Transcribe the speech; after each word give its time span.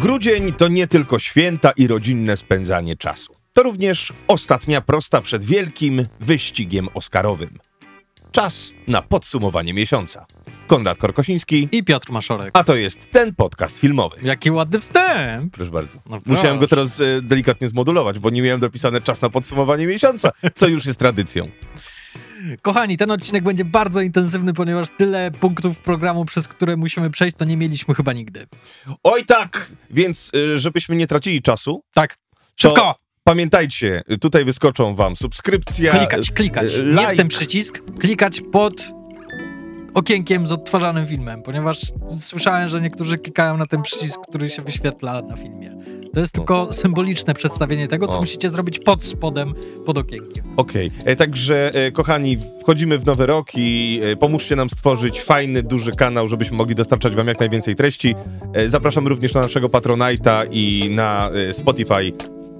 Grudzień 0.00 0.52
to 0.52 0.68
nie 0.68 0.86
tylko 0.86 1.18
święta 1.18 1.70
i 1.70 1.86
rodzinne 1.86 2.36
spędzanie 2.36 2.96
czasu. 2.96 3.34
To 3.52 3.62
również 3.62 4.12
ostatnia 4.28 4.80
prosta 4.80 5.20
przed 5.20 5.44
wielkim 5.44 6.06
wyścigiem 6.20 6.88
oscarowym. 6.94 7.58
Czas 8.32 8.72
na 8.88 9.02
podsumowanie 9.02 9.74
miesiąca. 9.74 10.26
Konrad 10.66 10.98
Korkosiński, 10.98 11.68
I 11.72 11.84
Piotr 11.84 12.12
Maszorek. 12.12 12.50
a 12.52 12.64
to 12.64 12.76
jest 12.76 13.10
ten 13.10 13.34
podcast 13.34 13.78
filmowy. 13.78 14.16
Jaki 14.22 14.50
ładny 14.50 14.80
wstęp! 14.80 15.54
Proszę 15.54 15.70
bardzo. 15.70 15.98
No 16.06 16.20
Musiałem 16.26 16.58
go 16.58 16.66
teraz 16.66 17.00
e, 17.00 17.04
delikatnie 17.22 17.68
zmodulować, 17.68 18.18
bo 18.18 18.30
nie 18.30 18.42
miałem 18.42 18.60
dopisane 18.60 19.00
czas 19.00 19.22
na 19.22 19.30
podsumowanie 19.30 19.86
miesiąca, 19.86 20.30
co 20.54 20.68
już 20.68 20.86
jest 20.86 20.98
tradycją. 20.98 21.48
Kochani, 22.62 22.96
ten 22.96 23.10
odcinek 23.10 23.44
będzie 23.44 23.64
bardzo 23.64 24.00
intensywny, 24.00 24.52
ponieważ 24.54 24.88
tyle 24.98 25.30
punktów 25.30 25.78
programu, 25.78 26.24
przez 26.24 26.48
które 26.48 26.76
musimy 26.76 27.10
przejść, 27.10 27.36
to 27.36 27.44
nie 27.44 27.56
mieliśmy 27.56 27.94
chyba 27.94 28.12
nigdy. 28.12 28.46
Oj 29.02 29.24
tak, 29.26 29.72
więc 29.90 30.30
e, 30.54 30.58
żebyśmy 30.58 30.96
nie 30.96 31.06
tracili 31.06 31.42
czasu, 31.42 31.82
Tak, 31.94 32.16
szybko! 32.56 32.94
pamiętajcie, 33.24 34.02
tutaj 34.20 34.44
wyskoczą 34.44 34.94
wam 34.94 35.16
subskrypcja, 35.16 35.92
Klikać, 35.98 36.30
klikać. 36.30 36.74
e, 36.74 36.78
Nie 36.78 36.84
w 36.96 37.00
like. 37.00 37.16
ten 37.16 37.28
przycisk, 37.28 37.78
klikać 38.00 38.40
pod 38.52 38.82
okienkiem 39.94 40.46
z 40.46 40.52
odtwarzanym 40.52 41.06
filmem, 41.06 41.42
ponieważ 41.42 41.80
słyszałem, 42.20 42.68
że 42.68 42.80
niektórzy 42.80 43.18
klikają 43.18 43.56
na 43.56 43.66
ten 43.66 43.82
przycisk, 43.82 44.20
który 44.28 44.50
się 44.50 44.62
wyświetla 44.62 45.22
na 45.22 45.36
filmie. 45.36 45.77
To 46.14 46.20
jest 46.20 46.32
tylko 46.32 46.72
symboliczne 46.72 47.34
przedstawienie 47.34 47.88
tego, 47.88 48.06
co 48.08 48.18
O. 48.18 48.20
musicie 48.20 48.50
zrobić 48.50 48.78
pod 48.78 49.04
spodem, 49.04 49.54
pod 49.86 49.98
okienkiem. 49.98 50.44
Okej, 50.56 50.90
e, 51.04 51.16
także 51.16 51.70
e, 51.74 51.92
kochani, 51.92 52.38
wchodzimy 52.62 52.98
w 52.98 53.06
nowy 53.06 53.26
rok 53.26 53.48
i 53.56 54.00
e, 54.02 54.16
pomóżcie 54.16 54.56
nam 54.56 54.70
stworzyć 54.70 55.20
fajny, 55.20 55.62
duży 55.62 55.92
kanał, 55.92 56.28
żebyśmy 56.28 56.56
mogli 56.56 56.74
dostarczać 56.74 57.16
wam 57.16 57.28
jak 57.28 57.40
najwięcej 57.40 57.76
treści. 57.76 58.14
Zapraszam 58.66 59.06
również 59.06 59.34
na 59.34 59.40
naszego 59.40 59.68
Patronite'a 59.68 60.46
i 60.52 60.90
na 60.90 61.30
Spotify 61.52 62.12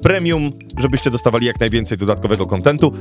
Premium, 0.02 0.52
żebyście 0.78 1.10
dostawali 1.10 1.46
jak 1.46 1.60
najwięcej 1.60 1.98
dodatkowego 1.98 2.46
kontentu. 2.46 2.92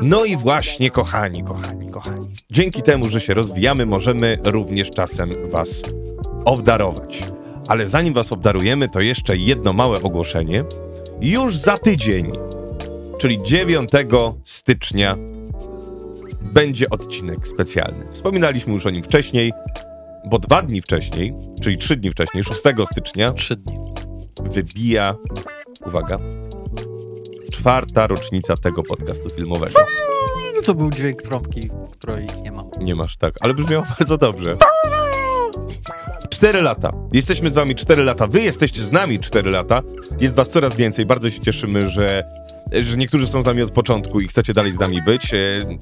No 0.00 0.24
i 0.24 0.36
właśnie, 0.36 0.90
kochani, 0.90 1.44
kochani, 1.44 1.90
kochani, 1.90 2.28
dzięki 2.50 2.82
temu, 2.82 3.08
że 3.08 3.20
się 3.20 3.34
rozwijamy, 3.34 3.86
możemy 3.86 4.38
również 4.44 4.90
czasem 4.90 5.34
was 5.50 5.82
obdarować. 6.44 7.24
Ale 7.68 7.86
zanim 7.86 8.14
was 8.14 8.32
obdarujemy, 8.32 8.88
to 8.88 9.00
jeszcze 9.00 9.36
jedno 9.36 9.72
małe 9.72 10.02
ogłoszenie. 10.02 10.64
Już 11.20 11.56
za 11.56 11.78
tydzień 11.78 12.32
czyli 13.18 13.42
9 13.42 13.90
stycznia 14.42 15.16
będzie 16.42 16.90
odcinek 16.90 17.48
specjalny. 17.48 18.06
Wspominaliśmy 18.12 18.72
już 18.72 18.86
o 18.86 18.90
nim 18.90 19.02
wcześniej, 19.02 19.52
bo 20.26 20.38
dwa 20.38 20.62
dni 20.62 20.82
wcześniej, 20.82 21.34
czyli 21.62 21.78
trzy 21.78 21.96
dni 21.96 22.10
wcześniej, 22.10 22.44
6 22.44 22.60
stycznia, 22.92 23.32
Trzy 23.32 23.56
dni. 23.56 23.78
wybija, 24.42 25.16
uwaga, 25.86 26.18
czwarta 27.52 28.06
rocznica 28.06 28.56
tego 28.56 28.82
podcastu 28.82 29.30
filmowego. 29.30 29.78
To 30.66 30.74
był 30.74 30.90
dźwięk 30.90 31.22
trąbki, 31.22 31.70
której 31.92 32.26
nie 32.42 32.52
mam. 32.52 32.70
Nie 32.80 32.94
masz 32.94 33.16
tak, 33.16 33.34
ale 33.40 33.54
brzmiało 33.54 33.84
bardzo 33.98 34.18
dobrze. 34.18 34.56
Cztery 36.44 36.62
lata. 36.62 36.92
Jesteśmy 37.12 37.50
z 37.50 37.54
wami 37.54 37.74
cztery 37.74 38.04
lata. 38.04 38.26
Wy 38.26 38.42
jesteście 38.42 38.82
z 38.82 38.92
nami 38.92 39.18
cztery 39.18 39.50
lata. 39.50 39.82
Jest 40.20 40.34
was 40.34 40.48
coraz 40.48 40.76
więcej. 40.76 41.06
Bardzo 41.06 41.30
się 41.30 41.40
cieszymy, 41.40 41.88
że, 41.88 42.24
że 42.72 42.96
niektórzy 42.96 43.26
są 43.26 43.42
z 43.42 43.46
nami 43.46 43.62
od 43.62 43.70
początku 43.70 44.20
i 44.20 44.28
chcecie 44.28 44.52
dalej 44.52 44.72
z 44.72 44.78
nami 44.78 45.02
być. 45.02 45.34
E, 45.34 45.38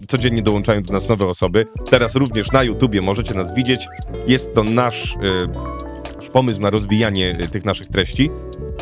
Codziennie 0.08 0.42
dołączają 0.42 0.82
do 0.82 0.92
nas 0.92 1.08
nowe 1.08 1.26
osoby. 1.26 1.66
Teraz 1.90 2.14
również 2.14 2.52
na 2.52 2.62
YouTubie 2.62 3.00
możecie 3.00 3.34
nas 3.34 3.54
widzieć. 3.54 3.86
Jest 4.26 4.54
to 4.54 4.64
nasz, 4.64 5.14
e, 5.16 5.46
nasz 6.16 6.30
pomysł 6.30 6.60
na 6.60 6.70
rozwijanie 6.70 7.38
e, 7.40 7.48
tych 7.48 7.64
naszych 7.64 7.88
treści. 7.88 8.30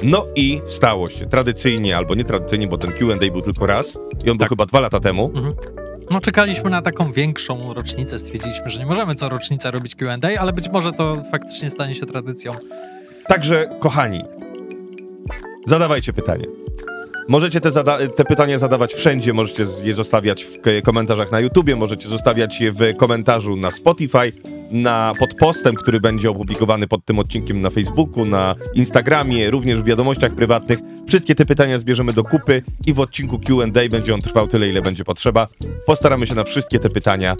No 0.02 0.26
i 0.36 0.60
stało 0.66 1.08
się. 1.08 1.26
Tradycyjnie 1.26 1.96
albo 1.96 2.14
nietradycyjnie, 2.14 2.66
bo 2.66 2.78
ten 2.78 2.92
Q&A 2.92 3.30
był 3.32 3.42
tylko 3.42 3.66
raz 3.66 3.98
i 4.24 4.30
on 4.30 4.36
był 4.36 4.38
Tak. 4.38 4.48
chyba 4.48 4.66
dwa 4.66 4.80
lata 4.80 5.00
temu. 5.00 5.32
No 6.10 6.20
czekaliśmy 6.20 6.70
na 6.70 6.82
taką 6.82 7.12
większą 7.12 7.74
rocznicę, 7.74 8.18
stwierdziliśmy, 8.18 8.70
że 8.70 8.78
nie 8.80 8.86
możemy 8.86 9.14
co 9.14 9.28
rocznica 9.28 9.70
robić 9.70 9.94
Q&A, 9.94 10.40
ale 10.40 10.52
być 10.52 10.68
może 10.68 10.92
to 10.92 11.22
faktycznie 11.32 11.70
stanie 11.70 11.94
się 11.94 12.06
tradycją. 12.06 12.52
Także, 13.26 13.68
kochani, 13.80 14.24
zadawajcie 15.66 16.12
pytanie. 16.12 16.44
Możecie 17.28 17.60
te, 17.60 17.70
zada- 17.70 18.08
te 18.16 18.24
pytania 18.24 18.58
zadawać 18.58 18.94
wszędzie, 18.94 19.32
możecie 19.32 19.64
je 19.82 19.94
zostawiać 19.94 20.44
w 20.44 20.58
komentarzach 20.84 21.32
na 21.32 21.40
YouTubie, 21.40 21.76
możecie 21.76 22.08
zostawiać 22.08 22.60
je 22.60 22.72
w 22.72 22.96
komentarzu 22.96 23.56
na 23.56 23.70
Spotify, 23.70 24.32
na, 24.70 25.12
pod 25.18 25.34
postem, 25.34 25.74
który 25.74 26.00
będzie 26.00 26.30
opublikowany 26.30 26.88
pod 26.88 27.04
tym 27.04 27.18
odcinkiem 27.18 27.60
na 27.60 27.70
Facebooku, 27.70 28.24
na 28.24 28.54
Instagramie, 28.74 29.50
również 29.50 29.80
w 29.80 29.84
wiadomościach 29.84 30.34
prywatnych. 30.34 30.78
Wszystkie 31.08 31.34
te 31.34 31.46
pytania 31.46 31.78
zbierzemy 31.78 32.12
do 32.12 32.24
kupy 32.24 32.62
i 32.86 32.92
w 32.92 33.00
odcinku 33.00 33.38
Q&A 33.38 33.88
będzie 33.90 34.14
on 34.14 34.20
trwał 34.20 34.48
tyle, 34.48 34.68
ile 34.68 34.82
będzie 34.82 35.04
potrzeba. 35.04 35.48
Postaramy 35.86 36.26
się 36.26 36.34
na 36.34 36.44
wszystkie 36.44 36.78
te 36.78 36.90
pytania 36.90 37.36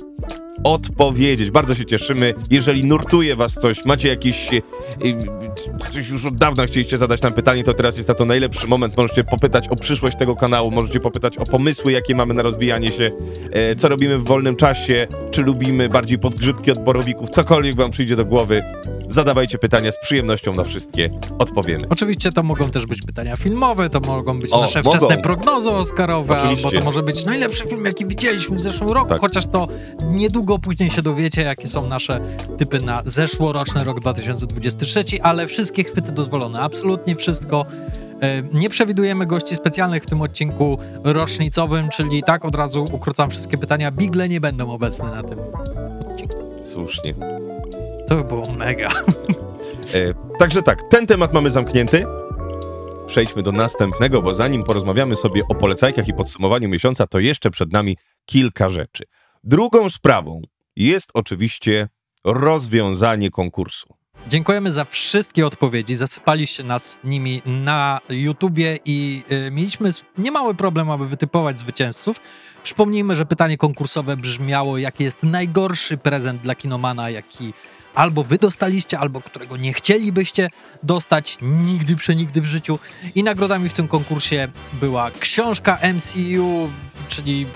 odpowiedzieć. 0.65 1.51
Bardzo 1.51 1.75
się 1.75 1.85
cieszymy. 1.85 2.35
Jeżeli 2.51 2.85
nurtuje 2.85 3.37
was 3.37 3.55
coś, 3.55 3.85
macie 3.85 4.09
jakieś... 4.09 4.55
e, 4.55 4.57
e, 4.57 5.91
Coś 5.91 6.11
już 6.11 6.27
od 6.27 6.37
dawna 6.37 6.67
chcieliście 6.67 6.99
zadać 6.99 7.23
nam 7.23 7.33
pytanie, 7.33 7.65
to 7.65 7.75
teraz 7.75 7.97
jest 7.97 8.09
na 8.09 8.15
to 8.15 8.25
najlepszy 8.25 8.67
moment. 8.67 8.97
Możecie 8.97 9.25
popytać 9.25 9.69
o 9.69 9.77
przyszłość 9.77 10.19
tego 10.19 10.37
kanału, 10.37 10.71
możecie 10.71 11.01
popytać 11.01 11.39
o 11.39 11.45
pomysły, 11.45 11.93
jakie 11.93 12.15
mamy 12.15 12.35
na 12.35 12.43
rozwijanie 12.43 12.91
się, 12.91 13.11
e, 13.53 13.75
co 13.75 13.89
robimy 13.89 14.19
w 14.19 14.25
wolnym 14.25 14.57
czasie, 14.57 15.07
czy 15.31 15.43
lubimy 15.43 15.89
bardziej 15.89 16.19
podgrzybki 16.19 16.71
od 16.71 16.79
borowików, 17.21 17.31
cokolwiek 17.31 17.77
wam 17.77 17.91
przyjdzie 17.91 18.17
do 18.17 18.25
głowy. 18.25 18.63
Zadawajcie 19.09 19.59
pytania, 19.59 19.93
z 19.93 19.99
przyjemnością 20.01 20.55
na 20.55 20.65
wszystkie 20.65 21.11
odpowiemy. 21.39 21.87
Oczywiście 21.91 22.33
to 22.33 22.43
mogą 22.43 22.71
też 22.71 22.87
być 22.87 23.03
pytania 23.03 23.37
filmowe, 23.37 23.91
to 23.91 24.01
mogą 24.01 24.41
być 24.41 24.53
O, 24.53 24.61
nasze 24.61 24.83
mogą. 24.83 24.99
wczesne 24.99 25.19
prognozy 25.23 25.71
oscarowe, 25.71 26.37
Oczywiście. 26.39 26.67
albo 26.69 26.79
to 26.79 26.85
może 26.85 27.03
być 27.03 27.25
najlepszy 27.25 27.65
film, 27.67 27.85
jaki 27.85 28.07
widzieliśmy 28.07 28.57
w 28.57 28.61
zeszłym 28.61 28.91
roku, 28.91 29.09
Tak. 29.09 29.21
chociaż 29.21 29.47
to 29.47 29.69
niedługo 30.11 30.59
później 30.59 30.91
się 30.91 31.03
dowiecie, 31.03 31.43
jakie 31.43 31.69
są 31.69 31.87
nasze 31.87 32.21
typy 32.59 32.81
na 32.83 33.03
zeszłoroczny 33.05 33.85
rok 33.85 34.01
2023, 34.01 35.05
ale 35.23 35.47
wszystkie 35.47 35.85
chwyty 35.85 36.13
dozwolone, 36.13 36.61
absolutnie 36.61 37.17
wszystko. 37.17 37.67
E, 38.23 38.43
Nie 38.53 38.71
przewidujemy 38.71 39.27
gości 39.27 39.55
specjalnych 39.55 40.03
w 40.03 40.07
tym 40.07 40.23
odcinku 40.23 40.79
rocznicowym, 41.05 41.89
czyli 41.89 42.23
tak 42.23 42.45
od 42.45 42.55
razu 42.55 42.87
ukrócam 42.93 43.31
wszystkie 43.31 43.59
pytania. 43.59 43.91
Bigle 43.93 44.29
nie 44.29 44.41
będą 44.41 44.73
obecne 44.73 45.05
na 45.11 45.23
tym. 45.23 45.39
Słusznie. 46.73 47.15
To 48.09 48.17
by 48.17 48.25
było 48.25 48.53
mega. 48.53 48.91
E, 49.95 50.15
także 50.39 50.63
tak, 50.63 50.83
ten 50.91 51.07
temat 51.07 51.33
mamy 51.33 51.51
zamknięty. 51.51 52.07
Przejdźmy 53.07 53.43
do 53.43 53.53
następnego, 53.53 54.23
bo 54.23 54.35
zanim 54.35 54.65
porozmawiamy 54.65 55.17
sobie 55.17 55.43
o 55.49 55.55
polecajkach 55.55 56.09
i 56.09 56.15
podsumowaniu 56.15 56.69
miesiąca, 56.69 57.07
to 57.07 57.19
jeszcze 57.19 57.51
przed 57.51 57.73
nami 57.73 57.97
kilka 58.27 58.71
rzeczy. 58.71 59.05
Drugą 59.45 59.91
sprawą 59.91 60.43
jest 60.77 61.11
oczywiście 61.15 61.89
rozwiązanie 62.25 63.31
konkursu. 63.31 63.95
Dziękujemy 64.29 64.73
za 64.73 64.85
wszystkie 64.85 65.47
odpowiedzi. 65.47 65.97
Zasypaliście 65.97 66.65
nas 66.65 67.01
nimi 67.05 67.43
na 67.47 68.01
YouTubie 68.09 68.79
i 68.85 69.23
y, 69.47 69.51
mieliśmy 69.51 69.91
niemały 70.19 70.55
problem, 70.55 70.91
aby 70.91 71.09
wytypować 71.09 71.61
zwycięzców. 71.61 72.21
Przypomnijmy, 72.63 73.17
że 73.17 73.27
pytanie 73.27 73.57
konkursowe 73.57 74.17
brzmiało, 74.17 74.79
jaki 74.79 75.05
jest 75.05 75.23
najgorszy 75.23 75.97
prezent 75.97 76.43
dla 76.43 76.55
kinomana, 76.55 77.11
jaki 77.11 77.53
albo 77.95 78.25
wy 78.25 78.39
dostaliście, 78.39 78.99
albo 78.99 79.21
którego 79.21 79.57
nie 79.57 79.73
chcielibyście 79.73 80.49
dostać 80.83 81.39
nigdy, 81.43 81.97
przenigdy 81.97 82.41
w 82.41 82.45
życiu. 82.45 82.79
I 83.15 83.23
nagrodami 83.23 83.69
w 83.69 83.73
tym 83.73 83.89
konkursie 83.89 84.49
była 84.73 85.11
książka 85.11 85.79
MCU, 85.95 86.71
czyli 87.09 87.47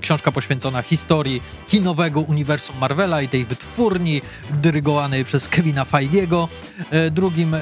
książka 0.00 0.32
poświęcona 0.32 0.82
historii 0.82 1.42
kinowego 1.68 2.20
uniwersum 2.20 2.78
Marvela 2.78 3.22
i 3.22 3.28
tej 3.28 3.44
wytwórni 3.44 4.22
dyrygowanej 4.50 5.24
przez 5.24 5.48
Kevina 5.48 5.84
Feigiego. 5.84 6.48
E, 6.90 7.10
Drugim, 7.10 7.54
e, 7.54 7.60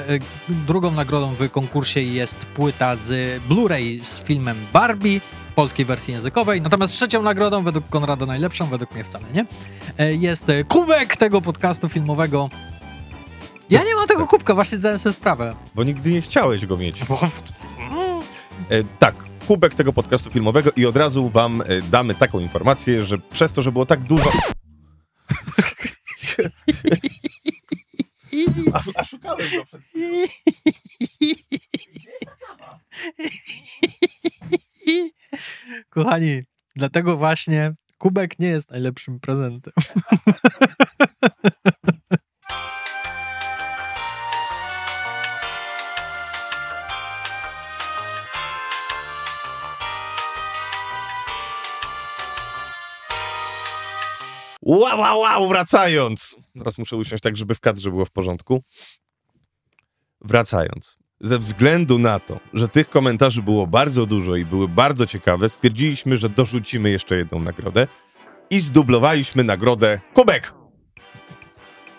drugą 0.49 0.91
nagrodą 0.91 1.35
w 1.35 1.49
konkursie 1.49 2.01
jest 2.01 2.37
płyta 2.37 2.95
z 2.95 3.41
Blu-ray 3.43 4.05
z 4.05 4.23
filmem 4.23 4.67
Barbie 4.73 5.21
polskiej 5.57 5.85
wersji 5.85 6.13
językowej. 6.13 6.61
Natomiast 6.61 6.93
trzecią 6.93 7.21
nagrodą, 7.21 7.63
według 7.63 7.89
Konrada 7.89 8.25
najlepszą, 8.25 8.65
według 8.65 8.93
mnie 8.93 9.03
wcale 9.03 9.25
nie, 9.33 9.45
e, 9.97 10.13
jest 10.13 10.49
e, 10.49 10.63
kubek 10.63 11.17
tego 11.17 11.41
podcastu 11.41 11.89
filmowego. 11.89 12.49
Ja 13.69 13.83
nie 13.83 13.95
mam 13.95 14.07
tego 14.07 14.27
kubka, 14.27 14.53
właśnie 14.53 14.77
zdałem 14.77 14.99
sobie 14.99 15.13
sprawę. 15.13 15.55
Bo 15.75 15.83
nigdy 15.83 16.11
nie 16.11 16.21
chciałeś 16.21 16.65
go 16.65 16.77
mieć. 16.77 17.03
Bo... 17.03 17.19
E, 18.69 18.83
tak, 18.99 19.15
kubek 19.47 19.75
tego 19.75 19.93
podcastu 19.93 20.29
filmowego 20.29 20.71
i 20.75 20.85
od 20.85 20.97
razu 20.97 21.29
wam 21.29 21.61
e, 21.61 21.81
damy 21.81 22.15
taką 22.15 22.39
informację, 22.39 23.03
że 23.03 23.17
przez 23.17 23.51
to, 23.51 23.61
że 23.61 23.71
było 23.71 23.85
tak 23.85 23.99
dużo... 23.99 24.31
a, 28.73 28.81
a 28.95 29.03
szukałem 29.03 29.47
go 29.57 29.65
przed... 29.65 29.81
Kochani, 35.89 36.41
dlatego 36.75 37.17
właśnie 37.17 37.71
kubek 37.97 38.39
nie 38.39 38.47
jest 38.47 38.71
najlepszym 38.71 39.19
prezentem. 39.19 39.73
Wow, 54.61 54.99
wow, 54.99 55.19
wow, 55.19 55.47
wracając. 55.47 56.35
Teraz 56.57 56.77
muszę 56.77 56.95
usiąść 56.95 57.23
tak, 57.23 57.37
żeby 57.37 57.55
w 57.55 57.59
kadrze 57.59 57.89
było 57.89 58.05
w 58.05 58.11
porządku. 58.11 58.63
Wracając. 60.21 60.96
Ze 61.21 61.39
względu 61.39 61.97
na 61.99 62.19
to, 62.19 62.39
że 62.53 62.67
tych 62.67 62.89
komentarzy 62.89 63.41
było 63.41 63.67
bardzo 63.67 64.05
dużo 64.05 64.35
i 64.35 64.45
były 64.45 64.67
bardzo 64.67 65.05
ciekawe, 65.05 65.49
stwierdziliśmy, 65.49 66.17
że 66.17 66.29
dorzucimy 66.29 66.89
jeszcze 66.89 67.17
jedną 67.17 67.39
nagrodę 67.39 67.87
i 68.49 68.59
zdublowaliśmy 68.59 69.43
nagrodę 69.43 69.99
Kubek. 70.13 70.53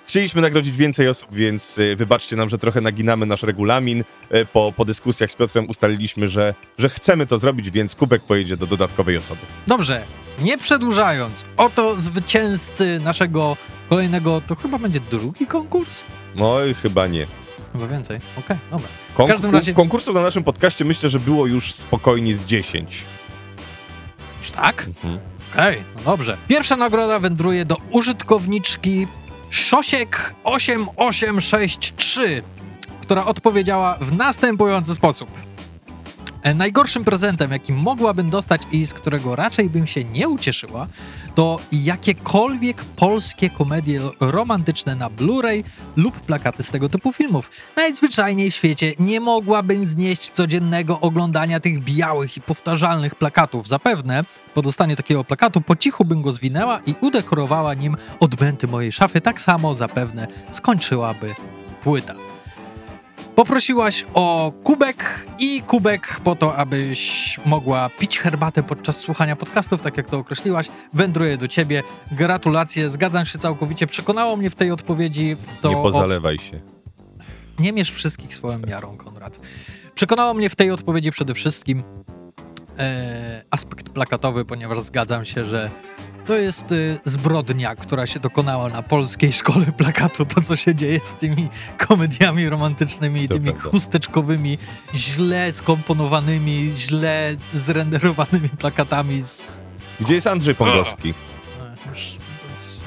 Chcieliśmy 0.06 0.42
nagrodzić 0.42 0.76
więcej 0.76 1.08
osób, 1.08 1.34
więc 1.34 1.78
y, 1.78 1.96
wybaczcie 1.96 2.36
nam, 2.36 2.48
że 2.48 2.58
trochę 2.58 2.80
naginamy 2.80 3.26
nasz 3.26 3.42
regulamin. 3.42 4.04
Y, 4.34 4.46
Po, 4.52 4.72
po 4.76 4.84
dyskusjach 4.84 5.30
z 5.30 5.34
Piotrem 5.34 5.68
ustaliliśmy, 5.70 6.28
że, 6.28 6.54
że 6.78 6.88
chcemy 6.88 7.26
to 7.26 7.38
zrobić, 7.38 7.70
więc 7.70 7.94
Kubek 7.94 8.22
pojedzie 8.22 8.56
do 8.56 8.66
dodatkowej 8.66 9.16
osoby. 9.16 9.40
Dobrze, 9.66 10.06
nie 10.42 10.58
przedłużając, 10.58 11.46
oto 11.56 11.96
zwycięzcy 11.96 13.00
naszego 13.00 13.56
kolejnego, 13.88 14.42
to 14.46 14.54
chyba 14.54 14.78
będzie 14.78 15.00
drugi 15.00 15.46
konkurs? 15.46 16.04
No 16.36 16.64
i 16.64 16.74
chyba 16.74 17.06
nie. 17.06 17.26
Chyba 17.78 17.88
więcej. 17.92 18.18
Okej, 18.38 18.56
dobra. 18.70 18.88
Konk- 19.16 19.28
każdym 19.28 19.54
razie- 19.54 19.74
Konkursów 19.74 20.14
na 20.14 20.22
naszym 20.22 20.44
podcaście 20.44 20.84
myślę, 20.84 21.08
że 21.10 21.18
było 21.18 21.46
już 21.46 21.72
spokojnie 21.72 22.34
z 22.36 22.44
10. 22.44 23.06
Już 24.38 24.50
tak? 24.50 24.86
Mhm. 25.04 25.18
Okej, 25.54 25.84
no 25.96 26.02
dobrze. 26.02 26.38
Pierwsza 26.48 26.76
nagroda 26.76 27.18
wędruje 27.18 27.64
do 27.64 27.76
użytkowniczki 27.90 29.06
Szosiek8863, 29.50 32.42
która 33.02 33.24
odpowiedziała 33.24 33.98
w 34.00 34.16
następujący 34.16 34.94
sposób. 34.94 35.30
E, 36.42 36.54
Najgorszym 36.54 37.04
prezentem, 37.04 37.52
jaki 37.52 37.72
mogłabym 37.72 38.30
dostać 38.30 38.62
i 38.72 38.86
z 38.86 38.94
którego 38.94 39.36
raczej 39.36 39.70
bym 39.70 39.86
się 39.86 40.04
nie 40.04 40.28
ucieszyła, 40.28 40.86
to 41.34 41.58
jakiekolwiek 41.72 42.84
polskie 42.84 43.50
komedie 43.50 44.00
romantyczne 44.20 44.96
na 44.96 45.10
Blu-ray 45.10 45.64
lub 45.96 46.20
plakaty 46.20 46.62
z 46.62 46.70
tego 46.70 46.88
typu 46.88 47.12
filmów. 47.12 47.50
Najzwyczajniej 47.76 48.50
w 48.50 48.54
świecie 48.54 48.92
nie 48.98 49.20
mogłabym 49.20 49.86
znieść 49.86 50.30
codziennego 50.30 51.00
oglądania 51.00 51.60
tych 51.60 51.84
białych 51.84 52.36
i 52.36 52.40
powtarzalnych 52.40 53.14
plakatów. 53.14 53.68
Zapewne 53.68 54.24
po 54.54 54.62
dostaniu 54.62 54.96
takiego 54.96 55.24
plakatu 55.24 55.60
po 55.60 55.76
cichu 55.76 56.04
bym 56.04 56.22
go 56.22 56.32
zwinęła 56.32 56.80
i 56.86 56.94
udekorowała 57.00 57.74
nim 57.74 57.96
odbęty 58.20 58.68
mojej 58.68 58.92
szafy. 58.92 59.20
Tak 59.20 59.40
samo 59.40 59.74
zapewne 59.74 60.26
skończyłaby 60.52 61.34
płyta. 61.82 62.27
Poprosiłaś 63.38 64.04
o 64.14 64.52
kubek 64.64 65.26
i 65.38 65.62
kubek 65.62 66.20
po 66.24 66.36
to, 66.36 66.56
abyś 66.56 67.40
mogła 67.46 67.90
pić 67.98 68.18
herbatę 68.18 68.62
podczas 68.62 68.96
słuchania 68.96 69.36
podcastów, 69.36 69.82
tak 69.82 69.96
jak 69.96 70.10
to 70.10 70.18
określiłaś, 70.18 70.68
wędruje 70.92 71.36
do 71.36 71.48
ciebie. 71.48 71.82
Gratulacje, 72.12 72.90
zgadzam 72.90 73.26
się 73.26 73.38
całkowicie. 73.38 73.86
Przekonało 73.86 74.36
mnie 74.36 74.50
w 74.50 74.54
tej 74.54 74.70
odpowiedzi 74.70 75.36
to... 75.62 75.68
nie 75.70 75.76
o- 75.76 75.82
pozalewaj 75.82 76.38
się. 76.38 76.60
nie 77.58 77.72
mierz 77.72 77.90
wszystkich 77.90 78.34
swoją 78.34 78.58
miarą, 78.58 78.96
Konrad. 78.96 79.38
Przekonało 79.94 80.34
mnie 80.34 80.50
w 80.50 80.56
tej 80.56 80.70
odpowiedzi 80.70 81.10
przede 81.10 81.34
wszystkim 81.34 81.82
e, 82.78 83.44
aspekt 83.50 83.88
plakatowy, 83.88 84.44
ponieważ 84.44 84.80
zgadzam 84.80 85.24
się, 85.24 85.44
że 85.44 85.70
to 86.28 86.38
jest 86.38 86.72
e, 86.72 86.74
zbrodnia, 87.04 87.74
która 87.74 88.06
się 88.06 88.20
dokonała 88.20 88.68
na 88.68 88.82
polskiej 88.82 89.32
szkole 89.32 89.66
plakatu. 89.78 90.24
To, 90.26 90.40
co 90.40 90.56
się 90.56 90.74
dzieje 90.74 91.00
z 91.02 91.14
tymi 91.14 91.48
komediami 91.78 92.48
romantycznymi 92.48 93.22
i 93.22 93.28
tymi 93.28 93.50
prawda. 93.52 93.70
chusteczkowymi, 93.70 94.58
źle 94.94 95.52
skomponowanymi, 95.52 96.72
źle 96.76 97.36
zrenderowanymi 97.52 98.48
plakatami 98.48 99.22
z 99.22 99.60
Gdzie 100.00 100.14
jest 100.14 100.26
Andrzej 100.26 100.54
Pągowski? 100.54 101.10
e, 101.10 101.76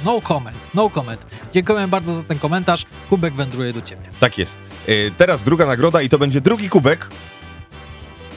No 0.05 0.21
comment, 0.21 0.57
no 0.73 0.89
comment. 0.89 1.25
Dziękuję 1.53 1.87
bardzo 1.87 2.13
za 2.13 2.23
ten 2.23 2.39
komentarz. 2.39 2.85
Kubek 3.09 3.33
wędruje 3.35 3.73
do 3.73 3.81
ciebie. 3.81 4.03
Tak 4.19 4.37
jest. 4.37 4.59
E, 4.87 5.11
teraz 5.17 5.43
druga 5.43 5.65
nagroda 5.65 6.01
i 6.01 6.09
to 6.09 6.19
będzie 6.19 6.41
drugi 6.41 6.69
kubek. 6.69 7.09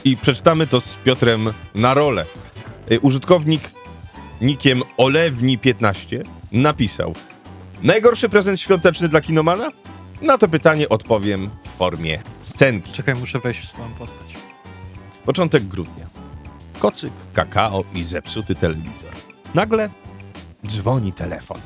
I 0.03 0.17
przeczytamy 0.17 0.67
to 0.67 0.81
z 0.81 0.95
Piotrem 0.95 1.53
na 1.75 1.93
rolę. 1.93 2.25
E, 2.91 2.99
użytkownik 2.99 3.71
nikiem 4.41 4.81
Olewni15 4.97 6.21
napisał 6.51 7.13
Najgorszy 7.83 8.29
prezent 8.29 8.61
świąteczny 8.61 9.09
dla 9.09 9.21
kinomana? 9.21 9.71
Na 10.21 10.37
to 10.37 10.47
pytanie 10.47 10.89
odpowiem 10.89 11.49
w 11.63 11.77
formie 11.77 12.19
scenki. 12.41 12.91
Czekaj, 12.93 13.15
muszę 13.15 13.39
wejść 13.39 13.61
w 13.61 13.69
swoją 13.69 13.89
postać. 13.89 14.35
Początek 15.25 15.63
grudnia. 15.63 16.05
Kocyk, 16.79 17.13
kakao 17.33 17.83
i 17.93 18.03
zepsuty 18.03 18.55
telewizor. 18.55 19.11
Nagle 19.53 19.89
dzwoni 20.67 21.13
telefon. 21.13 21.57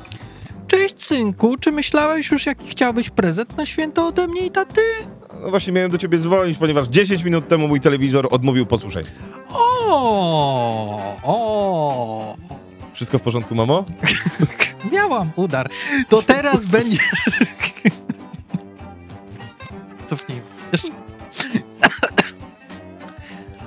Cześć, 0.66 1.02
synku, 1.02 1.56
czy 1.56 1.72
myślałeś 1.72 2.30
już, 2.30 2.46
jaki 2.46 2.68
chciałbyś 2.68 3.10
prezent 3.10 3.56
na 3.56 3.66
święto 3.66 4.06
ode 4.06 4.28
mnie 4.28 4.46
i 4.46 4.50
taty? 4.50 4.80
No 5.42 5.50
właśnie 5.50 5.72
miałem 5.72 5.90
do 5.90 5.98
ciebie 5.98 6.18
dzwonić, 6.18 6.58
ponieważ 6.58 6.88
10 6.88 7.22
minut 7.22 7.48
temu 7.48 7.68
mój 7.68 7.80
telewizor 7.80 8.28
odmówił 8.30 8.66
posłuszeństwa. 8.66 9.16
O, 9.48 11.16
o, 11.22 12.36
Wszystko 12.92 13.18
w 13.18 13.22
porządku, 13.22 13.54
mamo? 13.54 13.84
miałam 14.92 15.30
udar. 15.36 15.70
To 16.08 16.22
teraz 16.22 16.66
będzie... 16.66 16.98
Cofnij. 20.06 20.40
Jeszcze. 20.72 20.88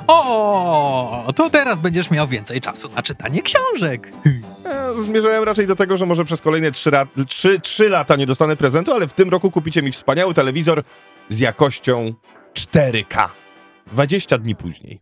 O, 0.08 1.34
to 1.36 1.50
teraz 1.50 1.80
będziesz 1.80 2.12
miał 2.12 2.28
więcej 2.28 2.62
czasu 2.62 2.90
na 2.96 3.02
czytanie 3.02 3.42
książek. 3.42 4.12
Ja 4.66 4.94
zmierzałem 4.94 5.44
raczej 5.44 5.68
do 5.68 5.76
tego, 5.76 5.98
że 5.98 6.06
może 6.06 6.26
przez 6.26 6.42
kolejne 6.42 6.72
3, 6.72 6.92
lat, 6.92 7.10
3, 7.28 7.60
3 7.60 7.90
lata 7.90 8.16
nie 8.16 8.26
dostanę 8.26 8.56
prezentu, 8.56 8.94
ale 8.94 9.08
w 9.08 9.14
tym 9.14 9.30
roku 9.30 9.52
kupicie 9.52 9.82
mi 9.82 9.92
wspaniały 9.92 10.34
telewizor 10.34 10.84
z 11.30 11.40
jakością 11.40 12.14
4K. 12.54 13.30
20 13.88 14.38
dni 14.38 14.56
później. 14.56 15.02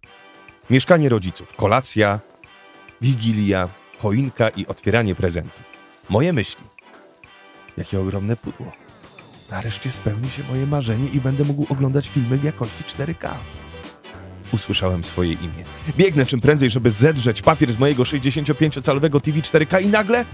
Mieszkanie 0.69 1.09
rodziców, 1.09 1.53
kolacja, 1.53 2.19
wigilia, 3.01 3.69
choinka 4.01 4.49
i 4.49 4.67
otwieranie 4.67 5.15
prezentów. 5.15 5.63
Moje 6.09 6.33
myśli. 6.33 6.63
Jakie 7.77 7.99
ogromne 7.99 8.37
pudło. 8.37 8.71
Nareszcie 9.51 9.91
spełni 9.91 10.29
się 10.29 10.43
moje 10.43 10.67
marzenie 10.67 11.09
i 11.09 11.21
będę 11.21 11.43
mógł 11.43 11.65
oglądać 11.73 12.09
filmy 12.09 12.37
w 12.37 12.43
jakości 12.43 12.83
4K. 12.83 13.29
Usłyszałem 14.53 15.03
swoje 15.03 15.33
imię. 15.33 15.63
Biegnę 15.97 16.25
czym 16.25 16.41
prędzej, 16.41 16.69
żeby 16.69 16.91
zedrzeć 16.91 17.41
papier 17.41 17.73
z 17.73 17.77
mojego 17.79 18.03
65-calowego 18.03 19.21
TV 19.21 19.39
4K 19.39 19.83
i 19.83 19.87
nagle 19.87 20.25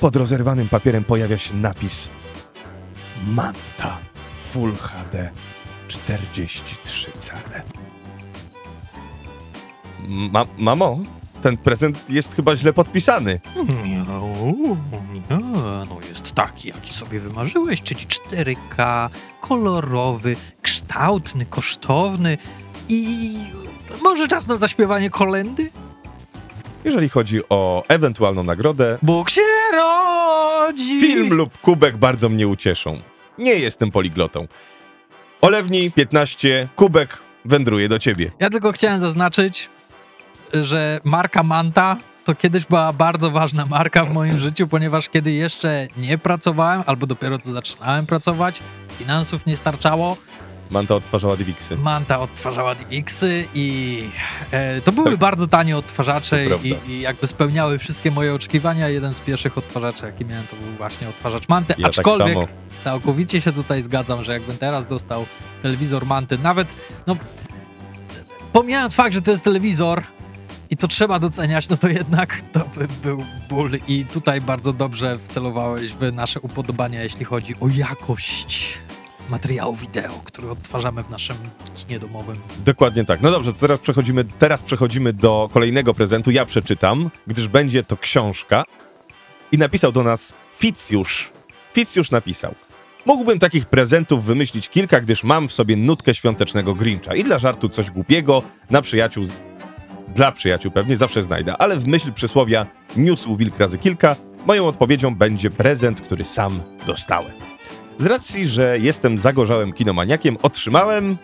pod 0.00 0.16
rozerwanym 0.16 0.68
papierem 0.68 1.04
pojawia 1.04 1.38
się 1.38 1.54
napis 1.54 2.10
Manta 3.26 3.98
Full 4.38 4.76
HD 4.76 5.30
43 5.88 7.12
cale. 7.18 7.62
Ma 10.08 10.46
mamo, 10.58 10.98
ten 11.42 11.56
prezent 11.56 12.10
jest 12.10 12.36
chyba 12.36 12.56
źle 12.56 12.72
podpisany. 12.72 13.40
Nie, 13.56 13.90
nie, 13.90 15.38
no 15.88 15.96
jest 16.08 16.32
taki, 16.32 16.68
jaki 16.68 16.92
sobie 16.92 17.20
wymarzyłeś, 17.20 17.82
czyli 17.82 18.06
4K, 18.06 19.08
kolorowy, 19.40 20.36
kształtny, 20.62 21.46
kosztowny 21.46 22.38
i 22.88 23.34
może 24.02 24.28
czas 24.28 24.46
na 24.46 24.56
zaśpiewanie 24.56 25.10
kolendy? 25.10 25.70
Jeżeli 26.84 27.08
chodzi 27.08 27.40
o 27.48 27.82
ewentualną 27.88 28.42
nagrodę, 28.42 28.98
Bóg 29.02 29.30
się 29.30 29.40
rodzi! 29.72 31.00
film 31.00 31.34
lub 31.34 31.58
kubek 31.58 31.96
bardzo 31.96 32.28
mnie 32.28 32.48
ucieszą. 32.48 33.00
Nie 33.38 33.54
jestem 33.54 33.90
poliglotą. 33.90 34.46
Olewni 35.40 35.90
15, 35.90 36.68
kubek 36.76 37.18
wędruje 37.44 37.88
do 37.88 37.98
ciebie. 37.98 38.30
Ja 38.38 38.50
tylko 38.50 38.72
chciałem 38.72 39.00
zaznaczyć, 39.00 39.68
że 40.52 41.00
marka 41.04 41.42
Manta 41.42 41.96
to 42.24 42.34
kiedyś 42.34 42.66
była 42.66 42.92
bardzo 42.92 43.30
ważna 43.30 43.66
marka 43.66 44.04
w 44.04 44.12
moim 44.14 44.38
życiu, 44.38 44.68
ponieważ 44.68 45.08
kiedy 45.08 45.32
jeszcze 45.32 45.86
nie 45.96 46.18
pracowałem, 46.18 46.82
albo 46.86 47.06
dopiero 47.06 47.38
co 47.38 47.50
zaczynałem 47.50 48.06
pracować, 48.06 48.60
finansów 48.98 49.46
nie 49.46 49.56
starczało, 49.56 50.16
Manta 50.70 50.94
odtwarzała 50.94 51.36
Diviksy. 51.36 51.76
Manta 51.76 52.20
odtwarzała 52.20 52.74
DivXy 52.74 53.48
i 53.54 54.08
e, 54.50 54.80
to 54.80 54.92
były 54.92 55.18
bardzo 55.18 55.46
tanie 55.46 55.76
odtwarzacze 55.76 56.46
Tak. 56.50 56.64
I, 56.64 56.76
i 56.86 57.00
jakby 57.00 57.26
spełniały 57.26 57.78
wszystkie 57.78 58.10
moje 58.10 58.34
oczekiwania. 58.34 58.88
Jeden 58.88 59.14
z 59.14 59.20
pierwszych 59.20 59.58
odtwarzaczy, 59.58 60.06
jaki 60.06 60.24
miałem, 60.24 60.46
to 60.46 60.56
był 60.56 60.72
właśnie 60.76 61.08
odtwarzacz 61.08 61.48
Manty, 61.48 61.74
Ja 61.78 61.88
tak 61.88 61.98
aczkolwiek 61.98 62.34
samo. 62.34 62.46
całkowicie 62.78 63.40
się 63.40 63.52
tutaj 63.52 63.82
zgadzam, 63.82 64.24
że 64.24 64.32
jakbym 64.32 64.58
teraz 64.58 64.86
dostał 64.86 65.26
telewizor 65.62 66.06
Manty, 66.06 66.38
nawet, 66.38 66.76
no, 67.06 67.16
pomijając 68.52 68.94
fakt, 68.94 69.14
że 69.14 69.22
to 69.22 69.30
jest 69.30 69.44
telewizor 69.44 70.02
i 70.72 70.76
to 70.76 70.88
trzeba 70.88 71.18
doceniać, 71.18 71.68
no 71.68 71.76
to 71.76 71.88
jednak 71.88 72.42
to 72.52 72.60
by 72.76 72.88
był 73.02 73.24
ból 73.48 73.70
i 73.88 74.04
tutaj 74.04 74.40
bardzo 74.40 74.72
dobrze 74.72 75.18
wcelowałeś 75.18 75.92
w 75.92 76.12
nasze 76.12 76.40
upodobania, 76.40 77.02
jeśli 77.02 77.24
chodzi 77.24 77.54
o 77.60 77.68
jakość 77.68 78.78
materiału 79.28 79.74
wideo, 79.74 80.20
który 80.24 80.50
odtwarzamy 80.50 81.02
w 81.02 81.10
naszym 81.10 81.36
kinie 81.74 81.98
domowym. 81.98 82.36
Dokładnie 82.64 83.04
tak. 83.04 83.20
No 83.20 83.30
dobrze, 83.30 83.52
to 83.52 83.58
teraz 83.58 83.80
przechodzimy, 83.80 84.24
teraz 84.24 84.62
przechodzimy 84.62 85.12
do 85.12 85.48
kolejnego 85.52 85.94
prezentu. 85.94 86.30
Ja 86.30 86.44
przeczytam, 86.44 87.10
gdyż 87.26 87.48
będzie 87.48 87.84
to 87.84 87.96
książka. 87.96 88.64
I 89.52 89.58
napisał 89.58 89.92
do 89.92 90.02
nas 90.02 90.34
Ficjusz. 90.58 91.32
Ficjusz 91.74 92.10
napisał. 92.10 92.54
Mógłbym 93.06 93.38
takich 93.38 93.66
prezentów 93.66 94.24
wymyślić 94.24 94.68
kilka, 94.68 95.00
gdyż 95.00 95.24
mam 95.24 95.48
w 95.48 95.52
sobie 95.52 95.76
nutkę 95.76 96.14
świątecznego 96.14 96.74
Grincha. 96.74 97.14
I 97.14 97.24
dla 97.24 97.38
żartu 97.38 97.68
coś 97.68 97.90
głupiego, 97.90 98.42
na 98.70 98.82
przyjaciół, 98.82 99.24
dla 100.14 100.32
przyjaciół 100.32 100.72
pewnie 100.72 100.96
zawsze 100.96 101.22
znajdę, 101.22 101.56
ale 101.56 101.76
w 101.76 101.86
myśl 101.86 102.12
przysłowia 102.12 102.66
niósł 102.96 103.36
wilk 103.36 103.58
razy 103.58 103.78
kilka, 103.78 104.16
moją 104.46 104.66
odpowiedzią 104.66 105.14
będzie 105.14 105.50
prezent, 105.50 106.00
który 106.00 106.24
sam 106.24 106.60
dostałem. 106.86 107.32
Z 107.98 108.06
racji, 108.06 108.46
że 108.46 108.78
jestem 108.78 109.18
zagorzałym 109.18 109.72
kinomaniakiem, 109.72 110.36
otrzymałem 110.42 111.16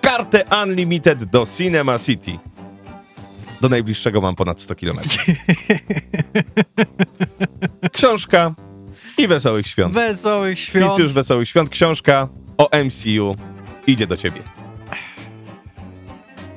kartę 0.00 0.44
Unlimited 0.64 1.24
do 1.24 1.46
Cinema 1.56 1.98
City. 1.98 2.38
Do 3.60 3.68
najbliższego 3.68 4.20
mam 4.20 4.34
ponad 4.34 4.60
100 4.60 4.74
km. 4.74 5.00
Książka 7.92 8.54
i 9.18 9.28
wesołych 9.28 9.66
świąt. 9.66 9.94
Wesołych 9.94 10.58
świąt. 10.58 10.90
Nic 10.90 10.98
już 10.98 11.12
wesołych 11.12 11.48
świąt. 11.48 11.70
Książka 11.70 12.28
o 12.58 12.70
MCU 12.84 13.36
idzie 13.86 14.06
do 14.06 14.16
ciebie. 14.16 14.42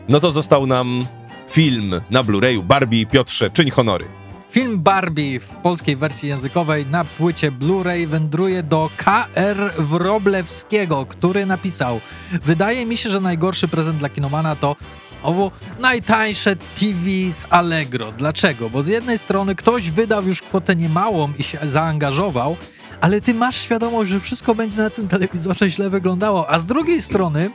No 0.09 0.19
to 0.19 0.31
został 0.31 0.65
nam 0.65 1.05
film 1.53 2.01
na 2.09 2.23
Blu-rayu 2.23 2.63
Barbie. 2.63 3.05
Piotrze, 3.05 3.49
czyń 3.49 3.69
honory. 3.69 4.05
Film 4.51 4.79
Barbie 4.79 5.39
w 5.39 5.47
polskiej 5.47 5.95
wersji 5.95 6.29
językowej 6.29 6.85
na 6.85 7.05
płycie 7.05 7.51
Blu-ray 7.51 8.07
wędruje 8.07 8.63
do 8.63 8.89
KR 8.97 9.73
Wroblewskiego, 9.77 11.05
który 11.05 11.45
napisał 11.45 12.01
Wydaje 12.45 12.85
mi 12.85 12.97
się, 12.97 13.09
że 13.09 13.19
najgorszy 13.19 13.67
prezent 13.67 13.97
dla 13.97 14.09
kinomana 14.09 14.55
to 14.55 14.75
znowu 15.21 15.51
najtańsze 15.79 16.55
TV 16.55 17.31
z 17.31 17.45
Allegro. 17.49 18.11
Dlaczego? 18.11 18.69
Bo 18.69 18.83
z 18.83 18.87
jednej 18.87 19.17
strony 19.17 19.55
ktoś 19.55 19.91
wydał 19.91 20.23
już 20.23 20.41
kwotę 20.41 20.75
niemałą 20.75 21.33
i 21.37 21.43
się 21.43 21.57
zaangażował, 21.63 22.57
ale 23.01 23.21
ty 23.21 23.33
masz 23.33 23.57
świadomość, 23.57 24.11
że 24.11 24.19
wszystko 24.19 24.55
będzie 24.55 24.77
na 24.77 24.89
tym 24.89 25.07
telewizorze 25.07 25.69
źle 25.69 25.89
wyglądało, 25.89 26.49
a 26.49 26.59
z 26.59 26.65
drugiej 26.65 27.01
strony 27.01 27.49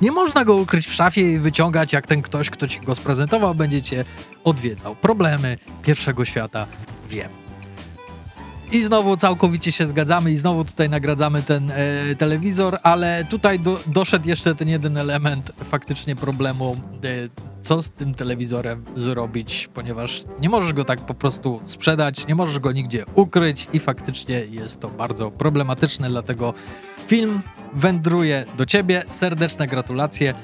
nie 0.00 0.12
można 0.12 0.44
go 0.44 0.54
ukryć 0.54 0.86
w 0.86 0.92
szafie 0.92 1.32
i 1.32 1.38
wyciągać, 1.38 1.92
jak 1.92 2.06
ten 2.06 2.22
ktoś, 2.22 2.50
kto 2.50 2.68
ci 2.68 2.80
go 2.80 2.94
sprezentował, 2.94 3.54
będzie 3.54 3.82
cię 3.82 4.04
odwiedzał. 4.44 4.96
Problemy 4.96 5.58
pierwszego 5.82 6.24
świata 6.24 6.66
wiem. 7.08 7.39
I 8.72 8.84
znowu 8.84 9.16
całkowicie 9.16 9.72
się 9.72 9.86
zgadzamy 9.86 10.32
i 10.32 10.36
znowu 10.36 10.64
tutaj 10.64 10.88
nagradzamy 10.88 11.42
ten 11.42 11.70
e, 11.70 12.14
telewizor, 12.14 12.78
ale 12.82 13.24
tutaj 13.24 13.58
do, 13.58 13.80
doszedł 13.86 14.28
jeszcze 14.28 14.54
ten 14.54 14.68
jeden 14.68 14.96
element 14.96 15.52
faktycznie 15.70 16.16
problemu, 16.16 16.76
e, 17.04 17.08
co 17.62 17.82
z 17.82 17.90
tym 17.90 18.14
telewizorem 18.14 18.84
zrobić, 18.94 19.68
ponieważ 19.74 20.22
nie 20.40 20.48
możesz 20.48 20.72
go 20.72 20.84
tak 20.84 21.00
po 21.00 21.14
prostu 21.14 21.60
sprzedać, 21.64 22.26
nie 22.26 22.34
możesz 22.34 22.58
go 22.58 22.72
nigdzie 22.72 23.04
ukryć 23.14 23.68
i 23.72 23.80
faktycznie 23.80 24.34
jest 24.34 24.80
to 24.80 24.88
bardzo 24.88 25.30
problematyczne, 25.30 26.08
dlatego 26.08 26.54
film 27.06 27.42
wędruje 27.74 28.44
do 28.56 28.66
ciebie. 28.66 29.02
Serdeczne 29.08 29.66
gratulacje. 29.66 30.34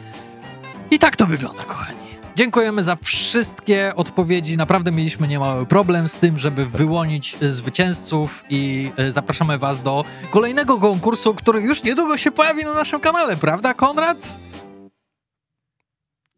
I 0.90 0.98
tak 0.98 1.16
to 1.16 1.26
wygląda, 1.26 1.64
kochani. 1.64 2.05
Dziękujemy 2.36 2.84
za 2.84 2.96
wszystkie 2.96 3.92
odpowiedzi. 3.94 4.56
Naprawdę 4.56 4.92
mieliśmy 4.92 5.28
niemały 5.28 5.66
problem 5.66 6.08
z 6.08 6.16
tym, 6.16 6.38
żeby 6.38 6.66
wyłonić 6.66 7.36
e, 7.42 7.48
zwycięzców 7.48 8.44
i 8.50 8.92
e, 8.96 9.12
zapraszamy 9.12 9.58
Was 9.58 9.82
do 9.82 10.04
kolejnego 10.30 10.80
konkursu, 10.80 11.34
który 11.34 11.60
już 11.60 11.82
niedługo 11.82 12.16
się 12.16 12.30
pojawi 12.30 12.64
na 12.64 12.74
naszym 12.74 13.00
kanale, 13.00 13.36
prawda, 13.36 13.74
Konrad? 13.74 14.36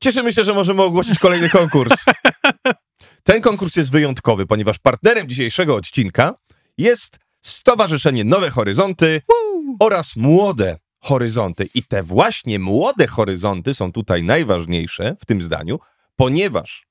Cieszymy 0.03 0.33
się, 0.33 0.45
że 0.45 0.55
możemy 0.55 0.83
ogłosić 0.83 1.19
kolejny 1.19 1.51
konkurs. 1.51 2.05
Ten 3.29 3.43
konkurs 3.43 3.77
jest 3.77 3.91
wyjątkowy, 3.91 4.47
ponieważ 4.47 4.79
partnerem 4.79 5.29
dzisiejszego 5.29 5.75
odcinka 5.75 6.35
jest 6.79 7.19
Stowarzyszenie 7.41 8.25
Nowe 8.25 8.51
Horyzonty 8.51 9.23
oraz 9.81 10.17
Młode 10.17 10.79
Horyzonty. 11.01 11.69
I 11.75 11.83
te 11.83 12.03
właśnie 12.03 12.59
młode 12.59 13.07
horyzonty 13.07 13.75
są 13.75 13.93
tutaj 13.93 14.23
najważniejsze 14.23 15.17
w 15.21 15.27
tym 15.27 15.43
zdaniu, 15.43 15.79
ponieważ 16.17 16.87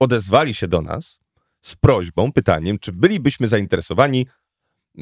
odezwali 0.00 0.54
się 0.54 0.68
do 0.68 0.82
nas 0.82 1.20
z 1.60 1.74
prośbą, 1.76 2.32
pytaniem, 2.32 2.78
czy 2.78 2.92
bylibyśmy 2.92 3.48
zainteresowani 3.48 4.26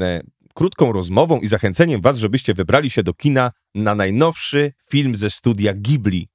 e, 0.00 0.23
krótką 0.55 0.93
rozmową 0.93 1.40
i 1.40 1.47
zachęceniem 1.47 2.00
was, 2.00 2.17
żebyście 2.17 2.55
wybrali 2.55 2.90
się 2.90 3.02
do 3.02 3.14
kina 3.14 3.52
na 3.75 3.95
najnowszy 3.95 4.73
film 4.90 5.17
ze 5.17 5.31
studia 5.31 5.75
Ghibli. 5.75 6.28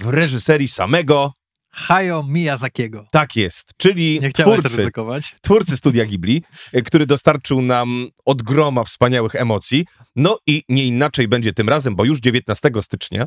W 0.00 0.08
reżyserii 0.08 0.68
samego 0.68 1.32
Hayao 1.74 2.22
Miyazakiego. 2.22 3.06
tak 3.10 3.36
jest, 3.36 3.70
czyli 3.76 4.20
Nie 4.20 4.32
twórcy, 4.32 4.76
ryzykować. 4.76 5.36
twórcy 5.40 5.76
studia 5.76 6.04
Ghibli, 6.04 6.42
e, 6.72 6.82
który 6.82 7.06
dostarczył 7.06 7.62
nam 7.62 8.08
od 8.24 8.42
groma 8.42 8.84
wspaniałych 8.84 9.34
emocji. 9.34 9.86
No 10.16 10.38
i 10.46 10.62
nie 10.68 10.84
inaczej 10.84 11.28
będzie 11.28 11.52
tym 11.52 11.68
razem, 11.68 11.96
bo 11.96 12.04
już 12.04 12.20
19 12.20 12.82
stycznia 12.82 13.26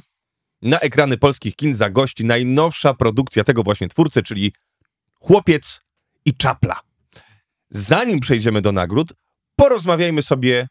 na 0.62 0.80
ekrany 0.80 1.18
polskich 1.18 1.56
kin 1.56 1.76
zagości 1.76 2.26
najnowsza 2.26 2.94
produkcja 2.94 3.44
tego 3.44 3.64
właśnie 3.64 3.88
twórcy, 3.88 4.24
czyli 4.24 4.54
Chłopiec 5.20 5.82
i 6.26 6.36
Czapla. 6.36 6.80
Zanim 7.70 8.20
przejdziemy 8.20 8.62
do 8.62 8.72
nagród, 8.72 9.14
porozmawiajmy 9.56 10.22
sobie, 10.22 10.68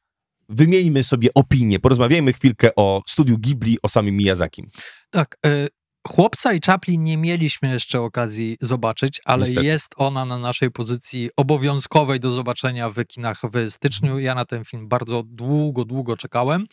wymieńmy 0.49 1.04
sobie 1.04 1.28
opinie, 1.35 1.78
porozmawiajmy 1.81 2.33
chwilkę 2.33 2.71
o 2.76 3.02
studiu 3.09 3.38
Ghibli, 3.38 3.78
o 3.83 3.88
samym 3.88 4.16
Miyazakim. 4.16 4.71
Tak, 5.11 5.37
y, 5.47 5.69
Chłopca 6.08 6.52
i 6.52 6.61
Czapli 6.61 6.99
nie 6.99 7.16
mieliśmy 7.16 7.73
jeszcze 7.73 8.00
okazji 8.00 8.56
zobaczyć, 8.61 9.20
ale 9.25 9.44
Niestety. 9.44 9.66
jest 9.66 9.94
ona 9.96 10.25
na 10.25 10.38
naszej 10.38 10.70
pozycji 10.70 11.30
obowiązkowej 11.37 12.20
do 12.20 12.32
zobaczenia 12.32 12.90
w 12.90 13.04
kinach 13.04 13.40
w 13.44 13.70
styczniu. 13.70 14.18
Ja 14.18 14.34
na 14.34 14.44
ten 14.44 14.64
film 14.64 14.88
bardzo 14.88 15.23
długo, 15.26 15.84
długo 15.84 16.16
czekałem. 16.16 16.66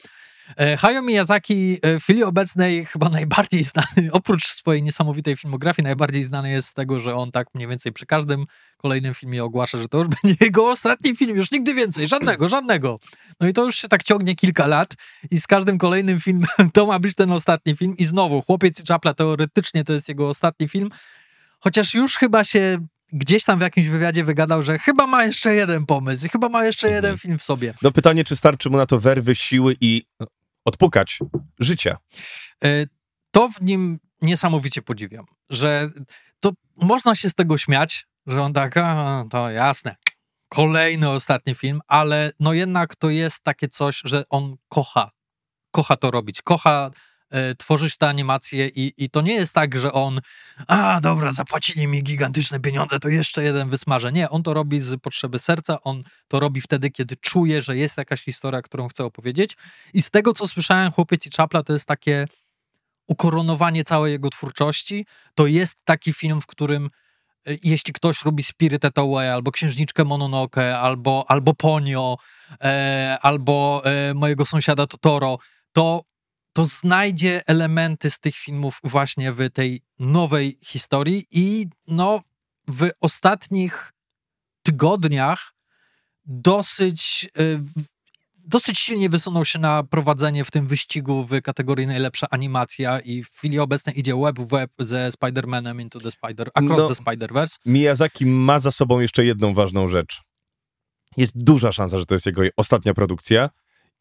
E, 0.58 0.78
Hayao 0.78 1.02
Miyazaki 1.02 1.78
e, 1.82 2.00
w 2.00 2.04
chwili 2.04 2.24
obecnej 2.24 2.86
chyba 2.86 3.10
najbardziej 3.10 3.64
znany, 3.64 4.12
oprócz 4.12 4.48
swojej 4.48 4.84
niesamowitej 4.84 5.38
filmografii, 5.38 5.84
najbardziej 5.84 6.24
znany 6.24 6.52
jest 6.52 6.68
z 6.68 6.74
tego, 6.74 7.00
że 7.00 7.16
on 7.16 7.32
tak 7.32 7.48
mniej 7.54 7.68
więcej 7.68 7.92
przy 7.92 8.06
każdym 8.06 8.46
kolejnym 8.78 9.14
filmie 9.14 9.44
ogłasza, 9.44 9.78
że 9.78 9.88
to 9.88 9.98
już 9.98 10.08
będzie 10.24 10.46
jego 10.46 10.70
ostatni 10.70 11.16
film, 11.16 11.38
już 11.38 11.52
nigdy 11.52 11.74
więcej, 11.74 12.08
żadnego, 12.08 12.48
żadnego. 12.48 13.00
No 13.40 13.48
i 13.48 13.54
to 13.54 13.66
już 13.66 13.76
się 13.76 13.88
tak 13.88 14.04
ciągnie 14.04 14.36
kilka 14.36 14.68
lat 14.68 14.94
i 15.32 15.40
z 15.40 15.48
każdym 15.48 15.78
kolejnym 15.78 16.20
filmem 16.22 16.50
to 16.74 16.86
ma 16.86 17.00
być 17.00 17.16
ten 17.16 17.32
ostatni 17.32 17.76
film 17.76 17.98
i 17.98 18.06
znowu 18.06 18.42
Chłopiec 18.42 18.80
i 18.80 18.84
Czapla 18.84 19.14
teoretycznie 19.14 19.84
to 19.84 19.94
jest 19.94 20.10
jego 20.10 20.30
ostatni 20.30 20.68
film, 20.68 20.90
chociaż 21.60 21.94
już 21.94 22.16
chyba 22.18 22.44
się 22.44 22.78
gdzieś 23.14 23.44
tam 23.44 23.60
w 23.60 23.62
jakimś 23.62 23.88
wywiadzie 23.88 24.24
wygadał, 24.24 24.62
że 24.62 24.80
chyba 24.80 25.08
ma 25.08 25.26
jeszcze 25.26 25.56
jeden 25.56 25.86
pomysł, 25.86 26.28
chyba 26.32 26.50
ma 26.50 26.66
jeszcze 26.66 26.88
Mhm. 26.88 27.04
jeden 27.04 27.18
film 27.18 27.38
w 27.38 27.44
sobie. 27.44 27.74
No 27.82 27.92
pytanie, 27.92 28.24
czy 28.24 28.36
starczy 28.36 28.70
mu 28.70 28.78
na 28.78 28.86
to 28.86 29.00
werwy, 29.00 29.36
siły 29.36 29.76
i 29.82 30.04
odpukać 30.66 31.20
życia. 31.60 31.98
E, 32.64 32.68
to 33.32 33.50
w 33.50 33.62
nim 33.62 34.00
niesamowicie 34.22 34.82
podziwiam, 34.82 35.26
że 35.50 35.90
to 36.40 36.52
można 36.76 37.16
się 37.16 37.30
z 37.30 37.34
tego 37.34 37.58
śmiać, 37.58 38.08
że 38.28 38.42
on 38.42 38.54
tak, 38.54 38.76
to 39.32 39.50
jasne, 39.50 39.96
kolejny 40.50 41.10
ostatni 41.10 41.56
film, 41.56 41.82
ale 41.88 42.32
no 42.40 42.54
jednak 42.54 42.96
to 42.96 43.10
jest 43.10 43.44
takie 43.44 43.68
coś, 43.68 44.02
że 44.06 44.24
on 44.30 44.56
kocha, 44.70 45.12
kocha 45.72 45.98
to 45.98 46.12
robić, 46.12 46.42
kocha 46.42 46.92
e, 47.32 47.56
tworzyć 47.56 47.98
te 47.98 48.08
animacje 48.08 48.68
i, 48.68 48.94
i 48.98 49.10
to 49.10 49.22
nie 49.22 49.34
jest 49.34 49.54
tak, 49.54 49.76
że 49.80 49.94
on, 49.94 50.20
a 50.68 51.02
dobra, 51.02 51.32
zapłacili 51.32 51.88
mi 51.88 52.04
gigantyczne 52.04 52.60
pieniądze, 52.60 53.00
to 53.00 53.10
jeszcze 53.10 53.44
jeden 53.44 53.70
wysmażę. 53.70 54.12
Nie, 54.12 54.30
on 54.30 54.44
to 54.44 54.54
robi 54.54 54.82
z 54.82 55.02
potrzeby 55.02 55.40
serca, 55.40 55.82
on 55.82 56.04
to 56.28 56.40
robi 56.40 56.62
wtedy, 56.62 56.90
kiedy 56.90 57.16
czuje, 57.16 57.62
że 57.62 57.78
jest 57.78 57.98
jakaś 57.98 58.24
historia, 58.24 58.62
którą 58.62 58.88
chce 58.88 59.06
opowiedzieć 59.06 59.58
i 59.94 60.02
z 60.02 60.10
tego, 60.10 60.34
co 60.34 60.48
słyszałem, 60.48 60.92
Chłopiec 60.92 61.26
i 61.26 61.30
Czapla 61.30 61.64
to 61.64 61.74
jest 61.74 61.86
takie 61.86 62.28
ukoronowanie 63.08 63.84
całej 63.84 64.12
jego 64.12 64.30
twórczości. 64.30 65.06
To 65.36 65.48
jest 65.48 65.76
taki 65.86 66.14
film, 66.14 66.42
w 66.42 66.48
którym 66.48 66.90
e, 67.48 67.58
jeśli 67.64 67.94
ktoś 67.94 68.26
robi 68.26 68.44
Spirited 68.44 69.00
Away, 69.00 69.30
albo 69.30 69.52
Księżniczkę 69.52 70.06
Mononoke, 70.06 70.80
albo, 70.80 71.26
albo 71.28 71.54
Ponio, 71.54 72.18
e, 72.64 73.18
albo 73.22 73.82
e, 73.86 74.14
mojego 74.14 74.46
sąsiada 74.46 74.88
Totoro, 74.88 75.38
to, 75.74 76.04
to 76.54 76.66
znajdzie 76.66 77.42
elementy 77.48 78.12
z 78.12 78.20
tych 78.20 78.36
filmów 78.36 78.80
właśnie 78.84 79.34
w 79.34 79.50
tej 79.50 79.82
nowej 80.00 80.58
historii 80.64 81.26
i 81.32 81.68
no 81.88 82.22
w 82.68 82.90
ostatnich 83.02 83.94
tygodniach 84.64 85.54
dosyć 86.26 87.30
e, 87.38 87.42
dosyć 88.46 88.80
silnie 88.80 89.10
wysunął 89.10 89.46
się 89.46 89.60
na 89.60 89.84
prowadzenie 89.84 90.46
w 90.46 90.52
tym 90.52 90.68
wyścigu 90.68 91.26
w 91.26 91.42
kategorii 91.42 91.88
najlepsza 91.88 92.28
animacja 92.32 93.00
i 93.00 93.24
w 93.24 93.30
chwili 93.30 93.60
obecnej 93.60 94.00
idzie 94.00 94.16
web 94.16 94.40
w 94.40 94.48
web 94.48 94.72
ze 94.80 95.10
Spider-Manem 95.10 95.82
Into 95.82 96.00
the 96.00 96.12
Spider, 96.12 96.50
Across 96.54 96.82
No. 96.82 96.88
the 96.88 96.96
Spider-Verse. 96.96 97.58
Miyazaki 97.66 98.26
ma 98.26 98.60
za 98.60 98.72
sobą 98.72 99.00
jeszcze 99.00 99.26
jedną 99.26 99.54
ważną 99.54 99.90
rzecz. 99.90 100.22
Jest 101.18 101.44
duża 101.44 101.72
szansa, 101.72 101.98
że 101.98 102.06
to 102.06 102.16
jest 102.16 102.26
jego 102.26 102.42
ostatnia 102.58 102.94
produkcja 102.94 103.50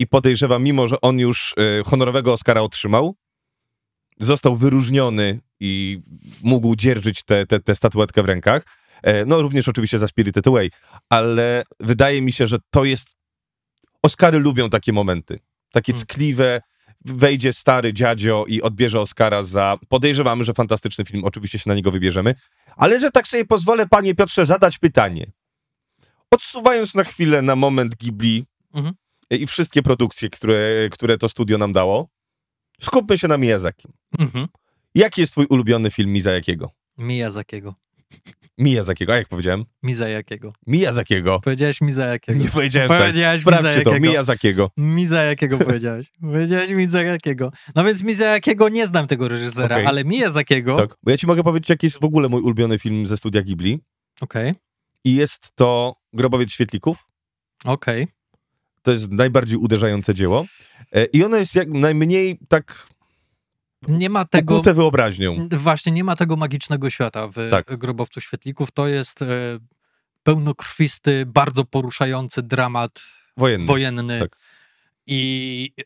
i 0.01 0.07
podejrzewam, 0.07 0.63
mimo 0.63 0.89
że 0.89 1.01
on 1.01 1.19
już 1.19 1.55
e, 1.59 1.83
honorowego 1.85 2.33
Oscara 2.33 2.61
otrzymał, 2.61 3.17
został 4.21 4.57
wyróżniony 4.57 5.41
i 5.61 6.01
mógł 6.43 6.77
dzierżyć 6.77 7.23
tę 7.23 7.47
te, 7.47 7.47
te, 7.47 7.61
tę 7.61 7.75
statuetkę 7.75 8.23
w 8.23 8.27
rękach, 8.27 8.65
E, 9.03 9.25
no 9.25 9.43
również 9.43 9.69
oczywiście 9.69 9.99
za 9.99 10.09
Spirited 10.09 10.47
Away, 10.47 10.71
ale 11.09 11.63
wydaje 11.81 12.23
mi 12.23 12.33
się, 12.33 12.47
że 12.47 12.59
to 12.71 12.85
jest... 12.85 13.17
Oscary 14.03 14.39
lubią 14.39 14.71
takie 14.71 14.93
momenty. 14.93 15.39
Takie 15.73 15.93
Hmm. 15.93 16.07
ckliwe, 16.07 16.61
wejdzie 17.05 17.53
stary 17.53 17.95
dziadzio 17.95 18.45
i 18.49 18.63
odbierze 18.63 19.01
Oscara 19.01 19.43
za... 19.43 19.79
Podejrzewamy, 19.89 20.45
że 20.45 20.55
fantastyczny 20.55 21.05
film, 21.05 21.25
oczywiście 21.25 21.59
się 21.59 21.71
na 21.71 21.75
niego 21.75 21.91
wybierzemy, 21.91 22.35
ale 22.77 23.01
że 23.01 23.11
tak 23.11 23.29
sobie 23.29 23.45
pozwolę, 23.45 23.89
panie 23.89 24.15
Piotrze, 24.15 24.47
zadać 24.47 24.79
pytanie. 24.79 25.33
Odsuwając 26.31 26.95
na 26.95 27.05
chwilę, 27.05 27.43
na 27.43 27.57
moment 27.57 27.95
Ghibli 27.95 28.45
Mhm. 28.75 28.95
I 29.31 29.47
wszystkie 29.47 29.83
produkcje, 29.83 30.31
które, 30.31 30.89
które 30.91 31.19
to 31.19 31.29
studio 31.29 31.59
nam 31.59 31.73
dało, 31.73 32.09
skupmy 32.81 33.19
się 33.19 33.29
na 33.29 33.39
Miyazaki. 33.39 33.89
Mhm. 34.19 34.47
Jaki 34.95 35.21
jest 35.21 35.33
twój 35.33 35.47
ulubiony 35.47 35.91
film 35.91 36.13
Miyazakiego? 36.13 36.71
Miyazakiego. 36.99 37.75
Miyazakiego, 38.59 39.13
a 39.13 39.17
jak 39.17 39.29
powiedziałem? 39.29 39.65
Miyazakiego. 39.83 40.53
Miyazakiego. 40.67 41.41
Powiedziałeś 41.41 41.81
Miyazakiego. 41.81 42.39
Nie 42.39 42.49
powiedziałem 42.49 42.89
Powiedziałeś 42.89 43.45
tak. 43.45 43.55
Sprawdźcie 43.55 43.83
to, 43.83 44.01
Miyazakiego. 44.01 44.71
Miyazakiego 44.77 45.59
powiedziałeś. 45.59 46.13
Powiedziałeś 46.21 46.71
Miyazakiego. 46.71 47.53
No 47.75 47.85
więc 47.85 48.03
Miyazakiego 48.03 48.69
nie 48.69 48.87
znam 48.87 49.07
tego 49.07 49.29
reżysera, 49.29 49.77
Okej. 49.77 49.87
ale 49.87 50.05
Miyazakiego... 50.05 50.77
Tak. 50.77 50.97
Bo 51.03 51.11
ja 51.11 51.19
ci 51.19 51.27
mogę 51.27 51.43
powiedzieć, 51.43 51.71
jaki 51.71 51.87
jest 51.87 52.01
w 52.01 52.05
ogóle 52.05 52.29
mój 52.29 52.43
ulubiony 52.43 52.79
film 52.79 53.07
ze 53.07 53.17
studia 53.17 53.43
Ghibli. 53.43 53.81
Okej, 54.21 54.55
I 55.05 55.15
jest 55.15 55.51
to 55.55 55.95
Grobowiec 56.13 56.51
Świetlików. 56.53 57.07
okej. 57.65 58.07
To 58.83 58.93
jest 58.93 59.11
najbardziej 59.11 59.59
uderzające 59.59 60.15
dzieło. 60.15 60.47
E, 60.93 61.05
I 61.05 61.25
ono 61.25 61.37
jest 61.37 61.55
jak 61.55 61.69
najmniej 61.69 62.39
tak 62.49 62.87
Nie 63.89 64.11
ma 64.11 64.25
tego... 64.25 64.55
ukute 64.55 64.75
wyobraźnią. 64.75 65.49
Właśnie, 65.51 65.93
nie 65.93 66.05
ma 66.05 66.17
tego 66.17 66.37
magicznego 66.37 66.91
świata 66.91 67.29
w 67.29 67.49
Tak. 67.51 67.79
Grobowcu 67.79 68.21
Świetlików. 68.21 68.71
To 68.71 68.89
jest 68.89 69.23
e, 69.23 69.27
pełnokrwisty, 70.23 71.27
bardzo 71.27 71.65
poruszający 71.65 72.43
dramat 72.43 73.03
Wojenny. 73.37 73.67
wojenny. 73.67 74.21
Tak. 74.21 74.37
I 75.07 75.73
e, 75.81 75.83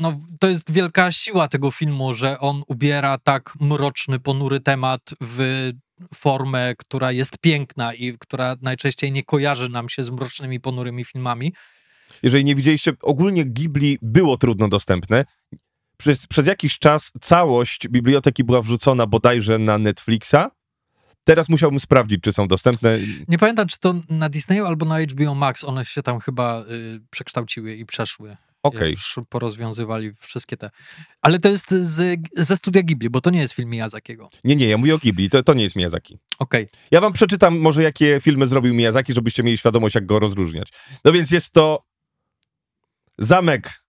no, 0.00 0.20
to 0.40 0.48
jest 0.48 0.72
wielka 0.72 1.12
siła 1.12 1.48
tego 1.48 1.70
filmu, 1.70 2.14
że 2.14 2.38
on 2.38 2.62
ubiera 2.66 3.18
tak 3.18 3.52
mroczny, 3.60 4.20
ponury 4.20 4.60
temat 4.60 5.00
w 5.20 5.70
formę, 6.14 6.74
która 6.78 7.12
jest 7.12 7.38
piękna 7.38 7.94
i 7.94 8.18
która 8.18 8.56
najczęściej 8.62 9.12
nie 9.12 9.22
kojarzy 9.22 9.68
nam 9.68 9.88
się 9.88 10.04
z 10.04 10.10
mrocznymi, 10.10 10.60
ponurymi 10.60 11.04
filmami. 11.04 11.52
Jeżeli 12.22 12.44
nie 12.44 12.54
widzieliście, 12.54 12.92
ogólnie 13.02 13.44
Ghibli 13.44 13.98
było 14.02 14.36
trudno 14.36 14.68
dostępne. 14.68 15.24
Przez, 15.96 16.26
przez 16.26 16.46
jakiś 16.46 16.78
czas 16.78 17.12
całość 17.20 17.88
biblioteki 17.88 18.44
była 18.44 18.62
wrzucona 18.62 19.06
bodajże 19.06 19.58
na 19.58 19.78
Netflixa. 19.78 20.50
Teraz 21.24 21.48
musiałbym 21.48 21.80
sprawdzić, 21.80 22.20
czy 22.22 22.32
są 22.32 22.48
dostępne. 22.48 22.98
Nie 23.28 23.38
pamiętam, 23.38 23.68
czy 23.68 23.78
to 23.78 23.94
na 24.08 24.28
Disneyu 24.28 24.66
albo 24.66 24.86
na 24.86 25.00
HBO 25.00 25.34
Max, 25.34 25.64
one 25.64 25.84
się 25.84 26.02
tam 26.02 26.20
chyba 26.20 26.64
y, 26.70 27.00
przekształciły 27.10 27.74
i 27.74 27.86
przeszły. 27.86 28.36
Okej. 28.62 28.90
Jak 28.90 28.98
już 28.98 29.18
porozwiązywali 29.28 30.12
wszystkie 30.20 30.56
te. 30.56 30.70
Ale 31.22 31.38
to 31.38 31.48
jest 31.48 31.70
z, 31.70 32.20
ze 32.32 32.56
studia 32.56 32.82
Ghibli, 32.82 33.10
bo 33.10 33.20
to 33.20 33.30
nie 33.30 33.40
jest 33.40 33.54
film 33.54 33.70
Miyazakiego. 33.70 34.30
Nie, 34.44 34.56
nie, 34.56 34.68
ja 34.68 34.76
mówię 34.76 34.94
o 34.94 34.98
Ghibli, 34.98 35.30
to, 35.30 35.42
to 35.42 35.54
nie 35.54 35.62
jest 35.62 35.76
Miyazaki. 35.76 36.18
Okej. 36.38 36.68
Ja 36.90 37.00
wam 37.00 37.12
przeczytam 37.12 37.58
może, 37.58 37.82
jakie 37.82 38.20
filmy 38.20 38.46
zrobił 38.46 38.74
Miyazaki, 38.74 39.12
żebyście 39.12 39.42
mieli 39.42 39.58
świadomość, 39.58 39.94
jak 39.94 40.06
go 40.06 40.18
rozróżniać. 40.18 40.68
No 41.04 41.12
więc 41.12 41.30
jest 41.30 41.52
to 41.52 41.84
Zamek 43.18 43.82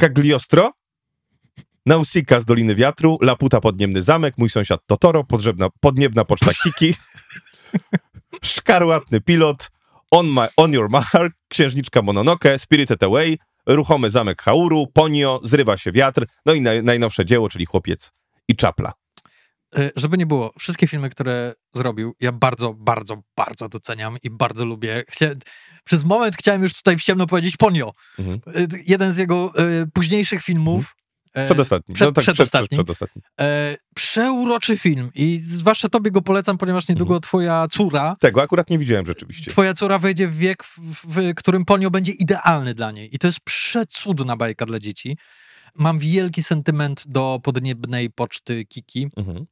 Cagliostro, 0.00 0.72
Nausicaa 1.86 2.40
z 2.40 2.44
Doliny 2.44 2.74
Wiatru, 2.74 3.18
Laputa 3.22 3.60
Podniemny 3.60 4.02
Zamek, 4.02 4.38
Mój 4.38 4.50
Sąsiad 4.50 4.80
Totoro, 4.86 5.24
Podrzebna, 5.24 5.68
Podniebna 5.80 6.24
Poczta 6.24 6.50
Kiki, 6.62 6.94
Szkarłatny 8.42 9.20
Pilot, 9.20 9.70
on, 10.10 10.26
my, 10.26 10.48
on 10.56 10.72
Your 10.72 10.90
Mark, 10.90 11.36
Księżniczka 11.48 12.02
Mononoke, 12.02 12.58
Spirited 12.58 13.02
Away, 13.02 13.38
Ruchomy 13.66 14.10
Zamek 14.10 14.42
Hauru, 14.42 14.86
Ponio, 14.86 15.40
Zrywa 15.44 15.76
się 15.76 15.92
Wiatr, 15.92 16.26
no 16.46 16.52
i 16.52 16.60
naj, 16.60 16.82
najnowsze 16.82 17.26
dzieło, 17.26 17.48
czyli 17.48 17.66
Chłopiec 17.66 18.12
i 18.48 18.56
Czapla. 18.56 18.92
Y, 19.78 19.90
Żeby 19.96 20.18
nie 20.18 20.26
było, 20.26 20.52
wszystkie 20.58 20.86
filmy, 20.86 21.10
które 21.10 21.54
zrobił, 21.74 22.14
ja 22.20 22.32
bardzo, 22.32 22.74
bardzo, 22.74 23.22
bardzo 23.36 23.68
doceniam 23.68 24.16
i 24.22 24.30
bardzo 24.30 24.64
lubię. 24.64 25.02
Chcia... 25.10 25.30
Przez 25.84 26.04
moment 26.04 26.36
chciałem 26.36 26.62
już 26.62 26.74
tutaj 26.74 26.96
w 26.96 27.02
ciemno 27.02 27.26
powiedzieć 27.26 27.56
Ponio. 27.56 27.92
Mhm. 28.18 28.40
Y, 28.56 28.68
Jeden 28.86 29.12
z 29.12 29.16
jego 29.16 29.52
y, 29.82 29.86
późniejszych 29.94 30.42
filmów. 30.42 30.96
e, 31.34 31.44
Przedostatni. 31.44 31.94
przed- 31.94 32.06
no 32.08 32.12
tak, 32.12 32.22
przed, 32.22 32.34
przed, 32.34 32.48
przedostatni. 32.48 32.76
przedostatni. 32.78 33.22
E, 33.40 33.76
przeuroczy 33.94 34.76
film 34.78 35.10
i 35.14 35.40
zwłaszcza 35.46 35.88
tobie 35.88 36.10
go 36.10 36.22
polecam, 36.22 36.58
ponieważ 36.58 36.88
niedługo 36.88 37.14
Mhm. 37.14 37.22
twoja 37.22 37.66
córa, 37.70 38.16
Tego 38.20 38.42
akurat 38.42 38.70
nie 38.70 38.78
widziałem 38.78 39.06
rzeczywiście. 39.06 39.50
twoja 39.50 39.74
córa 39.74 39.98
wejdzie 39.98 40.28
w 40.28 40.36
wiek, 40.36 40.64
w, 40.64 40.78
w 41.04 41.34
którym 41.34 41.64
Ponio 41.64 41.90
będzie 41.90 42.12
idealny 42.12 42.74
dla 42.74 42.90
niej. 42.90 43.14
I 43.14 43.18
to 43.18 43.26
jest 43.26 43.40
przecudna 43.40 44.36
bajka 44.36 44.66
dla 44.66 44.78
dzieci. 44.80 45.18
Mam 45.74 45.98
wielki 45.98 46.42
sentyment 46.42 47.04
do 47.06 47.40
podniebnej 47.42 48.10
poczty 48.10 48.64
Kiki. 48.64 49.08
Mhm. 49.16 49.46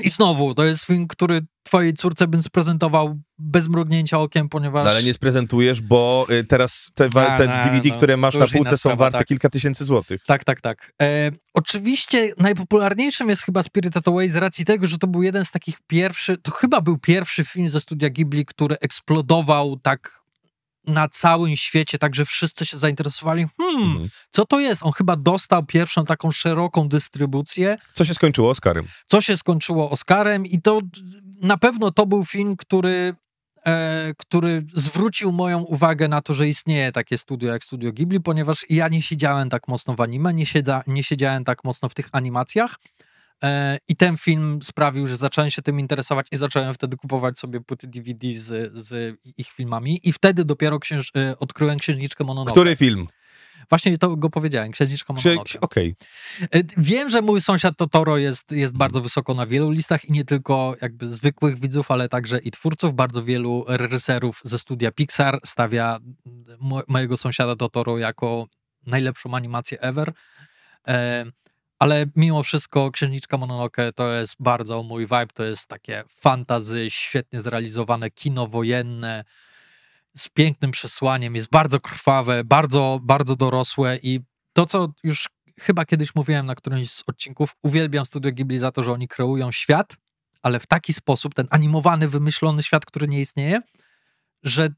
I 0.00 0.10
znowu, 0.10 0.54
to 0.54 0.64
jest 0.64 0.84
film, 0.84 1.08
który 1.08 1.40
twojej 1.62 1.94
córce 1.94 2.28
bym 2.28 2.42
sprezentował 2.42 3.20
bez 3.38 3.68
mrugnięcia 3.68 4.18
okiem, 4.18 4.48
ponieważ... 4.48 4.84
No, 4.84 4.90
ale 4.90 5.02
nie 5.02 5.14
sprezentujesz, 5.14 5.80
bo 5.80 6.26
y, 6.30 6.44
teraz 6.44 6.90
te, 6.94 7.10
te 7.10 7.62
DVD, 7.64 7.88
no, 7.88 7.94
które 7.94 8.16
masz 8.16 8.34
na 8.34 8.46
półce 8.46 8.70
są 8.70 8.76
sprawa, 8.76 8.96
warte 8.96 9.18
tak. 9.18 9.26
kilka 9.26 9.50
tysięcy 9.50 9.84
złotych. 9.84 10.22
Tak, 10.26 10.44
tak, 10.44 10.60
tak. 10.60 10.92
E, 11.02 11.30
oczywiście 11.54 12.32
najpopularniejszym 12.38 13.28
jest 13.28 13.42
chyba 13.42 13.62
Spirited 13.62 14.08
Away 14.08 14.28
z 14.28 14.36
racji 14.36 14.64
tego, 14.64 14.86
że 14.86 14.98
to 14.98 15.06
był 15.06 15.22
jeden 15.22 15.44
z 15.44 15.50
takich 15.50 15.78
pierwszych, 15.86 16.36
to 16.42 16.50
chyba 16.50 16.80
był 16.80 16.98
pierwszy 16.98 17.44
film 17.44 17.70
ze 17.70 17.80
studia 17.80 18.10
Ghibli, 18.10 18.46
który 18.46 18.76
eksplodował 18.80 19.76
tak 19.76 20.21
na 20.86 21.08
całym 21.08 21.56
świecie, 21.56 21.98
tak 21.98 22.14
że 22.14 22.24
wszyscy 22.24 22.66
się 22.66 22.78
zainteresowali, 22.78 23.46
hmm, 23.60 23.82
Mhm. 23.92 24.08
co 24.30 24.44
to 24.46 24.60
jest? 24.60 24.82
On 24.82 24.92
chyba 24.92 25.16
dostał 25.16 25.66
pierwszą 25.66 26.04
taką 26.04 26.30
szeroką 26.30 26.88
dystrybucję, 26.88 27.76
Co 27.94 28.04
się 28.04 28.14
skończyło 28.14 28.50
Oscarem? 28.50 28.84
co 29.06 29.20
się 29.20 29.36
skończyło 29.36 29.90
Oscarem 29.90 30.46
i 30.46 30.62
to 30.62 30.80
na 31.42 31.56
pewno 31.58 31.90
to 31.90 32.06
był 32.06 32.24
film, 32.24 32.56
który, 32.56 33.14
e, 33.66 34.12
który 34.18 34.66
zwrócił 34.74 35.32
moją 35.32 35.58
uwagę 35.60 36.08
na 36.08 36.22
to, 36.22 36.34
że 36.34 36.48
istnieje 36.48 36.92
takie 36.92 37.18
studio 37.18 37.52
jak 37.52 37.64
Studio 37.64 37.92
Ghibli, 37.92 38.20
ponieważ 38.20 38.66
ja 38.70 38.88
nie 38.88 39.02
siedziałem 39.02 39.48
tak 39.50 39.68
mocno 39.68 39.94
w 39.94 40.00
anime, 40.00 40.34
nie, 40.34 40.46
siedza, 40.46 40.82
nie 40.86 41.04
siedziałem 41.04 41.44
tak 41.44 41.64
mocno 41.64 41.88
w 41.88 41.94
tych 41.94 42.08
animacjach 42.12 42.76
i 43.88 43.96
ten 43.96 44.16
film 44.16 44.58
sprawił, 44.62 45.06
że 45.06 45.16
zacząłem 45.16 45.50
się 45.50 45.62
tym 45.62 45.80
interesować 45.80 46.26
i 46.32 46.36
zacząłem 46.36 46.74
wtedy 46.74 46.96
kupować 46.96 47.38
sobie 47.38 47.60
płyty 47.60 47.86
DVD 47.86 48.26
z, 48.34 48.72
z 48.86 49.16
ich 49.36 49.46
filmami 49.48 50.00
i 50.08 50.12
wtedy 50.12 50.44
dopiero 50.44 50.78
księż, 50.78 51.10
e, 51.16 51.38
odkryłem 51.38 51.78
Księżniczkę 51.78 52.24
Mononoke. 52.24 52.52
Który 52.52 52.76
film? 52.76 53.06
Właśnie 53.70 53.98
to 53.98 54.16
go 54.16 54.30
powiedziałem, 54.30 54.72
Księżniczka 54.72 55.14
Księ- 55.14 55.28
Mononoke. 55.30 55.60
Okej. 55.60 55.94
E, 56.40 56.60
Wiem, 56.78 57.10
że 57.10 57.22
mój 57.22 57.40
sąsiad 57.40 57.76
Totoro 57.76 58.18
jest, 58.18 58.52
jest 58.52 58.76
bardzo 58.76 58.98
Mhm. 58.98 59.02
wysoko 59.04 59.34
na 59.34 59.46
wielu 59.46 59.70
listach 59.70 60.04
i 60.04 60.12
nie 60.12 60.24
tylko 60.24 60.76
jakby 60.82 61.08
zwykłych 61.08 61.60
widzów, 61.60 61.90
ale 61.90 62.08
także 62.08 62.38
i 62.38 62.50
twórców. 62.50 62.94
Bardzo 62.94 63.24
wielu 63.24 63.64
reżyserów 63.68 64.40
ze 64.44 64.58
studia 64.58 64.90
Pixar 64.90 65.38
stawia 65.44 65.98
mo- 66.60 66.82
mojego 66.88 67.16
sąsiada 67.16 67.56
Totoro 67.56 67.98
jako 67.98 68.46
najlepszą 68.86 69.34
animację 69.36 69.80
ever. 69.80 70.12
Ale 71.82 72.06
mimo 72.16 72.42
wszystko 72.42 72.90
Księżniczka 72.90 73.36
Mononoke 73.36 73.92
to 73.92 74.12
jest 74.12 74.34
bardzo 74.40 74.82
mój 74.82 75.02
vibe, 75.02 75.26
to 75.34 75.44
jest 75.44 75.66
takie 75.66 76.04
fantazy, 76.08 76.90
świetnie 76.90 77.40
zrealizowane 77.40 78.10
kino 78.10 78.46
wojenne, 78.46 79.24
z 80.16 80.28
pięknym 80.28 80.70
przesłaniem, 80.70 81.34
jest 81.34 81.50
bardzo 81.50 81.80
krwawe, 81.80 82.44
bardzo, 82.44 83.00
bardzo 83.02 83.36
dorosłe 83.36 83.98
i 84.02 84.20
to, 84.52 84.66
co 84.66 84.92
już 85.02 85.28
chyba 85.60 85.84
kiedyś 85.84 86.14
mówiłem 86.14 86.46
na 86.46 86.54
którymś 86.54 86.90
z 86.90 87.02
odcinków, 87.06 87.56
uwielbiam 87.62 88.06
Studio 88.06 88.32
Ghibli 88.32 88.58
za 88.58 88.72
to, 88.72 88.82
że 88.82 88.92
oni 88.92 89.08
kreują 89.08 89.52
świat, 89.52 89.96
ale 90.42 90.60
w 90.60 90.66
taki 90.66 90.92
sposób, 90.92 91.34
ten 91.34 91.46
animowany, 91.50 92.08
wymyślony 92.08 92.62
świat, 92.62 92.86
który 92.86 93.08
nie 93.08 93.20
istnieje, 93.20 93.60
że 94.42 94.68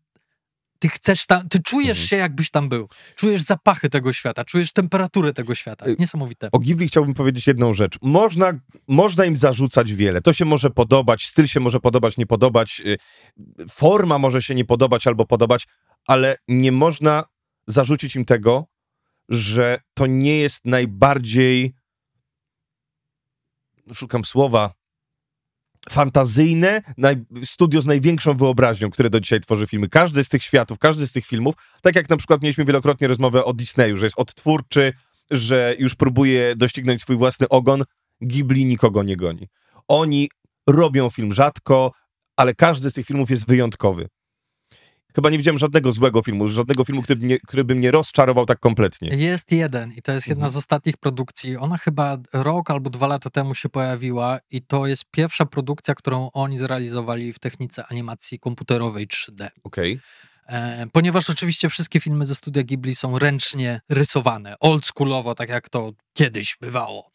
ty 0.78 0.88
chcesz 0.88 1.26
tam, 1.26 1.48
ty 1.48 1.62
czujesz 1.62 1.98
Mhm. 1.98 2.06
się 2.08 2.16
jakbyś 2.16 2.50
tam 2.50 2.68
był. 2.68 2.88
Czujesz 3.16 3.42
zapachy 3.42 3.90
tego 3.90 4.12
świata, 4.12 4.44
czujesz 4.44 4.72
temperaturę 4.72 5.32
tego 5.32 5.54
świata. 5.54 5.86
Y, 5.86 5.96
Niesamowite. 5.98 6.48
O 6.52 6.58
Ghibli 6.58 6.88
chciałbym 6.88 7.14
powiedzieć 7.14 7.46
jedną 7.46 7.74
rzecz. 7.74 7.98
Można, 8.02 8.52
można 8.88 9.24
im 9.24 9.36
zarzucać 9.36 9.92
wiele. 9.92 10.20
To 10.22 10.32
się 10.32 10.44
może 10.44 10.70
podobać, 10.70 11.24
styl 11.26 11.46
się 11.46 11.60
może 11.60 11.80
podobać, 11.80 12.16
nie 12.16 12.26
podobać, 12.26 12.82
y, 12.86 12.96
forma 13.70 14.18
może 14.18 14.42
się 14.42 14.54
nie 14.54 14.64
podobać 14.64 15.06
albo 15.06 15.26
podobać, 15.26 15.66
ale 16.06 16.36
nie 16.48 16.72
można 16.72 17.24
zarzucić 17.66 18.16
im 18.16 18.24
tego, 18.24 18.66
że 19.28 19.80
to 19.94 20.06
nie 20.06 20.38
jest 20.38 20.64
najbardziej 20.64 21.74
szukam 23.94 24.24
słowa 24.24 24.74
fantazyjne 25.90 26.82
naj, 26.96 27.16
studio 27.44 27.80
z 27.80 27.86
największą 27.86 28.36
wyobraźnią, 28.36 28.90
które 28.90 29.10
do 29.10 29.20
dzisiaj 29.20 29.40
tworzy 29.40 29.66
filmy. 29.66 29.88
Każdy 29.88 30.24
z 30.24 30.28
tych 30.28 30.42
światów, 30.42 30.78
każdy 30.78 31.06
z 31.06 31.12
tych 31.12 31.26
filmów, 31.26 31.54
tak 31.82 31.96
jak 31.96 32.10
na 32.10 32.16
przykład 32.16 32.42
mieliśmy 32.42 32.64
wielokrotnie 32.64 33.08
rozmowę 33.08 33.44
o 33.44 33.52
Disneyu, 33.52 33.96
że 33.96 34.06
jest 34.06 34.18
odtwórczy, 34.18 34.92
że 35.30 35.74
już 35.78 35.94
próbuje 35.94 36.56
doścignąć 36.56 37.00
swój 37.00 37.16
własny 37.16 37.48
ogon, 37.48 37.84
Ghibli 38.20 38.64
nikogo 38.64 39.02
nie 39.02 39.16
goni. 39.16 39.48
Oni 39.88 40.28
robią 40.66 41.10
film 41.10 41.32
rzadko, 41.32 41.92
ale 42.36 42.54
każdy 42.54 42.90
z 42.90 42.94
tych 42.94 43.06
filmów 43.06 43.30
jest 43.30 43.46
wyjątkowy. 43.46 44.08
Chyba 45.14 45.30
nie 45.30 45.38
widziałem 45.38 45.58
żadnego 45.58 45.92
złego 45.92 46.22
filmu, 46.22 46.48
żadnego 46.48 46.84
filmu, 46.84 47.02
który 47.02 47.20
mnie, 47.20 47.38
który 47.40 47.64
by 47.64 47.74
mnie 47.74 47.90
rozczarował 47.90 48.46
tak 48.46 48.60
kompletnie. 48.60 49.08
Jest 49.08 49.52
jeden 49.52 49.92
i 49.92 50.02
to 50.02 50.12
jest 50.12 50.26
jedna 50.26 50.46
Mhm. 50.46 50.52
z 50.52 50.56
ostatnich 50.56 50.96
produkcji. 50.96 51.56
Ona 51.56 51.78
chyba 51.78 52.18
rok 52.32 52.70
albo 52.70 52.90
dwa 52.90 53.06
lata 53.06 53.30
temu 53.30 53.54
się 53.54 53.68
pojawiła 53.68 54.38
i 54.50 54.62
to 54.62 54.86
jest 54.86 55.04
pierwsza 55.10 55.46
produkcja, 55.46 55.94
którą 55.94 56.30
oni 56.32 56.58
zrealizowali 56.58 57.32
w 57.32 57.38
technice 57.38 57.84
animacji 57.86 58.38
komputerowej 58.38 59.08
3D. 59.08 59.48
Okej. 59.64 59.92
E, 59.92 59.98
ponieważ 60.92 61.30
oczywiście 61.30 61.68
wszystkie 61.68 62.00
filmy 62.00 62.26
ze 62.26 62.34
studia 62.34 62.62
Ghibli 62.62 62.96
są 62.96 63.18
ręcznie 63.18 63.80
rysowane, 63.88 64.54
oldschoolowo, 64.60 65.34
tak 65.34 65.48
jak 65.48 65.68
to 65.68 65.92
kiedyś 66.12 66.56
bywało. 66.60 67.10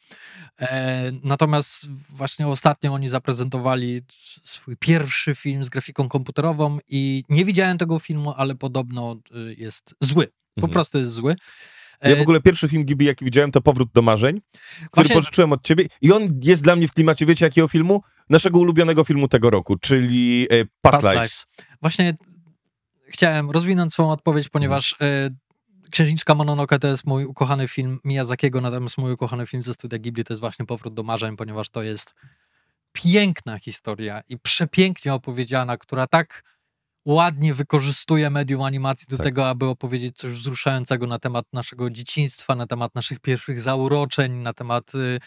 E, 0.62 1.12
natomiast 1.24 1.90
właśnie 2.10 2.48
ostatnio 2.48 2.94
oni 2.94 3.10
zaprezentowali 3.10 4.02
swój 4.44 4.78
pierwszy 4.78 5.36
film 5.36 5.66
z 5.66 5.70
grafiką 5.70 6.10
komputerową 6.10 6.78
i 6.88 7.24
nie 7.30 7.46
widziałem 7.46 7.78
tego 7.78 8.00
filmu, 8.00 8.34
ale 8.38 8.56
podobno 8.56 9.16
y, 9.36 9.56
jest 9.58 9.96
zły. 10.02 10.28
Po 10.28 10.62
Mhm. 10.62 10.74
prostu 10.74 10.98
jest 10.98 11.14
zły. 11.14 11.36
Ja 12.04 12.16
w 12.16 12.20
E, 12.20 12.22
ogóle 12.22 12.42
pierwszy 12.42 12.68
film 12.68 12.86
Ghibli, 12.86 13.06
jaki 13.08 13.26
widziałem, 13.26 13.52
to 13.52 13.62
Powrót 13.62 13.90
do 13.94 14.02
marzeń, 14.02 14.42
który 14.78 14.88
Właśnie- 14.94 15.16
pożyczyłem 15.16 15.54
od 15.54 15.64
ciebie 15.64 15.86
i 16.02 16.12
on 16.12 16.40
jest 16.44 16.64
dla 16.64 16.76
mnie 16.76 16.88
w 16.88 16.92
klimacie, 16.92 17.26
wiecie 17.26 17.46
jakiego 17.46 17.68
filmu? 17.68 18.02
Naszego 18.30 18.60
ulubionego 18.60 19.04
filmu 19.04 19.28
tego 19.28 19.50
roku, 19.50 19.76
czyli 19.78 20.48
e, 20.50 20.66
Past, 20.66 20.72
Past 20.82 21.04
Lives. 21.04 21.16
Lives. 21.16 21.46
Właśnie 21.82 22.14
chciałem 23.10 23.52
rozwinąć 23.52 23.94
swoją 23.94 24.12
odpowiedź, 24.12 24.50
ponieważ 24.50 24.96
e, 25.02 25.30
Księżniczka 25.92 26.36
Mononoke 26.36 26.80
to 26.80 26.88
jest 26.88 27.06
mój 27.06 27.26
ukochany 27.26 27.68
film 27.68 28.00
Miyazakiego, 28.04 28.62
natomiast 28.62 28.98
mój 28.98 29.12
ukochany 29.12 29.48
film 29.48 29.64
ze 29.64 29.74
studia 29.74 30.00
Ghibli. 30.00 30.24
To 30.24 30.34
jest 30.34 30.42
właśnie 30.42 30.66
Powrót 30.66 30.94
do 30.94 31.04
marzeń, 31.04 31.38
ponieważ 31.38 31.70
to 31.70 31.84
jest 31.84 32.14
piękna 32.92 33.60
historia 33.60 34.22
i 34.30 34.40
przepięknie 34.40 35.14
opowiedziana, 35.14 35.78
która 35.78 36.08
tak 36.08 36.44
ładnie 37.06 37.54
wykorzystuje 37.54 38.30
medium 38.30 38.62
animacji 38.62 39.08
do 39.10 39.18
Tak. 39.18 39.26
tego, 39.26 39.50
aby 39.50 39.66
opowiedzieć 39.66 40.18
coś 40.18 40.32
wzruszającego 40.32 41.08
na 41.08 41.20
temat 41.20 41.46
naszego 41.54 41.90
dzieciństwa, 41.90 42.56
na 42.56 42.68
temat 42.68 42.96
naszych 42.96 43.20
pierwszych 43.20 43.60
zauroczeń, 43.60 44.32
na 44.34 44.54
temat 44.54 44.96
y, 44.96 45.20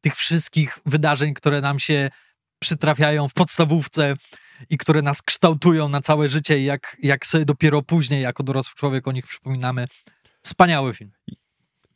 tych 0.00 0.16
wszystkich 0.16 0.78
wydarzeń, 0.86 1.34
które 1.34 1.60
nam 1.60 1.78
się 1.78 2.10
przytrafiają 2.58 3.28
w 3.28 3.34
podstawówce 3.34 4.16
i 4.70 4.78
które 4.78 5.02
nas 5.02 5.22
kształtują 5.22 5.88
na 5.88 6.00
całe 6.00 6.28
życie 6.28 6.58
i 6.58 6.64
jak, 6.64 6.96
jak 7.02 7.26
sobie 7.26 7.44
dopiero 7.44 7.82
później, 7.82 8.22
jako 8.22 8.42
dorosły 8.42 8.74
człowiek 8.76 9.08
o 9.08 9.12
nich 9.12 9.26
przypominamy. 9.26 9.86
Wspaniały 10.42 10.94
film. 10.94 11.10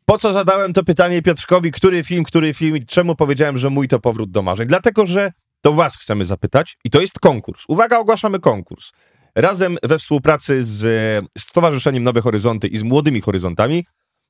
Po 0.04 0.18
co 0.18 0.32
zadałem 0.32 0.72
to 0.72 0.84
pytanie 0.84 1.22
Piotrkowi, 1.22 1.72
który 1.72 2.04
film, 2.04 2.24
który 2.24 2.54
film 2.54 2.76
i 2.76 2.86
czemu 2.86 3.16
powiedziałem, 3.16 3.58
że 3.58 3.70
mój 3.70 3.88
to 3.88 4.00
Powrót 4.00 4.30
do 4.30 4.42
marzeń? 4.42 4.68
Dlatego, 4.68 5.06
że 5.06 5.32
to 5.60 5.72
was 5.72 5.96
chcemy 5.96 6.24
zapytać 6.24 6.76
i 6.84 6.90
to 6.90 7.00
jest 7.00 7.20
konkurs. 7.20 7.64
Uwaga, 7.68 7.98
ogłaszamy 7.98 8.40
konkurs. 8.40 8.92
Razem 9.34 9.76
we 9.82 9.98
współpracy 9.98 10.64
z 10.64 10.84
e, 10.84 11.26
Stowarzyszeniem 11.38 12.02
Nowe 12.02 12.20
Horyzonty 12.20 12.68
i 12.68 12.78
z 12.78 12.82
Młodymi 12.82 13.20
Horyzontami 13.20 13.86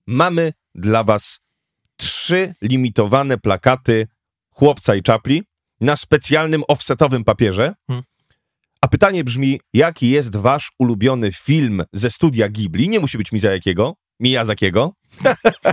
mamy 0.06 0.52
dla 0.74 1.04
was 1.04 1.40
trzy 1.96 2.54
limitowane 2.62 3.38
plakaty 3.38 4.06
Chłopca 4.50 4.94
i 4.94 5.02
Czapli 5.02 5.42
na 5.80 5.96
specjalnym 5.96 6.62
offsetowym 6.68 7.24
papierze. 7.24 7.74
Hmm. 7.86 8.04
A 8.82 8.88
pytanie 8.88 9.24
brzmi, 9.24 9.60
jaki 9.74 10.10
jest 10.10 10.36
wasz 10.36 10.72
ulubiony 10.78 11.32
film 11.32 11.82
ze 11.92 12.10
studia 12.10 12.48
Ghibli? 12.48 12.88
Nie 12.88 13.00
musi 13.00 13.18
być 13.18 13.32
Miyazakiego, 13.32 13.94
Miyazakiego. 14.20 14.94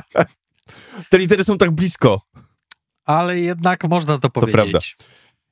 Te 1.10 1.18
litery 1.18 1.44
są 1.44 1.58
tak 1.58 1.72
blisko. 1.72 2.22
Ale 3.06 3.40
jednak 3.40 3.84
można 3.84 4.18
to 4.18 4.30
powiedzieć. 4.30 4.54
prawda. 4.54 4.80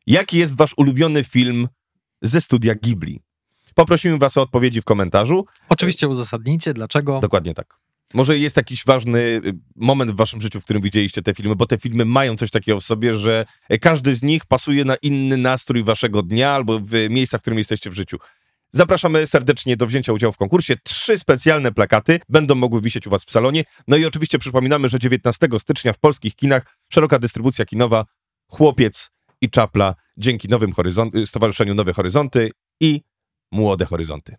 Jaki 0.08 0.38
jest 0.38 0.58
wasz 0.58 0.74
ulubiony 0.78 1.24
film 1.24 1.68
ze 2.22 2.42
studia 2.42 2.76
Ghibli? 2.76 3.22
Poprosimy 3.76 4.18
was 4.18 4.38
o 4.38 4.42
odpowiedzi 4.42 4.82
w 4.82 4.86
komentarzu. 4.86 5.46
Oczywiście 5.70 6.08
uzasadnijcie, 6.08 6.74
dlaczego. 6.74 7.20
Dokładnie 7.20 7.54
tak. 7.54 7.80
Może 8.14 8.38
jest 8.38 8.58
jakiś 8.58 8.86
ważny 8.86 9.20
y, 9.20 9.54
moment 9.76 10.12
w 10.12 10.16
waszym 10.16 10.42
życiu, 10.42 10.62
w 10.62 10.64
którym 10.64 10.82
widzieliście 10.82 11.22
te 11.22 11.34
filmy, 11.34 11.56
bo 11.56 11.66
te 11.66 11.78
filmy 11.78 12.06
mają 12.06 12.36
coś 12.36 12.52
takiego 12.52 12.80
w 12.80 12.84
sobie, 12.84 13.18
że 13.18 13.46
e, 13.70 13.78
każdy 13.78 14.16
z 14.16 14.24
nich 14.24 14.46
pasuje 14.46 14.86
na 14.86 14.96
inny 14.96 15.38
nastrój 15.38 15.84
waszego 15.84 16.24
dnia 16.24 16.52
albo 16.52 16.80
w 16.80 16.92
miejsca, 17.10 17.38
w 17.38 17.42
którym 17.42 17.58
jesteście 17.58 17.90
w 17.90 17.94
życiu. 17.94 18.18
Zapraszamy 18.72 19.28
serdecznie 19.28 19.78
do 19.78 19.88
wzięcia 19.88 20.14
udziału 20.14 20.34
w 20.34 20.38
konkursie. 20.38 20.76
Trzy 20.84 21.20
specjalne 21.20 21.72
plakaty 21.72 22.20
będą 22.30 22.56
mogły 22.56 22.82
wisieć 22.82 23.08
u 23.08 23.10
was 23.10 23.26
w 23.26 23.32
salonie. 23.32 23.64
No 23.88 23.98
i 23.98 24.06
oczywiście 24.06 24.40
przypominamy, 24.40 24.90
że 24.90 25.00
19 25.00 25.48
stycznia 25.60 25.94
w 25.94 26.00
polskich 26.00 26.36
kinach 26.36 26.78
szeroka 26.90 27.20
dystrybucja 27.20 27.66
kinowa 27.66 28.06
Chłopiec 28.48 29.10
i 29.42 29.50
Czapla 29.50 29.96
dzięki 30.18 30.48
Nowym 30.48 30.72
Horyzont- 30.72 31.26
Stowarzyszeniu 31.26 31.76
Nowe 31.76 31.94
Horyzonty 31.94 32.52
i 32.82 33.02
Młode 33.52 33.86
Horyzonty. 33.86 34.36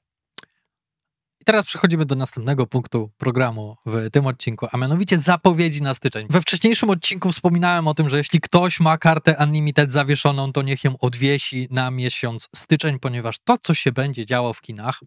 I 1.41 1.45
teraz 1.45 1.67
przechodzimy 1.67 2.07
do 2.07 2.15
następnego 2.15 2.67
punktu 2.67 3.11
programu 3.19 3.77
w 3.87 4.11
tym 4.11 4.27
odcinku, 4.27 4.67
a 4.73 4.77
mianowicie 4.77 5.19
zapowiedzi 5.19 5.83
na 5.83 5.95
styczeń. 5.95 6.27
We 6.31 6.41
wcześniejszym 6.41 6.91
odcinku 6.91 7.33
wspominałem 7.33 7.89
o 7.89 7.95
tym, 7.95 8.09
że 8.09 8.19
jeśli 8.19 8.41
ktoś 8.41 8.81
ma 8.81 8.99
kartę 8.99 9.37
Unlimited 9.41 9.93
zawieszoną, 9.93 10.53
to 10.53 10.63
niech 10.63 10.85
ją 10.85 10.99
odwiesi 10.99 11.69
na 11.71 11.91
miesiąc 11.91 12.49
styczeń, 12.57 12.99
ponieważ 12.99 13.37
to, 13.45 13.57
co 13.63 13.75
się 13.75 13.93
będzie 13.93 14.27
działo 14.27 14.53
w 14.53 14.61
kinach, 14.61 15.01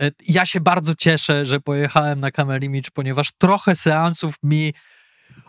e, 0.00 0.10
ja 0.28 0.46
się 0.46 0.60
bardzo 0.60 0.94
cieszę, 0.94 1.46
że 1.46 1.60
pojechałem 1.60 2.20
na 2.20 2.30
Camerimage, 2.30 2.90
ponieważ 2.94 3.32
trochę 3.38 3.76
seansów 3.76 4.34
mi 4.42 4.72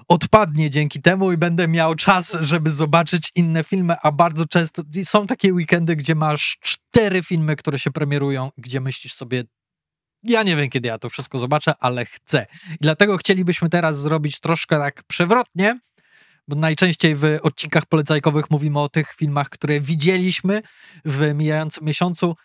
odpadnie 0.07 0.69
dzięki 0.69 1.01
temu 1.01 1.31
i 1.31 1.37
będę 1.37 1.67
miał 1.67 1.95
czas, 1.95 2.37
żeby 2.41 2.69
zobaczyć 2.69 3.31
inne 3.35 3.63
filmy, 3.63 3.95
a 4.01 4.11
bardzo 4.11 4.45
często 4.45 4.83
są 5.03 5.27
takie 5.27 5.53
weekendy, 5.53 5.95
gdzie 5.95 6.15
masz 6.15 6.57
cztery 6.61 7.23
filmy, 7.23 7.55
które 7.55 7.79
się 7.79 7.91
premierują, 7.91 8.51
gdzie 8.57 8.81
myślisz 8.81 9.13
sobie, 9.13 9.43
ja 10.23 10.43
nie 10.43 10.55
wiem, 10.55 10.69
kiedy 10.69 10.87
ja 10.87 10.97
to 10.97 11.09
wszystko 11.09 11.39
zobaczę, 11.39 11.73
ale 11.79 12.05
chcę. 12.05 12.45
I 12.71 12.77
dlatego 12.81 13.17
chcielibyśmy 13.17 13.69
teraz 13.69 14.01
zrobić 14.01 14.39
troszkę 14.39 14.77
tak 14.77 15.03
przewrotnie, 15.03 15.79
bo 16.47 16.55
najczęściej 16.55 17.15
w 17.15 17.39
odcinkach 17.41 17.85
polecajkowych 17.85 18.51
mówimy 18.51 18.79
o 18.79 18.89
tych 18.89 19.13
filmach, 19.13 19.49
które 19.49 19.79
widzieliśmy 19.79 20.61
w 21.05 21.33
mijającym 21.35 21.85
miesiącu, 21.85 22.35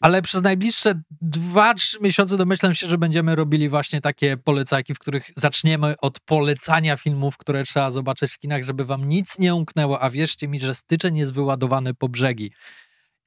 ale 0.00 0.22
przez 0.22 0.42
najbliższe 0.42 1.02
2-3 1.22 2.00
miesiące 2.00 2.36
domyślam 2.36 2.74
się, 2.74 2.88
że 2.88 2.98
będziemy 2.98 3.34
robili 3.34 3.68
właśnie 3.68 4.00
takie 4.00 4.36
polecajki, 4.36 4.94
w 4.94 4.98
których 4.98 5.30
zaczniemy 5.36 5.94
od 6.00 6.20
polecania 6.20 6.96
filmów, 6.96 7.36
które 7.36 7.64
trzeba 7.64 7.90
zobaczyć 7.90 8.32
w 8.32 8.38
kinach, 8.38 8.62
żeby 8.62 8.84
wam 8.84 9.08
nic 9.08 9.38
nie 9.38 9.54
umknęło, 9.54 10.02
a 10.02 10.10
wierzcie 10.10 10.48
mi, 10.48 10.60
że 10.60 10.74
styczeń 10.74 11.16
jest 11.16 11.32
wyładowany 11.32 11.94
po 11.94 12.08
brzegi. 12.08 12.52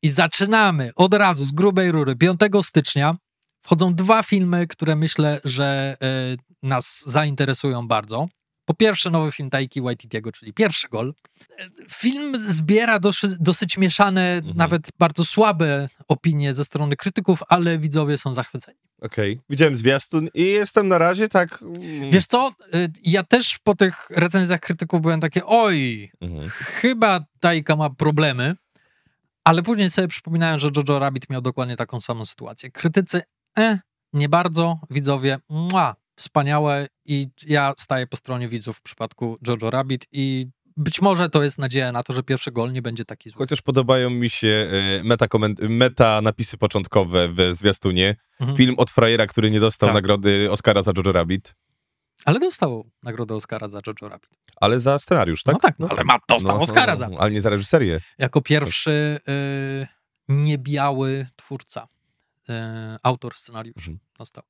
I 0.01 0.09
zaczynamy 0.09 0.91
od 0.95 1.13
razu 1.13 1.45
z 1.45 1.51
grubej 1.51 1.91
rury. 1.91 2.15
5 2.15 2.39
stycznia 2.61 3.15
wchodzą 3.63 3.95
dwa 3.95 4.23
filmy, 4.23 4.67
które 4.67 4.95
myślę, 4.95 5.39
że 5.43 5.95
e, 6.03 6.67
nas 6.67 7.03
zainteresują 7.07 7.87
bardzo. 7.87 8.27
Po 8.65 8.73
pierwsze, 8.73 9.09
nowy 9.09 9.31
film 9.31 9.49
Taiki 9.49 9.81
Waititiego, 9.81 10.31
czyli 10.31 10.53
Pierwszy 10.53 10.87
Gol. 10.89 11.13
E, 11.59 11.65
Film 11.89 12.33
zbiera 12.39 12.99
doszy, 12.99 13.37
dosyć 13.39 13.77
mieszane, 13.77 14.41
nawet 14.55 14.89
bardzo 14.99 15.25
słabe 15.25 15.89
opinie 16.07 16.53
ze 16.53 16.65
strony 16.65 16.95
krytyków, 16.95 17.39
ale 17.49 17.77
widzowie 17.77 18.17
są 18.17 18.33
zachwyceni. 18.33 18.77
Okej, 19.01 19.39
widziałem 19.49 19.75
zwiastun 19.77 20.27
i 20.33 20.41
jestem 20.43 20.87
na 20.87 20.97
razie 20.97 21.29
tak... 21.29 21.61
mm, 21.61 22.11
Wiesz 22.11 22.27
co, 22.27 22.47
e, 22.73 22.87
ja 23.03 23.23
też 23.23 23.57
po 23.63 23.75
tych 23.75 24.07
recenzjach 24.09 24.59
krytyków 24.59 25.01
byłem 25.01 25.19
takie, 25.19 25.45
oj, 25.45 26.11
Mhm. 26.21 26.49
chyba 26.49 27.19
Taika 27.39 27.75
ma 27.75 27.89
problemy, 27.89 28.55
ale 29.43 29.63
później 29.63 29.89
sobie 29.89 30.07
przypominałem, 30.07 30.59
że 30.59 30.69
Jojo 30.77 30.99
Rabbit 30.99 31.29
miał 31.29 31.41
dokładnie 31.41 31.75
taką 31.75 32.01
samą 32.01 32.25
sytuację. 32.25 32.71
Krytycy, 32.71 33.21
e, 33.59 33.79
nie 34.13 34.29
bardzo, 34.29 34.79
widzowie, 34.89 35.37
mua, 35.49 35.95
wspaniałe 36.15 36.87
i 37.05 37.27
ja 37.47 37.73
staję 37.77 38.07
po 38.07 38.17
stronie 38.17 38.47
widzów 38.49 38.77
w 38.77 38.81
przypadku 38.81 39.37
Jojo 39.47 39.69
Rabbit 39.69 40.05
i 40.11 40.47
być 40.77 41.01
może 41.01 41.29
to 41.29 41.43
jest 41.43 41.57
nadzieja 41.57 41.91
na 41.91 42.03
to, 42.03 42.13
że 42.13 42.23
pierwszy 42.23 42.51
gol 42.51 42.71
nie 42.71 42.81
będzie 42.81 43.05
taki 43.05 43.29
zły. 43.29 43.37
Chociaż 43.37 43.61
podobają 43.61 44.09
mi 44.09 44.29
się 44.29 44.69
e, 44.99 45.03
meta, 45.03 45.25
meta 45.69 46.21
napisy 46.21 46.57
początkowe 46.57 47.27
w 47.29 47.37
zwiastunie. 47.51 48.15
Mhm. 48.39 48.57
Film 48.57 48.75
od 48.77 48.91
frajera, 48.91 49.27
który 49.27 49.51
nie 49.51 49.59
dostał 49.59 49.89
Tak. 49.89 49.93
nagrody 49.93 50.47
Oscara 50.51 50.81
za 50.81 50.91
Jojo 50.97 51.11
Rabbit, 51.11 51.55
Ale 52.25 52.39
dostał 52.39 52.89
nagrodę 53.03 53.35
Oscara 53.35 53.69
za 53.69 53.79
Jojo 53.87 54.09
Rabbit. 54.09 54.29
ale 54.55 54.79
za 54.79 54.99
scenariusz, 54.99 55.43
tak? 55.43 55.53
No 55.53 55.59
tak, 55.59 55.75
no, 55.79 55.87
ale 55.89 56.03
ma, 56.03 56.17
dostał 56.29 56.55
No, 56.55 56.61
Oscara 56.61 56.95
za 56.95 57.09
to. 57.09 57.21
Ale 57.21 57.31
nie 57.31 57.41
za 57.41 57.49
reżyserię. 57.49 57.99
Jako 58.17 58.41
pierwszy 58.41 59.19
y, 59.29 59.87
niebiały 60.27 61.27
twórca, 61.35 61.87
autor 63.03 63.35
scenariusza 63.35 63.79
Mhm. 63.79 63.99
dostał. 64.17 64.43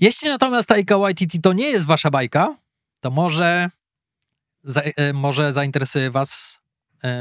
Jeśli 0.00 0.28
natomiast 0.28 0.68
Taika 0.68 0.98
Waititi 0.98 1.40
to 1.40 1.52
nie 1.52 1.66
jest 1.70 1.86
wasza 1.86 2.10
bajka, 2.10 2.56
to 3.00 3.10
może, 3.10 3.70
za, 4.62 4.82
y, 4.82 5.12
może 5.14 5.52
zainteresuje 5.52 6.10
was 6.10 6.60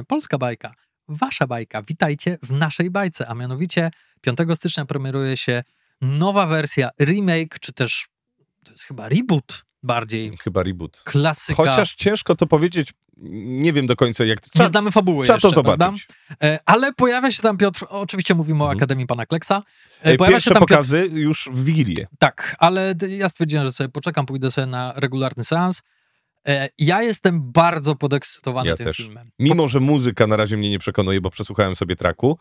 y, 0.01 0.03
polska 0.07 0.37
bajka. 0.37 0.73
Wasza 1.07 1.47
bajka. 1.47 1.81
Witajcie 1.81 2.37
w 2.43 2.51
naszej 2.51 2.89
bajce, 2.89 3.27
a 3.27 3.33
mianowicie 3.35 3.91
5 4.21 4.37
stycznia 4.55 4.85
premieruje 4.85 5.37
się 5.37 5.63
nowa 6.01 6.45
wersja, 6.45 6.89
remake, 7.01 7.59
czy 7.59 7.73
też 7.73 8.07
to 8.65 8.71
jest 8.71 8.83
chyba 8.83 9.09
reboot 9.09 9.65
bardziej, 9.83 10.37
Chyba 10.37 10.63
reboot. 10.63 11.01
klasyka. 11.05 11.55
Chociaż 11.55 11.95
ciężko 11.95 12.35
to 12.35 12.47
powiedzieć, 12.47 12.93
Nie 13.17 13.73
wiem 13.73 13.87
do 13.87 13.95
końca, 13.95 14.25
jak... 14.25 14.43
Nie 14.45 14.49
Trzeba, 14.51 14.69
znamy 14.69 14.91
fabuły 14.91 15.25
trzeba 15.25 15.35
jeszcze, 15.35 15.47
to 15.49 15.53
zobaczyć. 15.55 16.05
prawda? 16.07 16.47
E, 16.55 16.59
Ale 16.65 16.93
pojawia 16.93 17.31
się 17.31 17.41
tam 17.41 17.57
Piotr, 17.57 17.85
oczywiście 17.89 18.35
mówimy 18.35 18.63
o 18.63 18.65
Mhm. 18.67 18.77
Akademii 18.77 19.05
Pana 19.07 19.25
Kleksa. 19.25 19.63
E, 20.05 20.05
Ej, 20.05 20.17
Pojawia 20.17 20.35
Pierwsze 20.35 20.49
się 20.49 20.53
tam 20.53 20.61
Piotr, 20.61 20.71
pokazy 20.73 21.09
już 21.13 21.49
w 21.53 21.63
Wigilię. 21.65 22.07
tak, 22.19 22.55
ale 22.59 22.95
ja 23.09 23.29
stwierdziłem, 23.29 23.65
że 23.65 23.71
sobie 23.71 23.89
poczekam, 23.89 24.25
pójdę 24.25 24.51
sobie 24.51 24.67
na 24.67 24.93
regularny 24.95 25.43
seans. 25.43 25.81
E, 26.47 26.69
Ja 26.77 27.01
jestem 27.03 27.51
bardzo 27.51 27.95
podekscytowany 27.95 28.69
Ja 28.69 28.75
tym 28.75 28.85
też. 28.85 28.97
filmem. 28.97 29.31
Mimo, 29.39 29.67
że 29.67 29.79
muzyka 29.79 30.27
na 30.27 30.37
razie 30.37 30.57
mnie 30.57 30.69
nie 30.69 30.79
przekonuje, 30.79 31.21
bo 31.21 31.29
przesłuchałem 31.29 31.75
sobie 31.75 31.95
traku, 31.95 32.37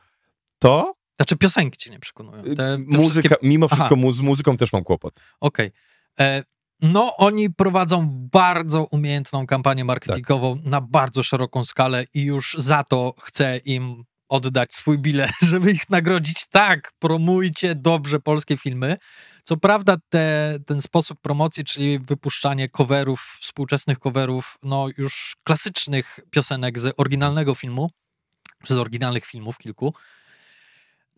to 0.59 0.95
Znaczy 1.17 1.37
piosenki 1.37 1.79
cię 1.79 1.91
nie 1.91 1.99
przekonują. 1.99 2.43
Te, 2.43 2.57
te 2.57 2.79
muzyka, 2.79 3.29
wszystkie- 3.29 3.49
mimo 3.49 3.69
wszystko 3.69 3.97
z 4.13 4.21
muzyką 4.21 4.57
też 4.57 4.73
mam 4.73 4.85
kłopot. 4.85 5.21
Okej. 5.41 5.73
E, 6.21 6.43
No, 6.83 7.17
oni 7.17 7.51
prowadzą 7.51 8.09
bardzo 8.33 8.85
umiejętną 8.85 9.47
kampanię 9.47 9.85
marketingową 9.85 10.59
Tak. 10.59 10.67
na 10.67 10.81
bardzo 10.81 11.23
szeroką 11.23 11.65
skalę 11.65 12.05
i 12.15 12.23
już 12.23 12.57
za 12.59 12.85
to 12.85 13.15
chcę 13.23 13.59
im 13.65 14.05
oddać 14.29 14.75
swój 14.75 14.99
bilet, 14.99 15.31
żeby 15.51 15.71
ich 15.71 15.91
nagrodzić. 15.91 16.47
Tak, 16.51 16.93
promujcie 16.99 17.75
dobrze 17.75 18.21
polskie 18.21 18.57
filmy. 18.57 18.97
Co 19.45 19.57
prawda 19.57 19.97
te, 20.09 20.57
ten 20.67 20.83
sposób 20.83 21.21
promocji, 21.21 21.65
czyli 21.65 21.99
wypuszczanie 21.99 22.69
coverów, 22.69 23.37
współczesnych 23.41 23.99
coverów, 23.99 24.59
no 24.63 24.87
już 24.99 25.37
klasycznych 25.45 26.21
piosenek 26.31 26.79
z 26.79 26.95
oryginalnego 26.97 27.55
filmu, 27.55 27.91
czy 28.65 28.75
z 28.75 28.79
oryginalnych 28.79 29.25
filmów 29.25 29.59
kilku, 29.59 29.95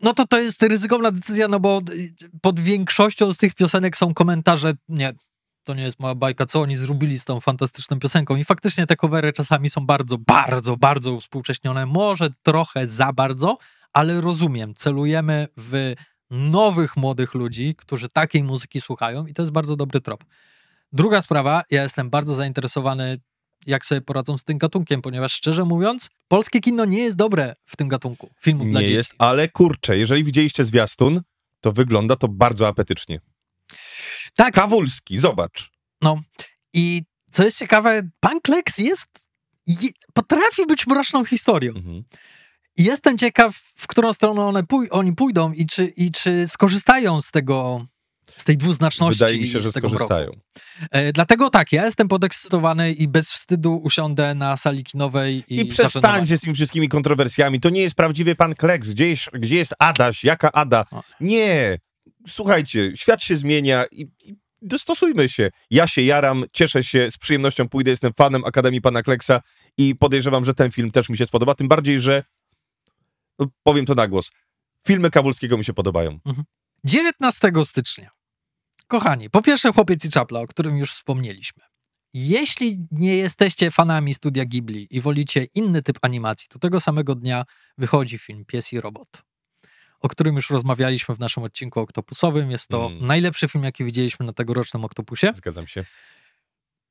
no 0.01 0.13
to 0.13 0.27
to 0.27 0.39
jest 0.39 0.63
ryzykowna 0.63 1.11
decyzja, 1.11 1.47
no 1.47 1.59
bo 1.59 1.81
pod 2.41 2.59
większością 2.59 3.33
z 3.33 3.37
tych 3.37 3.55
piosenek 3.55 3.97
są 3.97 4.13
komentarze, 4.13 4.73
nie, 4.89 5.13
to 5.65 5.73
nie 5.73 5.83
jest 5.83 5.99
moja 5.99 6.15
bajka, 6.15 6.45
co 6.45 6.61
oni 6.61 6.75
zrobili 6.75 7.19
z 7.19 7.25
tą 7.25 7.39
fantastyczną 7.39 7.99
piosenką. 7.99 8.35
I 8.35 8.43
faktycznie 8.43 8.87
te 8.87 8.95
covery 8.95 9.33
czasami 9.33 9.69
są 9.69 9.85
bardzo, 9.85 10.17
bardzo, 10.17 10.77
bardzo 10.77 11.13
uspółcześnione, 11.13 11.85
może 11.85 12.29
trochę 12.43 12.87
za 12.87 13.13
bardzo, 13.13 13.55
ale 13.93 14.21
rozumiem, 14.21 14.73
celujemy 14.73 15.47
w 15.57 15.93
nowych, 16.29 16.97
młodych 16.97 17.33
ludzi, 17.33 17.75
którzy 17.77 18.09
takiej 18.09 18.43
muzyki 18.43 18.81
słuchają 18.81 19.25
i 19.25 19.33
to 19.33 19.41
jest 19.41 19.51
bardzo 19.51 19.75
dobry 19.75 20.01
trop. 20.01 20.23
Druga 20.93 21.21
sprawa, 21.21 21.63
ja 21.71 21.83
jestem 21.83 22.09
bardzo 22.09 22.35
zainteresowany, 22.35 23.19
jak 23.67 23.85
sobie 23.85 24.01
poradzą 24.01 24.37
z 24.37 24.43
tym 24.43 24.57
gatunkiem, 24.57 25.01
ponieważ 25.01 25.33
szczerze 25.33 25.65
mówiąc, 25.65 26.09
polskie 26.27 26.59
kino 26.59 26.85
nie 26.85 26.97
jest 26.99 27.17
dobre 27.17 27.55
w 27.65 27.77
tym 27.77 27.87
gatunku 27.87 28.29
filmów 28.41 28.69
dla 28.69 28.79
Nie 28.79 28.85
dzieci. 28.85 28.97
jest, 28.97 29.13
ale 29.17 29.49
kurczę, 29.49 29.97
jeżeli 29.97 30.23
widzieliście 30.23 30.65
zwiastun, 30.65 31.21
to 31.61 31.71
wygląda 31.71 32.15
to 32.15 32.27
bardzo 32.27 32.67
apetycznie. 32.67 33.19
Tak, 34.37 34.53
Kawulski, 34.53 35.19
zobacz. 35.19 35.71
No 36.01 36.21
i 36.73 37.01
co 37.31 37.43
jest 37.43 37.57
ciekawe, 37.57 38.01
pan 38.19 38.41
Kleks 38.41 38.77
jest, 38.77 39.07
je, 39.67 39.89
potrafi 40.13 40.65
być 40.67 40.87
mroczną 40.87 41.25
historią. 41.25 41.73
Mhm. 41.75 42.03
Jestem 42.77 43.17
ciekaw, 43.17 43.55
w 43.75 43.87
którą 43.87 44.13
stronę 44.13 44.41
one 44.41 44.63
pój- 44.63 44.87
oni 44.91 45.13
pójdą 45.13 45.51
i 45.51 45.65
czy, 45.65 45.85
i 45.85 46.11
czy 46.11 46.47
skorzystają 46.47 47.21
z 47.21 47.31
tego, 47.31 47.85
z 48.37 48.43
tej 48.43 48.57
dwuznaczności. 48.57 49.19
Wydaje 49.19 49.39
mi 49.41 49.47
się, 49.47 49.59
że 49.59 49.71
z 49.71 49.73
tego 49.73 49.89
skorzystają. 49.89 50.31
E, 50.91 51.11
dlatego 51.13 51.49
tak, 51.49 51.71
ja 51.71 51.85
jestem 51.85 52.07
podekscytowany 52.07 52.91
i 52.91 53.07
bez 53.07 53.31
wstydu 53.31 53.75
usiądę 53.77 54.35
na 54.35 54.57
sali 54.57 54.83
kinowej 54.83 55.43
i, 55.49 55.59
I, 55.61 55.65
przestańcie 55.65 56.37
z 56.37 56.41
tymi 56.41 56.55
wszystkimi 56.55 56.89
kontrowersjami. 56.89 57.59
To 57.59 57.69
nie 57.69 57.81
jest 57.81 57.95
prawdziwy 57.95 58.35
pan 58.35 58.55
Kleks. 58.55 58.89
Gdzie 58.89 59.09
jest, 59.09 59.29
gdzie 59.33 59.55
jest 59.55 59.73
Adaś? 59.79 60.23
Jaka 60.23 60.51
Ada? 60.51 60.85
Nie. 61.19 61.79
Słuchajcie, 62.27 62.91
świat 62.95 63.23
się 63.23 63.35
zmienia 63.35 63.85
i, 63.91 64.01
i 64.23 64.35
dostosujmy 64.61 65.29
się. 65.29 65.49
Ja 65.69 65.87
się 65.87 66.01
jaram, 66.01 66.43
cieszę 66.51 66.83
się, 66.83 67.11
z 67.11 67.17
przyjemnością 67.17 67.69
pójdę, 67.69 67.91
jestem 67.91 68.13
fanem 68.13 68.45
Akademii 68.45 68.81
Pana 68.81 69.03
Kleksa 69.03 69.41
i 69.77 69.95
podejrzewam, 69.95 70.45
że 70.45 70.53
ten 70.53 70.71
film 70.71 70.91
też 70.91 71.09
mi 71.09 71.17
się 71.17 71.25
spodoba. 71.25 71.55
Tym 71.55 71.67
bardziej, 71.67 71.99
że 71.99 72.23
no, 73.39 73.47
powiem 73.63 73.85
to 73.85 73.95
na 73.95 74.07
głos. 74.07 74.31
Filmy 74.85 75.09
Kawulskiego 75.09 75.57
mi 75.57 75.65
się 75.65 75.73
podobają. 75.73 76.19
19 76.83 77.51
stycznia. 77.63 78.09
Kochani, 78.87 79.29
po 79.29 79.41
pierwsze 79.41 79.73
Chłopiec 79.73 80.05
i 80.05 80.09
Czapla, 80.09 80.39
o 80.39 80.47
którym 80.47 80.77
już 80.77 80.91
wspomnieliśmy. 80.91 81.63
Jeśli 82.13 82.87
nie 82.91 83.15
jesteście 83.17 83.71
fanami 83.71 84.13
studia 84.13 84.45
Ghibli 84.45 84.87
i 84.89 85.01
wolicie 85.01 85.43
inny 85.43 85.81
typ 85.81 85.97
animacji, 86.01 86.47
to 86.49 86.59
tego 86.59 86.79
samego 86.79 87.15
dnia 87.15 87.45
wychodzi 87.77 88.17
film 88.17 88.45
Pies 88.45 88.73
i 88.73 88.81
Robot, 88.81 89.23
o 90.05 90.09
którym 90.09 90.35
już 90.35 90.49
rozmawialiśmy 90.49 91.15
w 91.15 91.19
naszym 91.19 91.43
odcinku 91.43 91.79
oktopusowym. 91.79 92.51
Jest 92.51 92.67
to 92.67 92.85
Mm. 92.87 93.05
najlepszy 93.07 93.47
film, 93.47 93.63
jaki 93.63 93.83
widzieliśmy 93.83 94.25
na 94.25 94.33
tegorocznym 94.33 94.85
Oktopusie. 94.85 95.31
Zgadzam 95.35 95.67
się. 95.67 95.85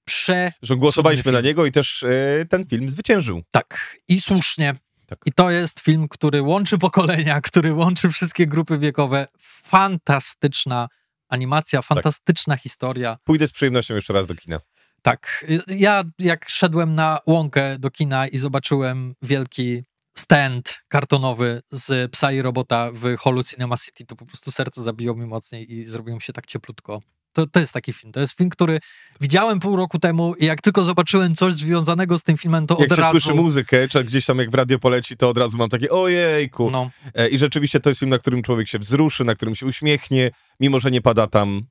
Prze... 0.05 0.53
Że 0.63 0.77
głosowaliśmy 0.77 1.33
na 1.33 1.41
niego 1.41 1.67
i 1.67 1.73
też 1.73 2.03
e, 2.03 2.47
ten 2.51 2.67
film 2.67 2.91
zwyciężył. 2.91 3.43
Tak, 3.51 3.97
i 4.09 4.21
słusznie. 4.21 4.75
Tak. 5.07 5.19
I 5.27 5.33
to 5.33 5.51
jest 5.51 5.81
film, 5.81 6.09
który 6.09 6.43
łączy 6.43 6.79
pokolenia, 6.79 7.41
który 7.49 7.73
łączy 7.73 8.11
wszystkie 8.11 8.47
grupy 8.47 8.79
wiekowe. 8.79 9.27
Fantastyczna 9.41 10.89
animacja, 11.29 11.83
fantastyczna 11.83 12.57
historia. 12.57 13.17
Pójdę 13.25 13.47
z 13.49 13.53
przyjemnością 13.53 13.95
jeszcze 13.95 14.13
raz 14.13 14.27
do 14.27 14.35
kina. 14.35 14.61
Tak. 15.03 15.47
Ja 15.69 16.05
jak 16.19 16.49
szedłem 16.49 16.95
na 16.95 17.19
łąkę 17.27 17.79
do 17.79 17.91
kina 17.91 18.29
i 18.29 18.39
zobaczyłem 18.39 19.15
wielki 19.23 19.83
stand 20.15 20.81
kartonowy 20.89 21.63
z 21.71 22.11
psa 22.11 22.33
i 22.33 22.43
robota 22.43 22.91
w 22.93 23.17
holu 23.17 23.43
Cinema 23.43 23.77
City, 23.77 24.05
to 24.07 24.17
po 24.17 24.27
prostu 24.27 24.51
serce 24.51 24.83
zabiło 24.83 25.15
mi 25.17 25.27
mocniej 25.27 25.73
i 25.73 25.91
zrobiło 25.91 26.17
mi 26.17 26.23
się 26.23 26.33
tak 26.33 26.47
cieplutko. 26.47 27.03
To, 27.33 27.47
to 27.47 27.61
jest 27.61 27.73
taki 27.73 27.93
film. 27.93 28.13
To 28.13 28.21
jest 28.21 28.37
film, 28.37 28.51
który 28.51 28.79
widziałem 29.21 29.61
pół 29.61 29.77
roku 29.77 29.99
temu 29.99 30.35
i 30.35 30.47
jak 30.47 30.61
tylko 30.61 30.85
zobaczyłem 30.85 31.35
coś 31.35 31.55
związanego 31.55 32.19
z 32.19 32.23
tym 32.23 32.37
filmem, 32.37 32.67
to 32.67 32.77
Jak 32.81 32.91
od 32.93 32.97
się 32.97 33.03
razu... 33.03 33.21
słyszy 33.21 33.35
muzykę, 33.35 33.89
czy 33.89 34.05
gdzieś 34.05 34.27
tam 34.27 34.39
jak 34.39 34.51
w 34.51 34.55
radio 34.55 34.79
poleci, 34.79 35.17
to 35.17 35.29
od 35.29 35.39
razu 35.39 35.57
mam 35.57 35.69
takie 35.69 35.91
ojejku. 35.91 36.71
No, 36.71 36.91
E, 37.15 37.29
I 37.29 37.39
rzeczywiście 37.39 37.81
to 37.81 37.91
jest 37.91 38.01
film, 38.01 38.11
na 38.11 38.19
którym 38.19 38.43
człowiek 38.43 38.69
się 38.69 38.79
wzruszy, 38.79 39.25
na 39.25 39.35
którym 39.35 39.55
się 39.55 39.67
uśmiechnie, 39.67 40.31
mimo 40.61 40.81
że 40.81 40.91
nie 40.91 41.01
pada 41.03 41.27
tam 41.27 41.63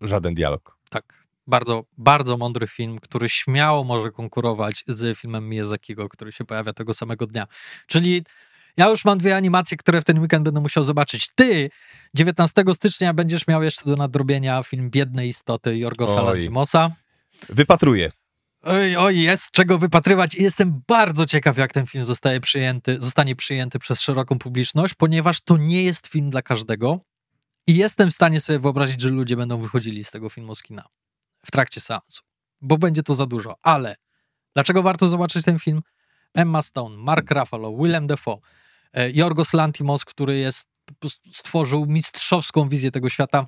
żaden 0.00 0.34
dialog. 0.34 0.76
tak. 0.90 1.21
Bardzo, 1.46 1.84
bardzo 1.98 2.36
mądry 2.36 2.66
film, 2.66 2.98
który 2.98 3.28
śmiało 3.28 3.84
może 3.84 4.10
konkurować 4.10 4.84
z 4.88 5.18
filmem 5.18 5.48
Miyazakiego, 5.48 6.08
który 6.08 6.32
się 6.32 6.44
pojawia 6.44 6.72
tego 6.72 6.94
samego 6.94 7.26
dnia. 7.26 7.46
Czyli 7.86 8.22
ja 8.76 8.88
już 8.88 9.04
mam 9.04 9.18
dwie 9.18 9.36
animacje, 9.36 9.76
które 9.76 10.00
w 10.00 10.04
ten 10.04 10.18
weekend 10.18 10.44
będę 10.44 10.60
musiał 10.60 10.84
zobaczyć. 10.84 11.28
Ty 11.34 11.70
19 12.14 12.64
stycznia 12.74 13.14
będziesz 13.14 13.46
miał 13.46 13.62
jeszcze 13.62 13.84
do 13.84 13.96
nadrobienia 13.96 14.62
film 14.62 14.90
Biedne 14.90 15.26
Istoty 15.26 15.78
Jorgosa. 15.78 16.22
Lantimosa. 16.22 16.90
Wypatruję. 17.48 18.10
Oj, 18.62 18.96
oj, 18.96 19.18
jest 19.18 19.50
czego 19.50 19.78
wypatrywać 19.78 20.34
i 20.34 20.42
jestem 20.42 20.82
bardzo 20.88 21.26
ciekaw, 21.26 21.58
jak 21.58 21.72
ten 21.72 21.86
film 21.86 22.04
zostaje 22.04 22.40
przyjęty, 22.40 22.96
zostanie 23.00 23.36
przyjęty 23.36 23.78
przez 23.78 24.00
szeroką 24.00 24.38
publiczność, 24.38 24.94
ponieważ 24.94 25.40
to 25.40 25.56
nie 25.56 25.82
jest 25.82 26.06
film 26.06 26.30
dla 26.30 26.42
każdego 26.42 27.00
i 27.66 27.76
jestem 27.76 28.10
w 28.10 28.14
stanie 28.14 28.40
sobie 28.40 28.58
wyobrazić, 28.58 29.00
że 29.00 29.08
ludzie 29.08 29.36
będą 29.36 29.60
wychodzili 29.60 30.04
z 30.04 30.10
tego 30.10 30.28
filmu 30.28 30.54
z 30.54 30.62
kina 30.62 30.84
w 31.46 31.50
trakcie 31.50 31.80
seansu, 31.80 32.22
bo 32.60 32.78
będzie 32.78 33.02
to 33.02 33.14
za 33.14 33.26
dużo. 33.26 33.56
Ale 33.62 33.96
dlaczego 34.54 34.82
warto 34.82 35.08
zobaczyć 35.08 35.44
ten 35.44 35.58
film? 35.58 35.82
Emma 36.34 36.62
Stone, 36.62 36.96
Mark 36.96 37.30
Ruffalo, 37.30 37.76
Willem 37.76 38.06
Dafoe, 38.06 38.38
e, 38.92 39.10
Jorgos 39.10 39.52
Lantimos, 39.52 40.04
który 40.04 40.36
jest, 40.36 40.68
stworzył 41.32 41.86
mistrzowską 41.86 42.68
wizję 42.68 42.90
tego 42.90 43.08
świata. 43.08 43.46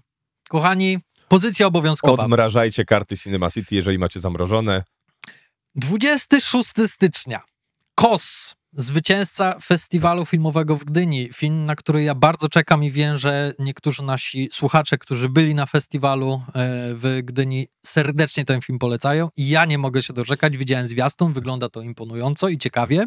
Kochani, 0.48 0.98
pozycja 1.28 1.66
obowiązkowa. 1.66 2.22
Odmrażajcie 2.22 2.84
karty 2.84 3.16
Cinema 3.18 3.50
City, 3.50 3.74
jeżeli 3.74 3.98
macie 3.98 4.20
zamrożone. 4.20 4.84
26 5.74 6.70
stycznia. 6.86 7.40
KOS, 7.94 8.54
zwycięzca 8.76 9.58
festiwalu 9.64 10.26
filmowego 10.26 10.76
w 10.76 10.84
Gdyni. 10.84 11.28
Film, 11.34 11.66
na 11.66 11.76
który 11.76 12.02
ja 12.02 12.14
bardzo 12.14 12.48
czekam 12.48 12.84
i 12.84 12.90
wiem, 12.90 13.18
że 13.18 13.52
niektórzy 13.58 14.02
nasi 14.02 14.48
słuchacze, 14.52 14.98
którzy 14.98 15.28
byli 15.28 15.54
na 15.54 15.66
festiwalu 15.66 16.32
e, 16.34 16.40
w 16.94 17.20
Gdyni, 17.24 17.66
serdecznie 17.86 18.44
ten 18.44 18.60
film 18.60 18.78
polecają. 18.78 19.28
I 19.36 19.48
ja 19.48 19.64
nie 19.64 19.78
mogę 19.78 20.02
się 20.02 20.12
doczekać. 20.12 20.56
Widziałem 20.56 20.86
zwiastun, 20.86 21.32
wygląda 21.32 21.68
to 21.68 21.80
imponująco 21.80 22.48
i 22.48 22.58
ciekawie. 22.58 23.06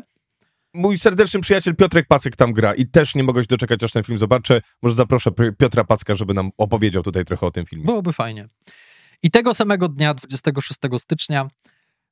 Mój 0.74 1.00
serdeczny 1.00 1.42
przyjaciel 1.42 1.76
Piotrek 1.76 2.08
Pacek 2.08 2.36
tam 2.36 2.54
gra 2.54 2.74
i 2.74 2.86
też 2.86 3.16
nie 3.16 3.24
mogę 3.24 3.42
się 3.42 3.48
doczekać, 3.48 3.84
aż 3.84 3.92
ten 3.92 4.04
film 4.04 4.18
zobaczę. 4.18 4.62
Może 4.82 4.96
zaproszę 4.96 5.32
Piotra 5.58 5.84
Packa, 5.84 6.16
żeby 6.16 6.34
nam 6.34 6.50
opowiedział 6.58 7.04
tutaj 7.04 7.26
trochę 7.26 7.46
o 7.46 7.52
tym 7.52 7.66
filmie. 7.66 7.86
Byłoby 7.86 8.14
fajnie. 8.14 8.48
I 9.24 9.32
tego 9.32 9.54
samego 9.54 9.90
dnia, 9.90 10.14
26 10.14 10.80
stycznia, 10.98 11.48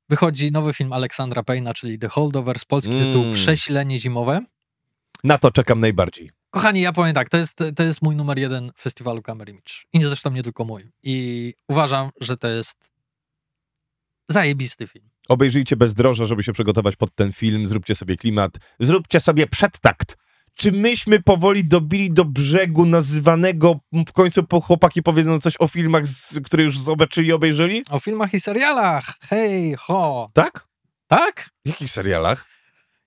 wychodzi 0.09 0.51
nowy 0.51 0.73
film 0.73 0.93
Aleksandra 0.93 1.43
Payna, 1.43 1.73
czyli 1.73 1.99
The 1.99 2.07
Holdovers, 2.07 2.65
polski 2.65 2.93
Mm. 2.93 3.05
tytuł 3.05 3.33
Przesilenie 3.33 3.99
zimowe. 3.99 4.41
Na 5.23 5.37
to 5.37 5.51
czekam 5.51 5.79
najbardziej. 5.79 6.29
Kochani, 6.49 6.81
ja 6.81 6.93
powiem 6.93 7.13
tak, 7.13 7.29
to 7.29 7.37
jest, 7.37 7.59
to 7.75 7.83
jest 7.83 8.01
mój 8.01 8.15
numer 8.15 8.39
jeden 8.39 8.71
festiwalu 8.79 9.21
Camera 9.21 9.51
Image. 9.51 9.73
I 9.93 9.99
nie 9.99 10.07
zresztą 10.07 10.31
nie 10.31 10.43
tylko 10.43 10.65
mój. 10.65 10.91
I 11.03 11.53
uważam, 11.67 12.09
że 12.21 12.37
to 12.37 12.47
jest 12.47 12.77
zajebisty 14.29 14.87
film. 14.87 15.09
Obejrzyjcie 15.29 15.75
Bezdroża, 15.75 16.25
żeby 16.25 16.43
się 16.43 16.53
przygotować 16.53 16.95
pod 16.95 17.15
ten 17.15 17.33
film. 17.33 17.67
Zróbcie 17.67 17.95
sobie 17.95 18.17
klimat. 18.17 18.53
Zróbcie 18.79 19.19
sobie 19.19 19.47
przedtakt. 19.47 20.17
Czy 20.55 20.71
myśmy 20.71 21.21
powoli 21.21 21.65
dobili 21.67 22.11
do 22.11 22.25
brzegu 22.25 22.85
nazywanego 22.85 23.79
w 24.07 24.11
końcu 24.11 24.43
po 24.43 24.61
chłopaki 24.61 25.03
powiedzą 25.03 25.39
coś 25.39 25.53
o 25.59 25.67
filmach, 25.67 26.07
z, 26.07 26.39
które 26.45 26.63
już 26.63 26.79
zobaczyli 26.79 27.27
i 27.27 27.33
obejrzeli? 27.33 27.83
O 27.89 27.99
filmach 27.99 28.33
i 28.33 28.39
serialach. 28.39 29.05
Hej, 29.21 29.75
ho. 29.79 30.29
Tak? 30.33 30.67
Tak? 31.07 31.49
W 31.65 31.69
jakich 31.69 31.89
serialach? 31.89 32.45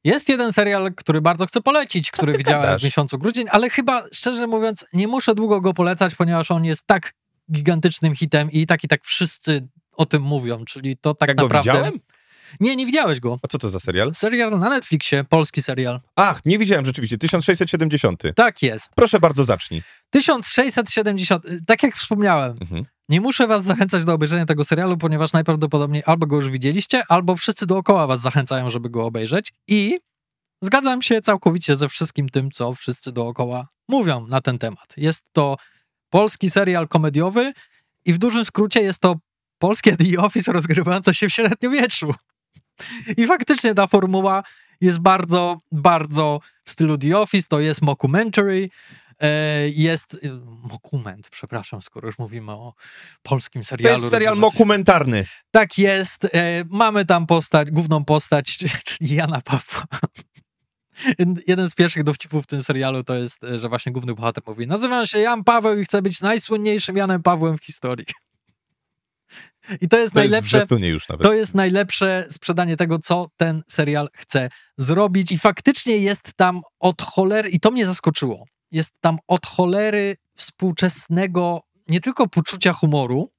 Jest 0.04 0.28
jeden 0.28 0.52
serial, 0.52 0.94
który 0.94 1.20
bardzo 1.20 1.46
chcę 1.46 1.60
polecić, 1.60 2.10
który 2.10 2.32
ty 2.32 2.38
widziałem 2.38 2.62
gadasz? 2.62 2.82
w 2.82 2.84
miesiącu 2.84 3.18
grudzień, 3.18 3.46
ale 3.50 3.70
chyba, 3.70 4.04
szczerze 4.12 4.46
mówiąc, 4.46 4.86
nie 4.92 5.08
muszę 5.08 5.34
długo 5.34 5.60
go 5.60 5.74
polecać, 5.74 6.14
ponieważ 6.14 6.50
on 6.50 6.64
jest 6.64 6.86
tak 6.86 7.12
gigantycznym 7.52 8.14
hitem 8.14 8.50
i 8.50 8.66
tak 8.66 8.84
i 8.84 8.88
tak 8.88 9.04
wszyscy 9.04 9.68
o 9.92 10.06
tym 10.06 10.22
mówią, 10.22 10.64
czyli 10.64 10.96
to 10.96 11.14
tak 11.14 11.28
Jak 11.28 11.36
go 11.36 11.42
naprawdę... 11.42 11.72
widziałem? 11.72 12.00
Nie, 12.60 12.76
nie 12.76 12.86
widziałeś 12.86 13.20
go. 13.20 13.38
A 13.42 13.48
co 13.48 13.58
to 13.58 13.70
za 13.70 13.80
serial? 13.80 14.14
Serial 14.14 14.58
na 14.58 14.68
Netflixie, 14.68 15.24
polski 15.24 15.62
serial. 15.62 16.00
Ach, 16.16 16.40
nie 16.44 16.58
widziałem 16.58 16.86
rzeczywiście. 16.86 17.18
1670. 17.18 18.22
Tak 18.36 18.62
jest. 18.62 18.90
Proszę 18.94 19.20
bardzo, 19.20 19.44
zacznij. 19.44 19.82
1670, 20.10 21.44
y, 21.46 21.60
tak 21.66 21.82
jak 21.82 21.96
wspomniałem, 21.96 22.56
Mhm. 22.60 22.84
nie 23.08 23.20
muszę 23.20 23.46
was 23.46 23.64
zachęcać 23.64 24.04
do 24.04 24.12
obejrzenia 24.14 24.46
tego 24.46 24.64
serialu, 24.64 24.96
ponieważ 24.96 25.32
najprawdopodobniej 25.32 26.02
albo 26.06 26.26
go 26.26 26.36
już 26.36 26.50
widzieliście, 26.50 27.02
albo 27.08 27.36
wszyscy 27.36 27.66
dookoła 27.66 28.06
was 28.06 28.20
zachęcają, 28.20 28.70
żeby 28.70 28.90
go 28.90 29.04
obejrzeć 29.06 29.52
i 29.68 29.98
zgadzam 30.62 31.02
się 31.02 31.20
całkowicie 31.22 31.76
ze 31.76 31.88
wszystkim 31.88 32.28
tym, 32.28 32.50
co 32.50 32.74
wszyscy 32.74 33.12
dookoła 33.12 33.68
mówią 33.88 34.26
na 34.26 34.40
ten 34.40 34.58
temat. 34.58 34.94
Jest 34.96 35.22
to 35.32 35.56
polski 36.10 36.50
serial 36.50 36.88
komediowy 36.88 37.52
i 38.04 38.12
w 38.12 38.18
dużym 38.18 38.44
skrócie 38.44 38.82
jest 38.82 39.00
to 39.00 39.16
polskie 39.58 39.96
The 39.96 40.18
Office 40.22 40.52
rozgrywające 40.52 41.14
się 41.14 41.28
w 41.28 41.32
średniowieczu. 41.32 42.14
I 43.16 43.26
faktycznie 43.26 43.74
ta 43.74 43.86
formuła 43.86 44.42
jest 44.80 44.98
bardzo, 44.98 45.58
bardzo 45.72 46.40
w 46.64 46.70
stylu 46.70 46.98
The 46.98 47.18
Office, 47.18 47.48
to 47.48 47.60
jest 47.60 47.82
mockumentary, 47.82 48.68
e, 49.20 49.68
jest 49.68 50.14
e, 50.14 50.18
mokument, 50.62 51.28
przepraszam, 51.30 51.82
skoro 51.82 52.06
już 52.06 52.18
mówimy 52.18 52.52
o 52.52 52.74
polskim 53.22 53.62
To 53.62 53.68
serialu. 53.68 53.96
jest 53.98 54.10
serial 54.10 54.36
mokumentarny. 54.36 55.26
Tak 55.50 55.78
jest. 55.78 56.24
E, 56.24 56.64
mamy 56.70 57.04
tam 57.04 57.26
postać, 57.26 57.70
główną 57.70 58.04
postać, 58.04 58.58
czyli 58.84 59.14
Jana 59.14 59.40
Pawła. 59.40 59.84
Jeden 61.46 61.70
z 61.70 61.74
pierwszych 61.74 62.04
dowcipów 62.04 62.44
w 62.44 62.46
tym 62.46 62.64
serialu 62.64 63.04
to 63.04 63.14
jest, 63.14 63.44
e, 63.44 63.58
że 63.58 63.68
właśnie 63.68 63.92
główny 63.92 64.14
bohater 64.14 64.42
mówi 64.46 64.66
nazywam 64.66 65.06
się 65.06 65.18
Jan 65.18 65.44
Paweł 65.44 65.78
i 65.80 65.84
chcę 65.84 66.02
być 66.02 66.20
najsłynniejszym 66.20 66.96
Janem 66.96 67.22
Pawłem 67.22 67.58
w 67.58 67.64
historii. 67.64 68.06
I 69.80 69.88
to 69.88 69.98
jest 69.98 69.98
To 69.98 69.98
jest 69.98 70.14
najlepsze... 70.14 70.50
zwiastunie 70.50 70.88
już 70.88 71.08
nawet. 71.08 71.26
To 71.26 71.32
jest 71.32 71.54
najlepsze 71.54 72.26
sprzedanie 72.30 72.76
tego, 72.76 72.98
co 72.98 73.26
ten 73.36 73.62
serial 73.68 74.08
chce 74.14 74.48
zrobić. 74.78 75.32
I 75.32 75.38
faktycznie 75.38 75.96
jest 75.96 76.32
tam 76.36 76.60
od 76.80 77.02
cholery, 77.02 77.48
i 77.48 77.60
to 77.60 77.70
mnie 77.70 77.86
zaskoczyło, 77.86 78.44
jest 78.70 78.90
tam 79.00 79.18
od 79.26 79.46
cholery 79.46 80.16
współczesnego 80.34 81.60
nie 81.88 82.00
tylko 82.00 82.28
poczucia 82.28 82.72
humoru, 82.72 83.30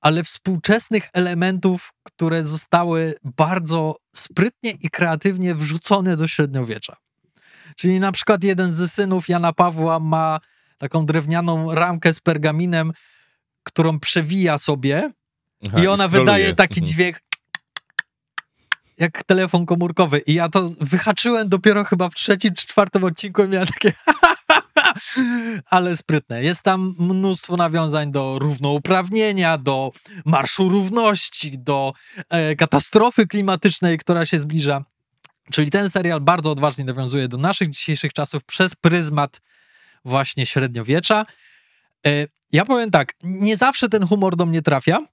ale 0.00 0.24
współczesnych 0.24 1.08
elementów, 1.12 1.92
które 2.02 2.44
zostały 2.44 3.14
bardzo 3.24 3.96
sprytnie 4.16 4.70
i 4.70 4.90
kreatywnie 4.90 5.54
wrzucone 5.54 6.16
do 6.16 6.28
średniowiecza. 6.28 6.96
Czyli 7.76 8.00
na 8.00 8.12
przykład 8.12 8.44
jeden 8.44 8.72
ze 8.72 8.88
synów 8.88 9.28
Jana 9.28 9.52
Pawła 9.52 10.00
ma 10.00 10.40
taką 10.78 11.06
drewnianą 11.06 11.74
ramkę 11.74 12.12
z 12.12 12.20
pergaminem, 12.20 12.92
którą 13.62 14.00
przewija 14.00 14.58
sobie 14.58 15.12
Aha, 15.66 15.82
i 15.82 15.86
ona 15.86 16.04
scrolluje. 16.08 16.20
wydaje 16.20 16.54
taki 16.54 16.80
Mhm. 16.80 16.86
dźwięk 16.86 17.20
jak 18.98 19.24
telefon 19.24 19.66
komórkowy. 19.66 20.18
I 20.18 20.34
ja 20.34 20.48
to 20.48 20.70
wyhaczyłem 20.80 21.48
dopiero 21.48 21.84
chyba 21.84 22.08
w 22.10 22.14
trzecim 22.14 22.54
czy 22.54 22.66
czwartym 22.66 23.04
odcinku 23.04 23.44
i 23.44 23.48
miałem 23.48 23.68
takie 23.68 23.92
ale 25.70 25.96
sprytne. 25.96 26.42
Jest 26.42 26.62
tam 26.62 26.94
mnóstwo 26.98 27.56
nawiązań 27.56 28.10
do 28.12 28.38
równouprawnienia, 28.38 29.58
do 29.58 29.92
Marszu 30.24 30.68
Równości, 30.68 31.58
do 31.58 31.92
e, 32.30 32.56
katastrofy 32.56 33.26
klimatycznej, 33.26 33.98
która 33.98 34.26
się 34.26 34.40
zbliża. 34.40 34.84
Czyli 35.52 35.70
ten 35.70 35.90
serial 35.90 36.20
bardzo 36.20 36.50
odważnie 36.50 36.84
nawiązuje 36.84 37.28
do 37.28 37.36
naszych 37.36 37.68
dzisiejszych 37.70 38.12
czasów 38.12 38.44
przez 38.44 38.74
pryzmat 38.74 39.40
właśnie 40.04 40.46
średniowiecza. 40.46 41.26
E, 42.06 42.10
ja 42.52 42.64
powiem 42.64 42.90
tak, 42.90 43.14
nie 43.24 43.56
zawsze 43.56 43.88
ten 43.88 44.06
humor 44.06 44.36
do 44.36 44.46
mnie 44.46 44.62
trafia, 44.62 45.06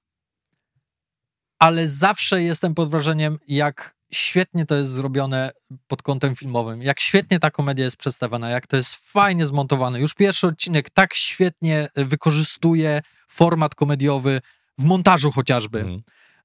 ale 1.59 1.87
zawsze 1.87 2.41
jestem 2.43 2.75
pod 2.75 2.89
wrażeniem, 2.89 3.37
jak 3.47 3.95
świetnie 4.13 4.65
to 4.65 4.75
jest 4.75 4.91
zrobione 4.91 5.51
pod 5.87 6.01
kątem 6.01 6.35
filmowym, 6.35 6.81
jak 6.81 6.99
świetnie 6.99 7.39
ta 7.39 7.51
komedia 7.51 7.85
jest 7.85 7.97
przedstawiona, 7.97 8.49
jak 8.49 8.67
to 8.67 8.77
jest 8.77 8.95
fajnie 8.95 9.45
zmontowane. 9.45 9.99
Już 9.99 10.13
pierwszy 10.13 10.47
odcinek 10.47 10.89
tak 10.89 11.13
świetnie 11.13 11.87
wykorzystuje 11.95 13.01
format 13.27 13.75
komediowy 13.75 14.41
w 14.77 14.83
montażu 14.83 15.31
chociażby. 15.31 15.85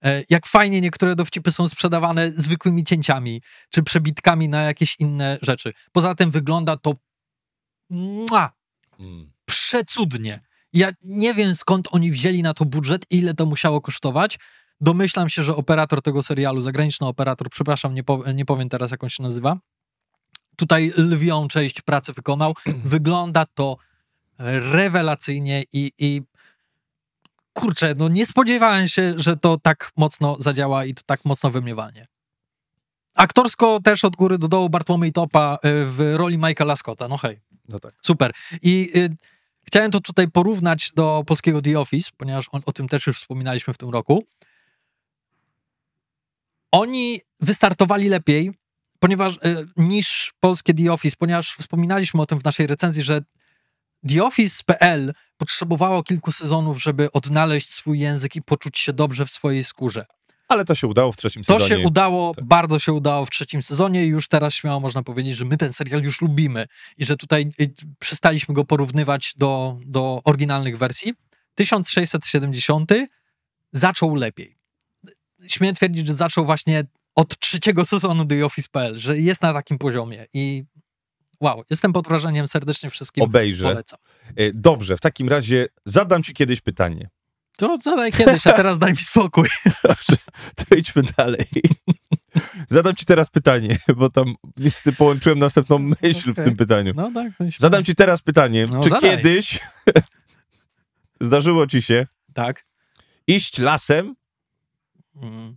E, 0.05 0.23
Jak 0.31 0.47
fajnie 0.47 0.81
niektóre 0.81 1.17
dowcipy 1.17 1.53
są 1.53 1.69
sprzedawane 1.69 2.31
zwykłymi 2.31 2.85
cięciami, 2.85 3.43
czy 3.71 3.83
przebitkami 3.83 4.49
na 4.49 4.63
jakieś 4.63 4.97
inne 4.99 5.39
rzeczy. 5.43 5.73
Poza 5.93 6.15
tym 6.15 6.31
wygląda 6.31 6.77
to 6.77 6.95
mua, 7.91 8.53
Mm. 8.99 9.33
przecudnie. 9.45 10.41
Ja 10.73 10.91
nie 11.03 11.35
wiem 11.35 11.55
skąd 11.55 11.89
oni 11.91 12.11
wzięli 12.13 12.43
na 12.43 12.55
to 12.55 12.65
budżet, 12.65 13.07
ile 13.11 13.35
to 13.35 13.47
musiało 13.47 13.81
kosztować. 13.81 14.39
Domyślam 14.81 15.29
się, 15.29 15.43
że 15.43 15.57
operator 15.57 16.03
tego 16.03 16.23
serialu, 16.23 16.61
zagraniczny 16.61 17.07
operator, 17.07 17.51
przepraszam, 17.51 17.95
nie, 17.95 18.05
pow- 18.05 18.35
nie 18.35 18.45
powiem 18.45 18.69
teraz 18.69 18.91
jak 18.91 19.05
on 19.05 19.11
się 19.11 19.23
nazywa, 19.23 19.57
tutaj 20.57 20.93
lwią 20.97 21.49
część 21.49 21.81
pracy 21.81 22.13
wykonał. 22.13 22.55
Wygląda 22.85 23.45
to 23.55 23.77
rewelacyjnie 24.39 25.65
i, 25.73 25.93
i 25.99 26.23
kurczę, 27.53 27.95
no 27.99 28.09
nie 28.09 28.27
spodziewałem 28.27 28.89
się, 28.89 29.15
że 29.17 29.37
to 29.37 29.59
tak 29.59 29.91
mocno 29.97 30.37
zadziała 30.39 30.85
i 30.85 30.95
to 30.95 31.03
tak 31.07 31.25
mocno 31.25 31.51
we 31.51 31.61
mnie 31.61 31.75
walnie. 31.75 32.07
Aktorsko 33.15 33.81
też 33.85 34.05
od 34.05 34.17
góry 34.17 34.39
do 34.39 34.49
dołu 34.49 34.69
Bartłomiej 34.69 35.13
Topa 35.13 35.55
y, 35.55 35.59
w 35.87 36.15
roli 36.17 36.39
Michaela 36.39 36.77
Scotta, 36.77 37.09
no 37.09 37.17
hej. 37.17 37.41
No 37.69 37.79
tak. 37.81 37.95
Super. 38.03 38.33
I 38.63 38.91
y, 38.97 39.17
chciałem 39.65 39.91
to 39.91 40.01
tutaj 40.01 40.29
porównać 40.29 40.93
do 40.95 41.25
polskiego 41.27 41.63
The 41.63 41.81
Office, 41.81 42.11
ponieważ 42.17 42.47
on, 42.53 42.63
o 42.67 42.73
tym 42.73 42.89
też 42.89 43.07
już 43.07 43.19
wspominaliśmy 43.19 43.75
w 43.75 43.79
tym 43.79 43.91
roku. 43.91 44.25
Oni 46.73 47.21
wystartowali 47.41 48.09
lepiej, 48.09 48.53
ponieważ 48.99 49.35
y, 49.35 49.39
niż 49.77 50.33
polskie 50.41 50.75
The 50.75 50.93
Office, 50.93 51.17
ponieważ 51.19 51.55
wspominaliśmy 51.61 52.23
o 52.23 52.27
tym 52.27 52.41
w 52.41 52.45
naszej 52.45 52.67
recenzji, 52.67 53.03
że 53.03 53.21
The 54.09 54.25
Office.pl 54.25 55.13
potrzebowało 55.37 56.03
kilku 56.03 56.33
sezonów, 56.33 56.83
żeby 56.83 57.13
odnaleźć 57.13 57.69
swój 57.75 57.99
język 57.99 58.37
i 58.37 58.43
poczuć 58.43 58.79
się 58.79 58.93
dobrze 58.93 59.27
w 59.27 59.31
swojej 59.31 59.65
skórze. 59.65 60.07
Ale 60.49 60.65
to 60.65 60.75
się 60.75 60.87
udało 60.87 61.13
w 61.13 61.17
trzecim 61.17 61.45
To 61.45 61.53
sezonie. 61.59 61.81
się 61.83 61.87
udało, 61.89 62.35
Tak. 62.35 62.45
bardzo 62.45 62.79
się 62.79 62.93
udało 62.93 63.27
w 63.27 63.31
trzecim 63.31 63.63
sezonie 63.63 64.05
i 64.05 64.09
już 64.09 64.29
teraz 64.29 64.55
śmiało 64.55 64.81
można 64.81 65.03
powiedzieć, 65.03 65.37
że 65.37 65.45
my 65.45 65.57
ten 65.57 65.73
serial 65.73 66.03
już 66.03 66.21
lubimy 66.21 66.67
i 66.99 67.05
że 67.05 67.17
tutaj 67.17 67.51
przestaliśmy 67.99 68.55
go 68.55 68.65
porównywać 68.65 69.33
do, 69.37 69.79
do 69.87 70.21
oryginalnych 70.25 70.79
wersji. 70.79 71.15
1670 71.55 72.91
zaczął 73.73 74.15
lepiej. 74.15 74.60
Śmiem 75.49 75.75
twierdzić, 75.75 76.07
że 76.07 76.13
zaczął 76.15 76.45
właśnie 76.47 76.85
od 77.15 77.39
trzeciego 77.39 77.85
sezonu 77.85 78.25
The 78.27 78.47
Office.pl, 78.47 78.99
że 78.99 79.19
jest 79.19 79.43
na 79.43 79.53
takim 79.53 79.79
poziomie 79.79 80.27
i 80.35 80.65
wow, 81.41 81.63
jestem 81.71 81.93
pod 81.93 82.09
wrażeniem 82.09 82.49
serdecznie 82.49 82.91
wszystkim. 82.91 83.25
Obejrzę. 83.25 83.65
Polecam. 83.65 83.99
E, 84.37 84.53
Dobrze, 84.55 84.97
w 84.97 85.01
takim 85.01 85.29
razie 85.29 85.67
zadam 85.87 86.23
ci 86.23 86.35
kiedyś 86.35 86.61
pytanie. 86.61 87.09
To 87.57 87.79
zadaj 87.85 88.13
kiedyś, 88.13 88.47
a 88.47 88.53
teraz 88.53 88.79
daj 88.79 88.91
mi 88.91 88.97
spokój. 88.99 89.49
Dobrze, 89.85 90.17
to 90.57 90.75
idźmy 90.75 91.03
dalej. 91.17 91.47
Zadam 92.69 92.95
ci 92.97 93.07
teraz 93.07 93.31
pytanie, 93.31 93.79
bo 93.97 94.09
tam 94.09 94.35
niestety 94.57 94.97
połączyłem 94.97 95.39
następną 95.39 95.79
myśl 95.79 96.29
w 96.29 96.33
Okej. 96.33 96.45
tym 96.45 96.57
pytaniu. 96.57 96.93
No 96.97 97.11
tak. 97.15 97.33
Zadam 97.59 97.85
ci 97.85 97.95
teraz 97.95 98.23
pytanie, 98.23 98.67
No, 98.73 98.81
czy 98.83 98.89
zadaj. 98.91 99.11
kiedyś 99.11 99.61
zdarzyło 101.21 101.67
ci 101.67 101.83
się 101.83 102.07
Tak. 102.35 102.67
iść 103.27 103.59
lasem, 103.59 104.15
Mm, 105.23 105.57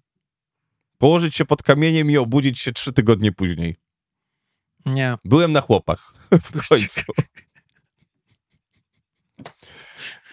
położyć 0.98 1.36
się 1.36 1.46
pod 1.46 1.64
kamieniem 1.64 2.12
i 2.12 2.18
obudzić 2.18 2.60
się 2.60 2.72
trzy 2.72 2.94
tygodnie 2.94 3.32
później? 3.32 3.76
Nie. 4.86 5.16
Byłem 5.26 5.52
na 5.52 5.62
chłopach 5.62 6.14
w 6.44 6.68
końcu. 6.68 7.02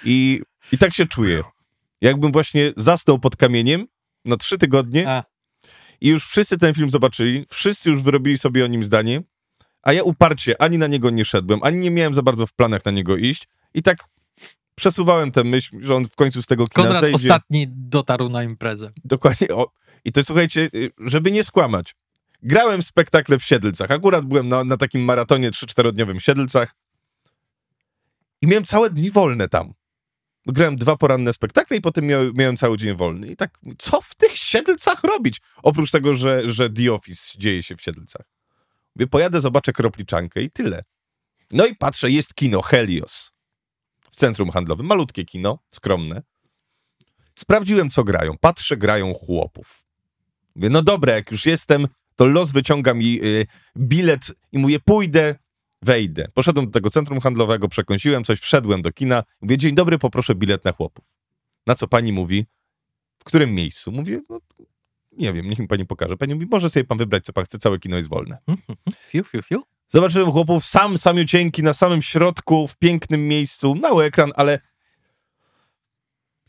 I, 0.04 0.42
I 0.72 0.78
tak 0.78 0.94
się 0.94 1.06
czuję. 1.06 1.42
Jakbym 2.00 2.32
właśnie 2.32 2.72
zasnął 2.76 3.18
pod 3.18 3.36
kamieniem 3.36 3.86
na 4.24 4.36
trzy 4.36 4.58
tygodnie 4.58 5.08
A. 5.08 5.24
i 6.00 6.08
już 6.08 6.26
wszyscy 6.26 6.58
ten 6.58 6.74
film 6.74 6.90
zobaczyli, 6.90 7.46
wszyscy 7.48 7.90
już 7.90 8.02
wyrobili 8.02 8.38
sobie 8.38 8.64
o 8.64 8.66
nim 8.66 8.84
zdanie, 8.84 9.22
a 9.82 9.92
ja 9.92 10.02
uparcie 10.02 10.62
ani 10.62 10.78
na 10.78 10.86
niego 10.86 11.10
nie 11.10 11.24
szedłem, 11.24 11.60
ani 11.62 11.78
nie 11.78 11.90
miałem 11.90 12.14
za 12.14 12.22
bardzo 12.22 12.46
w 12.46 12.52
planach 12.52 12.84
na 12.84 12.90
niego 12.90 13.16
iść 13.16 13.48
i 13.74 13.82
tak 13.82 14.04
przesuwałem 14.80 15.32
tę 15.32 15.44
myśl, 15.44 15.76
że 15.80 15.94
on 15.94 16.08
w 16.08 16.16
końcu 16.16 16.42
z 16.42 16.46
tego 16.46 16.66
kina 16.66 16.86
Konrad 16.86 17.00
zejdzie. 17.00 17.16
ostatni 17.16 17.66
dotarł 17.68 18.28
na 18.28 18.42
imprezę. 18.42 18.92
Dokładnie. 19.04 19.48
O. 19.48 19.72
I 20.04 20.12
to 20.12 20.24
słuchajcie, 20.24 20.70
y, 20.74 20.90
żeby 20.98 21.30
nie 21.30 21.44
skłamać. 21.44 21.94
Grałem 22.42 22.82
spektakle 22.82 23.38
w 23.38 23.44
Siedlcach. 23.44 23.90
Akurat 23.90 24.24
byłem 24.24 24.48
na, 24.48 24.64
na 24.64 24.76
takim 24.76 25.04
maratonie 25.04 25.50
3-4-dniowym 25.50 26.20
w 26.20 26.24
Siedlcach 26.24 26.74
i 28.42 28.46
miałem 28.46 28.64
całe 28.64 28.90
dni 28.90 29.10
wolne 29.10 29.48
tam. 29.48 29.72
Grałem 30.46 30.76
dwa 30.76 30.96
poranne 30.96 31.32
spektakle 31.32 31.76
i 31.76 31.80
potem 31.80 32.06
miał, 32.06 32.20
miałem 32.34 32.56
cały 32.56 32.78
dzień 32.78 32.96
wolny. 32.96 33.26
I 33.26 33.36
tak, 33.36 33.58
co 33.78 34.00
w 34.00 34.14
tych 34.14 34.36
Siedlcach 34.36 35.04
robić? 35.04 35.40
Oprócz 35.62 35.90
tego, 35.90 36.14
że, 36.14 36.50
że 36.50 36.70
The 36.70 36.92
Office 36.92 37.38
dzieje 37.38 37.62
się 37.62 37.76
w 37.76 37.82
Siedlcach. 37.82 38.26
Mówię, 38.96 39.06
pojadę, 39.06 39.40
zobaczę 39.40 39.72
kropliczankę 39.72 40.42
i 40.42 40.50
tyle. 40.50 40.84
No 41.50 41.66
i 41.66 41.76
patrzę, 41.76 42.10
jest 42.10 42.34
kino 42.34 42.62
Helios 42.62 43.32
w 44.10 44.16
centrum 44.16 44.50
handlowym. 44.50 44.86
Malutkie 44.86 45.24
kino, 45.24 45.58
skromne. 45.70 46.22
Sprawdziłem, 47.34 47.90
co 47.90 48.04
grają. 48.04 48.38
Patrzę, 48.40 48.76
grają 48.76 49.14
chłopów. 49.14 49.84
Mówię, 50.54 50.70
no 50.70 50.82
dobra, 50.82 51.14
jak 51.14 51.30
już 51.30 51.46
jestem, 51.46 51.88
to 52.16 52.26
los 52.26 52.52
wyciąga 52.52 52.94
mi 52.94 53.24
y, 53.24 53.46
bilet 53.76 54.32
i 54.52 54.58
mówię, 54.58 54.80
pójdę, 54.80 55.34
wejdę. 55.82 56.28
Poszedłem 56.34 56.66
do 56.66 56.72
tego 56.72 56.90
centrum 56.90 57.20
handlowego, 57.20 57.68
przekąsiłem 57.68 58.24
coś, 58.24 58.40
wszedłem 58.40 58.82
do 58.82 58.92
kina. 58.92 59.24
Mówię, 59.40 59.58
dzień 59.58 59.74
dobry, 59.74 59.98
poproszę 59.98 60.34
bilet 60.34 60.64
na 60.64 60.72
chłopów. 60.72 61.04
Na 61.66 61.74
co 61.74 61.88
pani 61.88 62.12
mówi? 62.12 62.46
W 63.18 63.24
którym 63.24 63.54
miejscu? 63.54 63.92
Mówię, 63.92 64.20
no, 64.28 64.40
nie 65.12 65.32
wiem, 65.32 65.48
niech 65.48 65.58
mi 65.58 65.68
pani 65.68 65.86
pokaże. 65.86 66.16
Pani 66.16 66.34
mówi, 66.34 66.46
może 66.50 66.70
sobie 66.70 66.84
pan 66.84 66.98
wybrać, 66.98 67.24
co 67.24 67.32
pan 67.32 67.44
chce, 67.44 67.58
całe 67.58 67.78
kino 67.78 67.96
jest 67.96 68.08
wolne. 68.08 68.38
Fiu, 69.08 69.24
fiu, 69.24 69.42
fiu. 69.42 69.62
Zobaczyłem 69.92 70.32
chłopów 70.32 70.66
sam, 70.66 70.98
samiucieńki, 70.98 71.62
na 71.62 71.72
samym 71.72 72.02
środku, 72.02 72.68
w 72.68 72.76
pięknym 72.76 73.28
miejscu, 73.28 73.74
mały 73.74 74.04
ekran, 74.04 74.32
ale 74.36 74.58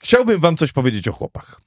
chciałbym 0.03 0.39
wam 0.39 0.57
coś 0.57 0.71
powiedzieć 0.71 1.07
o 1.07 1.11
chłopach. 1.11 1.61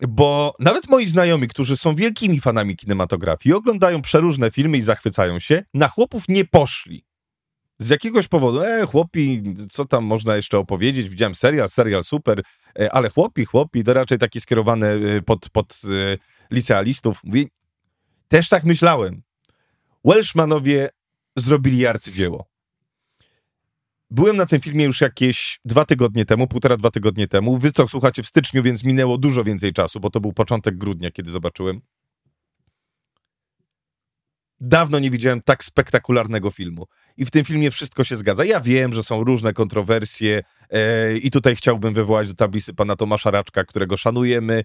Bo 0.00 0.54
nawet 0.58 0.88
moi 0.90 1.06
znajomi, 1.06 1.48
którzy 1.48 1.76
są 1.76 1.94
wielkimi 1.94 2.40
fanami 2.40 2.76
kinematografii, 2.76 3.54
oglądają 3.54 4.02
przeróżne 4.02 4.50
filmy 4.50 4.78
i 4.78 4.82
zachwycają 4.82 5.38
się, 5.38 5.62
na 5.74 5.88
chłopów 5.88 6.24
nie 6.28 6.44
poszli. 6.44 7.04
Z 7.78 7.88
jakiegoś 7.88 8.28
powodu, 8.28 8.62
e, 8.62 8.86
chłopi, 8.86 9.42
co 9.70 9.84
tam 9.84 10.04
można 10.04 10.36
jeszcze 10.36 10.58
opowiedzieć? 10.58 11.08
Widziałem 11.08 11.34
serial, 11.34 11.68
serial 11.68 12.04
super, 12.04 12.42
e, 12.78 12.92
ale 12.92 13.10
chłopi, 13.10 13.44
chłopi, 13.44 13.84
to 13.84 13.92
raczej 13.92 14.18
takie 14.18 14.40
skierowane 14.40 14.96
pod, 15.26 15.50
pod 15.50 15.80
e, 15.84 16.18
licealistów. 16.50 17.20
Mówię, 17.24 17.44
też 18.28 18.48
tak 18.48 18.64
myślałem. 18.64 19.25
Welshmanowie 20.06 20.88
zrobili 21.36 21.86
arcydzieło. 21.86 22.46
Byłem 24.10 24.36
na 24.36 24.46
tym 24.46 24.60
filmie 24.60 24.84
już 24.84 25.00
jakieś 25.00 25.60
dwa 25.64 25.84
tygodnie 25.84 26.24
temu, 26.24 26.46
półtora, 26.46 26.76
dwa 26.76 26.90
tygodnie 26.90 27.28
temu. 27.28 27.58
Wy 27.58 27.72
co 27.72 27.88
słuchacie 27.88 28.22
w 28.22 28.26
styczniu, 28.26 28.62
więc 28.62 28.84
minęło 28.84 29.18
dużo 29.18 29.44
więcej 29.44 29.72
czasu, 29.72 30.00
bo 30.00 30.10
to 30.10 30.20
był 30.20 30.32
początek 30.32 30.78
grudnia, 30.78 31.10
kiedy 31.10 31.30
zobaczyłem. 31.30 31.80
Dawno 34.60 34.98
nie 34.98 35.10
widziałem 35.10 35.42
tak 35.42 35.64
spektakularnego 35.64 36.50
filmu. 36.50 36.86
I 37.16 37.24
w 37.24 37.30
tym 37.30 37.44
filmie 37.44 37.70
wszystko 37.70 38.04
się 38.04 38.16
zgadza. 38.16 38.44
Ja 38.44 38.60
wiem, 38.60 38.94
że 38.94 39.02
są 39.02 39.24
różne 39.24 39.52
kontrowersje 39.52 40.42
e, 40.70 41.16
i 41.16 41.30
tutaj 41.30 41.56
chciałbym 41.56 41.94
wywołać 41.94 42.28
do 42.28 42.34
tablicy 42.34 42.74
pana 42.74 42.96
Tomasza 42.96 43.30
Raczka, 43.30 43.64
którego 43.64 43.96
szanujemy 43.96 44.64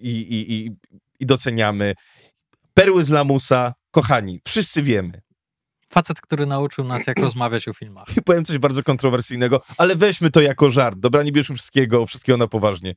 i, 0.00 0.10
i, 0.10 0.52
i, 0.52 0.70
i 1.20 1.26
doceniamy. 1.26 1.94
Perły 2.80 3.04
z 3.04 3.08
lamusa, 3.10 3.74
kochani, 3.90 4.40
wszyscy 4.46 4.82
wiemy. 4.82 5.20
Facet, 5.92 6.20
który 6.20 6.46
nauczył 6.46 6.84
nas, 6.84 7.06
jak 7.06 7.18
rozmawiać 7.26 7.68
o 7.68 7.72
filmach. 7.72 8.16
I 8.16 8.22
powiem 8.22 8.44
coś 8.44 8.58
bardzo 8.58 8.82
kontrowersyjnego, 8.82 9.62
ale 9.76 9.96
weźmy 9.96 10.30
to 10.30 10.40
jako 10.40 10.70
żart. 10.70 10.98
Dobra, 10.98 11.22
nie 11.22 11.32
bierzmy 11.32 11.56
wszystkiego, 11.56 12.06
wszystkiego 12.06 12.36
na 12.36 12.46
poważnie. 12.46 12.94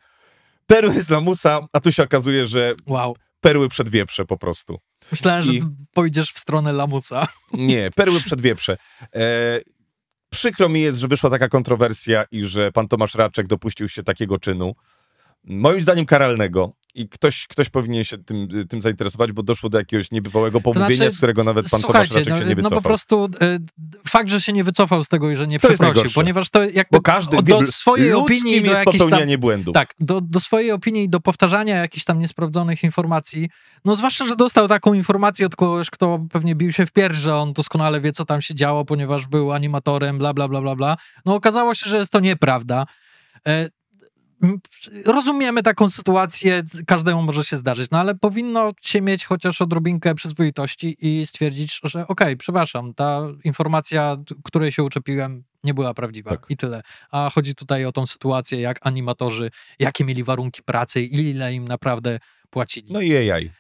Perły 0.68 1.02
z 1.02 1.10
lamusa, 1.10 1.60
a 1.74 1.80
tu 1.80 1.92
się 1.92 2.04
okazuje, 2.04 2.48
że 2.48 2.74
Wow. 2.88 3.16
perły 3.42 3.70
przed 3.70 3.90
wieprze 3.90 4.26
po 4.26 4.38
prostu. 4.38 4.80
Myślałem, 5.12 5.44
że 5.44 5.54
I- 5.54 5.62
ty 5.62 5.68
pójdziesz 5.94 6.32
w 6.32 6.40
stronę 6.40 6.74
lamusa. 6.74 7.28
Nie, 7.54 7.92
perły 7.92 8.22
przed 8.22 8.42
wieprze. 8.42 8.78
E, 9.16 9.60
przykro 10.30 10.70
mi 10.70 10.82
jest, 10.82 11.00
że 11.00 11.08
wyszła 11.08 11.30
taka 11.30 11.48
kontrowersja 11.48 12.26
i 12.32 12.44
że 12.46 12.72
pan 12.72 12.88
Tomasz 12.88 13.16
Raczek 13.16 13.48
dopuścił 13.48 13.90
się 13.90 14.04
takiego 14.04 14.38
czynu. 14.40 14.76
Moim 15.44 15.82
zdaniem 15.82 16.06
karalnego. 16.06 16.74
I 16.96 17.10
ktoś, 17.10 17.48
ktoś 17.48 17.70
powinien 17.70 18.04
się 18.04 18.18
tym, 18.18 18.48
tym 18.70 18.82
zainteresować, 18.82 19.32
bo 19.32 19.44
doszło 19.44 19.70
do 19.70 19.78
jakiegoś 19.78 20.12
niebywałego 20.12 20.62
pomówienia, 20.62 20.96
znaczy, 20.96 21.12
z 21.12 21.18
którego 21.18 21.44
nawet 21.44 21.70
pan 21.70 21.82
Tomasz 21.82 22.10
Raczek 22.10 22.28
no, 22.30 22.38
się 22.38 22.46
nie 22.46 22.50
no 22.50 22.56
wycofał. 22.56 22.82
po 22.82 22.88
prostu 22.88 23.30
e, 23.42 23.60
fakt, 24.08 24.30
że 24.30 24.42
się 24.42 24.54
nie 24.54 24.64
wycofał 24.64 25.04
z 25.04 25.08
tego 25.08 25.32
i 25.32 25.36
że 25.36 25.48
nie 25.48 25.60
To 25.60 25.68
przeprosił, 25.68 26.12
ponieważ 26.16 26.50
to 26.50 26.64
jakby 26.64 26.88
Bo 26.92 27.02
każdy 27.02 27.38
do 27.38 27.66
swojej 27.66 28.14
opinii 28.14 28.62
do 28.62 28.68
jest 28.68 28.80
jakichś 28.80 28.98
tam 28.98 29.10
popełnianie 29.10 29.38
błędów. 29.38 29.74
Tak, 29.74 29.94
do, 30.00 30.22
do 30.22 30.40
swojej 30.40 30.72
opinii 30.72 31.04
i 31.04 31.10
do 31.10 31.20
powtarzania 31.20 31.78
jakichś 31.78 32.06
tam 32.06 32.20
niesprawdzonych 32.20 32.84
informacji. 32.84 33.50
No 33.86 33.96
zwłaszcza, 33.96 34.28
że 34.28 34.36
dostał 34.36 34.68
taką 34.68 34.94
informację 34.94 35.46
od 35.46 35.56
kogoś, 35.56 35.90
kto 35.90 36.26
pewnie 36.32 36.56
bił 36.56 36.72
się 36.72 36.86
w 36.86 36.92
pierś, 36.92 37.18
że 37.18 37.36
on 37.36 37.54
doskonale 37.54 38.02
wie, 38.02 38.12
co 38.12 38.26
tam 38.26 38.42
się 38.42 38.56
działo, 38.56 38.86
ponieważ 38.86 39.28
był 39.28 39.52
animatorem, 39.52 40.18
bla, 40.18 40.34
bla, 40.34 40.48
bla, 40.48 40.62
bla, 40.62 40.76
bla. 40.76 40.98
No 41.26 41.36
okazało 41.36 41.76
się, 41.76 41.90
że 41.90 41.98
jest 41.98 42.12
to 42.12 42.20
nieprawda. 42.20 42.86
Rozumiemy 45.06 45.64
taką 45.64 45.90
sytuację, 45.90 46.64
każdemu 46.88 47.22
może 47.24 47.44
się 47.44 47.58
zdarzyć, 47.58 47.92
no 47.92 48.00
ale 48.00 48.16
powinno 48.16 48.72
się 48.82 49.02
mieć 49.02 49.26
chociaż 49.26 49.62
odrobinkę 49.62 50.16
przyzwoitości 50.16 50.98
i 51.02 51.26
stwierdzić, 51.28 51.80
że 51.84 52.08
okej, 52.08 52.38
przepraszam, 52.38 52.94
ta 52.94 53.22
informacja, 53.44 54.18
której 54.44 54.72
się 54.72 54.84
uczepiłem, 54.84 55.44
nie 55.64 55.74
była 55.74 55.94
prawdziwa 55.94 56.30
Tak. 56.30 56.46
i 56.50 56.58
tyle. 56.58 56.82
A 57.12 57.30
chodzi 57.30 57.56
tutaj 57.56 57.86
o 57.86 57.92
tą 57.92 58.08
sytuację, 58.08 58.62
jak 58.62 58.88
animatorzy, 58.88 59.52
jakie 59.80 60.06
mieli 60.06 60.24
warunki 60.24 60.64
pracy 60.64 61.02
i 61.02 61.30
ile 61.30 61.54
im 61.54 61.66
naprawdę 61.66 62.20
płacili. 62.50 62.94
No 62.94 63.02
i 63.02 63.32
AI. 63.32 63.52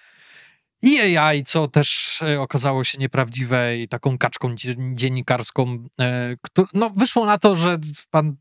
I 0.84 1.18
AI, 1.18 1.44
co 1.44 1.68
też 1.68 2.22
e, 2.22 2.42
okazało 2.42 2.84
się 2.84 2.98
nieprawdziwe 2.98 3.78
i 3.78 3.88
taką 3.88 4.18
kaczką 4.18 4.56
dzie- 4.56 4.76
dziennikarską. 4.94 5.88
E, 6.00 6.36
no, 6.74 6.90
wyszło 6.90 7.26
na 7.26 7.38
to, 7.38 7.56
że 7.56 7.78
pan, 8.12 8.36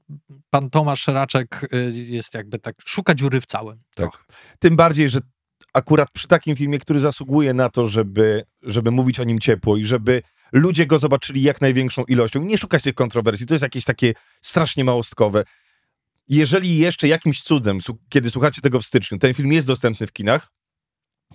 pan 0.51 0.71
Tomasz 0.71 1.07
Raczek 1.07 1.69
e, 1.73 1.77
jest 1.91 2.35
jakby 2.35 2.59
tak, 2.59 2.75
szuka 2.85 3.15
dziury 3.15 3.41
w 3.41 3.47
całym. 3.47 3.81
Tak. 3.95 4.25
Tym 4.59 4.77
bardziej, 4.77 5.09
że 5.09 5.21
akurat 5.75 6.11
przy 6.11 6.29
takim 6.29 6.57
filmie, 6.57 6.79
który 6.79 7.01
zasługuje 7.01 7.55
na 7.55 7.69
to, 7.69 7.87
żeby, 7.89 8.45
żeby 8.63 8.91
mówić 8.91 9.21
o 9.21 9.25
nim 9.25 9.39
ciepło 9.39 9.77
i 9.77 9.85
żeby 9.85 10.23
ludzie 10.53 10.87
go 10.87 10.99
zobaczyli 10.99 11.43
jak 11.43 11.61
największą 11.61 12.05
ilością. 12.05 12.43
Nie 12.43 12.59
szukać 12.59 12.83
tych 12.83 12.95
kontrowersji, 12.95 13.47
to 13.47 13.55
jest 13.55 13.63
jakieś 13.63 13.85
takie 13.85 14.13
strasznie 14.43 14.85
małostkowe. 14.85 15.45
Jeżeli 16.29 16.79
jeszcze 16.79 17.09
jakimś 17.09 17.43
cudem, 17.43 17.79
kiedy 18.09 18.31
słuchacie 18.31 18.61
tego 18.61 18.81
w 18.81 18.87
styczniu, 18.87 19.19
ten 19.19 19.35
film 19.35 19.53
jest 19.53 19.67
dostępny 19.67 20.07
w 20.07 20.13
kinach, 20.13 20.49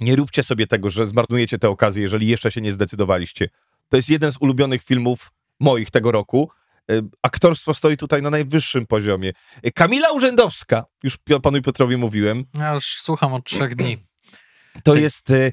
nie 0.01 0.15
róbcie 0.15 0.43
sobie 0.43 0.67
tego, 0.67 0.89
że 0.89 1.07
zmarnujecie 1.07 1.57
tę 1.59 1.69
okazję, 1.69 2.01
jeżeli 2.01 2.27
jeszcze 2.27 2.51
się 2.51 2.61
nie 2.61 2.73
zdecydowaliście. 2.73 3.49
To 3.89 3.97
jest 3.97 4.09
jeden 4.09 4.31
z 4.31 4.37
ulubionych 4.39 4.83
filmów 4.83 5.31
moich 5.59 5.91
tego 5.91 6.11
roku. 6.11 6.51
E, 6.91 7.01
Aktorstwo 7.21 7.73
stoi 7.73 7.97
tutaj 7.97 8.21
na 8.21 8.29
najwyższym 8.29 8.85
poziomie. 8.87 9.31
E, 9.63 9.71
Kamila 9.71 10.11
Urzędowska, 10.11 10.83
już 11.03 11.17
panu 11.43 11.61
Piotrowi 11.61 11.97
mówiłem, 11.97 12.43
Ja 12.53 12.73
już 12.73 12.85
słucham 12.85 13.33
od 13.33 13.45
trzech 13.45 13.75
dni. 13.75 13.97
to 14.83 14.91
Tak. 14.93 15.01
jest 15.01 15.31
e, 15.31 15.51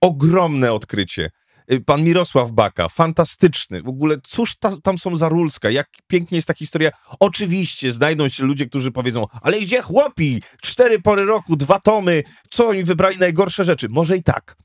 ogromne 0.00 0.72
odkrycie. 0.72 1.30
E, 1.68 1.80
Pan 1.80 2.04
Mirosław 2.04 2.52
Baka, 2.52 2.88
fantastyczny. 2.88 3.82
W 3.82 3.88
ogóle, 3.88 4.16
cóż 4.22 4.56
ta, 4.56 4.76
tam 4.82 4.98
są 4.98 5.16
za 5.16 5.28
rulska, 5.28 5.70
jak 5.70 5.88
pięknie 6.06 6.38
jest 6.38 6.48
ta 6.48 6.54
historia. 6.54 6.90
Oczywiście 7.20 7.92
znajdą 7.92 8.28
się 8.28 8.44
ludzie, 8.44 8.66
którzy 8.66 8.90
powiedzą, 8.90 9.26
ale 9.42 9.60
gdzie 9.60 9.82
chłopi? 9.82 10.42
Cztery 10.62 11.00
pory 11.00 11.24
roku, 11.24 11.56
dwa 11.56 11.80
tomy, 11.80 12.22
co 12.50 12.66
oni 12.68 12.84
wybrali 12.84 13.18
najgorsze 13.18 13.64
rzeczy? 13.64 13.88
Może 13.88 14.16
i 14.16 14.22
tak. 14.22 14.56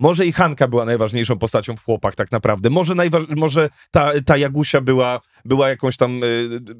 Może 0.00 0.26
i 0.26 0.32
Hanka 0.32 0.68
była 0.68 0.84
najważniejszą 0.84 1.38
postacią 1.38 1.76
w 1.76 1.84
chłopach, 1.84 2.14
tak 2.14 2.32
naprawdę. 2.32 2.70
Może, 2.70 2.94
może 3.36 3.68
ta, 3.90 4.12
ta 4.26 4.36
Jagusia 4.36 4.80
była, 4.80 5.20
była 5.44 5.68
jakąś 5.68 5.96
tam, 5.96 6.20
e, 6.24 6.26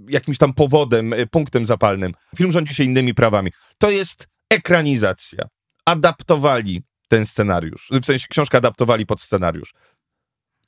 jakimś 0.09 0.39
tam 0.39 0.55
powodem, 0.55 1.13
e, 1.13 1.27
punktem 1.27 1.67
zapalnym. 1.67 2.13
Film 2.37 2.53
rządzi 2.53 2.75
się 2.75 2.85
innymi 2.85 3.15
prawami. 3.15 3.51
To 3.79 3.91
jest 3.91 4.29
ekranizacja. 4.51 5.45
Adaptowali 5.87 6.83
ten 7.11 7.27
scenariusz. 7.27 7.89
W 8.03 8.05
sensie 8.05 8.27
książkę 8.31 8.59
adaptowali 8.59 9.07
pod 9.07 9.21
scenariusz. 9.21 9.75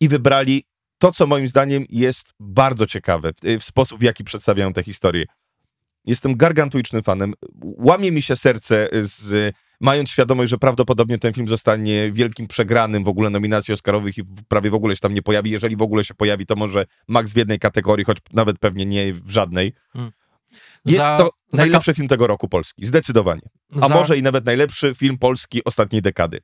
I 0.01 0.09
wybrali 0.09 0.64
to, 0.99 1.12
co 1.12 1.26
moim 1.26 1.49
zdaniem 1.49 1.84
jest 1.88 2.34
bardzo 2.40 2.86
ciekawe 2.86 3.32
w, 3.61 3.64
sposób, 3.64 4.01
w 4.01 4.03
jaki 4.03 4.24
przedstawiają 4.24 4.72
tę 4.72 4.82
historię. 4.82 5.24
Jestem 6.05 6.36
gargantuicznym 6.36 7.03
fanem. 7.03 7.34
Łamie 7.62 8.12
mi 8.12 8.22
się 8.22 8.36
serce, 8.36 8.88
z, 8.93 9.55
mając 9.80 10.11
świadomość, 10.11 10.51
że 10.51 10.59
prawdopodobnie 10.59 11.18
ten 11.18 11.32
film 11.32 11.49
zostanie 11.49 12.12
wielkim 12.12 12.47
przegranym 12.47 13.05
w 13.05 13.09
ogóle 13.09 13.30
nominacji 13.30 13.74
Oscarowych 13.74 14.18
i 14.18 14.22
prawie 14.49 14.70
w 14.70 14.74
ogóle 14.74 14.95
się 14.95 15.01
tam 15.01 15.14
nie 15.14 15.22
pojawi. 15.22 15.51
Jeżeli 15.51 15.76
w 15.76 15.82
ogóle 15.82 16.05
się 16.05 16.14
pojawi, 16.14 16.47
to 16.47 16.57
może 16.57 16.84
max 17.09 17.32
w 17.32 17.36
jednej 17.36 17.59
kategorii, 17.59 18.05
choć 18.05 18.18
nawet 18.32 18.59
pewnie 18.59 18.86
nie 18.86 19.12
w 19.12 19.30
żadnej. 19.30 19.72
Jest 20.84 20.98
Za- 20.98 21.16
to 21.18 21.30
za- 21.52 21.62
najlepszy 21.62 21.94
film 21.94 22.08
tego 22.08 22.26
roku 22.26 22.48
polski, 22.48 22.86
zdecydowanie. 22.86 23.42
A 23.76 23.80
Za- 23.80 23.88
może 23.88 24.18
i 24.18 24.22
nawet 24.22 24.44
najlepszy 24.46 24.94
film 24.94 25.18
polski 25.18 25.64
ostatniej 25.64 26.02
dekady. 26.02 26.40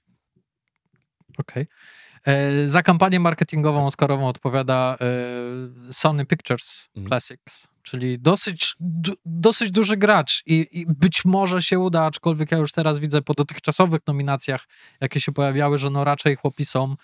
Okej. 1.39 1.67
E, 2.27 2.69
Za 2.69 2.83
kampanię 2.83 3.21
marketingową 3.21 3.87
Oscarową 3.87 4.29
odpowiada 4.29 4.97
e, 5.01 5.93
Sony 5.93 6.27
Pictures 6.27 6.89
Mhm. 6.97 7.09
Classics, 7.09 7.67
czyli 7.83 8.19
dosyć, 8.19 8.75
du, 8.81 9.13
dosyć 9.25 9.71
duży 9.71 9.97
gracz 9.97 10.43
I, 10.47 10.67
i 10.73 10.87
być 10.87 11.25
może 11.25 11.63
się 11.63 11.79
uda, 11.79 12.05
aczkolwiek 12.05 12.53
ja 12.53 12.59
już 12.59 12.73
teraz 12.73 12.99
widzę 12.99 13.23
po 13.23 13.35
dotychczasowych 13.35 14.01
nominacjach, 14.07 14.65
jakie 15.01 15.21
się 15.21 15.33
pojawiały, 15.33 15.79
że 15.79 15.91
no 15.91 16.05
raczej 16.05 16.37
chłopi 16.37 16.65
są 16.65 16.97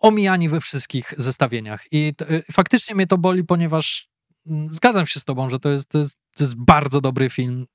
omijani 0.00 0.48
we 0.48 0.60
wszystkich 0.60 1.14
zestawieniach. 1.16 1.84
I 1.92 2.12
y, 2.30 2.42
faktycznie 2.52 2.94
mnie 2.94 3.06
to 3.06 3.18
boli, 3.18 3.44
ponieważ 3.44 4.08
mm, 4.46 4.70
zgadzam 4.72 5.06
się 5.06 5.20
z 5.20 5.24
tobą, 5.24 5.50
że 5.50 5.58
to 5.58 5.68
jest, 5.68 5.88
to 5.88 5.98
jest, 5.98 6.16
to 6.40 6.44
jest 6.44 6.56
bardzo 6.56 7.00
dobry 7.00 7.30
film. 7.30 7.66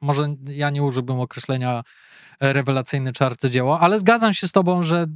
Może 0.00 0.34
ja 0.48 0.70
nie 0.70 0.82
użyłbym 0.82 1.20
określenia 1.20 1.82
e, 2.40 2.52
rewelacyjny 2.52 3.12
czy 3.12 3.24
arcydzieło, 3.24 3.80
ale 3.80 3.98
zgadzam 3.98 4.34
się 4.34 4.48
z 4.48 4.52
tobą, 4.52 4.82
że 4.82 5.06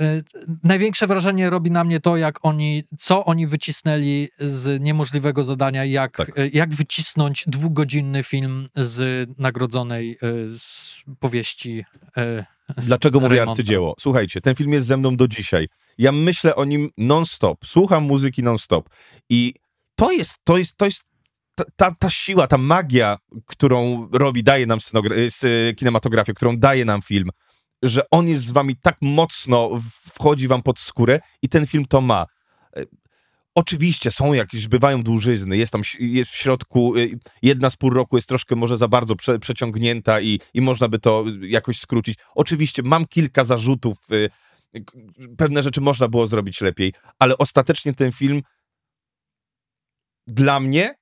e, 0.00 0.22
największe 0.64 1.06
wrażenie 1.06 1.50
robi 1.50 1.70
na 1.70 1.84
mnie 1.84 2.00
to, 2.00 2.16
jak 2.16 2.38
oni, 2.42 2.84
co 2.98 3.24
oni 3.24 3.46
wycisnęli 3.46 4.28
z 4.38 4.82
niemożliwego 4.82 5.44
zadania, 5.44 5.84
jak, 5.84 6.16
tak. 6.16 6.38
E, 6.38 6.48
jak 6.48 6.74
wycisnąć 6.74 7.44
dwugodzinny 7.46 8.22
film 8.22 8.68
z 8.76 9.28
nagrodzonej 9.38 10.18
z 10.58 11.02
powieści 11.20 11.84
Dlaczego 12.76 13.20
mówię 13.20 13.42
arcydzieło? 13.42 13.94
Słuchajcie, 14.00 14.40
ten 14.40 14.54
film 14.54 14.72
jest 14.72 14.86
ze 14.86 14.96
mną 14.96 15.16
do 15.16 15.28
dzisiaj. 15.28 15.68
Ja 15.98 16.12
myślę 16.12 16.56
o 16.56 16.64
nim 16.64 16.90
non-stop, 16.98 17.66
słucham 17.66 18.04
muzyki 18.04 18.42
non-stop 18.42 18.88
i 19.28 19.54
to 19.94 20.12
jest, 20.12 20.36
to 20.44 20.58
jest, 20.58 20.76
to 20.76 20.84
jest 20.84 21.02
ta, 21.54 21.64
ta, 21.76 21.94
ta 21.98 22.10
siła, 22.10 22.46
ta 22.46 22.58
magia, 22.58 23.18
którą 23.46 24.08
robi, 24.12 24.42
daje 24.42 24.66
nam 24.66 24.78
y, 25.44 25.74
kinematografię, 25.74 26.34
którą 26.34 26.56
daje 26.56 26.84
nam 26.84 27.02
film, 27.02 27.30
że 27.82 28.02
on 28.10 28.28
jest 28.28 28.44
z 28.44 28.52
wami 28.52 28.76
tak 28.76 28.96
mocno, 29.00 29.70
wchodzi 30.14 30.48
wam 30.48 30.62
pod 30.62 30.80
skórę 30.80 31.20
i 31.42 31.48
ten 31.48 31.66
film 31.66 31.84
to 31.88 32.00
ma. 32.00 32.26
Oczywiście 33.54 34.10
są 34.10 34.32
jakieś, 34.32 34.68
bywają 34.68 35.02
dłużyzny, 35.02 35.56
jest 35.56 35.72
tam, 35.72 35.82
jest 35.98 36.30
w 36.30 36.36
środku, 36.36 36.96
y, 36.96 37.18
jedna 37.42 37.70
z 37.70 37.76
pół 37.76 37.90
roku 37.90 38.16
jest 38.16 38.28
troszkę 38.28 38.56
może 38.56 38.76
za 38.76 38.88
bardzo 38.88 39.16
prze, 39.16 39.38
przeciągnięta 39.38 40.20
i, 40.20 40.40
i 40.54 40.60
można 40.60 40.88
by 40.88 40.98
to 40.98 41.24
jakoś 41.40 41.78
skrócić. 41.78 42.18
Oczywiście 42.34 42.82
mam 42.82 43.06
kilka 43.06 43.44
zarzutów, 43.44 43.98
y, 44.12 44.30
pewne 45.36 45.62
rzeczy 45.62 45.80
można 45.80 46.08
było 46.08 46.26
zrobić 46.26 46.60
lepiej, 46.60 46.92
ale 47.18 47.38
ostatecznie 47.38 47.94
ten 47.94 48.12
film 48.12 48.42
dla 50.26 50.60
mnie 50.60 51.01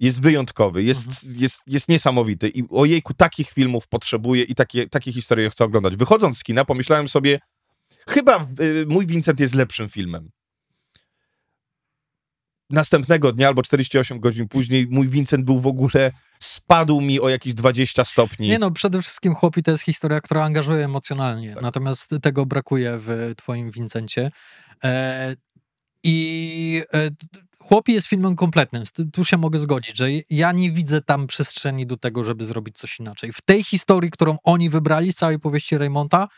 jest 0.00 0.22
wyjątkowy, 0.22 0.82
jest, 0.82 1.06
mhm. 1.06 1.42
jest, 1.42 1.62
jest 1.66 1.88
niesamowity 1.88 2.48
i 2.48 2.64
ojejku, 2.70 3.14
takich 3.14 3.50
filmów 3.50 3.88
potrzebuję 3.88 4.42
i 4.42 4.54
takie, 4.54 4.88
takie 4.88 5.12
historie 5.12 5.50
chcę 5.50 5.64
oglądać. 5.64 5.96
Wychodząc 5.96 6.38
z 6.38 6.44
kina 6.44 6.64
pomyślałem 6.64 7.08
sobie, 7.08 7.40
chyba 8.08 8.46
y, 8.60 8.86
mój 8.88 9.06
Vincent 9.06 9.40
jest 9.40 9.54
lepszym 9.54 9.88
filmem 9.88 10.30
następnego 12.70 13.32
dnia 13.32 13.48
albo 13.48 13.62
48 13.62 14.20
godzin 14.20 14.48
później 14.48 14.86
mój 14.90 15.08
Vincent 15.08 15.44
był 15.44 15.60
w 15.60 15.66
ogóle, 15.66 16.12
spadł 16.40 17.00
mi 17.00 17.20
o 17.20 17.28
jakieś 17.28 17.54
20 17.54 18.04
stopni. 18.04 18.48
Nie 18.48 18.58
no, 18.58 18.70
przede 18.70 19.02
wszystkim 19.02 19.34
Chłopi 19.34 19.62
to 19.62 19.70
jest 19.70 19.84
historia, 19.84 20.20
która 20.20 20.44
angażuje 20.44 20.84
emocjonalnie, 20.84 21.54
tak. 21.54 21.62
natomiast 21.62 22.10
tego 22.22 22.46
brakuje 22.46 22.98
w 23.00 23.32
twoim 23.36 23.70
Vincencie. 23.70 24.30
E, 24.84 25.36
I 26.02 26.82
e, 26.94 27.10
Chłopi 27.58 27.92
jest 27.92 28.06
filmem 28.06 28.36
kompletnym, 28.36 28.82
tu 29.12 29.24
się 29.24 29.36
mogę 29.36 29.58
zgodzić, 29.58 29.96
że 29.96 30.08
ja 30.30 30.52
nie 30.52 30.70
widzę 30.70 31.02
tam 31.02 31.26
przestrzeni 31.26 31.86
do 31.86 31.96
tego, 31.96 32.24
żeby 32.24 32.44
zrobić 32.44 32.78
coś 32.78 33.00
inaczej. 33.00 33.32
W 33.32 33.40
tej 33.40 33.64
historii, 33.64 34.10
którą 34.10 34.36
oni 34.44 34.70
wybrali 34.70 35.12
z 35.12 35.16
całej 35.16 35.38
powieści 35.38 35.78
Raymonta, 35.78 36.28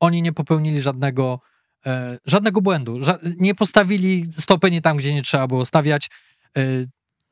oni 0.00 0.22
nie 0.22 0.32
popełnili 0.32 0.80
żadnego 0.80 1.40
E, 1.86 2.18
żadnego 2.26 2.60
błędu. 2.60 3.02
Ża 3.02 3.18
nie 3.36 3.54
postawili 3.54 4.26
stopy 4.38 4.80
tam, 4.80 4.96
gdzie 4.96 5.14
nie 5.14 5.22
trzeba 5.22 5.46
było 5.46 5.64
stawiać. 5.64 6.10
E, 6.56 6.62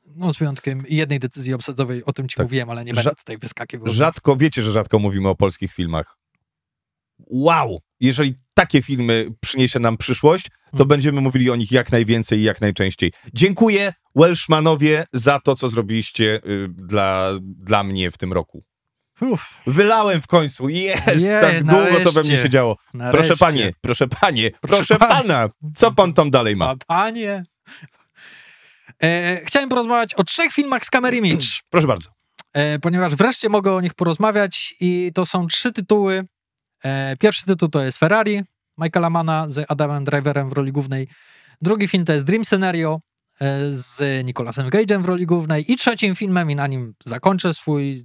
no, 0.06 0.32
z 0.32 0.38
wyjątkiem 0.38 0.84
jednej 0.88 1.18
decyzji 1.18 1.54
obsadzowej, 1.54 2.04
o 2.04 2.12
tym 2.12 2.28
ci 2.28 2.36
tak. 2.36 2.44
mówiłem, 2.44 2.70
ale 2.70 2.84
nie 2.84 2.94
będę 2.94 3.14
tutaj 3.14 3.38
wyskakiwał. 3.38 3.88
Rzadko, 3.88 4.36
wiecie, 4.36 4.62
że 4.62 4.72
rzadko 4.72 4.98
mówimy 4.98 5.28
o 5.28 5.34
polskich 5.34 5.72
filmach. 5.72 6.18
Wow! 7.18 7.80
Jeżeli 8.00 8.34
takie 8.54 8.82
filmy 8.82 9.30
przyniesie 9.40 9.78
nam 9.78 9.96
przyszłość, 9.96 10.46
to 10.48 10.70
hmm. 10.70 10.88
będziemy 10.88 11.20
mówili 11.20 11.50
o 11.50 11.56
nich 11.56 11.72
jak 11.72 11.92
najwięcej 11.92 12.38
i 12.38 12.42
jak 12.42 12.60
najczęściej. 12.60 13.12
Dziękuję 13.34 13.92
Welshmanowie 14.14 15.04
za 15.12 15.40
to, 15.40 15.56
co 15.56 15.68
zrobiliście 15.68 16.40
y, 16.46 16.68
dla, 16.68 17.30
dla 17.40 17.82
mnie 17.84 18.10
w 18.10 18.18
tym 18.18 18.32
roku. 18.32 18.64
Uf. 19.20 19.50
Wylałem 19.66 20.22
w 20.22 20.26
końcu. 20.26 20.68
Jest! 20.68 21.20
Je, 21.20 21.40
tak 21.40 21.64
długo 21.64 22.00
to 22.04 22.12
we 22.12 22.22
mnie 22.22 22.38
się 22.38 22.48
działo. 22.48 22.76
Nareszcie. 22.94 23.18
Proszę 23.18 23.36
panie, 23.36 23.72
proszę 23.80 24.08
panie, 24.08 24.50
proszę, 24.50 24.76
proszę 24.84 24.98
pana. 24.98 25.48
Co 25.74 25.92
pan 25.92 26.12
tam 26.12 26.30
dalej 26.30 26.56
ma? 26.56 26.74
Panie. 26.86 27.44
E, 29.02 29.40
chciałem 29.46 29.68
porozmawiać 29.68 30.14
o 30.14 30.24
trzech 30.24 30.52
filmach 30.52 30.86
z 30.86 30.90
Kamery 30.90 31.20
Mitch. 31.20 31.46
Proszę 31.70 31.86
bardzo. 31.86 32.10
E, 32.52 32.78
ponieważ 32.78 33.14
wreszcie 33.14 33.48
mogę 33.48 33.72
o 33.72 33.80
nich 33.80 33.94
porozmawiać 33.94 34.74
i 34.80 35.10
to 35.14 35.26
są 35.26 35.46
trzy 35.46 35.72
tytuły. 35.72 36.24
E, 36.84 37.16
pierwszy 37.16 37.44
tytuł 37.44 37.68
to 37.68 37.82
jest 37.82 37.98
Ferrari, 37.98 38.42
Michaela 38.78 39.10
Mana 39.10 39.48
z 39.48 39.66
Adamem 39.68 40.04
Driverem 40.04 40.50
w 40.50 40.52
roli 40.52 40.72
głównej. 40.72 41.08
Drugi 41.62 41.88
film 41.88 42.04
to 42.04 42.12
jest 42.12 42.24
Dream 42.24 42.44
Scenario 42.44 43.00
e, 43.40 43.74
z 43.74 44.24
Nicolasem 44.26 44.70
Cage'em 44.70 45.02
w 45.02 45.04
roli 45.04 45.26
głównej 45.26 45.72
i 45.72 45.76
trzecim 45.76 46.14
filmem, 46.14 46.50
i 46.50 46.56
na 46.56 46.66
nim 46.66 46.94
zakończę 47.04 47.54
swój 47.54 48.04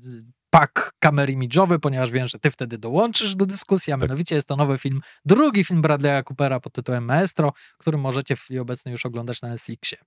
pak 0.49 0.93
kamery 0.99 1.33
imidżowy, 1.33 1.79
ponieważ 1.79 2.11
wiem, 2.11 2.27
że 2.27 2.39
ty 2.39 2.51
wtedy 2.51 2.77
dołączysz 2.77 3.35
do 3.35 3.45
dyskusji, 3.45 3.93
a 3.93 3.95
tak. 3.95 4.01
mianowicie 4.01 4.35
jest 4.35 4.47
to 4.47 4.55
nowy 4.55 4.77
film, 4.77 5.01
drugi 5.25 5.63
film 5.63 5.81
Bradley'a 5.81 6.23
Coopera 6.23 6.59
pod 6.59 6.73
tytułem 6.73 7.05
Maestro, 7.05 7.53
który 7.77 7.97
możecie 7.97 8.35
w 8.35 8.41
chwili 8.41 8.59
obecnej 8.59 8.91
już 8.91 9.05
oglądać 9.05 9.41
na 9.41 9.49
Netflixie. 9.49 9.97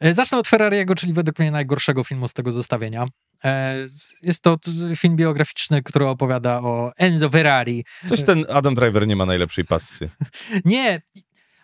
E, 0.00 0.14
zacznę 0.14 0.38
od 0.38 0.48
Ferrariego, 0.48 0.94
czyli 0.94 1.12
według 1.12 1.38
mnie 1.38 1.50
najgorszego 1.50 2.04
filmu 2.04 2.28
z 2.28 2.32
tego 2.32 2.52
zestawienia. 2.52 3.06
E, 3.44 3.74
jest 4.22 4.42
to 4.42 4.56
film 4.96 5.16
biograficzny, 5.16 5.82
który 5.82 6.06
opowiada 6.06 6.60
o 6.60 6.92
Enzo 6.96 7.30
Ferrari. 7.30 7.84
Coś 8.06 8.22
ten 8.24 8.44
Adam 8.48 8.74
Driver 8.74 9.06
nie 9.06 9.16
ma 9.16 9.26
najlepszej 9.26 9.64
pasy. 9.64 10.10
nie, 10.64 11.00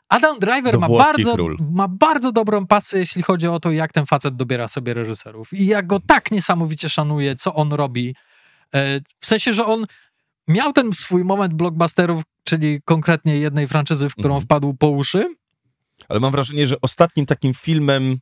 Adam 0.09 0.39
Driver 0.39 0.79
ma 0.79 0.89
bardzo, 0.89 1.37
ma 1.70 1.89
bardzo 1.89 2.33
dobrą 2.33 2.66
pasję, 2.66 2.99
jeśli 2.99 3.22
chodzi 3.22 3.49
o 3.49 3.61
to, 3.61 3.72
jak 3.72 3.93
ten 3.93 4.07
facet 4.07 4.37
dobiera 4.37 4.68
sobie 4.68 4.95
reżyserów. 4.95 5.53
I 5.53 5.66
ja 5.66 5.83
go 5.83 6.01
tak 6.01 6.31
niesamowicie 6.31 6.89
szanuję, 6.89 7.37
co 7.37 7.55
on 7.55 7.72
robi. 7.72 8.14
E, 8.75 9.01
w 9.20 9.27
sensie, 9.27 9.55
że 9.55 9.66
on 9.66 9.87
miał 10.49 10.72
ten 10.72 10.93
swój 10.93 11.25
moment 11.25 11.55
blockbusterów, 11.55 12.22
czyli 12.45 12.81
konkretnie 12.85 13.37
jednej 13.37 13.68
franczyzy, 13.68 14.09
w 14.09 14.12
którą 14.12 14.35
mhm. 14.35 14.43
wpadł 14.43 14.75
po 14.75 14.89
uszy. 14.89 15.35
Ale 16.09 16.20
mam 16.20 16.33
wrażenie, 16.33 16.66
że 16.66 16.77
ostatnim 16.83 17.27
takim 17.27 17.55
filmem 17.55 18.18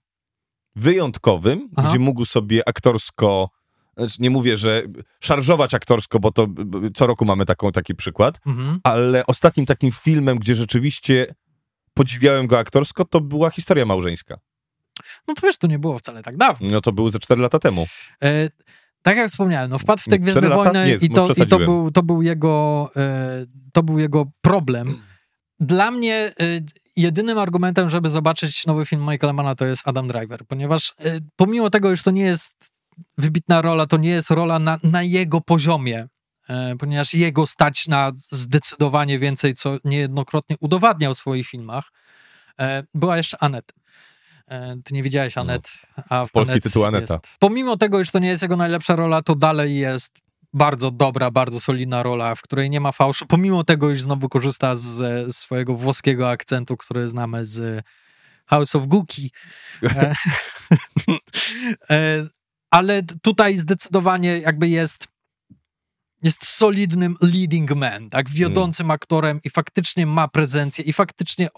wyjątkowym, 0.76 1.68
Aha. 1.76 1.88
gdzie 1.88 1.98
mógł 1.98 2.24
sobie 2.24 2.68
aktorsko 2.68 3.50
znaczy 3.96 4.16
nie 4.18 4.30
mówię, 4.30 4.56
że 4.56 4.82
szarżować 5.20 5.74
aktorsko, 5.74 6.20
bo 6.20 6.32
to 6.32 6.46
co 6.94 7.06
roku 7.06 7.24
mamy 7.24 7.46
taką, 7.46 7.72
taki 7.72 7.94
przykład, 7.94 8.40
mhm. 8.46 8.80
ale 8.84 9.26
ostatnim 9.26 9.66
takim 9.66 9.92
filmem, 9.92 10.38
gdzie 10.38 10.54
rzeczywiście 10.54 11.34
podziwiałem 11.94 12.46
go 12.46 12.58
aktorsko, 12.58 13.04
to 13.04 13.20
była 13.20 13.50
historia 13.50 13.86
małżeńska. 13.86 14.38
No 15.28 15.34
to 15.34 15.46
wiesz, 15.46 15.58
to 15.58 15.66
nie 15.66 15.78
było 15.78 15.98
wcale 15.98 16.22
tak 16.22 16.36
dawno. 16.36 16.68
No 16.70 16.80
to 16.80 16.92
było 16.92 17.10
ze 17.10 17.18
4 17.18 17.42
lata 17.42 17.58
temu. 17.58 17.86
E, 18.22 18.48
tak 19.02 19.16
jak 19.16 19.30
wspomniałem, 19.30 19.70
no 19.70 19.78
wpadł 19.78 20.02
w 20.02 20.08
te 20.08 20.18
Gwiezdne 20.18 20.48
Wojny 20.48 20.86
nie, 20.86 20.94
i, 20.94 21.10
to, 21.10 21.28
i 21.36 21.46
to, 21.46 21.58
był, 21.58 21.90
to, 21.90 22.02
był 22.02 22.22
jego, 22.22 22.90
e, 22.96 23.46
to 23.72 23.82
był 23.82 23.98
jego 23.98 24.26
problem. 24.40 24.98
Dla 25.62 25.90
mnie 25.90 26.14
e, 26.14 26.32
jedynym 26.96 27.38
argumentem, 27.38 27.90
żeby 27.90 28.10
zobaczyć 28.10 28.66
nowy 28.66 28.86
film 28.86 29.02
Michaela 29.10 29.32
Mana 29.32 29.54
to 29.54 29.66
jest 29.66 29.88
Adam 29.88 30.08
Driver, 30.08 30.46
ponieważ 30.46 30.94
e, 31.00 31.18
pomimo 31.36 31.70
tego, 31.70 31.96
że 31.96 32.02
to 32.02 32.10
nie 32.10 32.22
jest 32.22 32.72
wybitna 33.18 33.62
rola, 33.62 33.86
to 33.86 33.96
nie 33.96 34.10
jest 34.10 34.30
rola 34.30 34.58
na, 34.58 34.78
na 34.82 35.02
jego 35.02 35.40
poziomie. 35.40 36.08
E, 36.48 36.76
ponieważ 36.78 37.14
jego 37.14 37.46
stać 37.46 37.88
na 37.88 38.12
zdecydowanie 38.30 39.18
więcej, 39.18 39.54
co 39.54 39.78
niejednokrotnie 39.84 40.56
udowadniał 40.60 41.14
w 41.14 41.18
swoich 41.18 41.46
filmach. 41.46 41.92
E, 42.60 42.82
była 42.94 43.16
jeszcze 43.16 43.42
Anet. 43.42 43.72
E, 44.48 44.76
ty 44.84 44.94
nie 44.94 45.02
widziałeś 45.02 45.36
no. 45.36 45.42
Anet, 45.42 45.72
a 46.08 46.26
w 46.26 46.30
Polski 46.30 46.52
Anet 46.52 46.62
tytuł 46.62 46.84
Aneta. 46.84 47.14
Jest. 47.14 47.36
Pomimo 47.38 47.76
tego, 47.76 48.00
iż 48.00 48.10
to 48.10 48.18
nie 48.18 48.28
jest 48.28 48.42
jego 48.42 48.56
najlepsza 48.56 48.96
rola, 48.96 49.22
to 49.22 49.34
dalej 49.34 49.76
jest 49.76 50.20
bardzo 50.52 50.90
dobra, 50.90 51.30
bardzo 51.30 51.60
solidna 51.60 52.02
rola, 52.02 52.34
w 52.34 52.42
której 52.42 52.70
nie 52.70 52.80
ma 52.80 52.92
fałszu, 52.92 53.26
pomimo 53.26 53.64
tego, 53.64 53.90
iż 53.90 54.02
znowu 54.02 54.28
korzysta 54.28 54.76
z 54.76 55.36
swojego 55.36 55.74
włoskiego 55.74 56.30
akcentu, 56.30 56.76
który 56.76 57.08
znamy 57.08 57.46
z 57.46 57.84
House 58.46 58.76
of 58.76 58.86
Gucci. 58.86 59.30
Ale 62.70 63.02
tutaj 63.22 63.58
zdecydowanie 63.58 64.38
jakby 64.38 64.68
jest 64.68 65.12
jest 66.22 66.46
solidnym 66.46 67.16
leading 67.22 67.74
man, 67.74 68.10
tak, 68.10 68.30
wiodącym 68.30 68.84
hmm. 68.84 68.94
aktorem 68.94 69.40
i 69.44 69.50
faktycznie 69.50 70.06
ma 70.06 70.28
prezencję 70.28 70.84
i 70.84 70.92
faktycznie 70.92 71.48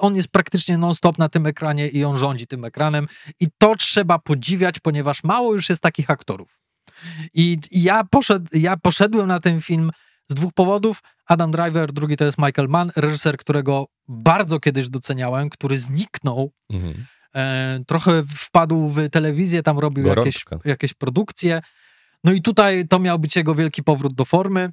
on 0.00 0.16
jest 0.16 0.28
praktycznie 0.28 0.78
non-stop 0.78 1.18
na 1.18 1.28
tym 1.28 1.46
ekranie 1.46 1.88
i 1.88 2.04
on 2.04 2.16
rządzi 2.16 2.46
tym 2.46 2.64
ekranem 2.64 3.06
i 3.40 3.46
to 3.58 3.76
trzeba 3.76 4.18
podziwiać, 4.18 4.80
ponieważ 4.80 5.24
mało 5.24 5.52
już 5.52 5.68
jest 5.68 5.82
takich 5.82 6.10
aktorów. 6.10 6.63
I, 7.34 7.58
i 7.70 7.82
ja, 7.82 8.04
poszedł, 8.04 8.46
ja 8.52 8.76
poszedłem 8.76 9.28
na 9.28 9.40
ten 9.40 9.60
film 9.60 9.90
z 10.28 10.34
dwóch 10.34 10.52
powodów. 10.52 11.02
Adam 11.26 11.50
Driver, 11.50 11.92
drugi 11.92 12.16
to 12.16 12.24
jest 12.24 12.38
Michael 12.38 12.68
Mann, 12.68 12.90
reżyser, 12.96 13.36
którego 13.36 13.86
bardzo 14.08 14.60
kiedyś 14.60 14.88
doceniałem, 14.88 15.50
który 15.50 15.78
zniknął 15.78 16.52
mhm. 16.70 17.06
E, 17.34 17.80
trochę 17.86 18.22
wpadł 18.36 18.88
w 18.88 19.08
telewizję, 19.08 19.62
tam 19.62 19.78
robił 19.78 20.06
jakieś, 20.06 20.44
jakieś 20.64 20.94
produkcje. 20.94 21.60
No 22.24 22.32
i 22.32 22.42
tutaj 22.42 22.88
to 22.88 22.98
miał 22.98 23.18
być 23.18 23.36
jego 23.36 23.54
wielki 23.54 23.82
powrót 23.82 24.14
do 24.14 24.24
formy. 24.24 24.72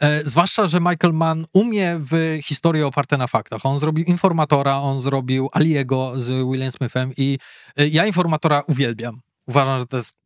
E, 0.00 0.24
zwłaszcza, 0.24 0.66
że 0.66 0.80
Michael 0.80 1.12
Mann 1.12 1.44
umie 1.52 2.00
w 2.00 2.38
historii 2.44 2.82
oparte 2.82 3.16
na 3.16 3.26
faktach. 3.26 3.66
On 3.66 3.78
zrobił 3.78 4.04
Informatora, 4.04 4.76
on 4.76 5.00
zrobił 5.00 5.48
Aliego 5.52 6.12
z 6.20 6.28
William 6.28 6.72
Smithem 6.72 7.12
i 7.16 7.38
e, 7.76 7.88
ja 7.88 8.06
Informatora 8.06 8.62
uwielbiam. 8.66 9.20
Uważam, 9.46 9.78
że 9.78 9.86
to 9.86 9.96
jest 9.96 10.16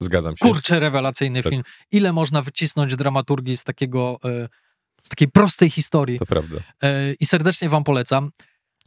Zgadzam 0.00 0.36
się. 0.36 0.44
kurczę 0.48 0.80
rewelacyjny 0.80 1.42
Tak. 1.42 1.50
film. 1.52 1.62
Ile 1.92 2.12
można 2.12 2.42
wycisnąć 2.42 2.96
dramaturgii 2.96 3.56
z 3.56 3.64
takiego, 3.64 4.18
e, 4.24 4.48
z 5.02 5.08
takiej 5.08 5.28
prostej 5.28 5.70
historii. 5.70 6.18
To 6.18 6.26
prawda. 6.26 6.56
E, 6.82 7.12
I 7.20 7.26
serdecznie 7.26 7.68
wam 7.68 7.84
polecam. 7.84 8.30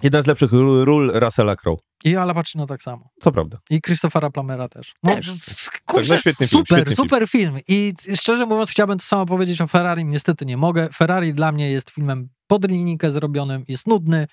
Jedna 0.03 0.21
z 0.21 0.27
lepszych 0.27 0.51
ról, 0.51 0.85
ról 0.85 1.11
Russella 1.15 1.55
Crowe. 1.55 1.81
I 2.03 2.15
Al 2.15 2.33
Pacino 2.33 2.65
tak 2.65 2.81
samo. 2.81 3.09
To 3.21 3.31
prawda. 3.31 3.57
I 3.69 3.81
Christophera 3.81 4.29
Plamera 4.29 4.69
też. 4.69 4.93
No, 5.03 5.15
Też. 5.15 5.29
s- 5.29 5.69
Tak, 5.71 5.81
kurczę, 5.85 6.13
no 6.13 6.19
świetny 6.19 6.47
film, 6.47 6.65
super, 6.65 6.95
super 6.95 7.27
film. 7.29 7.57
I 7.67 7.93
szczerze 8.15 8.45
mówiąc, 8.45 8.69
chciałbym 8.71 8.97
to 8.97 9.05
samo 9.05 9.25
powiedzieć 9.25 9.61
o 9.61 9.67
Ferrari. 9.67 10.05
Niestety 10.05 10.45
nie 10.45 10.57
mogę. 10.57 10.89
Ferrari 10.93 11.33
dla 11.33 11.51
mnie 11.51 11.71
jest 11.71 11.89
filmem 11.89 12.29
pod 12.47 12.67
linijkę 12.69 13.11
zrobionym, 13.11 13.63
jest 13.67 13.87
nudny. 13.87 14.27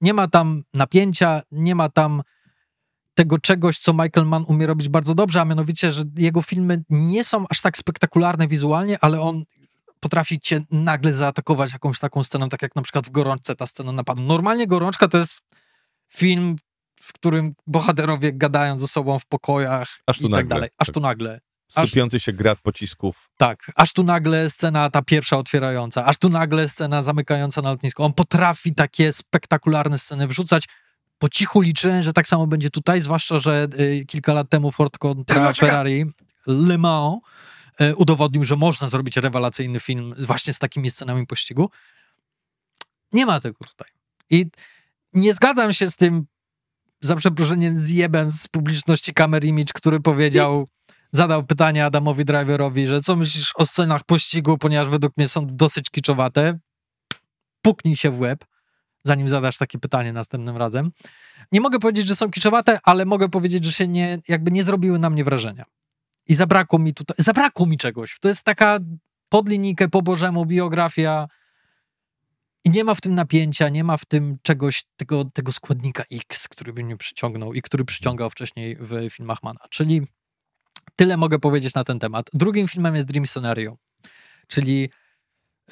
Nie 0.00 0.14
ma 0.14 0.28
tam 0.28 0.62
napięcia, 0.74 1.42
nie 1.50 1.74
ma 1.74 1.88
tam 1.88 2.22
tego 3.14 3.38
czegoś, 3.38 3.78
co 3.78 3.92
Michael 3.92 4.26
Mann 4.26 4.44
umie 4.48 4.66
robić 4.66 4.88
bardzo 4.88 5.14
dobrze, 5.14 5.40
a 5.40 5.44
mianowicie, 5.44 5.92
że 5.92 6.04
jego 6.16 6.42
filmy 6.42 6.82
nie 6.90 7.24
są 7.24 7.44
aż 7.48 7.60
tak 7.60 7.76
spektakularne 7.78 8.48
wizualnie, 8.48 8.98
ale 9.00 9.20
on 9.20 9.44
potrafi 10.00 10.40
cię 10.40 10.60
nagle 10.70 11.12
zaatakować 11.12 11.72
jakąś 11.72 11.98
taką 11.98 12.24
sceną, 12.24 12.48
tak 12.48 12.62
jak 12.62 12.76
na 12.76 12.82
przykład 12.82 13.06
w 13.06 13.10
Gorączce 13.10 13.54
ta 13.56 13.66
scena 13.66 13.92
napadu. 13.92 14.22
Normalnie 14.22 14.66
Gorączka 14.66 15.08
to 15.08 15.18
jest 15.18 15.40
film, 16.14 16.56
w 17.00 17.12
którym 17.12 17.52
bohaterowie 17.66 18.32
gadają 18.32 18.78
ze 18.78 18.88
sobą 18.88 19.18
w 19.18 19.26
pokojach 19.26 19.88
Aż 20.06 20.18
tu 20.18 20.26
i 20.26 20.30
tak 20.30 20.38
nagle. 20.38 20.48
dalej. 20.48 20.70
Aż 20.78 20.86
Tak. 20.86 20.94
tu 20.94 21.00
nagle. 21.00 21.40
Aż- 21.74 21.88
Sypiący 21.90 22.20
się 22.20 22.32
grat 22.32 22.60
pocisków. 22.60 23.30
Tak, 23.36 23.72
aż 23.76 23.92
tu 23.92 24.04
nagle 24.04 24.50
scena 24.50 24.90
ta 24.90 25.02
pierwsza 25.02 25.36
otwierająca, 25.38 26.04
aż 26.04 26.18
tu 26.18 26.28
nagle 26.28 26.68
scena 26.68 27.02
zamykająca 27.02 27.62
na 27.62 27.70
lotnisku. 27.70 28.02
On 28.04 28.12
potrafi 28.12 28.74
takie 28.74 29.12
spektakularne 29.12 29.98
sceny 29.98 30.26
wrzucać. 30.26 30.64
Po 31.22 31.28
cichu 31.28 31.60
liczyłem, 31.60 32.02
że 32.02 32.12
tak 32.12 32.26
samo 32.26 32.46
będzie 32.46 32.70
tutaj, 32.70 33.00
zwłaszcza, 33.00 33.38
że 33.38 33.68
y, 33.80 34.04
kilka 34.06 34.32
lat 34.32 34.48
temu 34.48 34.72
Ford 34.72 34.98
kontra. 34.98 35.52
Ferrari 35.52 36.04
Le 36.46 36.78
Mans 36.78 37.18
y, 37.80 37.96
udowodnił, 37.96 38.44
że 38.44 38.56
można 38.56 38.88
zrobić 38.88 39.16
rewelacyjny 39.16 39.80
film 39.80 40.14
właśnie 40.18 40.52
z 40.52 40.58
takimi 40.58 40.90
scenami 40.90 41.26
pościgu. 41.26 41.70
Nie 43.12 43.26
ma 43.26 43.40
tego 43.40 43.64
tutaj. 43.64 43.88
I 44.30 44.46
nie 45.12 45.34
zgadzam 45.34 45.72
się 45.72 45.90
z 45.90 45.96
tym, 45.96 46.26
za 47.00 47.16
przeproszeniem, 47.16 47.76
zjebem 47.76 48.30
z 48.30 48.48
publiczności 48.48 49.14
Camera 49.14 49.46
Image, 49.46 49.72
który 49.74 50.00
powiedział, 50.00 50.68
zadał 51.12 51.46
pytanie 51.46 51.86
Adamowi 51.86 52.24
Driverowi, 52.24 52.86
że 52.86 53.00
co 53.00 53.16
myślisz 53.16 53.52
o 53.54 53.66
scenach 53.66 54.04
pościgu, 54.04 54.58
ponieważ 54.58 54.88
według 54.88 55.16
mnie 55.16 55.28
są 55.28 55.46
dosyć 55.46 55.90
kiczowate. 55.90 56.58
Puknij 57.62 57.96
się 57.96 58.10
w 58.10 58.20
łeb, 58.20 58.44
zanim 59.04 59.28
zadasz 59.28 59.58
takie 59.58 59.78
pytanie 59.78 60.12
następnym 60.12 60.56
razem. 60.56 60.90
Nie 61.52 61.60
mogę 61.60 61.78
powiedzieć, 61.78 62.08
że 62.08 62.16
są 62.16 62.30
kiczowate, 62.30 62.78
ale 62.82 63.04
mogę 63.04 63.28
powiedzieć, 63.28 63.64
że 63.64 63.72
się 63.72 63.88
nie, 63.88 64.18
jakby 64.28 64.50
nie 64.50 64.64
zrobiły 64.64 64.98
na 64.98 65.10
mnie 65.10 65.24
wrażenia. 65.24 65.64
I 66.28 66.34
zabrakło 66.34 66.78
mi 66.78 66.94
tutaj, 66.94 67.16
zabrakło 67.18 67.66
mi 67.66 67.78
czegoś. 67.78 68.18
To 68.20 68.28
jest 68.28 68.42
taka 68.42 68.78
pod 69.28 69.48
linijkę 69.48 69.88
po 69.88 70.02
Bożemu 70.02 70.46
biografia 70.46 71.28
i 72.64 72.70
nie 72.70 72.84
ma 72.84 72.94
w 72.94 73.00
tym 73.00 73.14
napięcia, 73.14 73.68
nie 73.68 73.84
ma 73.84 73.96
w 73.96 74.04
tym 74.04 74.38
czegoś, 74.42 74.84
tego, 74.96 75.24
tego 75.24 75.52
składnika 75.52 76.04
X, 76.12 76.48
który 76.48 76.72
by 76.72 76.84
mnie 76.84 76.96
przyciągnął 76.96 77.54
i 77.54 77.62
który 77.62 77.84
przyciągał 77.84 78.30
wcześniej 78.30 78.76
w 78.80 79.10
filmach 79.10 79.42
Mana. 79.42 79.60
Czyli 79.70 80.02
tyle 80.96 81.16
mogę 81.16 81.38
powiedzieć 81.38 81.74
na 81.74 81.84
ten 81.84 81.98
temat. 81.98 82.30
Drugim 82.34 82.68
filmem 82.68 82.94
jest 82.94 83.08
Dream 83.08 83.26
Scenario, 83.26 83.76
czyli 84.48 84.90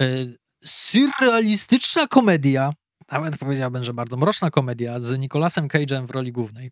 y, 0.00 0.38
surrealistyczna 0.64 2.06
komedia, 2.06 2.72
nawet 3.12 3.38
powiedziałbym, 3.38 3.84
że 3.84 3.94
bardzo 3.94 4.16
mroczna 4.16 4.50
komedia 4.50 5.00
z 5.00 5.18
Nicolasem 5.18 5.68
Cage'em 5.68 6.06
w 6.06 6.10
roli 6.10 6.32
głównej. 6.32 6.70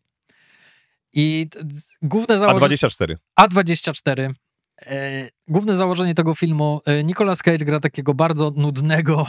I 1.12 1.49
główne 2.03 2.39
założenie... 2.39 2.76
A24. 2.76 3.16
A24. 3.41 4.31
E, 4.87 5.29
główne 5.49 5.76
założenie 5.76 6.14
tego 6.14 6.35
filmu, 6.35 6.81
e, 6.85 7.05
Nicolas 7.05 7.43
Cage 7.43 7.64
gra 7.64 7.81
takiego 7.81 8.14
bardzo 8.14 8.53
nudnego 8.57 9.26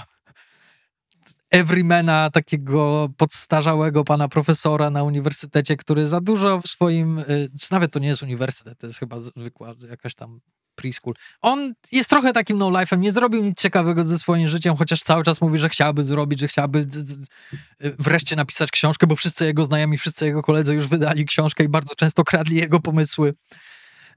everymana, 1.52 2.30
takiego 2.30 3.10
podstarzałego 3.18 4.04
pana 4.04 4.28
profesora 4.28 4.89
na 4.89 5.04
uniwersytecie, 5.04 5.78
który 5.78 6.08
za 6.08 6.22
dużo 6.22 6.62
w 6.62 6.68
swoim, 6.68 7.20
e, 7.20 7.24
czy 7.62 7.72
nawet 7.72 7.91
to 7.91 8.00
nie 8.00 8.08
jest 8.08 8.24
uniwersytet, 8.24 8.78
to 8.80 8.88
jest 8.88 9.00
chyba 9.00 9.22
zwykła 9.22 9.74
jakaś 9.89 10.16
tam 10.16 10.39
preschool. 10.82 11.13
On 11.41 11.73
jest 11.91 12.09
trochę 12.09 12.34
takim 12.34 12.57
no-life'em, 12.57 12.99
nie 12.99 13.11
zrobił 13.11 13.43
nic 13.43 13.61
ciekawego 13.61 14.03
ze 14.03 14.19
swoim 14.19 14.49
życiem, 14.49 14.75
chociaż 14.77 15.03
cały 15.03 15.23
czas 15.23 15.41
mówi, 15.41 15.59
że 15.59 15.69
chciałby 15.69 16.03
zrobić, 16.03 16.39
że 16.39 16.47
z- 16.91 17.11
e, 17.13 17.91
wreszcie 17.99 18.36
napisać 18.36 18.71
książkę, 18.71 19.07
bo 19.07 19.15
wszyscy 19.15 19.45
jego 19.45 19.65
znajomi, 19.65 19.97
wszyscy 19.97 20.25
jego 20.25 20.41
koledzy 20.41 20.73
już 20.73 20.88
wydali 20.88 21.25
książkę 21.25 21.63
i 21.63 21.69
bardzo 21.69 21.95
często 21.95 22.23
kradli 22.23 22.55
jego 22.55 22.80
pomysły. 22.80 23.34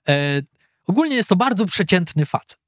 E, 0.09 0.41
ogólnie 0.87 1.17
jest 1.17 1.29
to 1.29 1.37
bardzo 1.37 1.67
przeciętny 1.67 2.27
facet. 2.27 2.59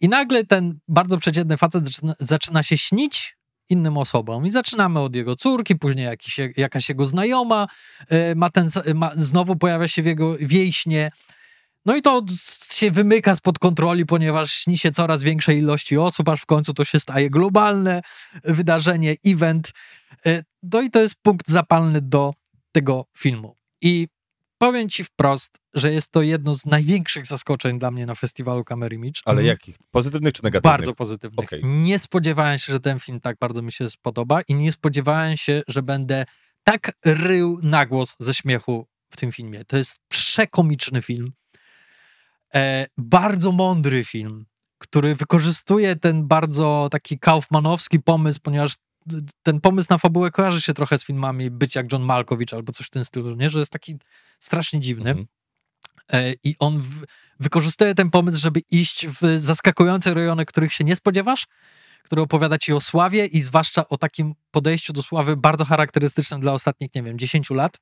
I 0.00 0.08
nagle 0.08 0.44
ten 0.44 0.78
bardzo 0.88 1.18
przeciętny 1.18 1.56
facet 1.56 1.84
zaczyna, 1.84 2.14
zaczyna 2.20 2.62
się 2.62 2.78
śnić 2.78 3.36
innym 3.68 3.98
osobom. 3.98 4.46
I 4.46 4.50
zaczynamy 4.50 5.00
od 5.00 5.16
jego 5.16 5.36
córki, 5.36 5.76
później 5.76 6.04
jakiś, 6.04 6.40
jakaś 6.56 6.88
jego 6.88 7.06
znajoma 7.06 7.66
e, 8.08 8.34
ma 8.34 8.50
ten, 8.50 8.68
ma, 8.94 9.10
znowu 9.16 9.56
pojawia 9.56 9.88
się 9.88 10.02
w, 10.02 10.06
jego, 10.06 10.34
w 10.40 10.52
jej 10.52 10.72
śnie. 10.72 11.10
No 11.86 11.96
i 11.96 12.02
to 12.02 12.22
się 12.72 12.90
wymyka 12.90 13.36
spod 13.36 13.58
kontroli, 13.58 14.06
ponieważ 14.06 14.52
śni 14.52 14.78
się 14.78 14.90
coraz 14.90 15.22
większej 15.22 15.58
ilości 15.58 15.98
osób, 15.98 16.28
aż 16.28 16.40
w 16.40 16.46
końcu 16.46 16.74
to 16.74 16.84
się 16.84 17.00
staje 17.00 17.30
globalne 17.30 18.02
wydarzenie, 18.44 19.16
event. 19.26 19.72
E, 20.26 20.42
No 20.62 20.82
i 20.82 20.90
to 20.90 21.00
jest 21.00 21.14
punkt 21.22 21.48
zapalny 21.48 22.00
do 22.00 22.34
tego 22.72 23.06
filmu. 23.18 23.56
I 23.82 24.08
powiem 24.58 24.88
ci 24.88 25.04
wprost, 25.04 25.58
że 25.74 25.92
jest 25.92 26.10
to 26.10 26.22
jedno 26.22 26.54
z 26.54 26.66
największych 26.66 27.26
zaskoczeń 27.26 27.78
dla 27.78 27.90
mnie 27.90 28.06
na 28.06 28.14
festiwalu 28.14 28.64
Camera 28.64 28.94
Image. 28.94 29.20
Ale 29.24 29.38
Mhm. 29.40 29.46
jakich? 29.46 29.76
Pozytywnych 29.90 30.32
czy 30.34 30.44
negatywnych? 30.44 30.72
Bardzo 30.78 30.94
pozytywnych. 30.94 31.46
Okej. 31.46 31.64
Nie 31.64 31.98
spodziewałem 31.98 32.58
się, 32.58 32.72
że 32.72 32.80
ten 32.80 33.00
film 33.00 33.20
tak 33.20 33.36
bardzo 33.40 33.62
mi 33.62 33.72
się 33.72 33.90
spodoba 33.90 34.40
i 34.42 34.54
nie 34.54 34.72
spodziewałem 34.72 35.36
się, 35.36 35.62
że 35.68 35.82
będę 35.82 36.24
tak 36.64 36.92
rył 37.04 37.58
na 37.62 37.86
głos 37.86 38.16
ze 38.18 38.34
śmiechu 38.34 38.86
w 39.10 39.16
tym 39.16 39.32
filmie. 39.32 39.64
To 39.64 39.76
jest 39.76 39.96
przekomiczny 40.08 41.02
film. 41.02 41.32
E, 42.56 42.86
bardzo 42.98 43.52
mądry 43.52 44.04
film, 44.04 44.46
który 44.78 45.14
wykorzystuje 45.14 45.96
ten 45.96 46.28
bardzo 46.28 46.88
taki 46.90 47.18
kaufmanowski 47.18 48.00
pomysł, 48.00 48.40
ponieważ 48.42 48.74
ten 49.42 49.60
pomysł 49.60 49.86
na 49.90 49.98
fabułę 49.98 50.30
kojarzy 50.30 50.60
się 50.60 50.74
trochę 50.74 50.98
z 50.98 51.04
filmami 51.04 51.50
Być 51.50 51.74
jak 51.74 51.92
John 51.92 52.02
Malkowicz 52.02 52.54
albo 52.54 52.72
coś 52.72 52.86
w 52.86 52.90
tym 52.90 53.04
stylu, 53.04 53.34
nie? 53.34 53.50
Że 53.50 53.58
jest 53.58 53.72
taki 53.72 53.96
strasznie 54.40 54.80
dziwny. 54.80 55.10
Mhm. 55.10 55.26
E, 56.12 56.34
I 56.44 56.54
on 56.58 56.80
w, 56.80 57.04
wykorzystuje 57.40 57.94
ten 57.94 58.10
pomysł, 58.10 58.38
żeby 58.38 58.60
iść 58.70 59.06
w 59.06 59.40
zaskakujące 59.40 60.14
rejony, 60.14 60.44
których 60.44 60.72
się 60.72 60.84
nie 60.84 60.96
spodziewasz, 60.96 61.46
które 62.02 62.22
opowiada 62.22 62.58
ci 62.58 62.72
o 62.72 62.80
sławie 62.80 63.26
i 63.26 63.40
zwłaszcza 63.40 63.88
o 63.88 63.98
takim 63.98 64.34
podejściu 64.50 64.92
do 64.92 65.02
sławy 65.02 65.36
bardzo 65.36 65.64
charakterystycznym 65.64 66.40
dla 66.40 66.52
ostatnich, 66.52 66.94
nie 66.94 67.02
wiem, 67.02 67.18
10 67.18 67.50
lat. 67.50 67.78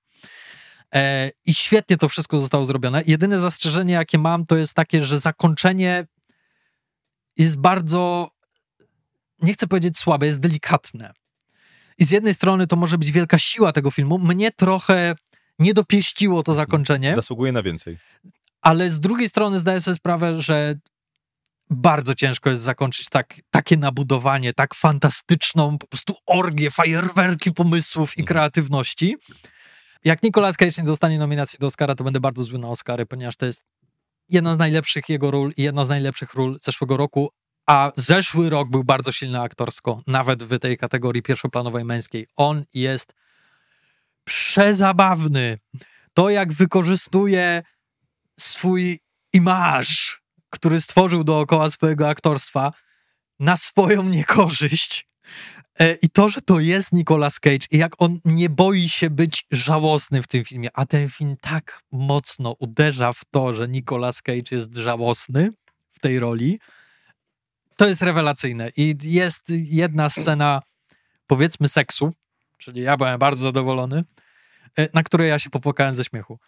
E, 0.95 1.31
I 1.47 1.55
świetnie 1.55 1.97
to 1.97 2.09
wszystko 2.09 2.41
zostało 2.41 2.65
zrobione. 2.65 3.03
Jedyne 3.07 3.41
zastrzeżenie, 3.41 3.95
jakie 3.95 4.19
mam, 4.19 4.47
to 4.47 4.57
jest 4.57 4.75
takie, 4.75 5.05
że 5.05 5.21
zakończenie 5.21 6.07
jest 7.39 7.57
bardzo, 7.57 8.31
nie 9.43 9.53
chcę 9.55 9.67
powiedzieć 9.67 9.99
słabe, 9.99 10.27
jest 10.27 10.41
delikatne. 10.41 11.13
I 11.99 12.05
z 12.05 12.11
jednej 12.11 12.35
strony 12.35 12.67
to 12.67 12.77
może 12.77 12.99
być 12.99 13.11
wielka 13.13 13.39
siła 13.39 13.73
tego 13.73 13.91
filmu. 13.91 14.19
Mnie 14.19 14.51
trochę 14.53 15.15
nie 15.59 15.75
dopieściło 15.75 16.43
to 16.43 16.55
zakończenie 16.55 17.15
Zasługuje 17.15 17.53
na 17.53 17.63
więcej. 17.63 17.99
ale 18.63 18.91
z 18.91 19.01
drugiej 19.01 19.29
strony 19.29 19.59
zdaję 19.59 19.81
sobie 19.81 19.95
sprawę, 19.95 20.43
że 20.43 20.75
bardzo 21.71 22.15
ciężko 22.15 22.51
jest 22.51 22.63
zakończyć 22.63 23.09
tak, 23.09 23.35
takie 23.51 23.77
nabudowanie, 23.77 24.53
tak 24.53 24.75
fantastyczną 24.75 25.79
po 25.79 25.87
prostu 25.87 26.15
orgię, 26.27 26.71
fajerwerki 26.71 27.53
pomysłów 27.53 28.17
i 28.17 28.21
Mhm. 28.21 28.27
kreatywności. 28.27 29.17
Jak 30.05 30.23
Nicolas 30.23 30.57
Cage 30.57 30.73
nie 30.79 30.85
dostanie 30.85 31.19
nominacji 31.19 31.59
do 31.59 31.67
Oscara, 31.67 31.95
to 31.95 32.05
będę 32.05 32.21
bardzo 32.21 32.45
zły 32.45 32.59
na 32.59 32.69
Oscary, 32.69 33.07
ponieważ 33.07 33.37
to 33.37 33.47
jest 33.47 33.63
jedna 34.29 34.55
z 34.55 34.59
najlepszych 34.59 35.09
jego 35.09 35.31
ról 35.31 35.53
i 35.57 35.63
jedna 35.63 35.85
z 35.85 35.89
najlepszych 35.89 36.35
ról 36.35 36.59
zeszłego 36.63 36.97
roku, 36.97 37.31
a 37.67 37.93
zeszły 37.97 38.51
rok 38.51 38.71
był 38.71 38.85
bardzo 38.85 39.13
silny 39.13 39.41
aktorsko, 39.41 40.03
nawet 40.07 40.45
w 40.45 40.59
tej 40.59 40.79
kategorii 40.79 41.23
pierwszoplanowej 41.23 41.85
męskiej. 41.85 42.27
On 42.37 42.65
jest 42.75 43.15
przezabawny. 44.25 45.59
To, 46.15 46.31
jak 46.31 46.53
wykorzystuje 46.53 47.63
swój 48.41 49.01
imaż, 49.33 50.21
który 50.51 50.81
stworzył 50.81 51.25
dookoła 51.25 51.71
swojego 51.71 52.09
aktorstwa, 52.09 52.71
na 53.41 53.57
swoją 53.57 54.03
niekorzyść. 54.03 55.07
E, 55.81 55.95
I 55.95 56.11
to, 56.11 56.29
że 56.29 56.41
to 56.41 56.61
jest 56.61 56.93
Nicolas 56.93 57.41
Cage 57.41 57.67
i 57.71 57.79
jak 57.79 58.03
on 58.03 58.19
nie 58.25 58.51
boi 58.51 58.89
się 58.89 59.11
być 59.11 59.47
żałosny 59.51 60.23
w 60.23 60.27
tym 60.27 60.45
filmie, 60.45 60.69
a 60.75 60.87
ten 60.87 61.09
film 61.09 61.37
tak 61.41 61.81
mocno 61.93 62.57
uderza 62.59 63.13
w 63.13 63.21
to, 63.31 63.55
że 63.55 63.69
Nicolas 63.69 64.23
Cage 64.23 64.57
jest 64.57 64.75
żałosny 64.75 65.51
w 65.93 66.01
tej 66.01 66.19
roli, 66.19 66.59
to 67.77 67.89
jest 67.89 68.03
rewelacyjne. 68.03 68.71
I 68.77 68.97
jest 69.03 69.43
jedna 69.49 70.11
scena, 70.11 70.63
powiedzmy, 71.27 71.69
seksu, 71.69 72.13
czyli 72.59 72.83
ja 72.83 72.97
byłem 72.97 73.19
bardzo 73.19 73.45
zadowolony, 73.45 74.05
e, 74.79 74.89
na 74.95 75.03
której 75.03 75.29
ja 75.29 75.39
się 75.39 75.51
popłakałem 75.51 75.97
ze 75.97 76.05
śmiechu. 76.05 76.39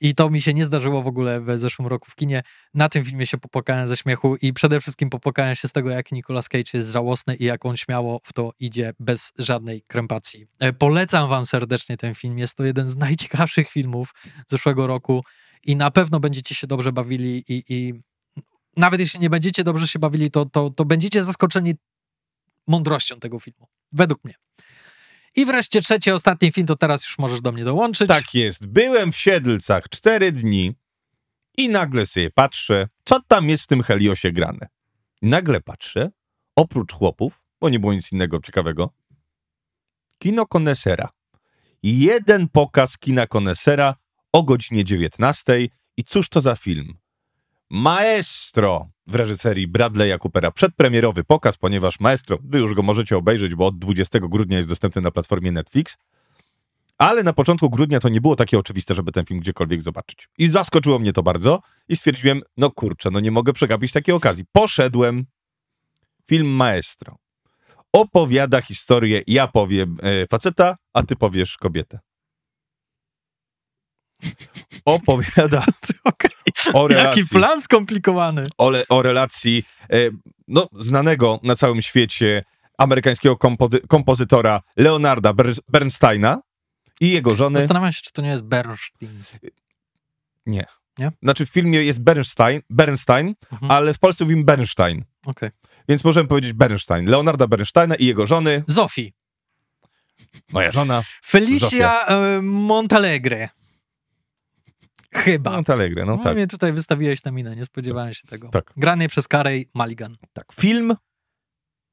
I 0.00 0.14
to 0.14 0.30
mi 0.30 0.42
się 0.42 0.54
nie 0.54 0.64
zdarzyło 0.64 1.02
w 1.02 1.06
ogóle 1.06 1.40
w 1.40 1.58
zeszłym 1.58 1.88
roku 1.88 2.10
w 2.10 2.14
kinie. 2.14 2.42
Na 2.74 2.88
tym 2.88 3.04
filmie 3.04 3.26
się 3.26 3.38
popłakałem 3.38 3.88
ze 3.88 3.96
śmiechu 3.96 4.36
i 4.36 4.52
przede 4.52 4.80
wszystkim 4.80 5.10
popłakałem 5.10 5.54
się 5.54 5.68
z 5.68 5.72
tego, 5.72 5.90
jak 5.90 6.12
Nicolas 6.12 6.48
Cage 6.48 6.70
jest 6.74 6.90
żałosny 6.90 7.36
i 7.36 7.44
jak 7.44 7.66
on 7.66 7.76
śmiało 7.76 8.20
w 8.24 8.32
to 8.32 8.52
idzie 8.60 8.92
bez 8.98 9.32
żadnej 9.38 9.82
krępacji. 9.82 10.46
E, 10.60 10.72
polecam 10.72 11.28
wam 11.28 11.46
serdecznie 11.46 11.96
ten 11.96 12.14
film. 12.14 12.38
Jest 12.38 12.54
to 12.54 12.64
jeden 12.64 12.88
z 12.88 12.96
najciekawszych 12.96 13.70
filmów 13.70 14.14
zeszłego 14.46 14.86
roku 14.86 15.24
i 15.64 15.76
na 15.76 15.90
pewno 15.90 16.20
będziecie 16.20 16.54
się 16.54 16.66
dobrze 16.66 16.92
bawili 16.92 17.44
i, 17.48 17.64
i 17.68 17.94
nawet 18.76 19.00
jeśli 19.00 19.20
nie 19.20 19.30
będziecie 19.30 19.64
dobrze 19.64 19.88
się 19.88 19.98
bawili, 19.98 20.30
to, 20.30 20.46
to, 20.46 20.70
to 20.70 20.84
będziecie 20.84 21.24
zaskoczeni 21.24 21.74
mądrością 22.66 23.20
tego 23.20 23.38
filmu. 23.38 23.66
Według 23.92 24.24
mnie. 24.24 24.34
I 25.36 25.46
wreszcie 25.46 25.80
trzeci, 25.80 26.10
ostatni 26.10 26.52
film, 26.52 26.66
to 26.66 26.76
teraz 26.76 27.04
już 27.04 27.18
możesz 27.18 27.40
do 27.40 27.52
mnie 27.52 27.64
dołączyć. 27.64 28.08
Tak 28.08 28.34
jest. 28.34 28.66
Byłem 28.66 29.12
w 29.12 29.16
Siedlcach 29.16 29.88
cztery 29.88 30.32
dni 30.32 30.74
i 31.56 31.68
nagle 31.68 32.06
sobie 32.06 32.30
patrzę, 32.30 32.88
co 33.04 33.22
tam 33.22 33.48
jest 33.48 33.64
w 33.64 33.66
tym 33.66 33.82
Heliosie 33.82 34.32
grane. 34.32 34.68
I 35.22 35.26
nagle 35.26 35.60
patrzę, 35.60 36.10
oprócz 36.56 36.92
chłopów, 36.92 37.42
bo 37.60 37.68
nie 37.68 37.80
było 37.80 37.92
nic 37.92 38.12
innego 38.12 38.40
ciekawego, 38.40 38.94
kino 40.18 40.46
konesera. 40.46 41.08
Jeden 41.82 42.48
pokaz 42.48 42.98
kina 42.98 43.26
konesera 43.26 43.94
o 44.32 44.42
godzinie 44.42 44.84
19 44.84 45.68
i 45.96 46.04
cóż 46.04 46.28
to 46.28 46.40
za 46.40 46.56
film? 46.56 46.94
Maestro 47.70 48.88
w 49.06 49.14
reżyserii 49.14 49.68
Bradley'a 49.68 50.18
Coopera. 50.18 50.50
Przedpremierowy 50.50 51.24
pokaz, 51.24 51.56
ponieważ 51.56 52.00
Maestro, 52.00 52.38
wy 52.44 52.58
już 52.58 52.74
go 52.74 52.82
możecie 52.82 53.16
obejrzeć, 53.16 53.54
bo 53.54 53.66
od 53.66 53.78
20 53.78 54.18
grudnia 54.20 54.56
jest 54.56 54.68
dostępny 54.68 55.02
na 55.02 55.10
platformie 55.10 55.52
Netflix. 55.52 55.96
Ale 56.98 57.22
na 57.22 57.32
początku 57.32 57.70
grudnia 57.70 58.00
to 58.00 58.08
nie 58.08 58.20
było 58.20 58.36
takie 58.36 58.58
oczywiste, 58.58 58.94
żeby 58.94 59.12
ten 59.12 59.24
film 59.24 59.40
gdziekolwiek 59.40 59.82
zobaczyć. 59.82 60.28
I 60.38 60.48
zaskoczyło 60.48 60.98
mnie 60.98 61.12
to 61.12 61.22
bardzo 61.22 61.60
i 61.88 61.96
stwierdziłem, 61.96 62.40
no 62.56 62.70
kurczę, 62.70 63.10
no 63.10 63.20
nie 63.20 63.30
mogę 63.30 63.52
przegapić 63.52 63.92
takiej 63.92 64.14
okazji. 64.14 64.44
Poszedłem. 64.52 65.24
Film 66.28 66.48
Maestro. 66.48 67.16
Opowiada 67.92 68.62
historię, 68.62 69.22
ja 69.26 69.48
powiem 69.48 69.96
e, 70.02 70.26
faceta, 70.26 70.76
a 70.92 71.02
ty 71.02 71.16
powiesz 71.16 71.56
kobietę. 71.58 71.98
Opowiada 74.84 75.64
o 76.74 76.88
relacji. 76.88 77.20
Jaki 77.20 77.30
plan 77.30 77.62
skomplikowany. 77.62 78.46
O, 78.58 78.72
o 78.88 79.02
relacji 79.02 79.64
e, 79.90 79.96
no, 80.48 80.68
znanego 80.78 81.40
na 81.42 81.56
całym 81.56 81.82
świecie 81.82 82.42
amerykańskiego 82.78 83.36
kompozy 83.36 83.80
kompozytora 83.88 84.62
Leonarda 84.76 85.32
Ber 85.32 85.54
Bernsteina 85.68 86.42
i 87.00 87.10
jego 87.10 87.34
żony. 87.34 87.60
Zastanawiam 87.60 87.92
się, 87.92 88.02
czy 88.02 88.12
to 88.12 88.22
nie 88.22 88.28
jest 88.28 88.42
Bernstein. 88.42 89.22
Nie. 90.46 90.64
Nie? 90.98 91.12
Znaczy 91.22 91.46
w 91.46 91.50
filmie 91.50 91.84
jest 91.84 92.02
Bernstein, 92.02 92.60
Bernstein 92.70 93.34
mhm. 93.52 93.70
ale 93.70 93.94
w 93.94 93.98
Polsce 93.98 94.24
mówimy 94.24 94.44
Bernstein. 94.44 95.04
Okay. 95.26 95.50
Więc 95.88 96.04
możemy 96.04 96.28
powiedzieć 96.28 96.52
Bernstein. 96.52 97.10
Leonarda 97.10 97.46
Bernsteina 97.46 97.94
i 97.94 98.06
jego 98.06 98.26
żony. 98.26 98.64
Zofii. 98.66 99.12
Moja 100.52 100.72
żona. 100.72 101.02
Felicia 101.24 101.66
Zofia. 101.66 102.06
E, 102.06 102.42
Montalegre. 102.42 103.48
Chyba. 105.14 105.50
Montalegre, 105.50 106.04
no, 106.06 106.16
no 106.16 106.22
tak. 106.22 106.36
mnie 106.36 106.46
tutaj 106.46 106.72
wystawiłeś 106.72 107.24
na 107.24 107.30
minę, 107.30 107.56
nie 107.56 107.64
spodziewałem 107.64 108.14
się 108.14 108.26
tego. 108.28 108.48
Tak. 108.48 108.72
Grany 108.76 109.08
przez 109.08 109.28
Carey 109.28 109.70
Mulligan. 109.74 110.16
Tak. 110.32 110.52
Film 110.52 110.94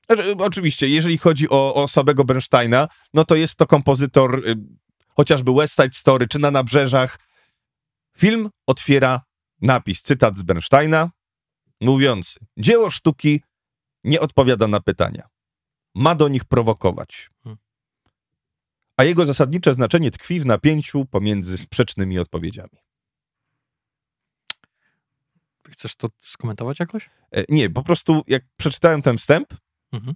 znaczy, 0.09 0.35
Oczywiście, 0.37 0.87
jeżeli 0.87 1.17
chodzi 1.17 1.49
o, 1.49 1.73
o 1.73 1.87
samego 1.87 2.25
Bernsteina, 2.25 2.87
no 3.13 3.25
to 3.25 3.35
jest 3.35 3.55
to 3.55 3.67
kompozytor 3.67 4.47
y, 4.47 4.55
chociażby 5.09 5.53
West 5.53 5.75
Side 5.75 5.93
Story, 5.93 6.27
czy 6.27 6.39
na 6.39 6.51
Nabrzeżach. 6.51 7.19
Film 8.17 8.49
otwiera 8.67 9.21
napis, 9.61 10.01
cytat 10.01 10.37
z 10.37 10.43
Bernsteina, 10.43 11.11
mówiący: 11.81 12.39
Dzieło 12.57 12.91
sztuki 12.91 13.41
nie 14.03 14.19
odpowiada 14.19 14.67
na 14.67 14.79
pytania. 14.79 15.27
Ma 15.95 16.15
do 16.15 16.27
nich 16.27 16.45
prowokować. 16.45 17.29
Hmm. 17.43 17.57
A 18.97 19.03
jego 19.03 19.25
zasadnicze 19.25 19.73
znaczenie 19.73 20.11
tkwi 20.11 20.39
w 20.39 20.45
napięciu 20.45 21.05
pomiędzy 21.05 21.57
sprzecznymi 21.57 22.19
odpowiedziami. 22.19 22.86
Chcesz 25.71 25.95
to 25.95 26.07
skomentować 26.19 26.79
jakoś? 26.79 27.09
E, 27.31 27.43
nie, 27.49 27.69
po 27.69 27.83
prostu 27.83 28.23
jak 28.27 28.43
przeczytałem 28.57 29.01
ten 29.01 29.17
wstęp, 29.17 29.53
mhm. 29.91 30.15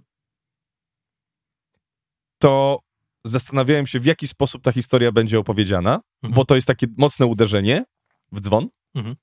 to 2.38 2.80
zastanawiałem 3.24 3.86
się, 3.86 4.00
w 4.00 4.04
jaki 4.04 4.28
sposób 4.28 4.62
ta 4.62 4.72
historia 4.72 5.12
będzie 5.12 5.38
opowiedziana, 5.38 6.00
mhm. 6.22 6.34
bo 6.34 6.44
to 6.44 6.54
jest 6.54 6.66
takie 6.66 6.86
mocne 6.98 7.26
uderzenie 7.26 7.84
w 8.32 8.40
dzwon. 8.40 8.68
Mhm. 8.94 9.16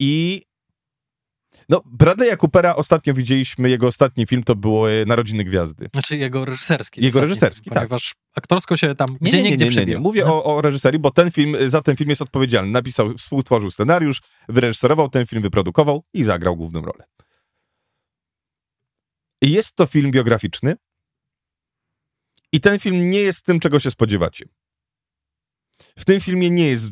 I 0.00 0.42
no, 1.68 1.82
Bradley'a 1.98 2.36
Coopera 2.36 2.76
ostatnio 2.76 3.14
widzieliśmy, 3.14 3.70
jego 3.70 3.86
ostatni 3.86 4.26
film 4.26 4.42
to 4.44 4.56
było 4.56 4.86
Narodziny 5.06 5.44
Gwiazdy. 5.44 5.88
Znaczy 5.92 6.16
jego 6.16 6.44
reżyserski. 6.44 7.04
Jego 7.04 7.20
reżyserski, 7.20 7.70
tak. 7.70 7.78
Ponieważ 7.78 8.14
aktorsko 8.36 8.76
się 8.76 8.94
tam 8.94 9.08
nie, 9.20 9.30
gdzie 9.30 9.42
nie, 9.42 9.56
nie, 9.56 9.68
nie, 9.68 9.86
nie, 9.86 9.98
Mówię 9.98 10.26
o, 10.26 10.44
o 10.44 10.62
reżyserii, 10.62 11.00
bo 11.00 11.10
ten 11.10 11.30
film, 11.30 11.56
za 11.66 11.82
ten 11.82 11.96
film 11.96 12.10
jest 12.10 12.22
odpowiedzialny. 12.22 12.72
Napisał, 12.72 13.14
współtworzył 13.14 13.70
scenariusz, 13.70 14.20
wyreżyserował 14.48 15.08
ten 15.08 15.26
film, 15.26 15.42
wyprodukował 15.42 16.04
i 16.14 16.24
zagrał 16.24 16.56
główną 16.56 16.82
rolę. 16.82 17.04
I 19.42 19.50
jest 19.50 19.76
to 19.76 19.86
film 19.86 20.10
biograficzny 20.10 20.76
i 22.52 22.60
ten 22.60 22.78
film 22.78 23.10
nie 23.10 23.20
jest 23.20 23.44
tym, 23.44 23.60
czego 23.60 23.80
się 23.80 23.90
spodziewacie. 23.90 24.44
W 25.98 26.04
tym 26.04 26.20
filmie 26.20 26.50
nie 26.50 26.66
jest... 26.66 26.86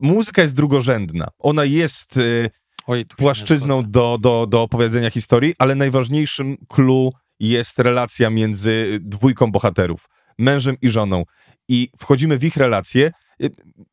Muzyka 0.00 0.42
jest 0.42 0.56
drugorzędna. 0.56 1.28
Ona 1.38 1.64
jest... 1.64 2.16
Yy, 2.16 2.50
Oj, 2.86 3.04
płaszczyzną 3.16 3.82
do, 3.90 4.18
do, 4.20 4.46
do 4.46 4.62
opowiedzenia 4.62 5.10
historii, 5.10 5.54
ale 5.58 5.74
najważniejszym 5.74 6.56
clue 6.68 7.12
jest 7.40 7.78
relacja 7.78 8.30
między 8.30 8.98
dwójką 9.02 9.52
bohaterów, 9.52 10.08
mężem 10.38 10.76
i 10.82 10.90
żoną. 10.90 11.24
I 11.68 11.88
wchodzimy 11.98 12.38
w 12.38 12.44
ich 12.44 12.56
relacje. 12.56 13.12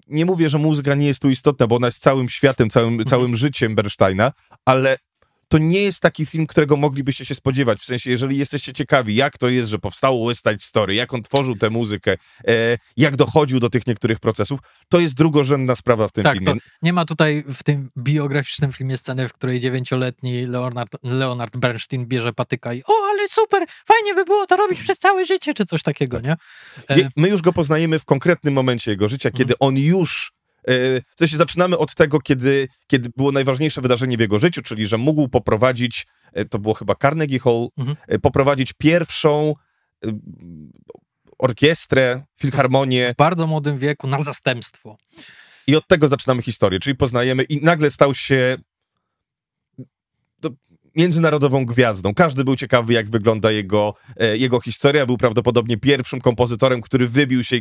Nie 0.08 0.26
mówię, 0.26 0.50
że 0.50 0.58
muzyka 0.58 0.96
nie 0.96 1.08
jest 1.08 1.22
tu 1.22 1.30
istotna, 1.30 1.68
bo 1.68 1.76
ona 1.76 1.88
jest 1.88 2.00
całym 2.00 2.30
światem, 2.30 2.70
całym, 2.70 2.90
mhm. 2.94 3.08
całym 3.08 3.36
życiem 3.36 3.76
Bernsteina, 3.76 4.32
ale 4.66 4.98
to 5.52 5.58
nie 5.58 5.82
jest 5.82 6.00
taki 6.00 6.26
film, 6.26 6.48
którego 6.48 6.78
moglibyście 6.78 7.26
się 7.26 7.36
spodziewać. 7.36 7.80
W 7.80 7.86
sensie, 7.86 8.10
jeżeli 8.10 8.38
jesteście 8.38 8.74
ciekawi, 8.74 9.16
jak 9.16 9.38
to 9.38 9.50
jest, 9.50 9.70
że 9.70 9.80
powstało 9.80 10.28
West 10.28 10.44
Side 10.48 10.60
Story, 10.60 10.96
jak 10.96 11.14
on 11.14 11.22
tworzył 11.24 11.56
tę 11.56 11.70
muzykę, 11.70 12.18
e, 12.48 12.78
jak 12.98 13.16
dochodził 13.16 13.60
do 13.60 13.70
tych 13.70 13.88
niektórych 13.88 14.20
procesów, 14.20 14.60
to 14.90 15.00
jest 15.00 15.16
drugorzędna 15.16 15.76
sprawa 15.76 16.08
w 16.08 16.12
tym 16.12 16.24
tak, 16.24 16.38
filmie. 16.38 16.54
nie 16.82 16.94
ma 16.94 17.06
tutaj 17.06 17.44
w 17.54 17.64
tym 17.64 17.90
biograficznym 17.98 18.72
filmie 18.72 18.98
sceny, 18.98 19.28
w 19.28 19.34
której 19.34 19.60
dziewięcioletni 19.60 20.46
Leonard, 20.46 20.98
Leonard 21.04 21.58
Bernstein 21.58 22.06
bierze 22.06 22.34
patyka 22.34 22.74
i 22.74 22.84
o, 22.84 22.94
ale 23.10 23.28
super, 23.28 23.66
fajnie 23.86 24.16
by 24.16 24.26
było 24.26 24.48
to 24.48 24.58
robić 24.58 24.80
przez 24.80 24.98
całe 24.98 25.26
życie, 25.26 25.54
czy 25.54 25.66
coś 25.66 25.84
takiego, 25.84 26.20
nie? 26.20 26.36
E... 26.90 27.10
My 27.18 27.30
już 27.30 27.42
go 27.42 27.54
poznajemy 27.54 28.00
w 28.00 28.06
konkretnym 28.06 28.54
momencie 28.54 28.92
jego 28.92 29.10
życia, 29.10 29.32
kiedy 29.32 29.54
mhm. 29.54 29.58
on 29.60 29.78
już 29.78 30.32
w 30.68 31.20
sensie 31.20 31.38
zaczynamy 31.38 31.78
od 31.78 31.96
tego, 31.96 32.20
kiedy, 32.20 32.68
kiedy 32.88 33.10
było 33.18 33.32
najważniejsze 33.32 33.82
wydarzenie 33.82 34.18
w 34.18 34.20
jego 34.20 34.40
życiu, 34.40 34.62
czyli 34.62 34.88
że 34.88 34.98
mógł 34.98 35.28
poprowadzić, 35.28 36.08
e, 36.34 36.46
to 36.46 36.60
było 36.60 36.74
chyba 36.74 36.96
Carnegie 36.96 37.40
Hall, 37.40 37.68
mhm. 37.78 37.98
E, 38.08 38.20
poprowadzić 38.20 38.74
pierwszą 38.74 39.54
orkiestrę, 41.40 42.24
filharmonię. 42.40 43.14
W 43.14 43.18
bardzo 43.18 43.48
młodym 43.48 43.78
wieku 43.78 44.08
na 44.08 44.22
zastępstwo. 44.22 44.98
I 45.68 45.76
od 45.76 45.88
tego 45.88 46.08
zaczynamy 46.08 46.42
historię, 46.42 46.80
czyli 46.80 46.96
poznajemy 46.96 47.44
i 47.44 47.64
nagle 47.64 47.90
stał 47.90 48.16
się 48.16 48.58
międzynarodową 50.96 51.66
gwiazdą. 51.66 52.14
Każdy 52.14 52.44
był 52.44 52.56
ciekawy, 52.56 52.94
jak 52.94 53.10
wygląda 53.10 53.52
jego, 53.52 53.94
e, 54.18 54.38
jego 54.38 54.62
historia. 54.62 55.06
Był 55.06 55.18
prawdopodobnie 55.18 55.78
pierwszym 55.78 56.22
kompozytorem, 56.22 56.82
który 56.82 57.08
wybił 57.08 57.44
się, 57.44 57.58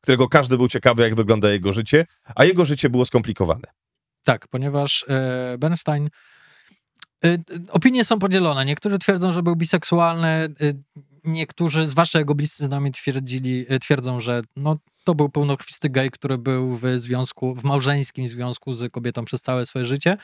którego 0.00 0.28
każdy 0.28 0.56
był 0.56 0.68
ciekawy, 0.68 1.02
jak 1.02 1.14
wygląda 1.14 1.50
jego 1.50 1.72
życie, 1.72 2.06
a 2.34 2.44
jego 2.44 2.64
życie 2.64 2.90
było 2.90 3.06
skomplikowane. 3.06 3.68
Tak, 4.24 4.48
ponieważ 4.48 5.04
e, 5.08 5.58
Bernstein. 5.58 6.08
E, 7.24 7.38
opinie 7.70 8.04
są 8.04 8.18
podzielone. 8.18 8.64
Niektórzy 8.64 8.98
twierdzą, 8.98 9.32
że 9.32 9.42
był 9.42 9.56
biseksualny, 9.56 10.48
niektórzy, 11.24 11.88
zwłaszcza 11.88 12.18
jego 12.18 12.34
bliscy 12.34 12.64
znami, 12.64 12.92
twierdzili, 12.92 13.66
twierdzą, 13.80 14.20
że 14.20 14.42
no, 14.56 14.78
to 15.04 15.14
był 15.14 15.28
pełnokrwisty 15.28 15.90
gej, 15.90 16.10
który 16.10 16.38
był 16.38 16.76
w 16.76 16.86
związku, 16.96 17.54
w 17.54 17.64
małżeńskim 17.64 18.28
związku 18.28 18.74
z 18.74 18.92
kobietą 18.92 19.24
przez 19.24 19.42
całe 19.42 19.66
swoje 19.66 19.84
życie. 19.84 20.16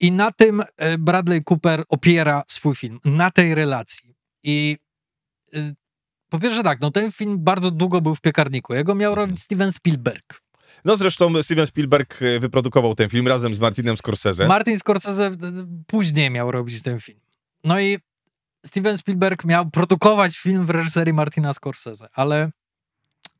I 0.00 0.12
na 0.12 0.32
tym 0.32 0.62
e, 0.76 0.98
Bradley 0.98 1.42
Cooper 1.44 1.84
opiera 1.88 2.42
swój 2.48 2.76
film, 2.76 3.00
na 3.04 3.30
tej 3.30 3.54
relacji. 3.54 4.14
I 4.42 4.76
y, 5.54 5.74
po 6.28 6.38
pierwsze 6.38 6.62
tak, 6.62 6.80
no 6.80 6.90
ten 6.90 7.12
film 7.12 7.36
bardzo 7.38 7.70
długo 7.70 8.00
był 8.00 8.14
w 8.14 8.20
piekarniku. 8.20 8.74
Jego 8.74 8.94
miał 8.94 9.14
robić 9.14 9.42
Steven 9.42 9.72
Spielberg. 9.72 10.42
No 10.84 10.96
zresztą 10.96 11.42
Steven 11.42 11.66
Spielberg 11.66 12.22
e, 12.22 12.40
wyprodukował 12.40 12.94
ten 12.94 13.08
film 13.08 13.28
razem 13.28 13.54
z 13.54 13.60
Martinem 13.60 13.96
Scorsese. 13.96 14.46
Martin 14.46 14.78
Scorsese 14.78 15.30
później 15.86 16.30
miał 16.30 16.50
robić 16.50 16.82
ten 16.82 17.00
film. 17.00 17.20
No 17.64 17.80
i 17.80 17.98
Steven 18.66 18.98
Spielberg 18.98 19.44
miał 19.44 19.70
produkować 19.70 20.38
film 20.38 20.66
w 20.66 20.70
reżyserii 20.70 21.12
Martina 21.12 21.52
Scorsese, 21.52 22.08
ale 22.12 22.50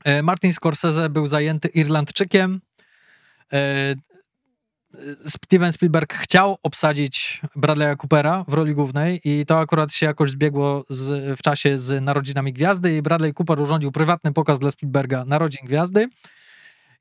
e, 0.04 0.22
Martin 0.22 0.52
Scorsese 0.52 1.08
był 1.08 1.26
zajęty 1.26 1.68
Irlandczykiem. 1.68 2.60
E, 5.26 5.30
Steven 5.30 5.72
Spielberg 5.72 6.14
chciał 6.14 6.58
obsadzić 6.62 7.40
Bradley'a 7.56 7.96
Coopera 7.96 8.44
w 8.48 8.52
roli 8.54 8.74
głównej 8.74 9.20
i 9.24 9.46
to 9.46 9.58
akurat 9.58 9.92
się 9.92 10.06
jakoś 10.06 10.30
zbiegło 10.30 10.84
z, 10.88 11.38
w 11.38 11.42
czasie 11.42 11.78
z 11.78 12.02
Narodzinami 12.04 12.52
Gwiazdy 12.52 12.96
i 12.96 13.02
Bradley 13.02 13.32
Cooper 13.34 13.60
urządził 13.60 13.92
prywatny 13.92 14.32
pokaz 14.32 14.58
dla 14.58 14.70
Spielberga 14.70 15.24
Narodzin 15.24 15.66
Gwiazdy 15.66 16.08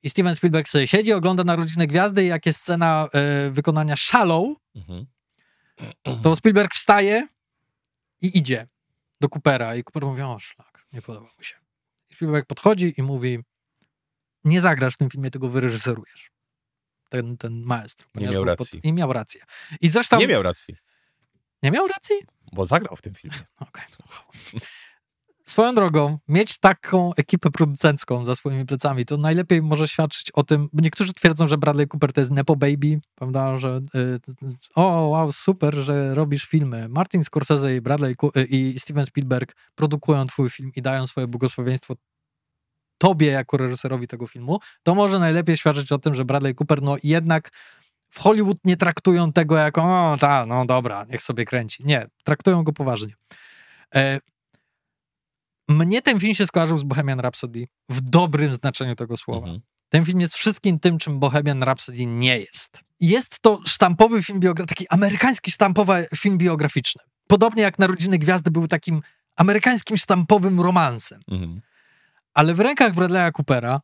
i 0.03 0.09
Steven 0.09 0.35
Spielberg 0.35 0.69
sobie 0.69 0.87
siedzi, 0.87 1.13
ogląda 1.13 1.43
Narodziny 1.43 1.87
Gwiazdy 1.87 2.23
i 2.23 2.27
jak 2.27 2.45
jest 2.45 2.59
scena 2.61 3.07
e, 3.13 3.51
wykonania 3.51 3.95
Shallow, 3.97 4.57
Mhm. 4.75 5.05
to 6.23 6.35
Spielberg 6.35 6.73
wstaje 6.73 7.27
i 8.21 8.37
idzie 8.37 8.67
do 9.21 9.29
Coopera 9.29 9.75
i 9.75 9.83
Cooper 9.83 10.03
mówi, 10.03 10.21
o 10.21 10.39
szlak, 10.39 10.85
nie 10.93 11.01
podoba 11.01 11.27
mu 11.37 11.43
się. 11.43 11.55
I 12.09 12.15
Spielberg 12.15 12.47
podchodzi 12.47 12.93
i 12.97 13.03
mówi, 13.03 13.39
nie 14.43 14.61
zagrasz 14.61 14.93
w 14.93 14.97
tym 14.97 15.09
filmie, 15.09 15.31
tego 15.31 15.49
wyreżyserujesz. 15.49 16.31
Ten, 17.15 17.37
ten 17.37 17.61
maestro. 17.61 18.07
ponieważ 18.13 18.33
miał 18.33 18.45
racji. 18.45 18.79
I 18.83 18.93
miał 18.93 19.13
rację. 19.13 19.41
I 19.81 19.89
zresztą... 19.89 20.17
Nie 20.19 20.27
miał 20.27 20.43
racji, 20.43 20.75
Nie 21.63 21.71
miał 21.71 21.87
racji? 21.87 22.15
bo 22.53 22.65
zagrał 22.65 22.95
w 22.95 23.01
tym 23.01 23.13
filmie. 23.13 23.37
Okej. 23.59 23.85
Swoją 25.43 25.75
drogą, 25.75 26.17
mieć 26.27 26.57
taką 26.57 27.13
ekipę 27.13 27.51
producencką 27.51 28.25
za 28.25 28.35
swoimi 28.35 28.65
plecami, 28.65 29.05
to 29.05 29.17
najlepiej 29.17 29.61
może 29.61 29.87
świadczyć 29.87 30.31
o 30.31 30.43
tym, 30.43 30.69
bo 30.73 30.81
niektórzy 30.81 31.13
twierdzą, 31.13 31.47
że 31.47 31.57
Bradley 31.57 31.87
Cooper 31.87 32.13
to 32.13 32.21
jest 32.21 32.31
nepo 32.31 32.55
baby, 32.55 32.99
prawda, 33.15 33.57
że 33.57 33.81
y, 33.95 34.19
o, 34.75 35.07
wow, 35.07 35.31
super, 35.31 35.75
że 35.75 36.13
robisz 36.15 36.45
filmy. 36.45 36.89
Martin 36.89 37.23
Scorsese 37.23 37.75
i 37.75 37.81
Bradley 37.81 38.15
y, 38.37 38.45
i 38.45 38.79
Steven 38.79 39.05
Spielberg 39.05 39.55
produkują 39.75 40.27
twój 40.27 40.49
film 40.49 40.71
i 40.75 40.81
dają 40.81 41.07
swoje 41.07 41.27
błogosławieństwo 41.27 41.95
tobie 42.97 43.27
jako 43.27 43.57
reżyserowi 43.57 44.07
tego 44.07 44.27
filmu, 44.27 44.59
to 44.83 44.95
może 44.95 45.19
najlepiej 45.19 45.57
świadczyć 45.57 45.91
o 45.91 45.97
tym, 45.97 46.15
że 46.15 46.25
Bradley 46.25 46.55
Cooper, 46.55 46.81
no 46.81 46.95
jednak 47.03 47.51
w 48.09 48.19
Hollywood 48.19 48.57
nie 48.63 48.77
traktują 48.77 49.33
tego 49.33 49.57
jako, 49.57 49.83
o, 49.83 50.17
ta, 50.19 50.45
no 50.45 50.65
dobra, 50.65 51.05
niech 51.09 51.21
sobie 51.21 51.45
kręci. 51.45 51.83
Nie, 51.85 52.07
traktują 52.23 52.63
go 52.63 52.73
poważnie. 52.73 53.13
E, 53.95 54.19
mnie 55.69 56.01
ten 56.01 56.19
film 56.19 56.35
się 56.35 56.47
skojarzył 56.47 56.77
z 56.77 56.83
Bohemian 56.83 57.19
Rhapsody 57.19 57.67
w 57.89 58.01
dobrym 58.01 58.53
znaczeniu 58.53 58.95
tego 58.95 59.17
słowa. 59.17 59.47
Mhm. 59.47 59.61
Ten 59.89 60.05
film 60.05 60.19
jest 60.19 60.33
wszystkim 60.33 60.79
tym, 60.79 60.97
czym 60.97 61.19
Bohemian 61.19 61.63
Rhapsody 61.63 62.05
nie 62.05 62.39
jest. 62.39 62.83
Jest 62.99 63.39
to 63.39 63.59
sztampowy 63.65 64.23
film 64.23 64.39
biograficzny, 64.39 64.75
taki 64.75 64.87
amerykański 64.89 65.51
sztampowy 65.51 66.07
film 66.17 66.37
biograficzny. 66.37 67.03
Podobnie 67.27 67.63
jak 67.63 67.79
Narodziny 67.79 68.17
Gwiazdy 68.17 68.51
był 68.51 68.67
takim 68.67 69.01
amerykańskim 69.35 69.97
sztampowym 69.97 70.61
romansem. 70.61 71.21
Mhm. 71.31 71.61
Ale 72.35 72.53
w 72.53 72.59
rękach 72.59 72.93
Bradley'a 72.93 73.31
Coopera 73.31 73.81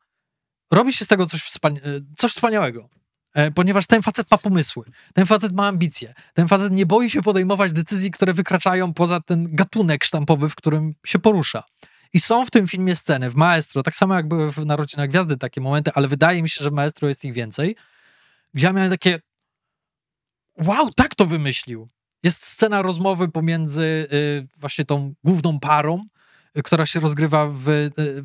robi 0.72 0.94
się 0.94 1.06
z 1.06 1.08
tego 1.08 1.26
coś, 1.26 1.42
wspania- 1.44 1.82
e, 1.86 2.00
coś 2.18 2.32
wspaniałego. 2.32 2.90
E, 3.34 3.52
Ponieważ 3.52 3.88
ten 3.88 4.02
facet 4.02 4.32
ma 4.32 4.38
pomysły, 4.38 4.86
ten 5.14 5.26
facet 5.26 5.52
ma 5.54 5.68
ambicje, 5.68 6.14
ten 6.34 6.48
facet 6.48 6.74
nie 6.74 6.86
boi 6.86 7.10
się 7.10 7.22
podejmować 7.22 7.74
decyzji, 7.74 8.12
które 8.12 8.34
wykraczają 8.34 8.94
poza 8.94 9.20
ten 9.20 9.48
gatunek 9.56 10.04
sztampowy, 10.06 10.50
w 10.50 10.56
którym 10.56 10.94
się 11.06 11.20
porusza. 11.20 11.64
I 12.14 12.20
są 12.20 12.46
w 12.46 12.52
tym 12.52 12.68
filmie 12.68 12.96
sceny, 12.96 13.30
w 13.30 13.36
Maestro, 13.36 13.84
tak 13.84 13.96
samo 13.96 14.16
jak 14.16 14.28
były 14.28 14.52
w 14.52 14.66
Narodzinach 14.66 15.10
Gwiazdy 15.10 15.38
takie 15.38 15.62
momenty, 15.62 15.92
ale 15.96 16.08
wydaje 16.08 16.44
mi 16.44 16.50
się, 16.50 16.64
że 16.64 16.70
w 16.70 16.74
Maestro 16.74 17.08
jest 17.08 17.26
ich 17.26 17.34
więcej, 17.34 17.76
gdzie 18.54 18.68
ja 18.68 18.74
miałem 18.74 18.92
takie 18.92 19.20
wow, 20.58 20.90
tak 20.94 21.16
to 21.16 21.26
wymyślił. 21.26 21.90
Jest 22.24 22.46
scena 22.46 22.82
rozmowy 22.82 23.30
pomiędzy 23.30 24.08
y, 24.14 24.48
właśnie 24.58 24.86
tą 24.86 25.14
główną 25.24 25.60
parą, 25.60 26.04
która 26.64 26.86
się 26.86 27.00
rozgrywa 27.00 27.48
w, 27.48 27.64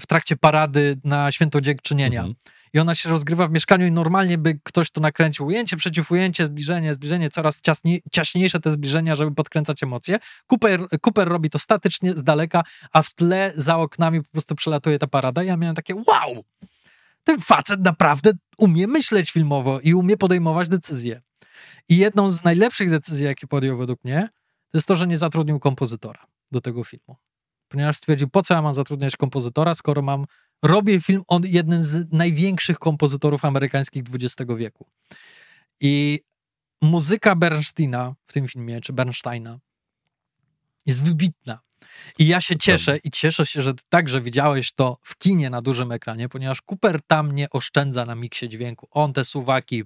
w 0.00 0.06
trakcie 0.06 0.36
parady 0.36 0.96
na 1.04 1.32
Święto 1.32 1.60
Dziękczynienia. 1.60 2.20
Mhm. 2.20 2.36
I 2.72 2.78
ona 2.78 2.94
się 2.94 3.08
rozgrywa 3.08 3.48
w 3.48 3.50
mieszkaniu 3.50 3.86
i 3.86 3.92
normalnie 3.92 4.38
by 4.38 4.58
ktoś 4.62 4.90
tu 4.90 5.00
nakręcił 5.00 5.46
ujęcie, 5.46 5.76
przeciw 5.76 6.10
ujęcie, 6.10 6.46
zbliżenie, 6.46 6.94
zbliżenie, 6.94 7.30
coraz 7.30 7.60
ciasniej, 7.60 8.02
ciaśniejsze 8.12 8.60
te 8.60 8.72
zbliżenia, 8.72 9.16
żeby 9.16 9.34
podkręcać 9.34 9.82
emocje. 9.82 10.18
Cooper, 10.52 10.80
Cooper 11.06 11.28
robi 11.28 11.50
to 11.50 11.58
statycznie, 11.58 12.12
z 12.12 12.22
daleka, 12.22 12.62
a 12.92 13.02
w 13.02 13.14
tle 13.14 13.52
za 13.56 13.78
oknami 13.78 14.22
po 14.22 14.30
prostu 14.32 14.54
przelatuje 14.54 14.98
ta 14.98 15.06
parada. 15.06 15.42
I 15.42 15.46
ja 15.46 15.56
miałem 15.56 15.76
takie 15.76 15.94
wow! 15.94 16.44
Ten 17.24 17.40
facet 17.40 17.80
naprawdę 17.80 18.30
umie 18.58 18.86
myśleć 18.86 19.30
filmowo 19.30 19.80
i 19.80 19.94
umie 19.94 20.16
podejmować 20.16 20.68
decyzje. 20.68 21.22
I 21.88 21.96
jedną 21.96 22.30
z 22.30 22.44
najlepszych 22.44 22.90
decyzji, 22.90 23.24
jakie 23.26 23.46
podjął 23.46 23.78
według 23.78 24.04
mnie, 24.04 24.28
to 24.70 24.78
jest 24.78 24.88
to, 24.88 24.96
że 24.96 25.06
nie 25.06 25.18
zatrudnił 25.18 25.60
kompozytora 25.60 26.26
do 26.52 26.60
tego 26.60 26.84
filmu. 26.84 27.16
Ponieważ 27.76 27.96
stwierdził, 27.96 28.28
po 28.28 28.42
co 28.42 28.54
ja 28.54 28.62
mam 28.62 28.74
zatrudniać 28.74 29.16
kompozytora, 29.16 29.74
skoro 29.74 30.02
mam 30.02 30.26
robię 30.62 31.00
film 31.00 31.22
o 31.28 31.40
jednym 31.44 31.82
z 31.82 32.12
największych 32.12 32.78
kompozytorów 32.78 33.44
amerykańskich 33.44 34.02
XX 34.12 34.52
wieku. 34.56 34.86
I 35.80 36.20
muzyka 36.82 37.36
Bernsteina 37.36 38.14
w 38.26 38.32
tym 38.32 38.48
filmie, 38.48 38.80
czy 38.80 38.92
Bernsteina, 38.92 39.58
jest 40.86 41.02
wybitna. 41.02 41.60
I 42.18 42.26
ja 42.26 42.40
się 42.40 42.56
cieszę 42.56 42.98
i 43.04 43.10
cieszę 43.10 43.46
się, 43.46 43.62
że 43.62 43.74
także 43.88 44.20
widziałeś 44.20 44.72
to 44.72 44.98
w 45.02 45.18
kinie 45.18 45.50
na 45.50 45.62
dużym 45.62 45.92
ekranie, 45.92 46.28
ponieważ 46.28 46.58
Cooper 46.62 47.00
tam 47.06 47.32
nie 47.32 47.50
oszczędza 47.50 48.04
na 48.04 48.14
miksie 48.14 48.48
dźwięku. 48.48 48.88
On 48.90 49.12
te 49.12 49.24
suwaki 49.24 49.82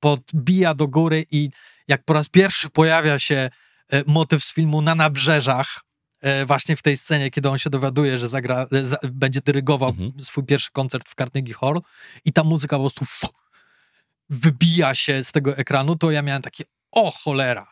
podbija 0.00 0.74
do 0.74 0.88
góry 0.88 1.26
i 1.30 1.50
jak 1.88 2.04
po 2.04 2.12
raz 2.12 2.28
pierwszy 2.28 2.70
pojawia 2.70 3.18
się 3.18 3.50
e, 3.88 4.02
motyw 4.06 4.44
z 4.44 4.54
filmu 4.54 4.82
na 4.82 4.94
nabrzeżach, 4.94 5.91
właśnie 6.46 6.76
w 6.76 6.82
tej 6.82 6.96
scenie, 6.96 7.30
kiedy 7.30 7.48
on 7.48 7.58
się 7.58 7.70
dowiaduje, 7.70 8.18
że 8.18 8.28
zagra, 8.28 8.66
e, 8.72 8.84
za, 8.84 8.96
będzie 9.12 9.40
dyrygował 9.40 9.88
Mhm. 9.90 10.12
swój 10.20 10.44
pierwszy 10.44 10.70
koncert 10.72 11.08
w 11.08 11.14
Carnegie 11.14 11.54
Hall 11.54 11.80
i 12.24 12.32
ta 12.32 12.44
muzyka 12.44 12.76
po 12.76 12.82
prostu 12.82 13.04
fu, 13.04 13.28
wybija 14.30 14.94
się 14.94 15.24
z 15.24 15.32
tego 15.32 15.56
ekranu, 15.56 15.96
to 15.96 16.10
ja 16.10 16.22
miałem 16.22 16.42
takie, 16.42 16.64
o 16.90 17.10
cholera. 17.10 17.66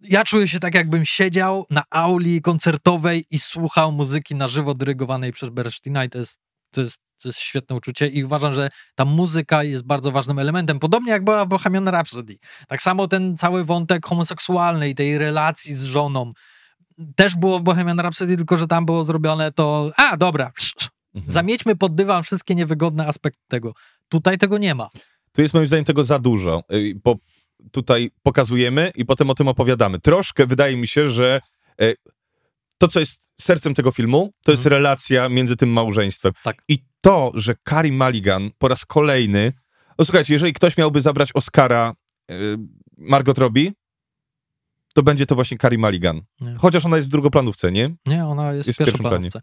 Ja 0.00 0.24
czuję 0.24 0.48
się 0.48 0.60
tak, 0.60 0.74
jakbym 0.74 1.04
siedział 1.06 1.66
na 1.70 1.82
auli 1.90 2.42
koncertowej 2.42 3.24
i 3.30 3.38
słuchał 3.38 3.92
muzyki 3.92 4.34
na 4.34 4.48
żywo 4.48 4.74
dyrygowanej 4.74 5.32
przez 5.32 5.50
Bernsteina 5.50 6.04
i 6.04 6.10
to 6.10 6.18
jest, 6.18 6.38
to 6.70 6.80
jest, 6.80 6.98
to 7.22 7.28
jest 7.28 7.38
świetne 7.38 7.76
uczucie 7.76 8.06
i 8.06 8.24
uważam, 8.24 8.54
że 8.54 8.70
ta 8.94 9.04
muzyka 9.04 9.64
jest 9.64 9.84
bardzo 9.84 10.12
ważnym 10.12 10.38
elementem, 10.38 10.78
podobnie 10.78 11.12
jak 11.12 11.24
była 11.24 11.44
w 11.44 11.48
Bohemian 11.48 11.88
Rhapsody. 11.88 12.36
Tak 12.68 12.82
samo 12.82 13.08
ten 13.08 13.36
cały 13.36 13.64
wątek 13.64 14.06
homoseksualny 14.06 14.88
i 14.88 14.94
tej 14.94 15.18
relacji 15.18 15.74
z 15.74 15.84
żoną 15.84 16.32
też 17.16 17.36
było 17.36 17.58
w 17.58 17.62
Bohemian 17.62 18.00
Rhapsody, 18.00 18.36
tylko 18.36 18.56
że 18.56 18.66
tam 18.66 18.86
było 18.86 19.04
zrobione 19.04 19.52
to, 19.52 19.90
a 19.96 20.16
dobra, 20.16 20.52
Mhm. 21.14 21.32
zamiećmy 21.32 21.76
pod 21.76 21.94
dywan 21.94 22.22
wszystkie 22.22 22.54
niewygodne 22.54 23.06
aspekty 23.06 23.40
tego. 23.48 23.72
Tutaj 24.08 24.38
tego 24.38 24.58
nie 24.58 24.74
ma. 24.74 24.88
Tu 25.32 25.42
jest 25.42 25.54
moim 25.54 25.66
zdaniem 25.66 25.84
tego 25.84 26.04
za 26.04 26.18
dużo, 26.18 26.62
y, 26.72 27.00
bo 27.04 27.16
tutaj 27.72 28.10
pokazujemy 28.22 28.92
i 28.94 29.04
potem 29.04 29.30
o 29.30 29.34
tym 29.34 29.48
opowiadamy. 29.48 30.00
Troszkę 30.00 30.46
wydaje 30.46 30.76
mi 30.76 30.88
się, 30.88 31.10
że 31.10 31.40
y, 31.82 31.94
to, 32.78 32.88
co 32.88 33.00
jest 33.00 33.22
sercem 33.40 33.74
tego 33.74 33.90
filmu, 33.92 34.32
to 34.44 34.50
jest 34.52 34.66
Mhm. 34.66 34.82
relacja 34.82 35.28
między 35.28 35.56
tym 35.56 35.68
małżeństwem. 35.68 36.32
Tak. 36.44 36.56
I 36.68 36.78
to, 37.00 37.32
że 37.34 37.54
Karim 37.64 37.94
Maligan 37.96 38.50
po 38.58 38.68
raz 38.68 38.84
kolejny... 38.86 39.52
No 39.98 40.04
słuchajcie, 40.04 40.32
jeżeli 40.32 40.52
ktoś 40.52 40.76
miałby 40.76 41.00
zabrać 41.02 41.30
Oscara 41.34 41.94
y, 42.30 42.34
Margot 42.96 43.38
Robbie, 43.38 43.72
to 44.94 45.02
będzie 45.02 45.26
to 45.26 45.34
właśnie 45.34 45.58
Karim 45.58 45.80
Maligan. 45.80 46.20
Nie. 46.40 46.54
Chociaż 46.58 46.86
ona 46.86 46.96
jest 46.96 47.08
w 47.08 47.10
drugoplanówce, 47.10 47.72
nie? 47.72 47.94
Nie, 48.06 48.26
ona 48.26 48.52
jest, 48.52 48.66
Jest 48.68 48.76
w 48.76 48.78
pierwszym 48.78 48.98
pierwszoplanówce. 48.98 49.40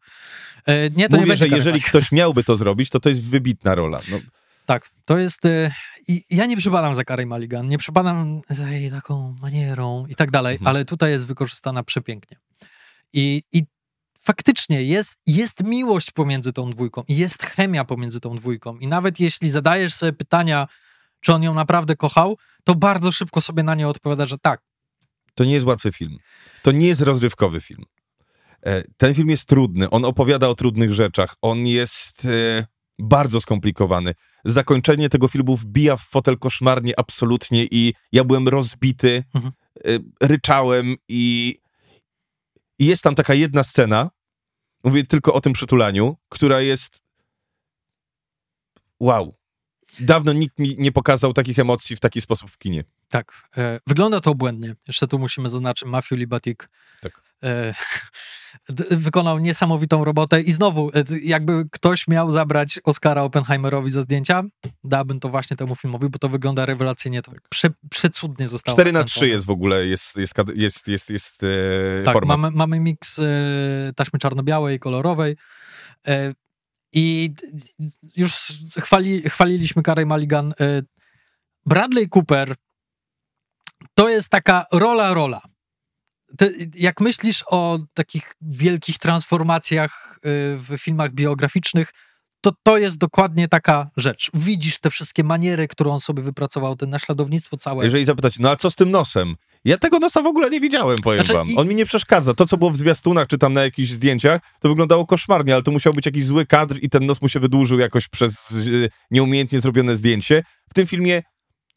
E, 0.65 0.89
nie, 0.89 1.09
to 1.09 1.15
nie 1.17 1.21
Mówię, 1.21 1.31
będzie 1.31 1.35
że 1.49 1.55
jeżeli 1.55 1.73
Malik. 1.73 1.87
ktoś 1.89 2.11
miałby 2.11 2.43
to 2.43 2.57
zrobić, 2.57 2.89
to 2.89 2.99
to 2.99 3.09
jest 3.09 3.21
wybitna 3.23 3.75
rola. 3.75 3.99
No, 4.11 4.17
Tak, 4.65 4.89
to 5.05 5.17
jest... 5.17 5.45
E, 5.45 5.71
I 6.07 6.23
ja 6.29 6.45
nie 6.45 6.57
przypadam 6.57 6.95
za 6.95 7.03
Karim 7.03 7.29
Maligan, 7.29 7.67
nie 7.69 7.77
przypadam 7.77 8.41
za 8.49 8.69
jej 8.69 8.91
taką 8.91 9.35
manierą 9.41 10.05
i 10.09 10.15
tak 10.15 10.31
dalej, 10.31 10.53
Mhm. 10.55 10.67
ale 10.67 10.85
tutaj 10.85 11.11
jest 11.11 11.25
wykorzystana 11.25 11.83
przepięknie. 11.83 12.37
I, 13.13 13.43
i 13.53 13.63
faktycznie 14.21 14.83
jest, 14.83 15.15
jest 15.27 15.63
miłość 15.63 16.11
pomiędzy 16.11 16.53
tą 16.53 16.71
dwójką 16.71 17.03
i 17.07 17.17
jest 17.17 17.43
chemia 17.43 17.85
pomiędzy 17.85 18.19
tą 18.19 18.35
dwójką. 18.35 18.77
I 18.77 18.87
nawet 18.87 19.19
jeśli 19.19 19.49
zadajesz 19.49 19.93
sobie 19.93 20.13
pytania, 20.13 20.67
czy 21.21 21.33
on 21.33 21.43
ją 21.43 21.53
naprawdę 21.53 21.95
kochał, 21.95 22.37
to 22.63 22.75
bardzo 22.75 23.11
szybko 23.11 23.41
sobie 23.41 23.63
na 23.63 23.75
nie 23.75 23.87
odpowiada, 23.87 24.25
że 24.25 24.37
tak. 24.37 24.61
To 25.35 25.43
nie 25.43 25.53
jest 25.53 25.65
łatwy 25.65 25.91
film. 25.91 26.17
To 26.63 26.71
nie 26.71 26.87
jest 26.87 27.01
rozrywkowy 27.01 27.61
film. 27.61 27.83
E, 28.65 28.83
Ten 28.97 29.15
film 29.15 29.29
jest 29.29 29.45
trudny. 29.45 29.89
On 29.89 30.05
opowiada 30.05 30.47
o 30.49 30.55
trudnych 30.55 30.93
rzeczach. 30.93 31.35
On 31.41 31.67
jest 31.67 32.25
e, 32.25 32.65
bardzo 32.99 33.41
skomplikowany. 33.41 34.13
Zakończenie 34.45 35.09
tego 35.09 35.27
filmu 35.27 35.55
wbija 35.57 35.95
w 35.97 36.01
fotel 36.03 36.37
koszmarnie 36.37 36.99
absolutnie 36.99 37.67
i 37.71 37.93
ja 38.11 38.23
byłem 38.23 38.47
rozbity, 38.47 39.23
Mhm. 39.33 39.53
e, 39.85 40.27
ryczałem 40.27 40.95
i, 41.07 41.57
i 42.79 42.85
jest 42.85 43.03
tam 43.03 43.15
taka 43.15 43.33
jedna 43.33 43.63
scena, 43.63 44.09
mówię 44.83 45.03
tylko 45.05 45.33
o 45.33 45.41
tym 45.41 45.53
przytulaniu, 45.53 46.17
która 46.29 46.61
jest 46.61 47.03
wow. 48.99 49.35
Dawno 49.99 50.33
nikt 50.33 50.59
mi 50.59 50.75
nie 50.79 50.91
pokazał 50.91 51.33
takich 51.33 51.59
emocji 51.59 51.95
w 51.95 51.99
taki 51.99 52.21
sposób 52.21 52.51
w 52.51 52.57
kinie. 52.57 52.83
Tak, 53.09 53.49
e, 53.57 53.79
wygląda 53.87 54.19
to 54.19 54.31
obłędnie. 54.31 54.75
Jeszcze 54.87 55.07
tu 55.07 55.19
musimy 55.19 55.49
zaznaczyć, 55.49 55.87
Matthew 55.87 56.19
Libatik 56.19 56.69
Tak. 57.01 57.21
e, 57.43 57.73
wykonał 58.91 59.39
niesamowitą 59.39 60.03
robotę 60.03 60.41
i 60.41 60.51
znowu, 60.51 60.91
e, 60.93 61.03
jakby 61.21 61.65
ktoś 61.71 62.07
miał 62.07 62.31
zabrać 62.31 62.79
Oscara 62.83 63.23
Oppenheimerowi 63.23 63.91
za 63.91 64.01
zdjęcia, 64.01 64.43
dałbym 64.83 65.19
to 65.19 65.29
właśnie 65.29 65.57
temu 65.57 65.75
filmowi, 65.75 66.09
bo 66.09 66.19
to 66.19 66.29
wygląda 66.29 66.65
rewelacyjnie, 66.65 67.21
to 67.21 67.31
prze, 67.49 67.67
przecudnie 67.89 68.47
zostało 68.47 68.75
4 68.75 68.91
na 68.91 68.99
nakręcone. 68.99 69.25
3 69.25 69.27
jest 69.27 69.45
w 69.45 69.49
ogóle, 69.49 69.85
jest, 69.85 70.17
jest, 70.17 70.33
jest, 70.55 70.87
jest, 70.87 71.09
jest 71.09 71.43
e, 71.43 71.47
Tak, 72.05 72.13
format. 72.13 72.39
mamy, 72.39 72.57
mamy 72.57 72.79
miks 72.79 73.19
e, 73.19 73.23
taśmy 73.95 74.19
czarno-białej, 74.19 74.79
kolorowej 74.79 75.35
e, 76.07 76.33
i 76.93 77.33
już 78.15 78.53
chwali, 78.79 79.21
chwaliliśmy 79.21 79.81
Carey 79.83 80.05
Mulligan. 80.05 80.53
E, 80.59 80.81
Bradley 81.65 82.09
Cooper 82.09 82.55
to 83.93 84.09
jest 84.09 84.29
taka 84.29 84.65
rola-rola. 84.71 85.41
Ty, 86.37 86.69
jak 86.75 87.01
myślisz 87.01 87.43
o 87.47 87.79
takich 87.93 88.35
wielkich 88.41 88.97
transformacjach 88.97 90.19
e, 90.23 90.29
w 90.57 90.77
filmach 90.77 91.11
biograficznych, 91.11 91.93
to 92.41 92.51
to 92.63 92.77
jest 92.77 92.97
dokładnie 92.97 93.47
taka 93.47 93.89
rzecz. 93.97 94.31
Widzisz 94.33 94.79
te 94.79 94.89
wszystkie 94.89 95.23
maniery, 95.23 95.67
on 95.85 95.99
sobie 95.99 96.23
wypracował, 96.23 96.75
te 96.75 96.87
naśladownictwo 96.87 97.57
całe. 97.57 97.85
Jeżeli 97.85 98.05
zapytać, 98.05 98.39
no 98.39 98.49
a 98.49 98.55
co 98.55 98.69
z 98.69 98.75
tym 98.75 98.91
nosem? 98.91 99.35
Ja 99.65 99.77
tego 99.77 99.99
nosa 99.99 100.21
w 100.21 100.25
ogóle 100.25 100.49
nie 100.49 100.59
widziałem, 100.59 100.97
powiem 100.97 101.19
Znaczy, 101.25 101.33
wam. 101.33 101.47
i- 101.47 101.57
On 101.57 101.67
mi 101.67 101.75
nie 101.75 101.85
przeszkadza. 101.85 102.33
To, 102.33 102.45
co 102.45 102.57
było 102.57 102.71
w 102.71 102.77
zwiastunach, 102.77 103.27
czy 103.27 103.37
tam 103.37 103.53
na 103.53 103.63
jakichś 103.63 103.89
zdjęciach, 103.89 104.41
to 104.59 104.69
wyglądało 104.69 105.05
koszmarnie, 105.05 105.53
ale 105.53 105.63
to 105.63 105.71
musiał 105.71 105.93
być 105.93 106.05
jakiś 106.05 106.25
zły 106.25 106.45
kadr 106.45 106.77
i 106.81 106.89
ten 106.89 107.05
nos 107.05 107.21
mu 107.21 107.27
się 107.29 107.39
wydłużył 107.39 107.79
jakoś 107.79 108.07
przez 108.07 108.51
e, 108.51 108.89
nieumiejętnie 109.11 109.59
zrobione 109.59 109.95
zdjęcie. 109.95 110.43
W 110.69 110.73
tym 110.73 110.87
filmie 110.87 111.21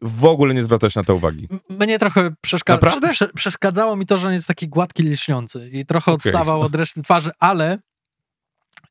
w 0.02 0.24
ogóle 0.24 0.54
nie 0.54 0.62
zwracać 0.64 0.94
na 0.94 1.04
to 1.04 1.14
uwagi. 1.14 1.48
Mnie 1.70 1.98
trochę 1.98 2.30
przeszka- 2.46 2.72
Naprawdę? 2.72 3.10
prze- 3.12 3.32
przeszkadzało 3.34 3.96
mi 3.96 4.06
to, 4.06 4.18
że 4.18 4.26
on 4.28 4.32
jest 4.34 4.46
taki 4.46 4.68
gładki, 4.68 5.02
lśniący 5.02 5.70
i 5.72 5.86
trochę 5.86 6.12
odstawał 6.12 6.60
od 6.60 6.74
reszty 6.74 7.02
twarzy, 7.02 7.30
ale 7.40 7.78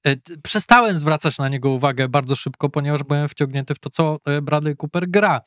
e, 0.05 0.15
przestałem 0.43 0.97
zwracać 0.97 1.37
na 1.37 1.49
niego 1.49 1.69
uwagę 1.69 2.09
bardzo 2.09 2.35
szybko, 2.35 2.69
ponieważ 2.69 3.03
byłem 3.03 3.29
wciągnięty 3.29 3.75
w 3.75 3.79
to, 3.79 3.89
co 3.89 4.17
e, 4.25 4.41
Bradley 4.41 4.75
Cooper 4.83 5.09
gra. 5.09 5.41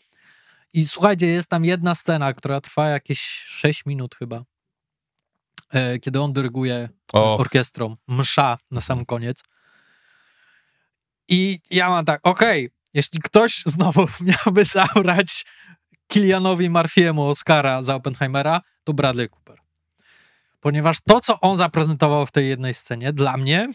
I 0.77 0.87
słuchajcie, 0.87 1.27
jest 1.27 1.49
tam 1.49 1.65
jedna 1.65 1.95
scena, 1.95 2.35
która 2.35 2.61
trwa 2.61 2.89
jakieś 2.89 3.21
6 3.21 3.87
minut 3.87 4.15
chyba, 4.15 4.45
e, 5.71 5.99
kiedy 5.99 6.21
on 6.21 6.33
dyryguje 6.33 6.89
Och. 7.13 7.41
orkiestrą, 7.41 7.97
msza 8.09 8.59
na 8.71 8.81
sam 8.81 9.05
koniec. 9.05 9.43
I 11.29 11.61
ja 11.71 11.89
mam 11.89 12.05
tak, 12.05 12.21
okej, 12.23 12.71
jeśli 12.95 13.19
ktoś 13.21 13.63
znowu 13.67 14.07
miałby 14.29 14.65
zabrać 14.65 15.45
Kilianowi 16.07 16.71
Murphy'emu 16.71 17.29
Oscara 17.29 17.83
za 17.83 17.95
Oppenheimera, 17.95 18.61
to 18.85 18.93
Bradley 18.93 19.29
Cooper. 19.29 19.59
Ponieważ 20.61 20.97
to, 21.09 21.21
co 21.21 21.41
on 21.41 21.57
zaprezentował 21.57 22.27
w 22.27 22.33
tej 22.33 22.49
jednej 22.49 22.75
scenie, 22.75 23.13
dla 23.13 23.37
mnie 23.37 23.73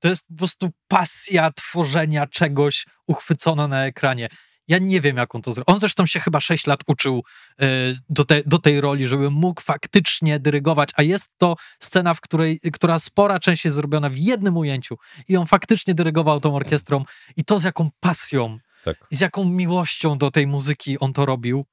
to 0.00 0.08
jest 0.08 0.26
po 0.26 0.34
prostu 0.34 0.70
pasja 0.88 1.50
tworzenia 1.50 2.26
czegoś 2.26 2.86
uchwycona 3.06 3.68
na 3.68 3.84
ekranie. 3.84 4.28
Ja 4.68 4.78
nie 4.78 5.00
wiem, 5.00 5.16
jak 5.16 5.34
on 5.34 5.42
to 5.42 5.54
zrobił. 5.54 5.74
On 5.74 5.80
zresztą 5.80 6.06
się 6.06 6.20
chyba 6.20 6.40
6 6.40 6.66
lat 6.66 6.80
uczył 6.86 7.22
e, 7.60 7.66
do, 8.08 8.24
te, 8.24 8.42
do 8.46 8.58
tej 8.58 8.80
roli, 8.80 9.06
żeby 9.06 9.30
mógł 9.30 9.60
faktycznie 9.62 10.38
dyrygować, 10.40 10.90
a 10.96 11.02
jest 11.02 11.26
to 11.38 11.56
scena, 11.80 12.14
w 12.14 12.20
której, 12.20 12.60
która 12.72 12.98
spora 12.98 13.40
część 13.40 13.64
jest 13.64 13.74
zrobiona 13.74 14.10
w 14.10 14.18
jednym 14.18 14.56
ujęciu 14.56 14.96
i 15.28 15.36
on 15.36 15.46
faktycznie 15.46 15.94
dyrygował 15.94 16.40
tą 16.40 16.56
orkiestrą 16.56 17.04
i 17.36 17.44
to 17.44 17.60
z 17.60 17.64
jaką 17.64 17.90
pasją 18.00 18.58
Tak. 18.84 18.96
z 19.10 19.20
jaką 19.20 19.44
miłością 19.44 20.18
do 20.18 20.30
tej 20.30 20.46
muzyki 20.46 20.98
on 20.98 21.12
to 21.12 21.26
robił. 21.26 21.64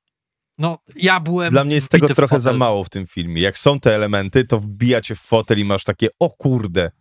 No, 0.58 0.78
ja 0.96 1.20
byłem 1.20 1.52
Dla 1.52 1.64
mnie 1.64 1.76
jest 1.76 1.90
tego 1.90 2.16
trochę 2.16 2.40
za 2.40 2.54
mało 2.54 2.84
w 2.84 2.90
tym 2.90 3.08
filmie. 3.08 3.42
Jak 3.42 3.58
są 3.58 3.80
te 3.80 3.96
elementy, 3.96 4.46
to 4.46 4.60
wbija 4.60 5.02
cię 5.02 5.16
w 5.16 5.20
fotel 5.20 5.60
i 5.60 5.64
masz 5.66 5.84
takie, 5.84 6.08
o 6.20 6.30
kurde, 6.30 6.92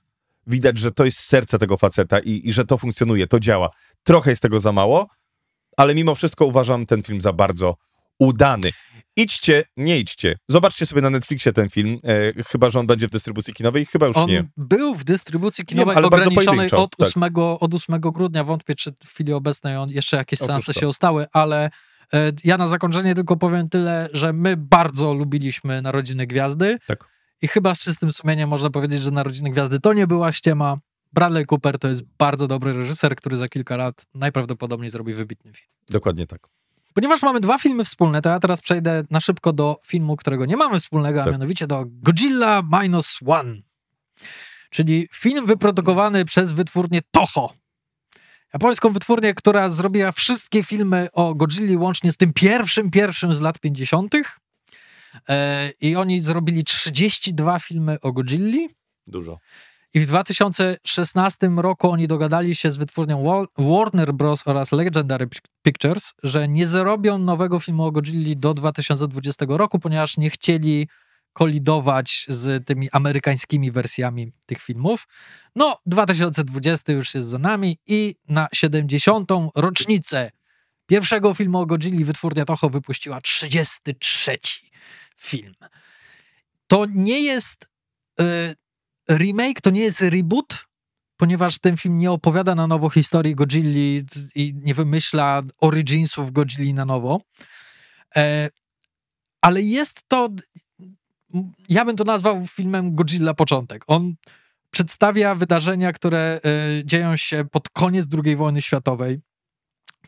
widać, 0.47 0.79
że 0.79 0.93
to 0.93 1.05
jest 1.05 1.19
serce 1.19 1.59
tego 1.59 1.77
faceta 1.77 2.19
i, 2.19 2.49
i 2.49 2.53
że 2.53 2.65
to 2.65 2.79
funkcjonuje, 2.79 3.27
to 3.27 3.41
działa. 3.41 3.71
Trochę 4.03 4.31
jest 4.31 4.43
tego 4.43 4.61
za 4.61 4.73
mało, 4.73 5.09
ale 5.77 5.95
mimo 5.95 6.15
wszystko 6.15 6.47
uważam 6.47 6.87
ten 6.87 7.03
film 7.03 7.21
za 7.21 7.33
bardzo 7.33 7.75
udany. 8.19 8.71
Idźcie, 9.17 9.65
nie 9.77 9.99
idźcie. 9.99 10.37
Zobaczcie 10.49 10.87
sobie 10.87 11.03
na 11.03 11.11
Netflixie 11.11 11.53
ten 11.53 11.69
film, 11.69 11.99
e, 12.05 12.43
chyba, 12.43 12.71
że 12.71 12.81
on 12.81 12.87
będzie 12.87 13.07
w 13.07 13.11
dystrybucji 13.11 13.55
kinowej, 13.55 13.87
chyba 13.87 14.07
już 14.07 14.17
On 14.17 14.29
nie. 14.31 14.45
był 14.57 14.95
w 14.95 15.05
dystrybucji 15.05 15.65
kinowej 15.65 15.97
ale 15.97 16.09
bardzo 16.09 16.31
ograniczonej 16.31 16.71
od, 16.71 16.97
tak. 16.97 17.09
8, 17.09 17.23
od 17.61 17.75
8 17.75 18.01
grudnia. 18.01 18.45
Wątpię, 18.45 18.75
czy 18.75 18.93
w 19.05 19.09
chwili 19.09 19.33
obecnej 19.33 19.77
on 19.77 19.91
jeszcze 19.91 20.17
jakieś 20.17 20.39
seanse 20.39 20.75
się 20.75 20.89
ostały, 20.89 21.27
ale 21.33 21.71
e, 22.15 22.33
ja 22.45 22.57
na 22.57 22.69
zakończenie 22.69 23.15
tylko 23.15 23.37
powiem 23.37 23.69
tyle, 23.69 24.09
że 24.13 24.33
my 24.33 24.57
bardzo 24.57 25.15
lubiliśmy 25.15 25.83
Narodziny 25.83 26.27
Gwiazdy 26.27 26.79
Tak. 26.87 27.05
i 27.43 27.49
chyba 27.49 27.75
z 27.75 27.79
czystym 27.79 28.13
sumieniem 28.13 28.49
można 28.49 28.71
powiedzieć, 28.71 29.03
że 29.03 29.11
Narodziny 29.11 29.51
Gwiazdy 29.51 29.81
to 29.81 29.93
nie 29.93 30.07
była 30.07 30.33
ściema. 30.33 30.77
Bradley 31.13 31.45
Cooper 31.47 31.79
to 31.79 31.89
jest 31.89 32.03
bardzo 32.19 32.47
dobry 32.47 32.73
reżyser, 32.73 33.17
który 33.17 33.37
za 33.37 33.49
kilka 33.49 33.77
lat 33.77 34.07
najprawdopodobniej 34.15 34.91
zrobi 34.91 35.15
wybitny 35.15 35.53
film. 35.53 35.69
Dokładnie 35.91 36.27
tak. 36.27 36.49
Ponieważ 36.95 37.23
mamy 37.23 37.41
dwa 37.41 37.59
filmy 37.59 37.85
wspólne, 37.85 38.23
to 38.23 38.29
ja 38.29 38.41
teraz 38.41 38.61
przejdę 38.61 39.05
na 39.11 39.21
szybko 39.21 39.53
do 39.53 39.77
filmu, 39.87 40.17
którego 40.17 40.47
nie 40.47 40.57
mamy 40.57 40.81
wspólnego, 40.81 41.21
a 41.21 41.25
Tak. 41.25 41.33
mianowicie 41.33 41.67
do 41.67 41.85
Godzilla 41.87 42.63
Minus 42.81 43.19
One. 43.27 43.55
Czyli 44.71 45.09
film 45.13 45.47
wyprodukowany 45.47 46.25
przez 46.25 46.53
wytwórnię 46.53 47.01
Toho. 47.11 47.55
Japońską 48.53 48.93
wytwórnię, 48.93 49.35
która 49.35 49.69
zrobiła 49.69 50.13
wszystkie 50.13 50.65
filmy 50.65 51.09
o 51.13 51.35
Godzilli 51.35 51.77
łącznie 51.77 52.13
z 52.13 52.17
tym 52.17 52.33
pierwszym, 52.33 52.91
pierwszym 52.91 53.35
z 53.35 53.41
lat 53.41 53.59
50. 53.59 54.15
E, 55.29 55.71
I 55.81 55.97
oni 55.97 56.21
zrobili 56.21 56.65
32 56.65 57.59
filmy 57.59 58.01
o 58.01 58.13
Godzilli. 58.13 58.69
Dużo. 59.07 59.39
I 59.95 60.01
w 60.01 60.07
2016 60.07 61.49
roku 61.57 61.91
oni 61.91 62.09
dogadali 62.09 62.55
się 62.55 62.71
z 62.71 62.77
wytwórnią 62.77 63.47
Warner 63.59 64.13
Bros. 64.13 64.43
oraz 64.47 64.73
Legendary 64.73 65.27
Pic- 65.27 65.49
Pictures, 65.63 66.13
że 66.23 66.49
nie 66.49 66.67
zrobią 66.67 67.19
nowego 67.19 67.61
filmu 67.61 67.85
o 67.85 67.93
Godzilli 67.93 68.37
do 68.37 68.55
2020 68.55 69.45
roku, 69.49 69.79
ponieważ 69.79 70.17
nie 70.17 70.31
chcieli 70.31 70.89
kolidować 71.33 72.27
z 72.29 72.67
tymi 72.67 72.91
amerykańskimi 72.91 73.73
wersjami 73.73 74.33
tych 74.47 74.63
filmów. 74.63 75.09
No, 75.57 75.79
2020 75.87 76.93
już 76.93 77.15
jest 77.15 77.29
za 77.29 77.39
nami 77.39 77.79
i 77.87 78.15
na 78.29 78.49
70. 78.55 79.31
rocznicę 79.55 80.31
pierwszego 80.87 81.35
filmu 81.35 81.59
o 81.59 81.67
Godzilli 81.67 82.05
wytwórnia 82.05 82.45
Toho 82.45 82.71
wypuściła 82.71 83.21
33 83.21 84.37
film. 85.17 85.55
To 86.67 86.87
nie 86.87 87.21
jest 87.21 87.71
y, 88.21 88.25
remake, 89.11 89.61
to 89.61 89.71
nie 89.71 89.81
jest 89.81 90.01
reboot, 90.01 90.67
ponieważ 91.17 91.59
ten 91.59 91.77
film 91.77 91.99
nie 91.99 92.11
opowiada 92.11 92.55
na 92.55 92.67
nowo 92.67 92.91
historii 92.91 93.35
Godzilli 93.35 94.05
i 94.35 94.55
nie 94.57 94.75
wymyśla 94.75 95.43
originsów 95.61 96.33
Godzilli 96.33 96.75
na 96.75 96.85
nowo. 96.85 97.21
E, 98.17 98.51
ale 99.41 99.63
jest 99.63 100.01
to, 100.09 100.29
ja 101.69 101.85
bym 101.85 101.97
to 101.97 102.05
nazwał 102.05 102.47
filmem 102.47 102.95
Godzilla 102.95 103.35
Początek. 103.35 103.85
On 103.87 104.15
przedstawia 104.71 105.35
wydarzenia, 105.35 105.93
które 105.93 106.41
e, 106.45 106.85
dzieją 106.85 107.17
się 107.17 107.45
pod 107.45 107.69
koniec 107.69 108.07
II 108.25 108.37
wojny 108.37 108.63
światowej, 108.63 109.21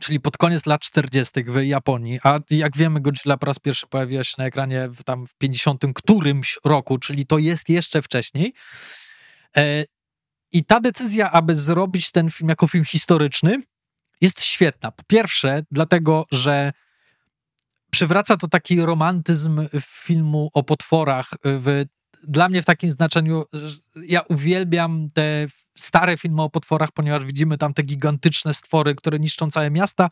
czyli 0.02 0.20
pod 0.20 0.36
koniec 0.36 0.66
lat 0.66 0.80
40. 0.80 1.44
w 1.44 1.64
Japonii, 1.64 2.20
a 2.24 2.40
jak 2.50 2.76
wiemy 2.76 3.00
Godzilla 3.00 3.36
po 3.36 3.46
raz 3.46 3.58
pierwszy 3.58 3.86
pojawiła 3.86 4.24
się 4.24 4.34
na 4.38 4.44
ekranie 4.44 4.88
w, 4.88 5.04
tam 5.04 5.26
w 5.26 5.34
50 5.34 5.84
którymś 5.94 6.58
roku, 6.64 6.98
czyli 6.98 7.26
to 7.26 7.38
jest 7.38 7.68
jeszcze 7.68 8.02
wcześniej. 8.02 8.54
E, 9.56 9.84
I 10.52 10.64
ta 10.64 10.80
decyzja, 10.80 11.30
aby 11.30 11.56
zrobić 11.56 12.10
ten 12.10 12.30
film 12.30 12.48
jako 12.48 12.68
film 12.68 12.84
historyczny, 12.84 13.62
jest 14.20 14.42
świetna. 14.42 14.90
Po 14.92 15.02
pierwsze, 15.02 15.62
dlatego, 15.70 16.26
że 16.32 16.72
przywraca 17.90 18.36
to 18.36 18.48
taki 18.48 18.80
romantyzm 18.80 19.68
filmu 19.80 20.50
o 20.52 20.62
potworach. 20.62 21.30
W, 21.44 21.84
dla 22.28 22.48
mnie 22.48 22.62
w 22.62 22.64
takim 22.64 22.90
znaczeniu, 22.90 23.44
ja 24.06 24.20
uwielbiam 24.20 25.08
te 25.14 25.46
stare 25.78 26.16
filmy 26.18 26.42
o 26.42 26.50
potworach, 26.50 26.92
ponieważ 26.92 27.24
widzimy 27.24 27.58
tam 27.58 27.74
te 27.74 27.82
gigantyczne 27.82 28.54
stwory, 28.54 28.94
które 28.94 29.18
niszczą 29.18 29.50
całe 29.50 29.70
miasta, 29.70 30.10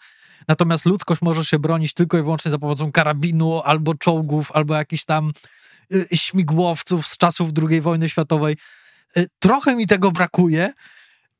natomiast 0.48 0.86
ludzkość 0.86 1.22
może 1.22 1.44
się 1.44 1.58
bronić 1.58 1.94
tylko 1.94 2.18
i 2.18 2.22
wyłącznie 2.22 2.50
za 2.50 2.58
pomocą 2.58 2.92
karabinu, 2.92 3.60
albo 3.60 3.94
czołgów, 3.94 4.52
albo 4.52 4.74
jakichś 4.74 5.04
tam 5.04 5.32
y, 5.94 6.16
śmigłowców 6.16 7.06
z 7.06 7.16
czasów 7.16 7.50
II 7.70 7.80
wojny 7.80 8.08
światowej. 8.08 8.56
Y, 9.16 9.26
Trochę 9.38 9.76
mi 9.76 9.86
tego 9.86 10.12
brakuje, 10.12 10.72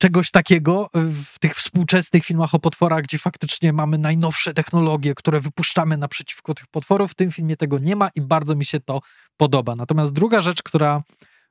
czegoś 0.01 0.30
takiego 0.30 0.90
w 1.24 1.38
tych 1.38 1.55
współczesnych 1.55 2.24
filmach 2.24 2.55
o 2.55 2.59
potworach, 2.59 3.03
gdzie 3.03 3.18
faktycznie 3.18 3.72
mamy 3.72 3.98
najnowsze 3.98 4.53
technologie, 4.53 5.14
które 5.14 5.40
wypuszczamy 5.40 5.96
naprzeciwko 5.96 6.55
tych 6.55 6.66
potworów. 6.66 7.11
W 7.11 7.14
tym 7.14 7.32
filmie 7.32 7.57
tego 7.57 7.78
nie 7.78 7.96
ma 7.96 8.11
i 8.14 8.20
bardzo 8.20 8.57
mi 8.57 8.64
się 8.64 8.80
to 8.80 9.01
podoba. 9.36 9.76
Natomiast 9.76 10.12
druga 10.12 10.40
rzecz, 10.40 10.62
która, 10.62 11.03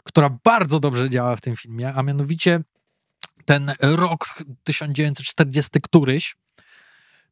która 0.04 0.38
bardzo 0.44 0.80
dobrze 0.80 1.10
działa 1.10 1.36
w 1.36 1.42
tym 1.42 1.56
filmie, 1.56 1.94
a 1.94 2.04
mianowicie 2.04 2.60
ten 3.46 3.74
rok 3.82 4.44
1940 4.64 5.72
któryś, 5.82 6.36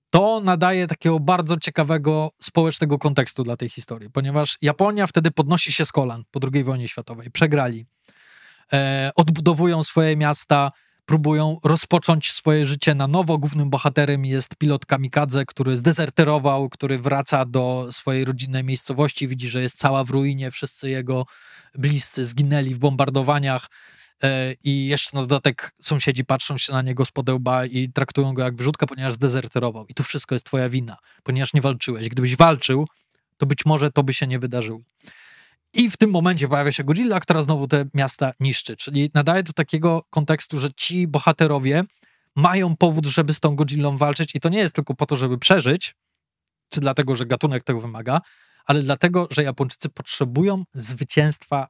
to 0.09 0.41
nadaje 0.43 0.87
takiego 0.87 1.19
bardzo 1.19 1.57
ciekawego 1.57 2.31
społecznego 2.41 2.99
kontekstu 2.99 3.43
dla 3.43 3.57
tej 3.57 3.69
historii, 3.69 4.09
ponieważ 4.09 4.57
Japonia 4.61 5.07
wtedy 5.07 5.31
podnosi 5.31 5.71
się 5.71 5.85
z 5.85 5.91
kolan 5.91 6.23
po 6.31 6.39
II 6.53 6.63
wojnie 6.63 6.87
światowej. 6.87 7.31
Przegrali. 7.31 7.85
E, 8.73 9.11
odbudowują 9.15 9.83
swoje 9.83 10.17
miasta, 10.17 10.71
próbują 11.07 11.57
rozpocząć 11.63 12.31
swoje 12.31 12.65
życie 12.65 12.95
na 12.95 13.07
nowo. 13.07 13.37
Głównym 13.37 13.69
bohaterem 13.69 14.25
jest 14.25 14.55
pilot 14.55 14.85
kamikadze, 14.85 15.45
który 15.45 15.77
zdezerterował, 15.77 16.69
który 16.69 16.99
wraca 16.99 17.45
do 17.45 17.87
swojej 17.91 18.25
rodzinnej 18.25 18.63
miejscowości, 18.63 19.27
widzi, 19.27 19.49
że 19.49 19.61
jest 19.61 19.77
cała 19.77 20.03
w 20.03 20.09
ruinie, 20.09 20.51
wszyscy 20.51 20.89
jego 20.89 21.25
bliscy 21.75 22.25
zginęli 22.25 22.73
w 22.73 22.79
bombardowaniach 22.79 23.67
e, 24.23 24.53
i 24.63 24.87
jeszcze 24.87 25.17
na 25.17 25.21
dodatek 25.21 25.73
sąsiedzi 25.81 26.25
patrzą 26.25 26.57
się 26.57 26.73
na 26.73 26.81
niego 26.81 27.05
z 27.05 27.11
podełba 27.11 27.65
i 27.65 27.89
traktują 27.89 28.33
go 28.33 28.43
jak 28.43 28.55
wyrzutkę, 28.55 28.87
ponieważ 28.87 29.13
zdezerterował. 29.13 29.85
I 29.87 29.93
tu 29.93 30.03
wszystko 30.03 30.35
jest 30.35 30.45
twoja 30.45 30.69
wina, 30.69 30.97
ponieważ 31.23 31.53
nie 31.53 31.61
walczyłeś. 31.61 32.09
Gdybyś 32.09 32.35
walczył, 32.35 32.87
to 33.37 33.45
być 33.45 33.65
może 33.65 33.91
to 33.91 34.03
by 34.03 34.13
się 34.13 34.27
nie 34.27 34.39
wydarzyło. 34.39 34.79
I 35.77 35.89
w 35.89 35.97
tym 35.97 36.09
momencie 36.09 36.47
pojawia 36.47 36.71
się 36.71 36.83
Godzilla, 36.83 37.19
która 37.19 37.41
znowu 37.41 37.67
te 37.67 37.85
miasta 37.93 38.33
niszczy. 38.39 38.77
Czyli 38.77 39.11
nadaje 39.13 39.43
to 39.43 39.53
takiego 39.53 40.03
kontekstu, 40.09 40.59
że 40.59 40.73
ci 40.73 41.07
bohaterowie 41.07 41.83
mają 42.35 42.75
powód, 42.75 43.05
żeby 43.05 43.33
z 43.33 43.39
tą 43.39 43.55
Godzillą 43.55 43.97
walczyć 43.97 44.35
i 44.35 44.39
to 44.39 44.49
nie 44.49 44.59
jest 44.59 44.75
tylko 44.75 44.95
po 44.95 45.05
to, 45.05 45.17
żeby 45.17 45.37
przeżyć, 45.37 45.95
czy 46.69 46.79
dlatego, 46.79 47.15
że 47.15 47.25
gatunek 47.25 47.63
tego 47.63 47.81
wymaga, 47.81 48.21
ale 48.65 48.81
dlatego, 48.81 49.27
że 49.31 49.43
Japończycy 49.43 49.89
potrzebują 49.89 50.63
zwycięstwa 50.73 51.67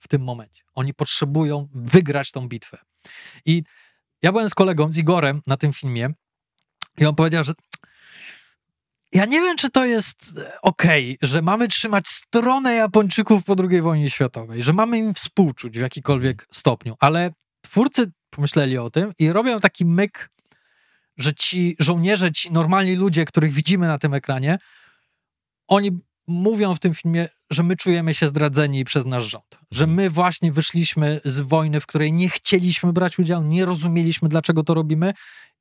w 0.00 0.08
tym 0.08 0.22
momencie. 0.22 0.62
Oni 0.74 0.94
potrzebują 0.94 1.68
wygrać 1.74 2.32
tą 2.32 2.48
bitwę. 2.48 2.78
I 3.46 3.62
ja 4.22 4.32
byłem 4.32 4.48
z 4.48 4.54
kolegą, 4.54 4.90
z 4.90 4.98
Igorem 4.98 5.42
na 5.46 5.56
tym 5.56 5.72
filmie 5.72 6.08
i 6.98 7.06
on 7.06 7.14
powiedział, 7.14 7.44
że 7.44 7.52
ja 9.12 9.24
nie 9.24 9.40
wiem, 9.40 9.56
czy 9.56 9.70
to 9.70 9.84
jest 9.84 10.38
e, 10.38 10.60
okej, 10.62 11.16
okay, 11.16 11.28
że 11.28 11.42
mamy 11.42 11.68
trzymać 11.68 12.08
stronę 12.08 12.74
Japończyków 12.74 13.44
po 13.44 13.56
II 13.70 13.82
wojnie 13.82 14.10
światowej, 14.10 14.62
że 14.62 14.72
mamy 14.72 14.98
im 14.98 15.14
współczuć 15.14 15.78
w 15.78 15.80
jakikolwiek 15.80 16.46
stopniu, 16.52 16.96
ale 17.00 17.30
twórcy 17.62 18.12
pomyśleli 18.30 18.78
o 18.78 18.90
tym 18.90 19.12
i 19.18 19.32
robią 19.32 19.60
taki 19.60 19.84
myk, 19.84 20.30
że 21.16 21.34
ci 21.34 21.76
żołnierze, 21.78 22.32
ci 22.32 22.52
normalni 22.52 22.96
ludzie, 22.96 23.24
których 23.24 23.52
widzimy 23.52 23.86
na 23.86 23.98
tym 23.98 24.14
ekranie, 24.14 24.58
oni 25.68 26.00
mówią 26.30 26.74
w 26.74 26.80
tym 26.80 26.94
filmie, 26.94 27.28
że 27.50 27.62
my 27.62 27.76
czujemy 27.76 28.14
się 28.14 28.28
zdradzeni 28.28 28.84
przez 28.84 29.06
nasz 29.06 29.24
rząd. 29.24 29.58
Że 29.70 29.86
my 29.86 30.10
właśnie 30.10 30.52
wyszliśmy 30.52 31.20
z 31.24 31.40
wojny, 31.40 31.80
w 31.80 31.86
której 31.86 32.12
nie 32.12 32.28
chcieliśmy 32.28 32.92
brać 32.92 33.18
udziału, 33.18 33.44
nie 33.44 33.64
rozumieliśmy, 33.64 34.28
dlaczego 34.28 34.62
to 34.62 34.74
robimy. 34.74 35.12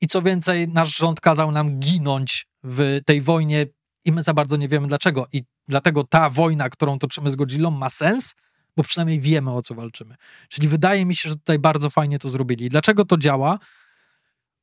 I 0.02 0.08
co 0.08 0.22
więcej, 0.22 0.68
nasz 0.68 0.98
rząd 0.98 1.22
kazał 1.22 1.52
nam 1.52 1.80
ginąć 1.80 2.48
w 2.64 3.00
tej 3.06 3.22
wojnie 3.22 3.66
i 4.06 4.12
my 4.12 4.24
za 4.24 4.34
bardzo 4.34 4.58
nie 4.58 4.68
wiemy 4.68 4.88
dlaczego. 4.88 5.28
I 5.34 5.44
dlatego 5.68 6.04
ta 6.04 6.30
wojna, 6.30 6.70
którą 6.70 7.00
toczymy 7.00 7.32
z 7.32 7.36
Godzillą, 7.36 7.72
ma 7.72 7.90
sens, 7.90 8.36
bo 8.78 8.84
przynajmniej 8.84 9.20
wiemy, 9.20 9.52
o 9.52 9.62
co 9.62 9.76
walczymy. 9.76 10.16
Czyli 10.50 10.68
wydaje 10.68 11.06
mi 11.06 11.16
się, 11.16 11.30
że 11.30 11.36
tutaj 11.36 11.60
bardzo 11.60 11.90
fajnie 11.90 12.20
to 12.20 12.30
zrobili. 12.30 12.70
Dlaczego 12.70 13.06
to 13.06 13.18
działa? 13.18 13.60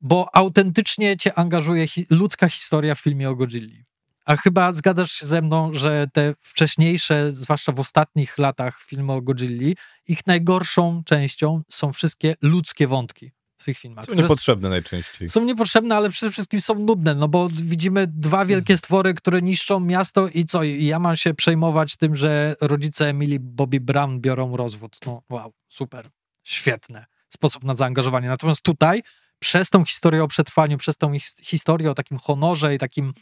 Bo 0.01 0.37
autentycznie 0.37 1.17
cię 1.17 1.39
angażuje 1.39 1.89
hi 1.89 2.07
ludzka 2.11 2.49
historia 2.49 2.95
w 2.95 3.01
filmie 3.01 3.31
o 3.31 3.35
Godzilli. 3.35 3.85
A 4.27 4.37
chyba 4.37 4.73
zgadzasz 4.73 5.13
się 5.13 5.27
ze 5.27 5.43
mną, 5.43 5.75
że 5.75 6.07
te 6.13 6.35
wcześniejsze, 6.43 7.33
zwłaszcza 7.33 7.73
w 7.73 7.81
ostatnich 7.81 8.39
latach 8.39 8.81
filmy 8.81 9.13
o 9.13 9.23
Godzilli, 9.23 9.77
ich 10.09 10.27
najgorszą 10.27 11.03
częścią 11.05 11.63
są 11.71 11.93
wszystkie 11.93 12.35
ludzkie 12.43 12.89
wątki 12.89 13.33
w 13.59 13.65
tych 13.65 13.79
filmach. 13.79 14.05
Są 14.05 14.15
niepotrzebne 14.15 14.69
najczęściej. 14.69 15.29
Są 15.29 15.45
niepotrzebne, 15.45 15.97
ale 15.97 16.11
przede 16.11 16.33
wszystkim 16.33 16.61
są 16.61 16.75
nudne, 16.75 17.15
no 17.15 17.29
bo 17.29 17.49
widzimy 17.53 18.07
dwa 18.07 18.45
wielkie 18.45 18.77
stwory, 18.77 19.15
które 19.15 19.43
niszczą 19.43 19.81
miasto 19.81 20.29
i 20.29 20.45
co? 20.45 20.63
I 20.63 20.85
ja 20.85 20.99
mam 20.99 21.17
się 21.17 21.35
przejmować 21.35 21.97
tym, 21.97 22.17
że 22.17 22.57
rodzice 22.61 23.09
Emily 23.09 23.39
Bobby 23.41 23.81
Brown 23.81 24.21
biorą 24.21 24.57
rozwód. 24.57 24.99
No 25.07 25.23
wow, 25.31 25.53
super, 25.69 26.11
świetne. 26.45 27.07
Sposób 27.29 27.65
na 27.65 27.75
zaangażowanie. 27.75 28.29
Natomiast 28.29 28.63
tutaj, 28.63 29.03
przez 29.39 29.71
tą 29.71 29.85
historię 29.85 30.25
o 30.25 30.29
przetrwaniu, 30.29 30.79
przez 30.79 30.97
tą 30.97 31.13
historię 31.43 31.91
o 31.91 31.95
takim 31.95 32.19
honorze 32.19 32.75
i 32.75 32.79
takim 32.79 33.13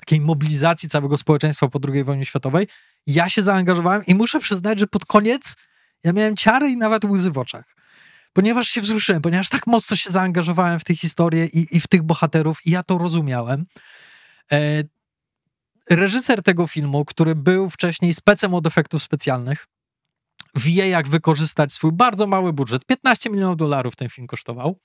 takiej 0.00 0.20
mobilizacji 0.20 0.88
całego 0.88 1.16
społeczeństwa 1.16 1.68
po 1.68 1.80
II 1.88 2.04
wojnie 2.04 2.24
światowej, 2.24 2.66
ja 3.06 3.28
się 3.28 3.42
zaangażowałem 3.42 4.06
i 4.06 4.14
muszę 4.14 4.40
przyznać, 4.40 4.78
że 4.78 4.86
pod 4.86 5.06
koniec 5.06 5.56
ja 6.04 6.12
miałem 6.12 6.36
ciary 6.36 6.68
i 6.68 6.76
nawet 6.76 7.04
łzy 7.04 7.30
w 7.30 7.38
oczach. 7.38 7.76
Ponieważ 8.32 8.68
się 8.68 8.80
wzruszyłem, 8.80 9.22
ponieważ 9.22 9.48
tak 9.48 9.66
mocno 9.66 9.96
się 9.96 10.10
zaangażowałem 10.10 10.80
w 10.80 10.84
tę 10.84 10.96
historię 10.96 11.46
i, 11.46 11.76
i 11.76 11.80
w 11.80 11.88
tych 11.88 12.02
bohaterów 12.02 12.58
i 12.66 12.70
ja 12.70 12.82
to 12.82 12.98
rozumiałem. 12.98 13.66
E, 14.52 14.82
reżyser 15.90 16.42
tego 16.42 16.66
filmu, 16.66 17.04
który 17.04 17.34
był 17.34 17.70
wcześniej 17.70 18.14
specem 18.14 18.54
od 18.54 18.66
efektów 18.66 19.02
specjalnych, 19.02 19.66
wie 20.54 20.88
jak 20.88 21.08
wykorzystać 21.08 21.72
swój 21.72 21.92
bardzo 21.92 22.26
mały 22.26 22.52
budżet. 22.52 22.84
15 22.84 23.30
milionów 23.30 23.56
dolarów 23.56 23.96
ten 23.96 24.08
film 24.08 24.26
kosztował 24.26 24.78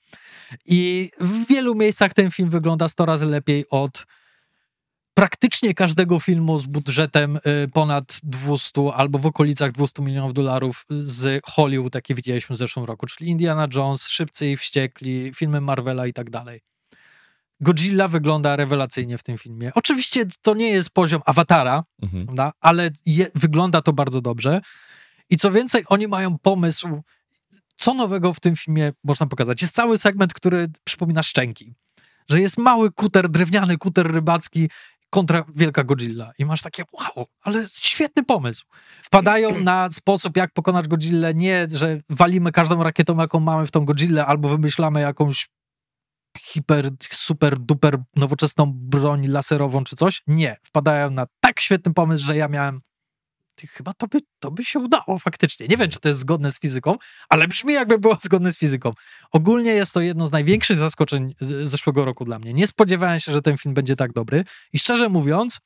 i 0.66 1.10
w 1.20 1.46
wielu 1.46 1.74
miejscach 1.74 2.14
ten 2.14 2.30
film 2.30 2.50
wygląda 2.50 2.88
100 2.88 3.06
razy 3.06 3.26
lepiej 3.26 3.64
od 3.70 4.06
praktycznie 5.16 5.74
każdego 5.74 6.20
filmu 6.20 6.58
z 6.58 6.66
budżetem 6.66 7.36
y, 7.36 7.68
ponad 7.72 8.20
200 8.22 8.94
albo 8.94 9.18
w 9.18 9.26
okolicach 9.26 9.72
200 9.72 10.02
milionów 10.02 10.34
dolarów 10.34 10.86
z 10.90 11.44
Hollywood, 11.46 11.94
jakie 11.94 12.14
widzieliśmy 12.14 12.56
w 12.56 12.58
zeszłym 12.58 12.84
roku, 12.84 13.06
czyli 13.06 13.30
Indiana 13.30 13.68
Jones, 13.74 14.08
Szybcy 14.08 14.50
i 14.50 14.56
Wściekli, 14.56 15.32
filmy 15.34 15.60
Marvela 15.60 16.06
i 16.06 16.12
tak 16.12 16.30
dalej. 16.30 16.60
Godzilla 17.60 18.08
wygląda 18.08 18.56
rewelacyjnie 18.56 19.18
w 19.18 19.22
tym 19.22 19.38
filmie. 19.38 19.70
Oczywiście 19.74 20.24
to 20.42 20.54
nie 20.54 20.68
jest 20.68 20.90
poziom 20.90 21.22
awatara, 21.26 21.84
mhm. 22.02 22.52
ale 22.60 22.90
je, 23.06 23.26
wygląda 23.34 23.82
to 23.82 23.92
bardzo 23.92 24.20
dobrze. 24.20 24.60
I 25.30 25.36
co 25.36 25.50
więcej, 25.50 25.84
oni 25.88 26.08
mają 26.08 26.38
pomysł, 26.38 27.02
co 27.76 27.94
nowego 27.94 28.34
w 28.34 28.40
tym 28.40 28.56
filmie 28.56 28.92
można 29.04 29.26
pokazać. 29.26 29.62
Jest 29.62 29.74
cały 29.74 29.98
segment, 29.98 30.34
który 30.34 30.68
przypomina 30.84 31.22
szczęki 31.22 31.74
że 32.28 32.40
jest 32.40 32.58
mały 32.58 32.90
kuter, 32.90 33.28
drewniany 33.28 33.76
kuter 33.76 34.12
rybacki 34.12 34.68
kontra 35.16 35.44
Wielka 35.54 35.84
Godzilla. 35.84 36.32
I 36.38 36.44
masz 36.44 36.62
takie, 36.62 36.82
wow, 36.92 37.26
ale 37.40 37.66
świetny 37.72 38.24
pomysł. 38.24 38.64
Wpadają 39.02 39.60
na 39.70 39.90
sposób, 39.90 40.36
jak 40.36 40.52
pokonać 40.52 40.88
Godzillę, 40.88 41.34
nie, 41.34 41.66
że 41.72 42.00
walimy 42.10 42.52
każdą 42.52 42.82
rakietą, 42.82 43.20
jaką 43.20 43.40
mamy 43.40 43.66
w 43.66 43.70
tą 43.70 43.84
Godzillę, 43.84 44.26
albo 44.26 44.48
wymyślamy 44.48 45.00
jakąś 45.00 45.48
hiper, 46.38 46.90
super, 47.10 47.58
duper 47.58 47.98
nowoczesną 48.16 48.72
broń 48.74 49.26
laserową 49.26 49.84
czy 49.84 49.96
coś. 49.96 50.22
Nie. 50.26 50.56
Wpadają 50.62 51.10
na 51.10 51.26
tak 51.40 51.60
świetny 51.60 51.94
pomysł, 51.94 52.24
że 52.24 52.36
ja 52.36 52.48
miałem 52.48 52.80
chyba 53.56 53.92
to 53.94 54.06
by, 54.06 54.18
to 54.40 54.50
by 54.50 54.64
się 54.64 54.78
udało 54.78 55.18
faktycznie. 55.18 55.66
Nie 55.68 55.76
wiem, 55.76 55.90
czy 55.90 56.00
to 56.00 56.08
jest 56.08 56.20
zgodne 56.20 56.52
z 56.52 56.60
fizyką, 56.60 56.96
ale 57.28 57.48
brzmi 57.48 57.72
jakby 57.72 57.98
było 57.98 58.18
zgodne 58.22 58.52
z 58.52 58.58
fizyką. 58.58 58.92
Ogólnie 59.32 59.70
jest 59.70 59.92
to 59.92 60.00
jedno 60.00 60.26
z 60.26 60.32
największych 60.32 60.78
zaskoczeń 60.78 61.34
z, 61.40 61.70
zeszłego 61.70 62.04
roku 62.04 62.24
dla 62.24 62.38
mnie. 62.38 62.54
Nie 62.54 62.66
spodziewałem 62.66 63.20
się, 63.20 63.32
że 63.32 63.42
ten 63.42 63.58
film 63.58 63.74
będzie 63.74 63.96
tak 63.96 64.12
dobry 64.12 64.44
i 64.72 64.78
szczerze 64.78 65.08
mówiąc, 65.08 65.60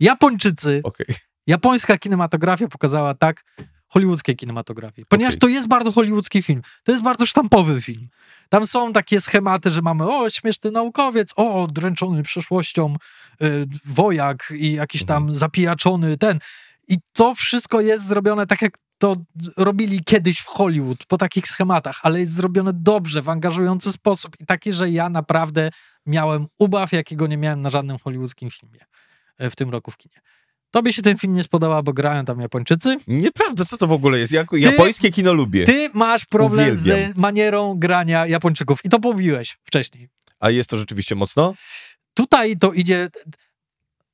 Japończycy, 0.00 0.80
okay. 0.84 1.06
japońska 1.46 1.98
kinematografia 1.98 2.68
pokazała 2.68 3.14
tak 3.14 3.44
hollywoodzkiej 3.88 4.36
kinematografii. 4.36 5.06
Ponieważ 5.08 5.34
okay. 5.34 5.40
to 5.40 5.48
jest 5.48 5.68
bardzo 5.68 5.92
hollywoodzki 5.92 6.42
film. 6.42 6.62
To 6.84 6.92
jest 6.92 7.04
bardzo 7.04 7.26
sztampowy 7.26 7.82
film. 7.82 8.08
Tam 8.48 8.66
są 8.66 8.92
takie 8.92 9.20
schematy, 9.20 9.70
że 9.70 9.82
mamy 9.82 10.04
o, 10.04 10.30
śmieszny 10.30 10.70
naukowiec, 10.70 11.32
o, 11.36 11.68
dręczony 11.72 12.22
przeszłością 12.22 12.94
y, 13.42 13.64
wojak 13.84 14.52
i 14.56 14.72
jakiś 14.72 15.04
tam 15.04 15.22
mhm. 15.22 15.38
zapijaczony 15.38 16.16
ten. 16.16 16.38
I 16.90 16.96
to 17.12 17.34
wszystko 17.34 17.80
jest 17.80 18.06
zrobione 18.06 18.46
tak, 18.46 18.62
jak 18.62 18.78
to 18.98 19.16
robili 19.56 20.04
kiedyś 20.04 20.38
w 20.38 20.46
Hollywood, 20.46 21.06
po 21.06 21.18
takich 21.18 21.46
schematach, 21.46 22.00
ale 22.02 22.20
jest 22.20 22.32
zrobione 22.32 22.72
dobrze, 22.74 23.22
w 23.22 23.28
angażujący 23.28 23.92
sposób 23.92 24.40
i 24.40 24.46
taki, 24.46 24.72
że 24.72 24.90
ja 24.90 25.08
naprawdę 25.08 25.70
miałem 26.06 26.46
ubaw, 26.58 26.92
jakiego 26.92 27.26
nie 27.26 27.36
miałem 27.36 27.62
na 27.62 27.70
żadnym 27.70 27.98
hollywoodzkim 27.98 28.50
filmie 28.50 28.80
e, 29.38 29.50
w 29.50 29.56
tym 29.56 29.70
roku 29.70 29.90
w 29.90 29.96
kinie. 29.96 30.20
Tobie 30.70 30.92
się 30.92 31.02
ten 31.02 31.18
film 31.18 31.34
nie 31.34 31.42
spodobał, 31.42 31.82
bo 31.82 31.92
grają 31.92 32.24
tam 32.24 32.40
Japończycy? 32.40 32.96
Nieprawda, 33.06 33.64
co 33.64 33.76
to 33.76 33.86
w 33.86 33.92
ogóle 33.92 34.18
jest? 34.18 34.32
Ja 34.32 34.44
ty, 34.44 34.60
japońskie 34.60 35.10
kino 35.10 35.32
lubię. 35.32 35.64
Ty 35.64 35.90
masz 35.94 36.24
problem 36.24 36.70
Uwielbiam. 36.70 37.12
z 37.12 37.16
manierą 37.16 37.74
grania 37.78 38.26
Japończyków 38.26 38.84
i 38.84 38.88
to 38.88 38.98
mówiłeś 38.98 39.58
wcześniej. 39.64 40.08
A 40.40 40.50
jest 40.50 40.70
to 40.70 40.78
rzeczywiście 40.78 41.14
mocno? 41.14 41.54
Tutaj 42.14 42.56
to 42.56 42.72
idzie 42.72 43.08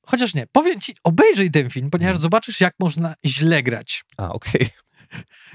Chociaż 0.07 0.33
nie, 0.33 0.47
powiem 0.51 0.81
ci, 0.81 0.95
obejrzyj 1.03 1.51
ten 1.51 1.69
film, 1.69 1.89
ponieważ 1.89 2.13
hmm. 2.13 2.21
zobaczysz, 2.21 2.61
jak 2.61 2.73
można 2.79 3.15
źle 3.25 3.63
grać. 3.63 4.03
A, 4.17 4.29
okej. 4.29 4.69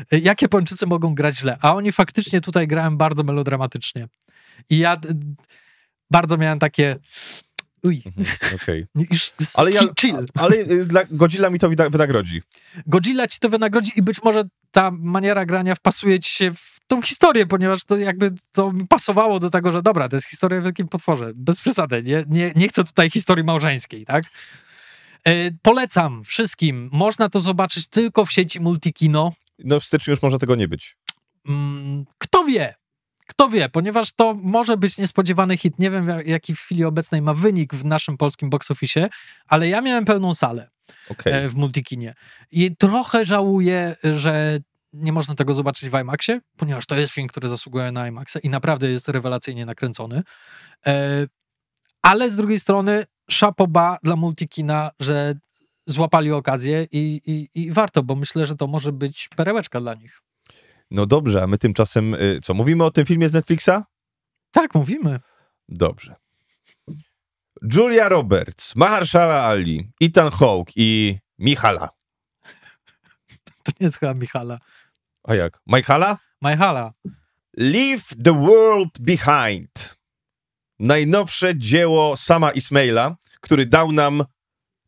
Okay. 0.07 0.21
Jak 0.21 0.43
Japończycy 0.43 0.87
mogą 0.87 1.15
grać 1.15 1.37
źle. 1.37 1.59
A 1.61 1.75
oni 1.75 1.93
faktycznie 1.93 2.41
tutaj 2.41 2.69
grałem 2.69 2.97
bardzo 2.97 3.23
melodramatycznie. 3.23 4.09
I 4.71 4.79
ja 4.79 4.97
bardzo 6.11 6.37
miałem 6.37 6.59
takie 6.59 6.97
Uj. 7.83 8.03
Mhm, 8.07 8.27
Okej. 8.55 8.87
Ale 9.55 9.71
ja, 9.71 9.81
chill. 10.01 10.27
ale 10.35 10.57
y, 10.57 10.87
Godzilla 11.11 11.51
mi 11.51 11.59
to 11.59 11.69
wynagrodzi. 11.91 12.43
Godzilla 12.87 13.27
ci 13.27 13.39
to 13.39 13.49
wynagrodzi 13.49 13.93
i 13.97 14.03
być 14.03 14.23
może 14.23 14.45
ta 14.71 14.91
maniera 14.91 15.47
grania 15.47 15.75
wpasuje 15.75 16.21
ci 16.21 16.31
się 16.35 16.51
w 16.55 16.81
tą 16.93 17.03
historię, 17.03 17.47
ponieważ 17.47 17.85
to 17.85 17.97
jakby 17.97 18.31
to 18.53 18.73
pasowało 18.89 19.41
do 19.41 19.51
tego, 19.51 19.73
że 19.73 19.83
dobra, 19.83 20.09
to 20.09 20.17
jest 20.17 20.29
historia 20.29 20.59
o 20.59 20.63
wielkim 20.63 20.89
potworze. 20.89 21.33
Bez 21.35 21.61
przesady. 21.61 22.03
Nie, 22.03 22.25
nie, 22.29 22.53
nie 22.57 22.69
chcę 22.69 22.85
tutaj 22.85 23.11
historii 23.11 23.45
małżeńskiej, 23.45 24.07
tak? 24.07 24.25
E, 25.25 25.51
polecam 25.63 26.25
wszystkim. 26.25 26.91
Można 26.93 27.29
to 27.29 27.41
zobaczyć 27.41 27.89
tylko 27.89 28.27
w 28.27 28.33
sieci 28.33 28.61
Multikino. 28.61 29.33
No 29.59 29.81
w 29.81 29.85
styczniu 29.85 30.11
już 30.11 30.23
może 30.23 30.39
tego 30.39 30.55
nie 30.55 30.69
być. 30.69 30.97
Mm, 31.49 32.05
kto 32.19 32.45
wie? 32.45 32.75
Kto 33.27 33.49
wie, 33.49 33.69
ponieważ 33.69 34.13
to 34.13 34.35
może 34.35 34.77
być 34.77 34.99
niespodziewany 34.99 35.57
hit. 35.57 35.79
Nie 35.79 35.91
wiem, 35.91 36.09
jaki 36.27 36.55
w 36.55 36.61
chwili 36.61 36.85
obecnej 36.85 37.23
ma 37.23 37.35
wynik 37.35 37.75
w 37.75 37.85
naszym 37.85 38.17
polskim 38.17 38.51
box 38.51 38.71
office, 38.71 39.09
ale 39.47 39.69
ja 39.69 39.81
miałem 39.81 40.05
pełną 40.05 40.35
salę 40.35 40.71
Okej. 41.09 41.33
e, 41.33 41.49
w 41.49 41.55
Multikinie. 41.55 42.15
I 42.51 42.77
trochę 42.77 43.25
żałuję, 43.25 43.97
że 44.05 44.59
nie 44.93 45.13
można 45.13 45.35
tego 45.35 45.55
zobaczyć 45.55 45.89
w 45.89 46.01
IMAXie, 46.01 46.41
ponieważ 46.57 46.87
to 46.87 46.97
jest 46.97 47.15
film, 47.15 47.29
który 47.29 47.49
zasługuje 47.49 47.93
na 47.93 48.09
IMAXa 48.09 48.37
i 48.43 48.49
naprawdę 48.49 48.91
jest 48.91 49.09
rewelacyjnie 49.09 49.67
nakręcony. 49.67 50.23
E, 50.87 51.27
ale 52.03 52.31
z 52.31 52.37
drugiej 52.37 52.59
strony 52.59 53.05
szapoba 53.31 53.99
dla 54.03 54.17
Multikina, 54.17 54.91
że 55.01 55.35
złapali 55.87 56.33
okazję 56.33 56.87
i, 56.93 57.21
i, 57.27 57.63
i 57.63 57.73
warto, 57.73 58.03
bo 58.03 58.15
myślę, 58.15 58.47
że 58.47 58.57
to 58.57 58.67
może 58.67 58.93
być 58.93 59.29
perełeczka 59.37 59.81
dla 59.81 59.95
nich. 59.95 60.23
No 60.91 61.07
dobrze, 61.07 61.43
a 61.43 61.47
my 61.47 61.59
tymczasem, 61.59 62.15
y, 62.15 62.41
co, 62.43 62.55
mówimy 62.55 62.85
o 62.85 62.91
tym 62.91 63.07
filmie 63.07 63.29
z 63.29 63.33
Netflixa? 63.33 63.83
Tak, 64.51 64.75
mówimy. 64.75 65.21
Dobrze. 65.69 66.15
Julia 67.75 68.09
Roberts, 68.09 68.77
Mahershala 68.77 69.43
Ali, 69.45 69.91
Ethan 70.01 70.31
Hawke 70.31 70.73
i 70.77 71.19
Michala. 71.39 71.89
To 73.65 73.73
nie 73.81 73.85
jest 73.85 73.99
chyba 73.99 74.15
Michala. 74.15 74.59
A 75.25 75.35
jak? 75.35 75.61
Michala? 75.67 76.19
Majhala. 76.41 76.93
Leave 77.57 78.05
the 78.25 78.33
World 78.33 79.01
Behind. 79.01 79.97
Najnowsze 80.79 81.59
dzieło 81.59 82.17
Sama 82.17 82.51
Ismaila, 82.51 83.17
który 83.41 83.67
dał 83.67 83.93
nam 83.93 84.25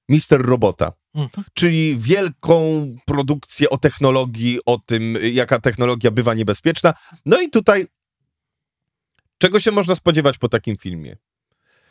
Mister 0.08 0.42
Robota. 0.42 0.92
Mhm. 1.14 1.44
Czyli 1.54 1.96
wielką 1.96 2.86
produkcję 3.06 3.70
o 3.70 3.78
technologii, 3.78 4.60
o 4.66 4.78
tym, 4.78 5.18
jaka 5.22 5.60
technologia 5.60 6.10
bywa 6.10 6.34
niebezpieczna. 6.34 6.94
No 7.26 7.40
i 7.40 7.50
tutaj, 7.50 7.86
czego 9.38 9.60
się 9.60 9.70
można 9.70 9.94
spodziewać 9.94 10.38
po 10.38 10.48
takim 10.48 10.76
filmie, 10.76 11.16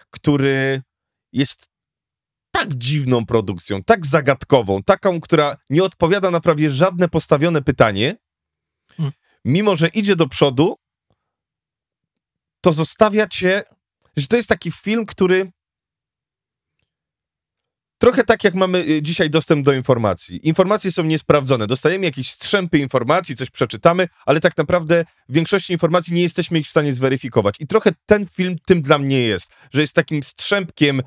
który 0.09 0.81
jest 1.33 1.67
tak 2.51 2.73
dziwną 2.73 3.25
produkcją, 3.25 3.83
tak 3.83 4.05
zagadkową, 4.05 4.83
taką, 4.83 5.21
która 5.21 5.57
nie 5.69 5.83
odpowiada 5.83 6.31
na 6.31 6.39
prawie 6.39 6.69
żadne 6.69 7.09
postawione 7.09 7.61
pytanie. 7.61 8.17
Mimo 9.45 9.75
że 9.75 9.87
idzie 9.87 10.15
do 10.15 10.27
przodu, 10.27 10.75
to 12.61 12.73
zostawia 12.73 13.27
cię, 13.27 13.63
że 14.17 14.27
to 14.27 14.37
jest 14.37 14.49
taki 14.49 14.71
film, 14.71 15.05
który 15.05 15.51
trochę 17.97 18.23
tak 18.23 18.43
jak 18.43 18.55
mamy 18.55 18.77
y, 18.89 19.01
dzisiaj 19.01 19.29
dostęp 19.29 19.65
do 19.65 19.73
informacji. 19.73 20.47
Informacje 20.47 20.91
są 20.91 21.03
niesprawdzone. 21.03 21.67
Dostajemy 21.67 22.05
jakieś 22.05 22.29
strzępy 22.29 22.79
informacji, 22.79 23.35
coś 23.35 23.49
przeczytamy, 23.49 24.07
ale 24.25 24.39
tak 24.39 24.57
naprawdę 24.57 25.05
w 25.29 25.33
większości 25.33 25.73
informacji 25.73 26.13
nie 26.13 26.21
jesteśmy 26.21 26.59
ich 26.59 26.67
w 26.67 26.69
stanie 26.69 26.93
zweryfikować. 26.93 27.55
I 27.59 27.67
trochę 27.67 27.91
ten 28.05 28.27
film 28.27 28.55
tym 28.65 28.81
dla 28.81 28.97
mnie 28.97 29.19
jest, 29.19 29.51
że 29.73 29.81
jest 29.81 29.93
takim 29.93 30.23
strzępkiem 30.23 31.01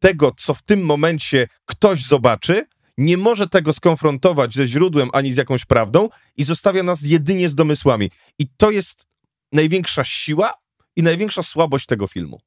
tego, 0.00 0.32
co 0.38 0.54
w 0.54 0.62
tym 0.62 0.84
momencie 0.84 1.48
ktoś 1.64 2.06
zobaczy, 2.06 2.66
nie 2.98 3.16
może 3.16 3.48
tego 3.48 3.72
skonfrontować 3.72 4.54
ze 4.54 4.66
źródłem 4.66 5.08
ani 5.12 5.32
z 5.32 5.36
jakąś 5.36 5.64
prawdą 5.64 6.08
i 6.36 6.44
zostawia 6.44 6.82
nas 6.82 7.02
jedynie 7.02 7.48
z 7.48 7.54
domysłami. 7.54 8.10
I 8.38 8.46
to 8.56 8.70
jest 8.70 9.06
największa 9.52 10.04
siła 10.04 10.54
i 10.96 11.02
największa 11.02 11.42
słabość 11.42 11.86
tego 11.86 12.06
filmu. 12.06 12.40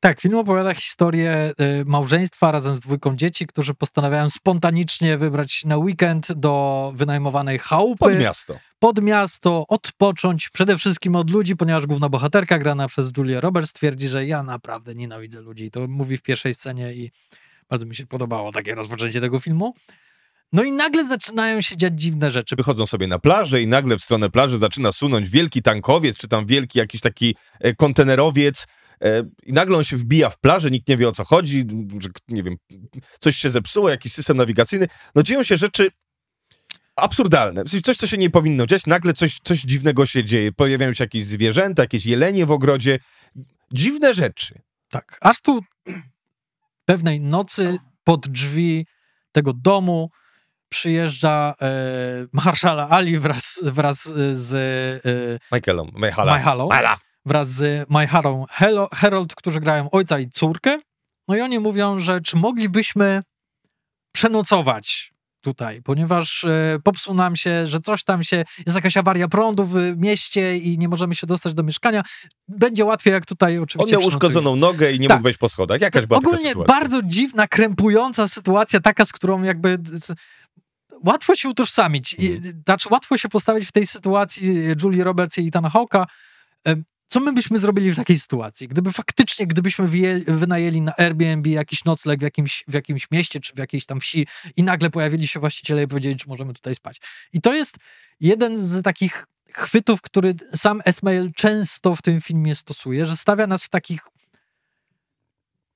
Tak, 0.00 0.20
film 0.20 0.34
opowiada 0.34 0.74
historię 0.74 1.52
y, 1.80 1.84
małżeństwa 1.84 2.50
razem 2.52 2.74
z 2.74 2.80
dwójką 2.80 3.16
dzieci, 3.16 3.46
którzy 3.46 3.74
postanawiają 3.74 4.30
spontanicznie 4.30 5.18
wybrać 5.18 5.52
się 5.52 5.68
na 5.68 5.76
weekend 5.76 6.32
do 6.32 6.92
wynajmowanej 6.96 7.58
chałupy 7.58 7.98
Pod 7.98 8.18
miasto. 8.18 8.58
pod 8.78 9.02
miasto, 9.02 9.64
odpocząć 9.68 10.48
przede 10.48 10.78
wszystkim 10.78 11.16
od 11.16 11.30
ludzi, 11.30 11.56
ponieważ 11.56 11.86
główna 11.86 12.08
bohaterka 12.08 12.58
grana 12.58 12.88
przez 12.88 13.12
Julia 13.16 13.40
Roberts 13.40 13.72
twierdzi, 13.72 14.08
że 14.08 14.26
ja 14.26 14.42
naprawdę 14.42 14.94
nienawidzę 14.94 15.40
ludzi. 15.40 15.70
To 15.70 15.88
mówi 15.88 16.16
w 16.16 16.22
pierwszej 16.22 16.54
scenie 16.54 16.94
i 16.94 17.10
bardzo 17.70 17.86
mi 17.86 17.96
się 17.96 18.06
podobało 18.06 18.52
takie 18.52 18.74
rozpoczęcie 18.74 19.20
tego 19.20 19.40
filmu. 19.40 19.74
No 20.52 20.64
i 20.64 20.72
nagle 20.72 21.04
zaczynają 21.04 21.60
się 21.60 21.76
dziać 21.76 22.00
dziwne 22.00 22.30
rzeczy. 22.30 22.56
Wychodzą 22.56 22.86
sobie 22.86 23.06
na 23.06 23.18
plażę 23.18 23.62
i 23.62 23.66
nagle 23.66 23.98
w 23.98 24.02
stronę 24.02 24.30
plaży 24.30 24.58
zaczyna 24.58 24.92
sunąć 24.92 25.28
wielki 25.28 25.62
tankowiec, 25.62 26.16
czy 26.16 26.28
tam 26.28 26.46
wielki 26.46 26.78
jakiś 26.78 27.00
taki 27.00 27.36
e, 27.60 27.74
kontenerowiec. 27.74 28.66
E, 29.02 29.22
I 29.42 29.52
nagle 29.52 29.76
on 29.76 29.84
się 29.84 29.96
wbija 29.96 30.30
w 30.30 30.38
plażę, 30.38 30.70
nikt 30.70 30.88
nie 30.88 30.96
wie 30.96 31.08
o 31.08 31.12
co 31.12 31.24
chodzi, 31.24 31.66
że 31.98 32.08
nie 32.28 32.42
wiem, 32.42 32.56
coś 33.20 33.36
się 33.36 33.50
zepsuło, 33.50 33.90
jakiś 33.90 34.12
system 34.12 34.36
nawigacyjny. 34.36 34.88
No 35.14 35.22
dzieją 35.22 35.42
się 35.42 35.56
rzeczy 35.56 35.90
absurdalne. 36.96 37.64
Coś, 37.84 37.96
co 37.96 38.06
się 38.06 38.16
nie 38.16 38.30
powinno 38.30 38.66
dziać, 38.66 38.86
nagle 38.86 39.12
coś, 39.12 39.38
coś 39.44 39.60
dziwnego 39.60 40.06
się 40.06 40.24
dzieje. 40.24 40.52
Pojawiają 40.52 40.94
się 40.94 41.04
jakieś 41.04 41.24
zwierzęta, 41.24 41.82
jakieś 41.82 42.06
jelenie 42.06 42.46
w 42.46 42.50
ogrodzie. 42.50 42.98
Dziwne 43.72 44.14
rzeczy. 44.14 44.60
Tak, 44.90 45.18
aż 45.20 45.40
tu 45.40 45.64
pewnej 46.84 47.20
nocy 47.20 47.78
pod 48.04 48.28
drzwi 48.28 48.86
tego 49.32 49.52
domu 49.52 50.10
przyjeżdża 50.68 51.54
e, 51.62 51.66
Marszala 52.32 52.88
Ali 52.90 53.18
wraz, 53.18 53.60
wraz 53.62 54.02
z 54.32 54.54
e, 55.04 55.56
Michaelom, 55.56 55.90
Michaela. 56.36 56.36
Wraz 57.26 57.48
z 57.48 57.90
Majharą 57.90 58.44
Helo- 58.58 58.88
Herold, 58.94 59.34
którzy 59.34 59.60
grają 59.60 59.90
ojca 59.90 60.18
i 60.18 60.28
córkę. 60.28 60.80
No 61.28 61.36
i 61.36 61.40
oni 61.40 61.58
mówią, 61.58 61.98
że 61.98 62.20
czy 62.20 62.36
moglibyśmy 62.36 63.22
przenocować 64.12 65.13
tutaj, 65.44 65.82
ponieważ 65.82 66.44
e, 66.44 66.78
popsuł 66.84 67.14
nam 67.14 67.36
się, 67.36 67.66
że 67.66 67.80
coś 67.80 68.04
tam 68.04 68.24
się, 68.24 68.44
jest 68.66 68.74
jakaś 68.76 68.96
awaria 68.96 69.28
prądu 69.28 69.64
w 69.64 69.76
mieście 69.96 70.56
i 70.56 70.78
nie 70.78 70.88
możemy 70.88 71.14
się 71.14 71.26
dostać 71.26 71.54
do 71.54 71.62
mieszkania. 71.62 72.02
Będzie 72.48 72.84
łatwiej, 72.84 73.12
jak 73.12 73.26
tutaj 73.26 73.56
On 73.58 73.62
oczywiście 73.64 73.92
miał 73.92 74.00
przenocujemy. 74.00 74.16
uszkodzoną 74.28 74.56
nogę 74.56 74.92
i 74.92 75.00
nie 75.00 75.08
Tak. 75.08 75.16
mógł 75.16 75.24
wejść 75.24 75.38
po 75.38 75.48
schodach. 75.48 75.80
Jakaś 75.80 76.06
była 76.06 76.18
Ogólnie 76.18 76.48
sytuacja. 76.48 76.74
bardzo 76.74 77.02
dziwna, 77.02 77.48
krępująca 77.48 78.28
sytuacja, 78.28 78.80
taka, 78.80 79.04
z 79.06 79.12
którą 79.12 79.42
jakby 79.42 79.78
łatwo 81.04 81.34
się 81.34 81.48
utożsamić. 81.48 82.14
I, 82.18 82.26
Mhm. 82.32 82.62
Znaczy, 82.66 82.88
łatwo 82.92 83.18
się 83.18 83.28
postawić 83.28 83.68
w 83.68 83.72
tej 83.72 83.86
sytuacji 83.86 84.52
Julie 84.82 85.04
Roberts 85.04 85.38
i 85.38 85.48
Ethan 85.48 85.64
Hawke'a. 85.64 86.04
Co 87.06 87.20
my 87.20 87.32
byśmy 87.32 87.58
zrobili 87.58 87.92
w 87.92 87.96
takiej 87.96 88.18
sytuacji? 88.18 88.68
Gdyby 88.68 88.92
faktycznie, 88.92 89.46
gdybyśmy 89.46 89.88
wyjęli, 89.88 90.24
wynajęli 90.24 90.80
na 90.80 90.92
Airbnb 90.96 91.50
jakiś 91.50 91.84
nocleg 91.84 92.20
w 92.20 92.22
jakimś, 92.22 92.64
w 92.68 92.74
jakimś 92.74 93.10
mieście 93.10 93.40
czy 93.40 93.52
w 93.54 93.58
jakiejś 93.58 93.86
tam 93.86 94.00
wsi 94.00 94.26
i 94.56 94.62
nagle 94.62 94.90
pojawili 94.90 95.28
się 95.28 95.40
właściciele 95.40 95.82
i 95.82 95.88
powiedzieli, 95.88 96.16
czy 96.16 96.28
możemy 96.28 96.54
tutaj 96.54 96.74
spać. 96.74 97.00
I 97.32 97.40
to 97.40 97.54
jest 97.54 97.76
jeden 98.20 98.58
z 98.58 98.82
takich 98.82 99.26
chwytów, 99.52 100.02
który 100.02 100.34
sam 100.54 100.82
Esmail 100.84 101.32
często 101.36 101.96
w 101.96 102.02
tym 102.02 102.20
filmie 102.20 102.54
stosuje, 102.54 103.06
że 103.06 103.16
stawia 103.16 103.46
nas 103.46 103.64
w 103.64 103.68
takich 103.68 104.00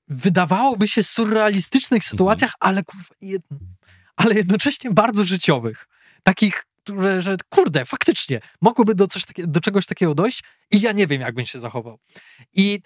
wydawałoby 0.07 0.87
się 0.87 1.03
surrealistycznych 1.03 2.05
sytuacjach, 2.05 2.51
ale, 2.59 2.83
kurwa, 2.83 3.15
jed... 3.21 3.41
ale 4.15 4.35
jednocześnie 4.35 4.91
bardzo 4.91 5.23
życiowych. 5.23 5.87
Takich, 6.23 6.65
które, 6.83 7.21
że 7.21 7.35
kurde, 7.49 7.85
faktycznie 7.85 8.39
mogłoby 8.61 8.95
do, 8.95 9.07
coś 9.07 9.25
takie, 9.25 9.47
do 9.47 9.61
czegoś 9.61 9.85
takiego 9.85 10.15
dojść 10.15 10.43
i 10.71 10.81
ja 10.81 10.91
nie 10.91 11.07
wiem, 11.07 11.21
jak 11.21 11.35
bym 11.35 11.45
się 11.45 11.59
zachował. 11.59 11.99
I 12.53 12.79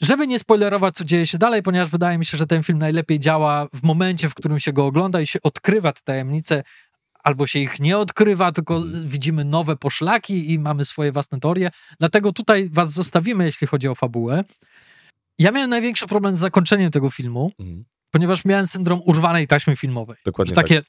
żeby 0.00 0.26
nie 0.26 0.38
spoilerować, 0.38 0.94
co 0.94 1.04
dzieje 1.04 1.26
się 1.26 1.38
dalej, 1.38 1.62
ponieważ 1.62 1.88
wydaje 1.90 2.18
mi 2.18 2.26
się, 2.26 2.38
że 2.38 2.46
ten 2.46 2.62
film 2.62 2.78
najlepiej 2.78 3.20
działa 3.20 3.66
w 3.74 3.82
momencie, 3.82 4.28
w 4.28 4.34
którym 4.34 4.60
się 4.60 4.72
go 4.72 4.86
ogląda 4.86 5.20
i 5.20 5.26
się 5.26 5.38
odkrywa 5.42 5.92
te 5.92 6.00
tajemnice, 6.04 6.62
albo 7.24 7.46
się 7.46 7.58
ich 7.58 7.80
nie 7.80 7.98
odkrywa, 7.98 8.52
tylko 8.52 8.82
widzimy 9.04 9.44
nowe 9.44 9.76
poszlaki 9.76 10.52
i 10.52 10.58
mamy 10.58 10.84
swoje 10.84 11.12
własne 11.12 11.40
teorie. 11.40 11.70
Dlatego 11.98 12.32
tutaj 12.32 12.68
was 12.72 12.92
zostawimy, 12.92 13.44
jeśli 13.44 13.66
chodzi 13.66 13.88
o 13.88 13.94
fabułę. 13.94 14.44
Ja 15.38 15.50
miałem 15.52 15.70
największy 15.70 16.06
problem 16.06 16.36
z 16.36 16.38
zakończeniem 16.38 16.90
tego 16.90 17.10
filmu, 17.10 17.52
Mhm. 17.58 17.84
ponieważ 18.10 18.44
miałem 18.44 18.66
syndrom 18.66 19.00
urwanej 19.04 19.46
taśmy 19.46 19.76
filmowej. 19.76 20.16
Dokładnie 20.24 20.50
Że 20.50 20.54
takie, 20.54 20.82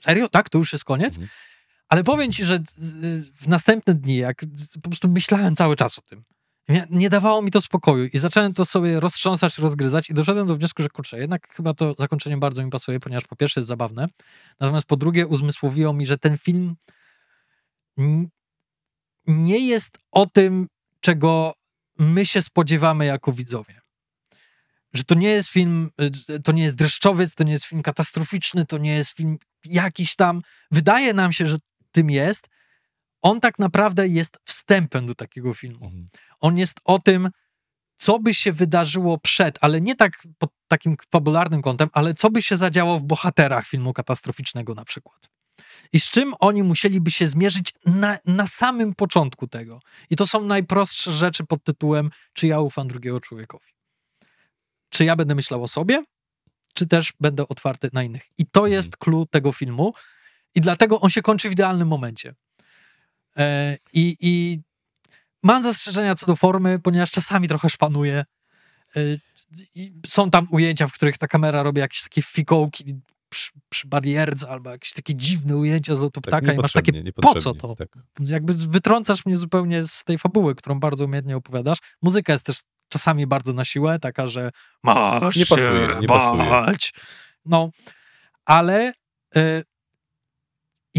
serio? 0.00 0.28
Tak? 0.28 0.48
To 0.48 0.58
już 0.58 0.72
jest 0.72 0.84
koniec? 0.84 1.14
Mhm. 1.14 1.28
Ale 1.88 2.04
powiem 2.04 2.32
ci, 2.32 2.44
że 2.44 2.58
w 3.40 3.48
następne 3.48 3.94
dni, 3.94 4.16
jak 4.16 4.44
po 4.82 4.88
prostu 4.90 5.08
myślałem 5.08 5.56
cały 5.56 5.76
czas 5.76 5.98
o 5.98 6.02
tym, 6.02 6.24
nie- 6.90 7.10
dawało 7.10 7.42
mi 7.42 7.50
to 7.50 7.60
spokoju 7.60 8.04
i 8.12 8.18
zacząłem 8.18 8.54
to 8.54 8.64
sobie 8.64 9.00
roztrząsać, 9.00 9.58
rozgryzać 9.58 10.10
i 10.10 10.14
doszedłem 10.14 10.46
do 10.46 10.56
wniosku, 10.56 10.82
że 10.82 10.88
kurczę, 10.88 11.18
jednak 11.18 11.54
chyba 11.54 11.74
to 11.74 11.94
zakończenie 11.98 12.36
bardzo 12.36 12.64
mi 12.64 12.70
pasuje, 12.70 13.00
ponieważ 13.00 13.24
po 13.24 13.36
pierwsze 13.36 13.60
jest 13.60 13.68
zabawne, 13.68 14.06
natomiast 14.60 14.86
po 14.86 14.96
drugie 14.96 15.26
uzmysłowiło 15.26 15.92
mi, 15.92 16.06
że 16.06 16.18
ten 16.18 16.38
film 16.38 16.76
nie 19.26 19.58
jest 19.66 19.98
o 20.12 20.26
tym, 20.26 20.66
czego 21.00 21.54
my 21.98 22.26
się 22.26 22.42
spodziewamy 22.42 23.06
jako 23.06 23.32
widzowie. 23.32 23.80
że 24.92 25.04
to 25.04 25.14
nie 25.14 25.28
jest 25.28 25.48
film, 25.48 25.90
y, 26.30 26.40
to 26.42 26.52
nie 26.52 26.62
jest 26.62 26.76
dreszczowiec, 26.76 27.34
to 27.34 27.44
nie 27.44 27.52
jest 27.52 27.64
film 27.64 27.82
katastroficzny, 27.82 28.66
to 28.66 28.78
nie 28.78 28.94
jest 28.96 29.10
film 29.16 29.38
jakiś 29.64 30.16
tam. 30.16 30.42
Wydaje 30.70 31.14
nam 31.14 31.32
się, 31.32 31.46
że 31.46 31.56
tym 31.96 32.10
jest. 32.10 32.48
On 33.22 33.40
tak 33.40 33.58
naprawdę 33.58 34.08
jest 34.08 34.38
wstępem 34.44 35.06
do 35.06 35.14
takiego 35.14 35.54
filmu. 35.54 35.84
Mhm. 35.84 36.06
On 36.40 36.58
jest 36.58 36.80
o 36.84 36.98
tym, 36.98 37.30
co 37.96 38.18
by 38.18 38.34
się 38.34 38.52
wydarzyło 38.52 39.18
przed, 39.18 39.58
ale 39.60 39.80
nie 39.80 39.96
tak 39.96 40.22
pod 40.38 40.50
takim 40.68 40.96
fabularnym 41.12 41.62
kątem, 41.62 41.88
ale 41.92 42.14
co 42.14 42.30
by 42.30 42.42
się 42.42 42.56
zadziało 42.56 42.98
w 42.98 43.02
bohaterach 43.02 43.66
filmu 43.66 43.92
katastroficznego 43.92 44.74
na 44.74 44.84
przykład. 44.84 45.28
I 45.92 46.00
z 46.00 46.10
czym 46.10 46.34
oni 46.40 46.62
musieliby 46.62 47.10
się 47.10 47.26
zmierzyć 47.26 47.74
na, 47.86 48.18
na 48.26 48.46
samym 48.46 48.94
początku 48.94 49.48
tego. 49.48 49.80
I 50.10 50.16
to 50.16 50.26
są 50.26 50.44
najprostsze 50.44 51.12
rzeczy 51.12 51.44
pod 51.44 51.64
tytułem, 51.64 52.10
czy 52.32 52.46
ja 52.46 52.60
ufam 52.60 52.88
drugiego 52.88 53.20
człowiekowi. 53.20 53.70
Czy 54.88 55.04
ja 55.04 55.16
będę 55.16 55.34
myślał 55.34 55.62
o 55.62 55.68
sobie, 55.68 56.04
czy 56.74 56.86
też 56.86 57.12
będę 57.20 57.48
otwarty 57.48 57.90
na 57.92 58.02
innych. 58.02 58.28
I 58.38 58.46
to 58.46 58.66
jest 58.66 58.96
clue 58.96 59.26
tego 59.30 59.52
filmu. 59.52 59.92
I 60.56 60.60
dlatego 60.60 61.00
on 61.00 61.10
się 61.10 61.22
kończy 61.22 61.48
w 61.48 61.52
idealnym 61.52 61.88
momencie. 61.88 62.34
E, 63.36 63.76
I, 63.92 64.16
I 64.20 64.60
mam 65.42 65.62
zastrzeżenia 65.62 66.14
co 66.14 66.26
do 66.26 66.36
formy, 66.36 66.78
ponieważ 66.78 67.10
czasami 67.10 67.48
trochę 67.48 67.70
szpanuje. 67.70 68.24
E, 68.96 69.00
są 70.06 70.30
tam 70.30 70.46
ujęcia, 70.50 70.88
w 70.88 70.92
których 70.92 71.18
ta 71.18 71.26
kamera 71.26 71.62
robi 71.62 71.80
jakieś 71.80 72.02
takie 72.02 72.22
fikołki 72.22 73.00
przy, 73.28 73.50
przy 73.68 73.88
barierce, 73.88 74.48
albo 74.48 74.70
jakieś 74.70 74.92
takie 74.92 75.14
dziwne 75.14 75.56
ujęcia 75.56 75.96
z 75.96 76.00
lotu 76.00 76.20
Tak, 76.20 76.30
ptaka 76.30 76.52
i 76.52 76.56
masz 76.56 76.72
takie, 76.72 76.92
po 77.14 77.34
co 77.34 77.54
to? 77.54 77.74
Tak. 77.74 77.88
Jakby 78.20 78.54
wytrącasz 78.54 79.26
mnie 79.26 79.36
zupełnie 79.36 79.82
z 79.82 80.04
tej 80.04 80.18
fabuły, 80.18 80.54
którą 80.54 80.80
bardzo 80.80 81.04
umiejętnie 81.04 81.36
opowiadasz. 81.36 81.78
Muzyka 82.02 82.32
jest 82.32 82.44
też 82.44 82.60
czasami 82.88 83.26
bardzo 83.26 83.52
na 83.52 83.64
siłę, 83.64 83.98
taka, 83.98 84.28
że 84.28 84.50
masz 84.82 85.36
Nie 85.36 85.46
pasuje, 85.46 85.88
nie 86.00 86.08
pasuje. 86.08 86.50
bać. 86.50 86.92
No, 87.44 87.70
ale 88.44 88.92
y, 89.36 89.64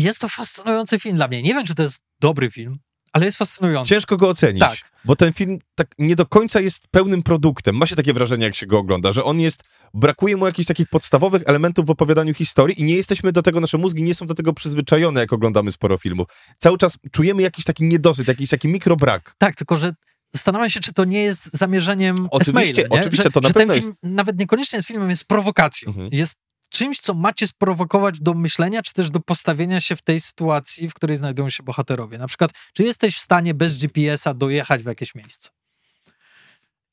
jest 0.04 0.20
to 0.20 0.30
fascynujący 0.30 1.00
film 1.00 1.16
dla 1.16 1.28
mnie. 1.28 1.42
Nie 1.42 1.54
wiem, 1.54 1.66
czy 1.66 1.76
to 1.76 1.84
jest 1.84 2.00
dobry 2.22 2.52
film, 2.52 2.80
ale 3.14 3.26
jest 3.26 3.38
fascynujący. 3.38 3.90
Ciężko 3.94 4.18
go 4.18 4.30
ocenić, 4.30 4.60
Tak. 4.64 4.78
bo 5.06 5.16
ten 5.16 5.34
film 5.34 5.60
tak 5.76 5.88
nie 6.00 6.16
do 6.16 6.26
końca 6.26 6.60
jest 6.60 6.88
pełnym 6.92 7.24
produktem. 7.24 7.76
Ma 7.76 7.86
się 7.88 7.96
takie 7.96 8.14
wrażenie, 8.14 8.46
jak 8.46 8.56
się 8.56 8.66
go 8.66 8.78
ogląda, 8.80 9.12
że 9.12 9.24
on 9.24 9.40
jest, 9.40 9.64
brakuje 9.94 10.38
mu 10.38 10.46
jakichś 10.46 10.68
takich 10.68 10.88
podstawowych 10.90 11.44
elementów 11.46 11.86
w 11.86 11.90
opowiadaniu 11.90 12.34
historii 12.34 12.82
i 12.82 12.84
nie 12.84 12.96
jesteśmy 12.96 13.32
do 13.32 13.42
tego, 13.42 13.60
nasze 13.60 13.78
mózgi 13.78 14.04
nie 14.04 14.16
są 14.16 14.28
do 14.28 14.34
tego 14.34 14.54
przyzwyczajone, 14.54 15.20
jak 15.22 15.34
oglądamy 15.34 15.72
sporo 15.72 15.98
filmów. 15.98 16.28
Cały 16.58 16.78
czas 16.78 16.98
czujemy 17.12 17.42
jakiś 17.42 17.66
taki 17.66 17.84
niedosyt, 17.84 18.28
jakiś 18.28 18.50
taki 18.50 18.68
mikrobrak. 18.68 19.36
Tak, 19.38 19.56
tylko 19.56 19.78
że 19.78 19.92
zastanawiam 20.34 20.70
się, 20.70 20.80
czy 20.80 20.94
to 20.94 21.06
nie 21.06 21.24
jest 21.24 21.58
zamierzeniem 21.58 22.28
Oczywiście, 22.32 22.70
Esmaila, 22.72 22.96
nie? 22.96 23.02
oczywiście, 23.02 23.24
że, 23.24 23.32
to 23.32 23.42
na 23.42 23.48
że 23.48 23.54
pewno 23.54 23.74
ten 23.74 23.84
film 23.84 23.96
nawet 24.04 24.40
niekoniecznie 24.40 24.78
jest 24.78 24.88
filmem, 24.88 25.10
jest 25.10 25.26
prowokacją. 25.26 25.90
Mhm. 25.90 26.10
Jest 26.12 26.36
czymś, 26.78 27.00
co 27.00 27.14
macie 27.14 27.48
sprowokować 27.48 28.20
do 28.20 28.34
myślenia, 28.34 28.82
czy 28.84 28.94
też 28.94 29.12
do 29.12 29.20
postawienia 29.20 29.82
się 29.82 29.96
w 29.96 30.02
tej 30.02 30.22
sytuacji, 30.22 30.90
w 30.90 30.94
której 30.94 31.18
znajdują 31.18 31.50
się 31.50 31.64
bohaterowie. 31.64 32.18
Na 32.18 32.28
przykład, 32.28 32.52
czy 32.74 32.84
jesteś 32.84 33.16
w 33.16 33.20
stanie 33.20 33.54
bez 33.54 33.78
GPS-a 33.78 34.34
dojechać 34.34 34.84
w 34.84 34.86
jakieś 34.86 35.16
miejsce? 35.16 35.50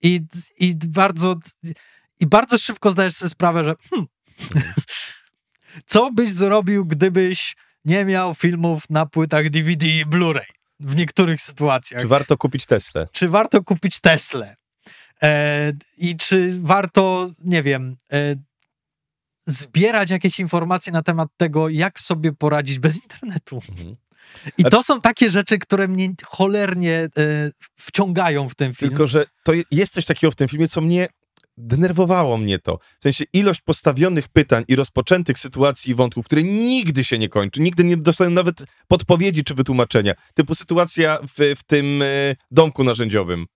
I, 0.02 0.20
i 0.58 0.74
bardzo 0.76 1.36
i 2.20 2.26
bardzo 2.26 2.58
szybko 2.58 2.90
zdajesz 2.90 3.14
sobie 3.14 3.30
sprawę, 3.30 3.64
że 3.64 3.74
hmm, 3.90 4.08
co 5.86 6.12
byś 6.12 6.30
zrobił, 6.30 6.86
gdybyś 6.86 7.56
nie 7.84 8.04
miał 8.04 8.34
filmów 8.34 8.90
na 8.90 9.06
płytach 9.06 9.50
DVD 9.50 9.86
i 9.86 10.06
Blu-ray 10.06 10.46
w 10.80 10.96
niektórych 10.96 11.42
sytuacjach? 11.42 12.02
Czy 12.02 12.08
warto 12.08 12.36
kupić 12.36 12.66
Teslę? 12.66 13.08
czy 13.12 13.28
warto 13.28 13.64
kupić 13.64 14.00
Teslę 14.00 14.56
e, 15.22 15.72
i 15.98 16.16
czy 16.16 16.58
warto, 16.62 17.30
nie 17.44 17.62
wiem, 17.62 17.96
e, 18.12 18.36
zbierać 19.46 20.10
jakieś 20.10 20.40
informacje 20.40 20.92
na 20.92 21.02
temat 21.02 21.28
tego, 21.36 21.68
jak 21.68 22.00
sobie 22.00 22.32
poradzić 22.32 22.78
bez 22.78 23.02
internetu. 23.02 23.62
Mhm. 23.70 23.96
I 24.58 24.62
Znaczy- 24.62 24.76
to 24.76 24.82
są 24.82 25.00
takie 25.00 25.30
rzeczy, 25.30 25.58
które 25.58 25.88
mnie 25.88 26.08
cholernie 26.26 27.08
e, 27.16 27.50
wciągają 27.76 28.48
w 28.48 28.54
ten 28.54 28.74
film. 28.74 28.90
Tylko, 28.90 29.06
że 29.06 29.24
to 29.44 29.52
je- 29.52 29.62
jest 29.70 29.92
coś 29.92 30.04
takiego 30.06 30.30
w 30.30 30.34
tym 30.36 30.48
filmie, 30.48 30.68
co 30.68 30.80
mnie 30.80 31.08
denerwowało 31.56 32.36
mnie 32.38 32.58
to. 32.58 32.78
W 33.00 33.02
sensie 33.02 33.24
ilość 33.32 33.60
postawionych 33.60 34.28
pytań 34.28 34.64
i 34.68 34.76
rozpoczętych 34.76 35.38
sytuacji 35.38 35.92
i 35.92 35.94
wątków, 35.94 36.26
które 36.26 36.42
nigdy 36.42 37.04
się 37.04 37.18
nie 37.18 37.28
kończy, 37.28 37.60
nigdy 37.60 37.84
nie 37.84 37.96
dostają 37.96 38.30
nawet 38.30 38.64
podpowiedzi 38.88 39.44
czy 39.44 39.54
wytłumaczenia. 39.54 40.12
Typu 40.34 40.54
sytuacja 40.54 41.18
w, 41.22 41.54
w 41.58 41.62
tym 41.62 42.02
e, 42.02 42.06
domku 42.50 42.84
narzędziowym, 42.84 43.46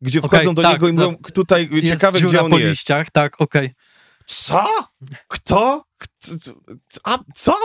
gdzie 0.00 0.22
wchodzą 0.22 0.54
do 0.54 0.62
tak, 0.62 0.72
niego 0.72 0.88
i 0.88 0.92
mówią, 0.92 1.16
tutaj 1.34 1.70
ciekawe, 1.86 2.20
gdzie 2.20 2.42
on 2.42 2.50
po 2.50 2.58
jest. 2.58 2.70
liściach, 2.70 3.10
tak, 3.10 3.40
okej. 3.40 3.70
Co? 4.26 4.66
Kto? 5.28 5.84
A, 7.04 7.18
co? 7.34 7.56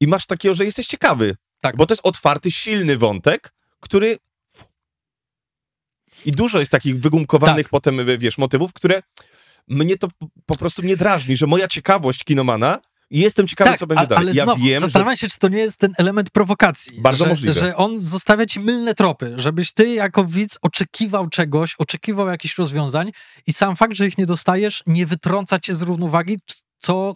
I 0.00 0.06
masz 0.06 0.26
takiego, 0.26 0.54
że 0.54 0.64
jesteś 0.64 0.86
ciekawy. 0.86 1.36
Tak. 1.60 1.76
Bo 1.76 1.86
to 1.86 1.92
jest 1.94 2.06
otwarty, 2.06 2.50
silny 2.50 2.98
wątek, 2.98 3.54
który. 3.80 4.18
I 6.24 6.32
dużo 6.32 6.58
jest 6.58 6.70
takich 6.72 7.00
wygumkowanych 7.00 7.66
Tak. 7.66 7.70
potem, 7.70 8.18
wiesz, 8.18 8.38
motywów, 8.38 8.72
które 8.72 9.02
mnie 9.68 9.96
to 9.96 10.08
po- 10.46 10.56
prostu 10.58 10.82
nie 10.82 10.96
drażni, 10.96 11.36
że 11.36 11.46
moja 11.46 11.68
ciekawość 11.68 12.24
kinomana 12.24 12.80
i 13.14 13.20
jestem 13.20 13.48
ciekawy, 13.48 13.70
Tak, 13.70 13.78
co 13.78 13.86
będzie 13.86 14.02
a- 14.02 14.06
dalej. 14.06 14.24
ale 14.24 14.34
ja 14.34 14.44
znowu, 14.44 14.64
wiem, 14.64 14.74
że 14.74 14.86
zastanawiam 14.86 15.16
się, 15.16 15.28
czy 15.28 15.38
to 15.38 15.48
nie 15.48 15.58
jest 15.58 15.76
ten 15.76 15.92
element 15.98 16.30
prowokacji. 16.30 17.00
Bardzo 17.00 17.24
że, 17.24 17.30
możliwe. 17.30 17.52
Że 17.60 17.76
on 17.76 17.98
zostawia 18.00 18.46
ci 18.46 18.60
mylne 18.60 18.94
tropy, 18.94 19.34
żebyś 19.36 19.72
ty 19.72 19.94
jako 19.94 20.24
widz 20.24 20.58
oczekiwał 20.62 21.28
czegoś, 21.28 21.74
oczekiwał 21.78 22.28
jakichś 22.28 22.58
rozwiązań 22.58 23.12
i 23.46 23.52
sam 23.52 23.76
fakt, 23.76 23.94
że 23.94 24.06
ich 24.06 24.18
nie 24.18 24.26
dostajesz, 24.26 24.82
nie 24.86 25.06
wytrąca 25.06 25.58
cię 25.58 25.74
z 25.74 25.82
równowagi, 25.82 26.38
co 26.78 27.14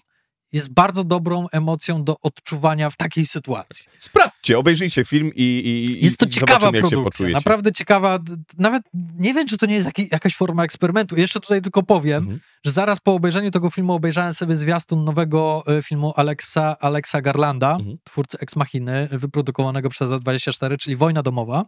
jest 0.53 0.69
bardzo 0.73 1.05
dobrą 1.05 1.47
emocją 1.53 2.05
do 2.05 2.17
odczuwania 2.21 2.91
w 2.91 2.97
takiej 2.97 3.27
sytuacji. 3.27 3.87
sprawdźcie, 3.99 4.59
obejrzyjcie 4.59 5.05
film 5.05 5.31
i, 5.35 5.43
i, 5.43 6.05
Jest 6.05 6.19
to 6.19 6.27
i 6.27 6.29
ciekawa 6.29 6.61
zobaczymy, 6.61 6.81
produkcja, 6.91 7.29
naprawdę 7.29 7.73
ciekawa. 7.73 8.19
Nawet 8.59 8.83
nie 9.19 9.35
wiem, 9.35 9.47
czy 9.47 9.59
to 9.59 9.67
nie 9.67 9.75
jest 9.75 9.87
jaki, 9.87 10.09
jakaś 10.13 10.35
forma 10.37 10.65
eksperymentu. 10.65 11.17
Jeszcze 11.17 11.41
tutaj 11.41 11.63
tylko 11.63 11.83
powiem, 11.83 12.23
Mhm. 12.23 12.41
że 12.65 12.73
zaraz 12.73 13.01
po 13.01 13.15
obejrzeniu 13.15 13.51
tego 13.51 13.71
filmu 13.71 13.93
obejrzałem 13.93 14.35
sobie 14.35 14.57
zwiastun 14.57 15.05
nowego 15.05 15.63
e, 15.67 15.83
filmu 15.83 16.13
Alexa, 16.17 16.77
Alexa 16.81 17.21
Garlanda, 17.21 17.71
Mhm. 17.75 17.99
twórcy 18.05 18.39
Ex 18.41 18.57
Machiny, 18.57 19.09
wyprodukowanego 19.13 19.89
przez 19.91 20.11
A24, 20.11 20.77
czyli 20.77 20.97
Wojna 20.97 21.23
Domowa. 21.23 21.65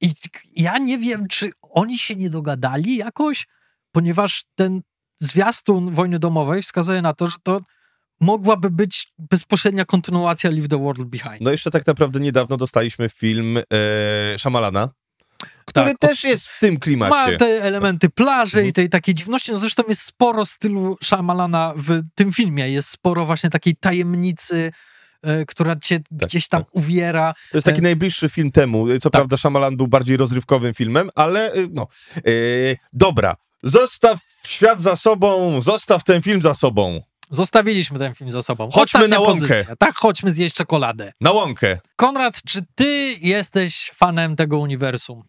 I 0.00 0.12
ja 0.56 0.78
nie 0.78 0.98
wiem, 0.98 1.28
czy 1.28 1.50
oni 1.62 1.98
się 1.98 2.14
nie 2.16 2.30
dogadali 2.30 2.96
jakoś, 2.96 3.46
ponieważ 3.92 4.44
ten 4.54 4.80
zwiastun 5.20 5.94
Wojny 5.94 6.18
Domowej 6.18 6.62
wskazuje 6.62 7.02
na 7.02 7.12
to, 7.14 7.30
że 7.30 7.36
to 7.42 7.60
mogłaby 8.20 8.70
być 8.70 9.12
bezpośrednia 9.18 9.84
kontynuacja 9.84 10.50
Leave 10.50 10.68
the 10.68 10.78
World 10.78 11.02
Behind. 11.04 11.40
No 11.40 11.50
jeszcze 11.50 11.70
tak 11.70 11.86
naprawdę 11.86 12.20
niedawno 12.20 12.56
dostaliśmy 12.56 13.08
film 13.08 13.58
e, 13.58 13.62
Shyamalana, 14.38 14.88
który 15.64 15.90
Tak, 15.90 15.98
też 15.98 16.24
jest 16.24 16.48
w 16.48 16.58
tym 16.60 16.78
klimacie. 16.78 17.32
Ma 17.32 17.38
te 17.38 17.46
elementy 17.62 18.08
plaży 18.10 18.56
Mhm. 18.56 18.66
i 18.66 18.72
tej 18.72 18.88
takiej 18.88 19.14
dziwności. 19.14 19.52
No 19.52 19.58
zresztą 19.58 19.82
jest 19.88 20.02
sporo 20.02 20.46
stylu 20.46 20.96
Shyamalana 21.02 21.74
w 21.76 22.02
tym 22.14 22.32
filmie. 22.32 22.70
Jest 22.70 22.88
sporo 22.88 23.26
właśnie 23.26 23.50
takiej 23.50 23.76
tajemnicy, 23.76 24.72
e, 25.22 25.46
która 25.46 25.76
cię 25.76 25.98
gdzieś 26.10 26.48
tam 26.48 26.64
uwiera. 26.72 27.34
To 27.50 27.56
jest 27.56 27.64
taki 27.64 27.78
E, 27.78 27.82
najbliższy 27.82 28.28
film 28.28 28.50
temu. 28.52 28.86
Co 28.98 29.10
tak. 29.10 29.12
prawda 29.12 29.36
Shyamalan 29.36 29.76
był 29.76 29.88
bardziej 29.88 30.16
rozrywkowym 30.16 30.74
filmem, 30.74 31.10
ale 31.14 31.54
y, 31.54 31.68
no. 31.72 31.86
Dobra, 32.92 33.36
zostaw 33.62 34.18
świat 34.46 34.82
za 34.82 34.96
sobą, 34.96 35.60
zostaw 35.62 36.04
ten 36.04 36.22
film 36.22 36.42
za 36.42 36.54
sobą. 36.54 37.00
Zostawiliśmy 37.30 37.98
ten 37.98 38.14
film 38.14 38.30
za 38.30 38.42
sobą. 38.42 38.64
Chodźmy 38.70 38.82
Ostatnia 38.82 39.08
na 39.08 39.20
łąkę. 39.20 39.48
pozycja. 39.48 39.76
Tak, 39.76 39.94
chodźmy 39.96 40.32
zjeść 40.32 40.56
czekoladę. 40.56 41.12
Na 41.20 41.30
łąkę. 41.32 41.78
Konrad, 41.96 42.42
czy 42.46 42.60
ty 42.74 43.14
jesteś 43.20 43.92
fanem 43.94 44.36
tego 44.36 44.58
uniwersum? 44.58 45.22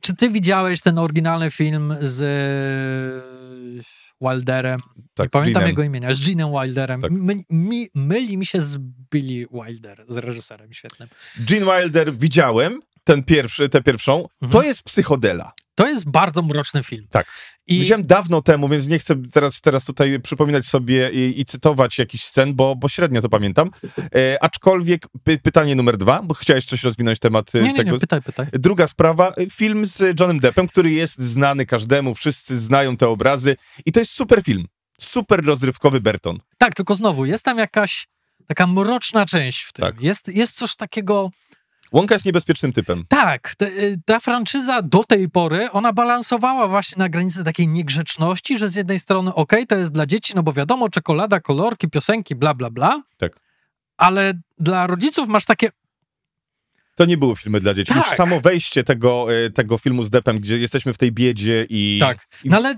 Czy 0.00 0.16
ty 0.16 0.30
widziałeś 0.30 0.80
ten 0.80 0.98
oryginalny 0.98 1.50
film 1.50 1.96
z 2.00 2.20
e, 2.22 3.94
Wilderem? 4.20 4.80
Tak, 5.14 5.26
Nie 5.26 5.30
pamiętam 5.30 5.60
Ginem. 5.62 5.68
jego 5.68 5.82
imienia, 5.82 6.14
z 6.14 6.20
Ginem 6.20 6.50
Wilderem. 6.52 7.02
Tak. 7.02 7.10
My, 7.10 7.34
mi, 7.50 7.88
myli 7.94 8.38
mi 8.38 8.46
się 8.46 8.60
z 8.62 8.76
Billy 9.12 9.46
Wilder, 9.52 10.04
z 10.08 10.16
reżyserem 10.16 10.72
świetnym. 10.72 11.08
Gene 11.38 11.66
Wilder 11.82 12.14
widziałem, 12.16 12.80
ten 13.04 13.22
pierwszy, 13.24 13.68
tę 13.68 13.82
pierwszą. 13.82 14.14
Mhm. 14.16 14.52
To 14.52 14.62
jest 14.62 14.82
psychodela. 14.82 15.52
To 15.74 15.88
jest 15.88 16.10
bardzo 16.10 16.42
mroczny 16.42 16.82
film. 16.82 17.06
Tak. 17.10 17.26
I 17.66 17.78
Widziałem 17.80 18.06
dawno 18.06 18.42
temu, 18.42 18.68
więc 18.68 18.88
nie 18.88 18.98
chcę 18.98 19.14
teraz, 19.32 19.60
teraz 19.60 19.84
tutaj 19.84 20.20
przypominać 20.20 20.66
sobie 20.66 21.10
i, 21.10 21.40
i 21.40 21.44
cytować 21.44 21.98
jakiś 21.98 22.24
scen, 22.24 22.54
bo, 22.54 22.76
bo 22.76 22.88
średnio 22.88 23.20
to 23.20 23.28
pamiętam. 23.28 23.70
E, 24.14 24.42
aczkolwiek 24.42 25.06
py, 25.24 25.38
pytanie 25.38 25.74
numer 25.76 25.96
dwa, 25.96 26.22
bo 26.22 26.34
chciałeś 26.34 26.64
coś 26.64 26.82
rozwinąć 26.84 27.18
temat 27.18 27.54
e, 27.54 27.60
nie, 27.60 27.68
nie, 27.68 27.76
tego. 27.76 27.90
nie, 27.90 27.98
pytaj, 27.98 28.22
pytaj. 28.22 28.46
Druga 28.52 28.86
sprawa, 28.86 29.32
film 29.52 29.86
z 29.86 30.20
Johnem 30.20 30.40
Deppem, 30.40 30.68
który 30.68 30.90
jest 30.90 31.22
znany 31.22 31.66
każdemu, 31.66 32.14
wszyscy 32.14 32.58
znają 32.58 32.96
te 32.96 33.08
obrazy 33.08 33.56
i 33.86 33.92
to 33.92 34.00
jest 34.00 34.12
super 34.12 34.42
film. 34.42 34.66
Super 34.98 35.44
rozrywkowy 35.44 36.00
Berton. 36.00 36.38
Tak, 36.58 36.74
tylko 36.74 36.94
znowu, 36.94 37.24
jest 37.24 37.44
tam 37.44 37.58
jakaś 37.58 38.08
taka 38.46 38.66
mroczna 38.66 39.26
część 39.26 39.62
w 39.62 39.72
tym. 39.72 39.84
Tak. 39.84 40.00
Jest, 40.00 40.28
jest 40.28 40.56
coś 40.56 40.76
takiego 40.76 41.30
Łąka 41.94 42.14
jest 42.14 42.24
niebezpiecznym 42.24 42.72
typem. 42.72 43.04
Tak, 43.08 43.54
te, 43.54 43.66
y, 43.66 44.00
ta 44.06 44.20
franczyza 44.20 44.82
do 44.82 45.04
tej 45.04 45.28
pory, 45.30 45.70
ona 45.70 45.92
balansowała 45.92 46.68
właśnie 46.68 46.98
na 46.98 47.08
granicy 47.08 47.44
takiej 47.44 47.68
niegrzeczności, 47.68 48.58
że 48.58 48.68
z 48.70 48.74
jednej 48.74 48.98
strony 49.00 49.34
okej, 49.34 49.58
okay, 49.58 49.66
to 49.66 49.76
jest 49.76 49.92
dla 49.92 50.06
dzieci, 50.06 50.32
no 50.36 50.42
bo 50.42 50.52
wiadomo, 50.52 50.88
czekolada, 50.88 51.40
kolorki, 51.40 51.88
piosenki, 51.88 52.34
bla, 52.34 52.54
bla, 52.54 52.70
bla. 52.70 53.02
Tak. 53.18 53.32
Ale 53.96 54.34
dla 54.58 54.86
rodziców 54.86 55.28
masz 55.28 55.44
takie, 55.44 55.68
To 56.96 57.04
nie 57.04 57.16
były 57.16 57.36
filmy 57.36 57.60
dla 57.60 57.74
dzieci. 57.74 57.92
Już 57.94 58.04
Tak. 58.04 58.16
samo 58.16 58.40
wejście 58.40 58.84
tego, 58.84 59.26
e, 59.46 59.50
tego 59.50 59.78
filmu 59.78 60.02
z 60.02 60.10
Deppem, 60.10 60.40
gdzie 60.40 60.58
jesteśmy 60.58 60.94
w 60.94 60.98
tej 60.98 61.12
biedzie 61.12 61.66
i... 61.68 61.98
Tak. 62.00 62.26
No 62.44 62.56
ale 62.56 62.74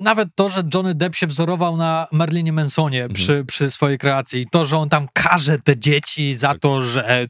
nawet 0.00 0.28
to, 0.34 0.50
że 0.50 0.62
Johnny 0.74 0.94
Depp 0.94 1.16
się 1.16 1.26
wzorował 1.26 1.76
na 1.76 2.06
Marlinie 2.12 2.52
Mansonie 2.52 3.02
Mhm. 3.02 3.14
przy, 3.14 3.44
przy 3.46 3.70
swojej 3.70 3.98
kreacji, 3.98 4.40
i 4.40 4.46
to, 4.52 4.66
że 4.66 4.76
on 4.76 4.88
tam 4.88 5.06
karze 5.12 5.58
te 5.58 5.78
dzieci 5.78 6.34
za 6.36 6.48
Tak. 6.48 6.58
to, 6.58 6.82
że 6.82 7.26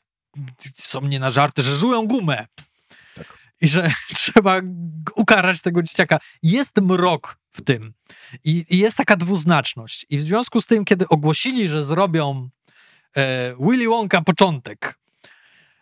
są 0.74 1.00
nie 1.00 1.20
na 1.20 1.30
żarty, 1.30 1.62
że 1.62 1.76
żują 1.76 2.06
gumę. 2.06 2.46
Tak. 3.14 3.38
I 3.60 3.68
że 3.68 3.90
trzeba 4.14 4.60
ukarać 5.14 5.60
tego 5.60 5.82
dzieciaka. 5.82 6.18
Jest 6.42 6.80
mrok 6.80 7.38
w 7.52 7.64
tym. 7.64 7.92
I, 8.44 8.64
I 8.70 8.78
jest 8.78 8.96
taka 8.96 9.16
dwuznaczność. 9.16 10.06
I 10.10 10.18
w 10.18 10.22
związku 10.22 10.60
z 10.60 10.66
tym, 10.66 10.84
kiedy 10.84 11.08
ogłosili, 11.08 11.68
że 11.68 11.84
zrobią 11.84 12.48
e, 13.16 13.54
Willy 13.60 13.88
Wonka 13.88 14.20
początek, 14.20 14.98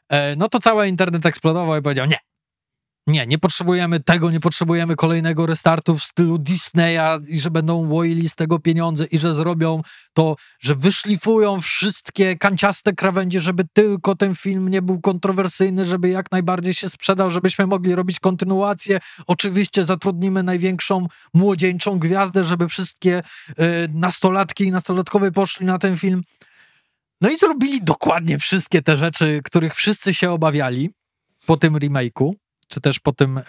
e, 0.08 0.36
no 0.36 0.48
to 0.48 0.58
cały 0.58 0.88
internet 0.88 1.26
eksplodował 1.26 1.80
i 1.80 1.82
powiedział 1.82 2.06
nie. 2.06 2.18
Nie, 3.06 3.26
nie 3.26 3.38
potrzebujemy 3.38 4.00
tego, 4.00 4.30
nie 4.30 4.40
potrzebujemy 4.40 4.96
kolejnego 4.96 5.46
restartu 5.46 5.98
w 5.98 6.02
stylu 6.02 6.38
Disneya 6.38 7.20
i 7.28 7.40
że 7.40 7.50
będą 7.50 7.88
łoili 7.88 8.28
z 8.28 8.34
tego 8.34 8.58
pieniądze 8.58 9.04
i 9.04 9.18
że 9.18 9.34
zrobią 9.34 9.82
to, 10.12 10.36
że 10.60 10.74
wyszlifują 10.74 11.60
wszystkie 11.60 12.36
kanciaste 12.36 12.92
krawędzie, 12.92 13.40
żeby 13.40 13.64
tylko 13.72 14.14
ten 14.14 14.34
film 14.34 14.68
nie 14.68 14.82
był 14.82 15.00
kontrowersyjny, 15.00 15.84
żeby 15.84 16.08
jak 16.08 16.32
najbardziej 16.32 16.74
się 16.74 16.88
sprzedał, 16.88 17.30
żebyśmy 17.30 17.66
mogli 17.66 17.94
robić 17.94 18.20
kontynuację. 18.20 18.98
Oczywiście 19.26 19.84
zatrudnimy 19.84 20.42
największą 20.42 21.06
młodzieńczą 21.34 21.98
gwiazdę, 21.98 22.44
żeby 22.44 22.68
wszystkie 22.68 23.22
y, 23.50 23.54
nastolatki 23.94 24.64
i 24.64 24.70
nastolatkowie 24.70 25.32
poszli 25.32 25.66
na 25.66 25.78
ten 25.78 25.98
film. 25.98 26.22
No 27.20 27.30
i 27.30 27.38
zrobili 27.38 27.82
dokładnie 27.82 28.38
wszystkie 28.38 28.82
te 28.82 28.96
rzeczy, 28.96 29.40
których 29.44 29.74
wszyscy 29.74 30.14
się 30.14 30.30
obawiali 30.30 30.90
po 31.46 31.56
tym 31.56 31.74
remake'u, 31.74 32.32
czy 32.68 32.80
też 32.80 33.00
po 33.00 33.12
tym 33.12 33.38
e, 33.38 33.44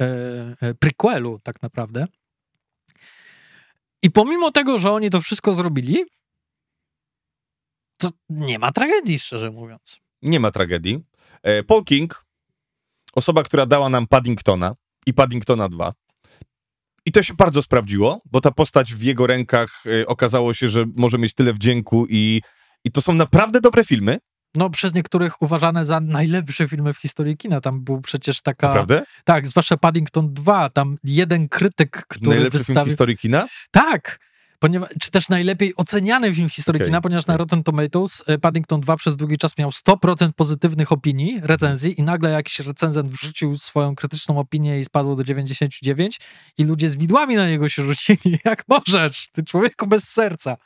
e, 0.61 0.73
prequelu 0.73 1.39
tak 1.43 1.61
naprawdę. 1.61 2.07
I 4.03 4.11
pomimo 4.11 4.51
tego, 4.51 4.79
że 4.79 4.91
oni 4.91 5.09
to 5.09 5.21
wszystko 5.21 5.53
zrobili, 5.53 6.05
to 7.97 8.09
nie 8.29 8.59
ma 8.59 8.71
tragedii, 8.71 9.19
szczerze 9.19 9.51
mówiąc. 9.51 9.97
Nie 10.21 10.39
ma 10.39 10.51
tragedii. 10.51 10.99
E, 11.43 11.63
Paul 11.63 11.83
King, 11.83 12.25
osoba, 13.13 13.43
która 13.43 13.65
dała 13.65 13.89
nam 13.89 14.07
Paddingtona 14.07 14.75
i 15.05 15.13
Paddingtona 15.13 15.69
2. 15.69 15.93
I 17.05 17.11
to 17.11 17.23
się 17.23 17.33
bardzo 17.33 17.61
sprawdziło, 17.61 18.21
bo 18.25 18.41
ta 18.41 18.51
postać 18.51 18.93
w 18.93 19.01
jego 19.01 19.27
rękach 19.27 19.83
okazało 20.07 20.53
się, 20.53 20.69
że 20.69 20.85
może 20.95 21.17
mieć 21.17 21.33
tyle 21.33 21.53
wdzięku 21.53 22.05
i, 22.09 22.41
i 22.83 22.91
to 22.91 23.01
są 23.01 23.13
naprawdę 23.13 23.61
dobre 23.61 23.83
filmy. 23.83 24.17
No, 24.55 24.69
przez 24.69 24.93
niektórych 24.93 25.41
uważane 25.41 25.85
za 25.85 25.99
najlepsze 25.99 26.67
filmy 26.67 26.93
w 26.93 26.97
historii 26.97 27.37
kina. 27.37 27.61
Tam 27.61 27.83
był 27.83 28.01
przecież 28.01 28.41
taka... 28.41 28.67
Naprawdę? 28.67 29.03
Tak, 29.23 29.47
zwłaszcza 29.47 29.77
Paddington 29.77 30.33
2, 30.33 30.69
tam 30.69 30.97
jeden 31.03 31.49
krytyk, 31.49 32.05
który 32.07 32.29
Najlepszy 32.29 32.57
film 32.57 32.63
w 32.63 32.67
wystawił... 32.67 32.89
historii 32.89 33.17
kina? 33.17 33.47
Tak! 33.71 34.19
Ponieważ, 34.59 34.89
czy 35.01 35.11
też 35.11 35.29
najlepiej 35.29 35.73
oceniany 35.75 36.35
film 36.35 36.49
w 36.49 36.53
historii 36.53 36.77
Okej, 36.81 36.87
kina, 36.87 37.01
ponieważ 37.01 37.27
na. 37.27 37.37
Rotten 37.37 37.63
Tomatoes 37.63 38.23
e, 38.27 38.37
Paddington 38.37 38.81
2 38.81 38.97
przez 38.97 39.15
długi 39.15 39.37
czas 39.37 39.57
miał 39.57 39.69
100% 39.69 40.31
pozytywnych 40.31 40.91
opinii, 40.91 41.39
recenzji 41.43 41.99
i 41.99 42.03
nagle 42.03 42.29
jakiś 42.29 42.59
recenzent 42.59 43.09
wrzucił 43.09 43.57
swoją 43.57 43.95
krytyczną 43.95 44.39
opinię 44.39 44.79
i 44.79 44.85
spadło 44.85 45.15
do 45.15 45.23
99 45.23 46.19
i 46.57 46.63
ludzie 46.63 46.89
z 46.89 46.95
widłami 46.95 47.35
na 47.35 47.47
niego 47.47 47.69
się 47.69 47.83
rzucili. 47.83 48.39
Jak 48.45 48.63
możesz, 48.67 49.27
ty 49.31 49.43
człowieku 49.43 49.87
bez 49.87 50.03
serca. 50.03 50.57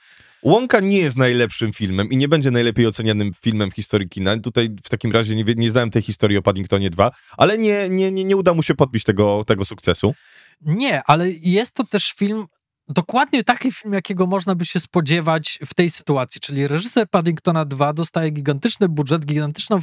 Łąka 0.43 0.79
nie 0.79 0.97
jest 0.97 1.17
najlepszym 1.17 1.73
filmem 1.73 2.09
i 2.09 2.17
nie 2.17 2.27
będzie 2.27 2.51
najlepiej 2.51 2.87
ocenianym 2.87 3.31
filmem 3.41 3.71
w 3.71 3.75
historii 3.75 4.09
kina. 4.09 4.39
Tutaj 4.39 4.69
w 4.83 4.89
takim 4.89 5.11
razie 5.11 5.35
nie, 5.35 5.43
nie 5.43 5.71
znałem 5.71 5.89
tej 5.89 6.01
historii 6.01 6.37
o 6.37 6.41
Paddingtonie 6.41 6.89
2, 6.89 7.11
ale 7.37 7.57
nie, 7.57 7.89
nie, 7.89 8.11
nie, 8.11 8.23
nie 8.23 8.37
uda 8.37 8.53
mu 8.53 8.63
się 8.63 8.75
podbić 8.75 9.03
tego, 9.03 9.45
tego 9.45 9.65
sukcesu. 9.65 10.13
Nie, 10.61 11.01
ale 11.03 11.31
jest 11.31 11.75
to 11.75 11.83
też 11.83 12.13
film, 12.17 12.45
dokładnie 12.91 13.43
taki 13.43 13.71
film, 13.71 13.93
jakiego 13.93 14.27
można 14.27 14.55
by 14.55 14.65
się 14.65 14.79
spodziewać 14.79 15.59
w 15.65 15.73
tej 15.73 15.89
sytuacji, 15.89 16.41
czyli 16.41 16.67
reżyser 16.67 17.09
Paddingtona 17.09 17.65
2 17.65 17.93
dostaje 17.93 18.29
gigantyczny 18.31 18.89
budżet, 18.89 19.25
gigantyczną 19.25 19.79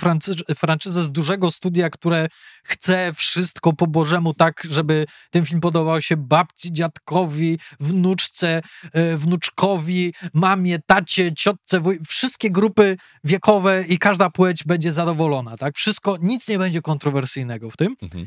franczyzę 0.56 1.02
z 1.02 1.10
dużego 1.10 1.50
studia, 1.50 1.90
które 1.90 2.28
chce 2.64 3.12
wszystko 3.14 3.72
po 3.72 3.86
Bożemu 3.86 4.34
tak, 4.34 4.62
żeby 4.70 5.06
ten 5.30 5.46
film 5.46 5.60
podobał 5.60 6.02
się 6.02 6.16
babci, 6.16 6.72
dziadkowi, 6.72 7.58
wnuczce, 7.80 8.62
e, 8.92 9.16
wnuczkowi, 9.16 10.14
mamie, 10.34 10.78
tacie, 10.86 11.34
ciotce, 11.34 11.80
wuj- 11.80 11.98
wszystkie 12.08 12.50
grupy 12.50 12.96
wiekowe 13.24 13.84
i 13.88 13.98
każda 13.98 14.30
płeć 14.30 14.64
będzie 14.64 14.92
zadowolona, 14.92 15.56
tak? 15.56 15.76
Wszystko, 15.76 16.16
nic 16.22 16.48
nie 16.48 16.58
będzie 16.58 16.82
kontrowersyjnego 16.82 17.70
w 17.70 17.76
tym. 17.76 17.96
Mhm. 18.02 18.26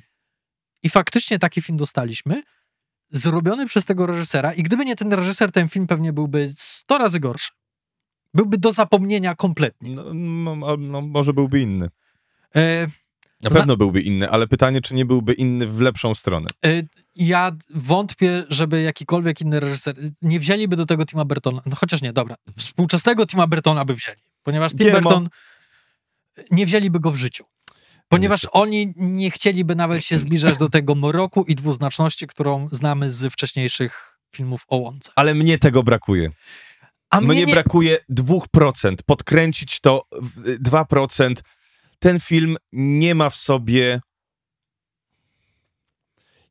I 0.84 0.90
faktycznie 0.90 1.40
taki 1.40 1.62
film 1.62 1.78
dostaliśmy, 1.78 2.42
zrobiony 3.12 3.66
przez 3.68 3.86
tego 3.86 4.06
reżysera. 4.06 4.54
I 4.54 4.64
gdyby 4.64 4.86
nie 4.86 4.96
ten 4.96 5.14
reżyser, 5.14 5.52
ten 5.52 5.70
film 5.70 5.88
pewnie 5.88 6.14
byłby 6.14 6.50
100 6.58 6.98
razy 6.98 7.20
gorszy. 7.20 7.52
Byłby 8.34 8.58
do 8.58 8.72
zapomnienia 8.72 9.36
kompletnie. 9.36 9.96
No, 9.96 10.04
no, 10.56 10.78
no, 10.78 11.02
może 11.02 11.34
byłby 11.34 11.60
inny. 11.60 11.90
E, 12.56 12.88
Na 13.42 13.50
pewno 13.50 13.78
byłby 13.78 14.02
inny, 14.02 14.30
ale 14.30 14.48
pytanie, 14.48 14.82
czy 14.82 14.94
nie 14.96 15.06
byłby 15.06 15.34
inny 15.34 15.68
w 15.68 15.82
lepszą 15.82 16.16
stronę. 16.16 16.48
e, 16.66 16.70
ja 17.16 17.52
wątpię, 17.76 18.44
żeby 18.50 18.82
jakikolwiek 18.82 19.42
inny 19.42 19.60
reżyser. 19.60 19.96
Nie 20.22 20.40
wzięliby 20.40 20.76
do 20.76 20.86
tego 20.86 21.06
Tima 21.06 21.26
Burtona. 21.26 21.62
No 21.66 21.76
chociaż 21.76 22.02
nie, 22.02 22.14
dobra. 22.14 22.36
Współczesnego 22.58 23.26
Tima 23.26 23.48
Burtona 23.48 23.86
by 23.86 23.96
wzięli. 23.96 24.18
Ponieważ 24.44 24.72
Tim. 24.76 24.92
Burton 24.92 25.30
nie 26.52 26.66
wzięliby 26.66 27.00
go 27.00 27.12
w 27.12 27.16
życiu. 27.16 27.46
Ponieważ 28.12 28.48
oni 28.52 28.94
nie 28.96 29.32
chcieliby 29.32 29.76
nawet 29.76 30.04
się 30.06 30.18
zbliżać 30.20 30.58
do 30.58 30.70
tego 30.70 30.96
mroku 30.96 31.44
i 31.48 31.56
dwuznaczności, 31.56 32.28
którą 32.28 32.68
znamy 32.72 33.10
z 33.10 33.34
wcześniejszych 33.34 34.18
filmów 34.36 34.64
o 34.68 34.78
łące. 34.78 35.12
Ale 35.16 35.34
mnie 35.34 35.58
tego 35.58 35.84
brakuje. 35.84 36.30
A 37.10 37.22
Mnie, 37.22 37.28
mnie 37.30 37.46
nie, 37.46 37.54
brakuje 37.54 37.98
2%. 38.10 38.96
Podkręcić 39.06 39.80
to 39.80 40.04
w- 40.22 40.58
2%. 40.60 41.42
Ten 42.00 42.20
film 42.20 42.58
nie 42.72 43.16
ma 43.16 43.30
w 43.30 43.36
sobie. 43.38 44.02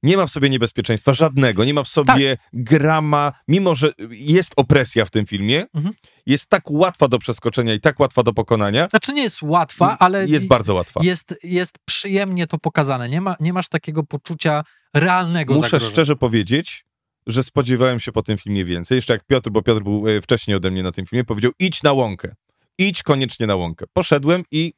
Nie 0.02 0.16
ma 0.16 0.26
w 0.26 0.30
sobie 0.30 0.50
niebezpieczeństwa 0.50 1.14
żadnego, 1.14 1.64
nie 1.64 1.74
ma 1.74 1.82
w 1.82 1.88
sobie 1.88 2.36
grama, 2.52 3.32
mimo 3.48 3.74
że 3.74 3.92
jest 4.10 4.52
opresja 4.56 5.04
w 5.04 5.10
tym 5.10 5.26
filmie, 5.26 5.64
Mhm. 5.74 5.94
jest 6.26 6.46
tak 6.48 6.70
łatwa 6.70 7.08
do 7.08 7.18
przeskoczenia 7.18 7.74
i 7.74 7.80
tak 7.80 8.00
łatwa 8.00 8.22
do 8.22 8.32
pokonania. 8.34 8.88
Znaczy 8.90 9.12
nie 9.12 9.22
jest 9.22 9.42
łatwa, 9.42 9.96
ale 9.98 10.26
jest 10.26 10.46
bardzo 10.46 10.74
łatwa. 10.74 11.00
jest, 11.04 11.34
jest 11.44 11.74
przyjemnie 11.84 12.46
to 12.46 12.58
pokazane. 12.58 13.08
Nie, 13.08 13.20
ma, 13.20 13.36
nie 13.40 13.52
masz 13.52 13.68
takiego 13.68 14.02
poczucia 14.02 14.64
realnego 14.94 15.54
Muszę 15.54 15.68
zagrożenia. 15.68 15.92
szczerze 15.92 16.16
powiedzieć, 16.16 16.84
że 17.26 17.44
spodziewałem 17.44 18.00
się 18.00 18.12
po 18.12 18.22
tym 18.22 18.38
filmie 18.38 18.64
więcej. 18.64 18.96
Jeszcze 18.96 19.12
jak 19.12 19.24
Piotr, 19.26 19.50
bo 19.50 19.62
Piotr 19.62 19.82
był 19.82 20.08
e, 20.08 20.20
wcześniej 20.22 20.56
ode 20.56 20.70
mnie 20.70 20.82
na 20.82 20.92
tym 20.92 21.06
filmie, 21.06 21.24
powiedział 21.24 21.52
idź 21.58 21.82
na 21.82 21.92
łąkę. 21.92 22.34
Idź 22.78 23.02
koniecznie 23.02 23.46
na 23.46 23.56
łąkę. 23.56 23.84
Poszedłem 23.92 24.44
i 24.50 24.72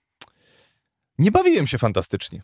nie 1.18 1.30
bawiłem 1.30 1.66
się 1.66 1.78
fantastycznie. 1.78 2.42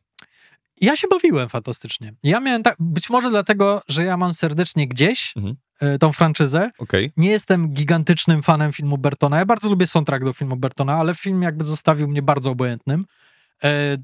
Ja 0.80 0.96
się 0.96 1.08
bawiłem 1.08 1.48
fantastycznie. 1.48 2.12
Ja 2.22 2.40
miałem 2.40 2.62
tak, 2.62 2.76
być 2.78 3.10
może 3.10 3.30
dlatego, 3.30 3.82
że 3.88 4.04
ja 4.04 4.16
mam 4.16 4.34
serdecznie 4.34 4.88
gdzieś 4.88 5.32
Mhm. 5.36 5.56
e, 5.80 5.98
tą 5.98 6.12
franczyzę. 6.12 6.70
Okej. 6.78 7.12
Nie 7.16 7.30
jestem 7.30 7.68
gigantycznym 7.68 8.42
fanem 8.42 8.72
filmu 8.72 8.98
Bertona. 8.98 9.38
Ja 9.38 9.46
bardzo 9.46 9.68
lubię 9.70 9.86
soundtrack 9.86 10.24
do 10.24 10.32
filmu 10.32 10.56
Bertona, 10.56 10.94
ale 10.94 11.14
film 11.14 11.42
jakby 11.42 11.64
zostawił 11.64 12.08
mnie 12.08 12.22
bardzo 12.22 12.50
obojętnym. 12.50 13.04
E, 13.64 13.96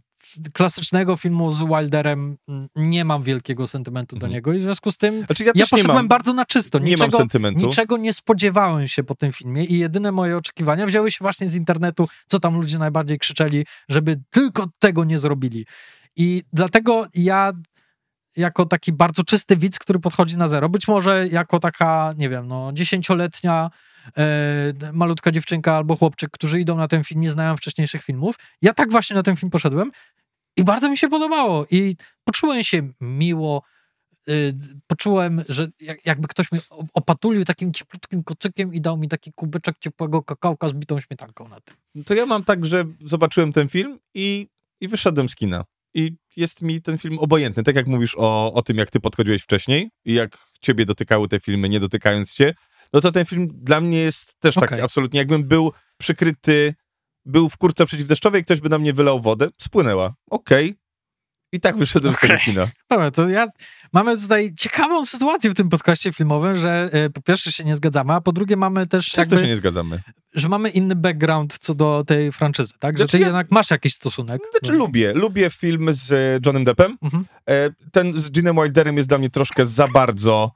klasycznego 0.52 1.16
filmu 1.16 1.52
z 1.52 1.58
Wilderem 1.60 2.36
mm, 2.48 2.68
nie 2.76 3.04
mam 3.04 3.22
wielkiego 3.22 3.66
sentymentu 3.66 4.16
do 4.16 4.26
Mhm. 4.26 4.32
niego 4.32 4.52
i 4.52 4.58
w 4.58 4.62
związku 4.62 4.92
z 4.92 4.96
tym 4.96 5.26
Znaczy 5.26 5.44
ja, 5.44 5.52
ja 5.54 5.66
poszedłem 5.70 5.96
mam, 5.96 6.08
bardzo 6.08 6.32
na 6.34 6.44
czysto. 6.44 6.78
nie 6.78 6.84
mam 6.84 6.90
Niczego, 6.90 7.18
sentymentu. 7.18 7.66
niczego 7.66 7.96
nie 7.96 8.12
spodziewałem 8.12 8.88
się 8.88 9.04
po 9.04 9.14
tym 9.14 9.32
filmie 9.32 9.64
i 9.64 9.78
jedyne 9.78 10.12
moje 10.12 10.36
oczekiwania 10.36 10.86
wzięły 10.86 11.10
się 11.10 11.18
właśnie 11.20 11.48
z 11.48 11.54
internetu, 11.54 12.08
co 12.26 12.40
tam 12.40 12.54
ludzie 12.54 12.78
najbardziej 12.78 13.18
krzyczeli, 13.18 13.64
żeby 13.88 14.20
tylko 14.30 14.66
tego 14.78 15.04
nie 15.04 15.18
zrobili. 15.18 15.66
I 16.16 16.42
dlatego 16.52 17.06
ja 17.14 17.52
jako 18.36 18.66
taki 18.66 18.92
bardzo 18.92 19.22
czysty 19.24 19.56
widz, 19.56 19.78
który 19.78 19.98
podchodzi 19.98 20.36
na 20.36 20.48
zero, 20.48 20.68
być 20.68 20.88
może 20.88 21.28
jako 21.28 21.60
taka, 21.60 22.14
nie 22.16 22.28
wiem, 22.28 22.46
no 22.48 22.70
dziesięcioletnia 22.72 23.70
e, 24.18 24.72
malutka 24.92 25.30
dziewczynka 25.32 25.76
albo 25.76 25.96
chłopczyk, 25.96 26.30
którzy 26.30 26.60
idą 26.60 26.76
na 26.76 26.88
ten 26.88 27.04
film, 27.04 27.20
nie 27.20 27.30
znają 27.30 27.56
wcześniejszych 27.56 28.02
filmów. 28.02 28.34
Ja 28.62 28.74
tak 28.74 28.90
właśnie 28.90 29.16
na 29.16 29.22
ten 29.22 29.36
film 29.36 29.50
poszedłem 29.50 29.90
i 30.56 30.64
bardzo 30.64 30.90
mi 30.90 30.98
się 30.98 31.08
podobało 31.08 31.66
i 31.70 31.96
poczułem 32.24 32.64
się 32.64 32.88
miło, 33.00 33.62
y, 34.28 34.54
poczułem, 34.86 35.42
że 35.48 35.68
jak- 35.80 36.06
jakby 36.06 36.28
ktoś 36.28 36.52
mnie 36.52 36.60
opatulił 36.94 37.44
takim 37.44 37.72
cieplutkim 37.72 38.24
kocykiem 38.24 38.74
i 38.74 38.80
dał 38.80 38.96
mi 38.96 39.08
taki 39.08 39.32
kubeczek 39.32 39.78
ciepłego 39.78 40.22
kakałka 40.22 40.68
z 40.68 40.72
bitą 40.72 41.00
śmietanką 41.00 41.48
na 41.48 41.60
tym. 41.60 42.04
To 42.04 42.14
ja 42.14 42.26
mam 42.26 42.44
tak, 42.44 42.66
że 42.66 42.84
zobaczyłem 43.00 43.52
ten 43.52 43.68
film 43.68 43.98
i 44.14 44.48
i 44.80 44.88
wyszedłem 44.88 45.28
z 45.28 45.34
kina. 45.34 45.64
I 45.94 46.12
jest 46.36 46.62
mi 46.62 46.82
ten 46.82 46.98
film 46.98 47.18
obojętny. 47.18 47.62
Tak 47.62 47.76
jak 47.76 47.86
mówisz 47.86 48.14
o, 48.18 48.52
o 48.52 48.62
tym, 48.62 48.78
jak 48.78 48.90
ty 48.90 49.00
podchodziłeś 49.00 49.42
wcześniej 49.42 49.90
i 50.04 50.14
jak 50.14 50.38
ciebie 50.60 50.84
dotykały 50.84 51.28
te 51.28 51.40
filmy, 51.40 51.68
nie 51.68 51.80
dotykając 51.80 52.34
cię, 52.34 52.54
no 52.92 53.00
to 53.00 53.12
ten 53.12 53.24
film 53.24 53.48
dla 53.52 53.80
mnie 53.80 53.98
jest 53.98 54.40
też 54.40 54.56
Okej. 54.56 54.68
taki 54.68 54.82
absolutnie, 54.82 55.18
jakbym 55.18 55.44
był 55.44 55.72
przykryty, 55.98 56.74
był 57.24 57.48
w 57.48 57.56
kurce 57.56 57.86
przeciwdeszczowej, 57.86 58.44
ktoś 58.44 58.60
by 58.60 58.68
na 58.68 58.78
mnie 58.78 58.92
wylał 58.92 59.20
wodę, 59.20 59.48
spłynęła. 59.58 60.14
Okej. 60.30 60.74
I 61.54 61.60
tak 61.60 61.76
wyszedłem 61.76 62.14
z 62.14 62.20
tego 62.20 62.36
kina. 62.38 62.68
Dobra, 62.90 63.10
to 63.10 63.28
ja 63.28 63.46
mamy 63.92 64.18
tutaj 64.20 64.54
ciekawą 64.58 65.06
sytuację 65.06 65.50
w 65.50 65.54
tym 65.54 65.68
podcaście 65.68 66.12
filmowym, 66.12 66.56
że 66.56 66.88
e, 66.92 67.10
po 67.10 67.22
pierwsze 67.22 67.52
się 67.52 67.64
nie 67.64 67.76
zgadzamy, 67.76 68.12
a 68.12 68.20
po 68.20 68.32
drugie 68.32 68.56
mamy 68.56 68.86
też 68.86 69.06
Często 69.10 69.20
jakby, 69.34 69.38
się 69.46 69.50
nie 69.50 69.56
zgadzamy. 69.56 70.02
że 70.34 70.48
mamy 70.48 70.70
inny 70.70 70.96
background 70.96 71.56
co 71.60 71.74
do 71.74 72.04
tej 72.06 72.32
franczyzy, 72.32 72.74
tak? 72.78 72.94
Że 72.98 73.04
Znaczy 73.04 73.12
ty 73.12 73.18
ja- 73.18 73.26
jednak 73.26 73.50
masz 73.50 73.70
jakiś 73.70 73.94
stosunek. 73.94 74.42
Znaczy 74.60 74.76
lubię, 74.78 75.12
lubię 75.14 75.50
film 75.50 75.92
z 75.92 76.12
e, 76.12 76.16
Johnem 76.46 76.64
Deppem. 76.64 76.96
Mhm. 77.02 77.24
E, 77.50 77.70
Ten 77.92 78.20
z 78.20 78.30
Ginem 78.30 78.56
Wilderem 78.56 78.96
jest 78.96 79.08
dla 79.08 79.18
mnie 79.18 79.30
troszkę 79.30 79.66
za 79.66 79.88
bardzo 79.88 80.50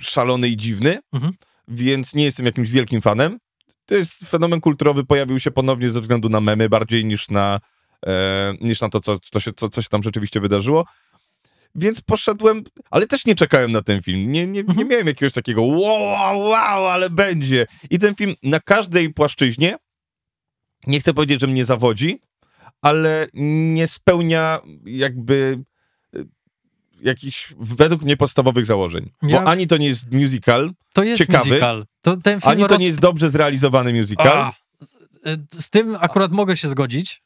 szalony 0.00 0.48
i 0.48 0.56
dziwny, 0.56 0.98
Mhm. 1.12 1.32
więc 1.68 2.14
nie 2.14 2.24
jestem 2.24 2.46
jakimś 2.46 2.70
wielkim 2.70 3.02
fanem. 3.02 3.38
To 3.86 3.94
jest 3.94 4.28
fenomen 4.28 4.60
kulturowy, 4.60 5.04
pojawił 5.04 5.40
się 5.40 5.50
ponownie 5.50 5.90
ze 5.90 6.00
względu 6.00 6.28
na 6.28 6.40
memy 6.40 6.68
bardziej 6.68 7.04
niż 7.04 7.28
na, 7.30 7.60
niż 8.60 8.80
na 8.80 8.88
to, 8.88 9.00
co, 9.00 9.18
co, 9.18 9.40
się, 9.40 9.52
co, 9.52 9.68
co 9.68 9.82
się 9.82 9.88
tam 9.88 10.02
rzeczywiście 10.02 10.40
wydarzyło. 10.40 10.84
Więc 11.74 12.00
poszedłem, 12.00 12.62
ale 12.90 13.06
też 13.06 13.26
nie 13.26 13.34
czekałem 13.34 13.72
na 13.72 13.82
ten 13.82 14.02
film. 14.02 14.32
Nie, 14.32 14.46
nie, 14.46 14.52
nie 14.52 14.60
Mhm. 14.60 14.88
miałem 14.88 15.06
jakiegoś 15.06 15.32
takiego 15.32 15.62
wow, 15.62 16.02
wow, 16.02 16.38
wow, 16.40 16.86
ale 16.86 17.10
będzie. 17.10 17.66
I 17.90 17.98
ten 17.98 18.14
film 18.14 18.34
na 18.42 18.60
każdej 18.60 19.12
płaszczyźnie, 19.12 19.76
nie 20.86 21.00
chcę 21.00 21.14
powiedzieć, 21.14 21.40
że 21.40 21.46
mnie 21.46 21.64
zawodzi, 21.64 22.20
ale 22.82 23.26
nie 23.34 23.88
spełnia 23.88 24.60
jakby 24.84 25.64
e, 26.16 26.18
jakichś 27.02 27.54
według 27.58 28.02
mnie 28.02 28.16
podstawowych 28.16 28.66
założeń. 28.66 29.10
Ja- 29.22 29.40
Bo 29.42 29.48
ani 29.50 29.66
to 29.66 29.76
nie 29.76 29.86
jest 29.86 30.12
musical, 30.12 30.70
To 30.92 31.02
jest 31.02 31.18
ciekawy, 31.18 31.48
musical. 31.48 31.86
To, 32.02 32.16
ani 32.42 32.62
to 32.62 32.68
roz- 32.68 32.80
nie 32.80 32.86
jest 32.86 33.00
dobrze 33.00 33.30
zrealizowany 33.30 33.92
musical. 33.92 34.38
A, 34.38 34.52
z- 35.58 35.70
tym 35.70 35.96
akurat 36.00 36.32
mogę 36.32 36.56
się 36.56 36.68
zgodzić, 36.68 37.22
e, 37.22 37.25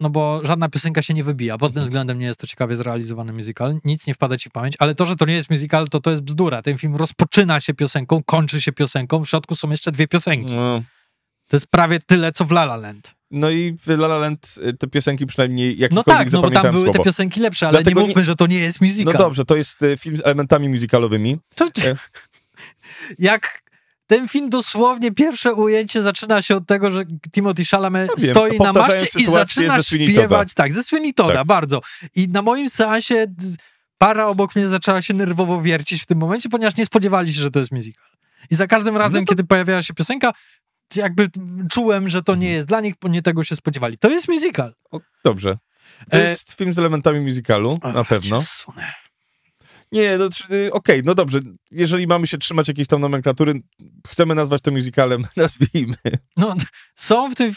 no 0.00 0.10
bo 0.10 0.40
żadna 0.44 0.68
piosenka 0.68 1.02
się 1.02 1.14
nie 1.14 1.24
wybija. 1.24 1.58
Pod 1.58 1.74
tym 1.74 1.84
względem 1.84 2.18
nie 2.18 2.26
jest 2.26 2.40
to 2.40 2.46
ciekawie 2.46 2.76
zrealizowany 2.76 3.32
musical. 3.32 3.78
Nic 3.84 4.06
nie 4.06 4.14
wpada 4.14 4.36
ci 4.36 4.48
w 4.48 4.52
pamięć, 4.52 4.74
ale 4.78 4.94
to, 4.94 5.06
że 5.06 5.16
to 5.16 5.26
nie 5.26 5.34
jest 5.34 5.50
musical, 5.50 5.88
to 5.88 6.00
to 6.00 6.10
jest 6.10 6.22
bzdura. 6.22 6.62
Ten 6.62 6.78
film 6.78 6.96
rozpoczyna 6.96 7.60
się 7.60 7.74
piosenką, 7.74 8.22
kończy 8.22 8.62
się 8.62 8.72
piosenką, 8.72 9.24
w 9.24 9.28
środku 9.28 9.56
są 9.56 9.70
jeszcze 9.70 9.92
dwie 9.92 10.08
piosenki. 10.08 10.54
No, 10.54 10.82
To 11.48 11.56
jest 11.56 11.66
prawie 11.66 12.00
tyle, 12.00 12.32
co 12.32 12.44
w 12.44 12.50
La 12.52 12.62
La 12.62 12.76
Land. 12.76 13.14
no 13.30 13.50
i 13.50 13.76
w 13.78 13.88
La 13.88 14.06
La 14.06 14.18
Land 14.18 14.54
y, 14.68 14.74
te 14.74 14.86
piosenki 14.86 15.26
przynajmniej 15.26 15.76
No 15.76 15.82
jakiekolwiek 15.82 16.18
tak, 16.18 16.32
no 16.32 16.42
bo 16.42 16.50
tam 16.50 16.70
były 16.72 16.86
te 16.86 16.92
słowo. 16.92 17.04
piosenki 17.04 17.40
lepsze, 17.40 17.68
ale 17.68 17.78
Dlatego 17.78 18.00
nie 18.00 18.06
mówmy, 18.06 18.24
że 18.24 18.36
to 18.36 18.46
nie 18.46 18.58
jest 18.58 18.80
musical. 18.80 19.12
No 19.12 19.18
dobrze, 19.18 19.44
to 19.44 19.56
jest 19.56 19.82
y, 19.82 19.96
film 19.96 20.16
z 20.16 20.20
elementami 20.24 20.68
musicalowymi. 20.68 21.38
To, 21.54 21.64
E. 21.84 21.96
jak 23.18 23.61
ten 24.16 24.28
film 24.28 24.50
dosłownie, 24.50 25.12
pierwsze 25.12 25.54
ujęcie 25.54 26.02
zaczyna 26.02 26.42
się 26.42 26.56
od 26.56 26.66
tego, 26.66 26.90
że 26.90 27.04
Timothy 27.32 27.64
Chalamet 27.64 28.10
Ja 28.10 28.16
wiem, 28.24 28.34
stoi 28.34 28.58
na 28.58 28.72
maszcie 28.72 29.20
i 29.20 29.24
zaczyna 29.26 29.82
śpiewać. 29.82 30.54
Tak, 30.54 30.72
ze 30.72 30.82
Sweeney 30.82 31.14
Todda, 31.14 31.34
Tak. 31.34 31.46
bardzo. 31.46 31.80
I 32.14 32.28
na 32.28 32.42
moim 32.42 32.70
seansie 32.70 33.26
para 33.98 34.26
obok 34.26 34.56
mnie 34.56 34.68
zaczęła 34.68 35.02
się 35.02 35.14
nerwowo 35.14 35.62
wiercić 35.62 36.02
w 36.02 36.06
tym 36.06 36.18
momencie, 36.18 36.48
ponieważ 36.48 36.76
nie 36.76 36.86
spodziewali 36.86 37.34
się, 37.34 37.42
że 37.42 37.50
to 37.50 37.58
jest 37.58 37.72
musical. 37.72 38.04
I 38.50 38.54
za 38.54 38.66
każdym 38.66 38.96
razem, 38.96 39.20
No 39.22 39.26
to- 39.26 39.30
kiedy 39.30 39.44
pojawiała 39.44 39.82
się 39.82 39.94
piosenka, 39.94 40.32
jakby 40.96 41.28
czułem, 41.70 42.08
że 42.08 42.22
to 42.22 42.32
nie 42.34 42.46
Mhm. 42.46 42.56
jest 42.56 42.68
dla 42.68 42.80
nich, 42.80 42.94
bo 43.00 43.08
nie 43.08 43.22
tego 43.22 43.44
się 43.44 43.54
spodziewali. 43.56 43.98
To 43.98 44.08
jest 44.10 44.28
musical. 44.28 44.74
O, 44.90 45.00
dobrze. 45.24 45.58
To 46.10 46.16
E, 46.16 46.22
jest 46.22 46.52
film 46.52 46.74
z 46.74 46.78
elementami 46.78 47.20
musicalu, 47.20 47.78
na 47.94 48.04
pewno. 48.04 48.36
Jezu, 48.36 48.72
nie. 49.92 50.18
No, 50.18 50.28
y, 50.56 50.72
okej, 50.72 51.02
no 51.04 51.14
dobrze. 51.14 51.40
Jeżeli 51.70 52.06
mamy 52.06 52.26
się 52.26 52.38
trzymać 52.38 52.68
jakiejś 52.68 52.88
tam 52.88 53.00
nomenklatury, 53.00 53.62
chcemy 54.08 54.34
nazwać 54.34 54.62
to 54.62 54.70
musicalem, 54.70 55.26
nazwijmy. 55.36 55.96
No, 56.36 56.54
są 56.96 57.30
w 57.30 57.34
tym. 57.34 57.52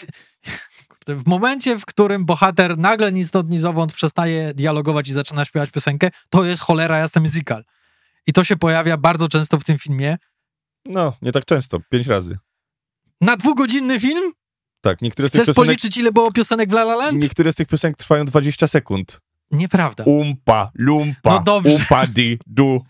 W 1.07 1.27
momencie, 1.27 1.79
w 1.79 1.85
którym 1.85 2.25
bohater 2.25 2.77
nagle 2.77 3.11
ni 3.11 3.25
stąd, 3.25 3.49
ni 3.49 3.59
zowąd 3.59 3.93
przestaje 3.93 4.53
dialogować 4.53 5.07
i 5.09 5.13
zaczyna 5.13 5.45
śpiewać 5.45 5.71
piosenkę, 5.71 6.09
to 6.29 6.45
jest 6.45 6.61
cholera 6.61 6.97
jasna 6.97 7.21
musical. 7.21 7.63
I 8.27 8.33
to 8.33 8.43
się 8.43 8.57
pojawia 8.57 8.97
bardzo 8.97 9.29
często 9.29 9.59
w 9.59 9.63
tym 9.63 9.79
filmie. 9.79 10.17
No, 10.85 11.13
nie 11.21 11.31
tak 11.31 11.45
często, 11.45 11.79
pięć 11.89 12.07
razy. 12.07 12.37
Na 13.21 13.37
dwugodzinny 13.37 13.99
film? 13.99 14.31
Tak, 14.81 15.01
niektóre 15.01 15.29
z 15.29 15.31
tych 15.31 15.41
Chcesz 15.41 15.55
piosenek, 15.55 15.67
policzyć, 15.67 15.97
ile 15.97 16.11
było 16.11 16.31
piosenek 16.31 16.69
w 16.69 16.73
La 16.73 16.81
La 16.81 16.95
Land? 16.95 17.21
niektóre 17.21 17.51
z 17.51 17.55
tych 17.55 17.67
piosenek 17.67 17.97
trwają 17.97 18.25
20 18.25 18.67
sekund. 18.67 19.21
Nieprawda. 19.51 20.03
Umpa, 20.03 20.71
lumpa, 20.75 21.31
No 21.33 21.43
dobrze. 21.43 21.69
umpa 21.75 22.07
di 22.07 22.39
du. 22.47 22.81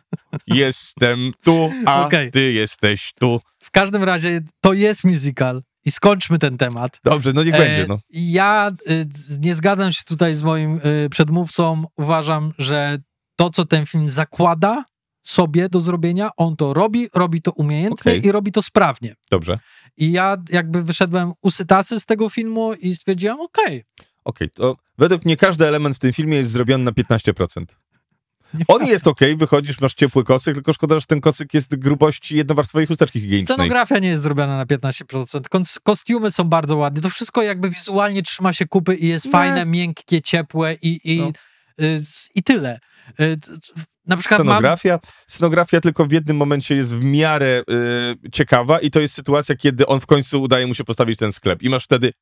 Jestem 0.48 1.32
tu, 1.44 1.72
a 1.86 2.06
Okej. 2.06 2.32
ty 2.32 2.52
jesteś 2.54 3.12
tu. 3.20 3.40
W 3.64 3.72
każdym 3.72 4.04
razie 4.04 4.42
to 4.62 4.74
jest 4.74 5.04
musical. 5.04 5.62
I 5.86 5.92
skończmy 5.92 6.40
ten 6.40 6.58
temat. 6.58 7.00
Dobrze, 7.04 7.34
no 7.34 7.44
niech 7.44 7.56
E, 7.56 7.58
będzie, 7.58 7.86
no. 7.88 8.00
Ja 8.12 8.72
y, 8.90 9.06
nie 9.40 9.56
zgadzam 9.56 9.92
się 9.94 10.04
tutaj 10.04 10.36
z 10.36 10.44
moim 10.44 10.80
y, 11.06 11.10
przedmówcą. 11.10 11.84
Uważam, 11.98 12.54
że 12.58 12.98
to, 13.36 13.50
co 13.50 13.66
ten 13.66 13.86
film 13.86 14.10
zakłada 14.10 14.84
sobie 15.24 15.70
do 15.70 15.82
zrobienia, 15.82 16.30
on 16.38 16.56
to 16.56 16.74
robi, 16.74 17.08
robi 17.14 17.42
to 17.42 17.52
umiejętnie 17.52 18.12
Okej. 18.12 18.26
i 18.26 18.32
robi 18.32 18.52
to 18.52 18.62
sprawnie. 18.62 19.16
Dobrze. 19.32 19.58
I 19.98 20.12
ja 20.12 20.38
jakby 20.50 20.84
wyszedłem 20.84 21.32
usytasy 21.42 22.00
z 22.00 22.06
tego 22.06 22.30
filmu 22.30 22.74
i 22.74 22.96
stwierdziłem, 22.96 23.40
okej. 23.42 23.84
Okej, 24.26 24.50
to 24.50 24.76
według 24.98 25.26
mnie 25.26 25.38
każdy 25.38 25.68
element 25.68 25.96
w 25.96 26.00
tym 26.00 26.14
filmie 26.14 26.38
jest 26.38 26.52
zrobiony 26.52 26.84
na 26.84 26.92
15%. 26.92 27.66
Nie 28.54 28.66
On 28.68 28.86
jest 28.86 29.08
okej, 29.08 29.36
wychodzisz, 29.38 29.80
masz 29.82 29.94
ciepły 29.94 30.24
kocyk, 30.24 30.54
tylko 30.56 30.74
szkoda, 30.74 31.00
że 31.00 31.06
ten 31.06 31.22
kocyk 31.22 31.54
jest 31.54 31.76
grubości 31.76 32.36
jednowarstwowej 32.38 32.88
chusteczki 32.88 33.20
higienicznej. 33.22 33.56
Scenografia 33.56 34.00
nie 34.00 34.08
jest 34.08 34.24
zrobiona 34.24 34.58
na 34.58 34.66
15%. 34.66 35.42
Kos- 35.50 35.80
kostiumy 35.84 36.32
są 36.32 36.44
bardzo 36.44 36.76
ładne. 36.78 37.02
To 37.02 37.10
wszystko 37.10 37.42
jakby 37.42 37.70
wizualnie 37.70 38.24
trzyma 38.24 38.54
się 38.54 38.66
kupy 38.66 38.96
i 38.96 39.08
jest 39.08 39.26
Nie. 39.26 39.32
fajne, 39.32 39.66
miękkie, 39.66 40.22
ciepłe 40.22 40.74
i, 40.82 41.16
i, 41.16 41.20
No. 41.22 41.32
y, 41.86 42.02
i 42.36 42.44
tyle. 42.44 42.80
Y, 43.22 43.38
Na 44.06 44.18
przykład 44.18 44.40
mam, 44.40 44.48
Scenografia, 44.48 45.00
scenografia 45.28 45.82
tylko 45.82 46.06
w 46.06 46.12
jednym 46.12 46.38
momencie 46.38 46.76
jest 46.76 46.94
w 46.96 47.04
miarę 47.06 47.64
y, 48.26 48.32
ciekawa 48.32 48.80
i 48.80 48.92
to 48.92 49.00
jest 49.00 49.14
sytuacja, 49.14 49.56
kiedy 49.56 49.86
on 49.88 50.00
w 50.00 50.06
końcu 50.06 50.42
udaje 50.42 50.68
mu 50.68 50.74
się 50.74 50.84
postawić 50.84 51.20
ten 51.20 51.32
sklep 51.32 51.62
i 51.64 51.70
masz 51.70 51.84
wtedy, 51.84 52.14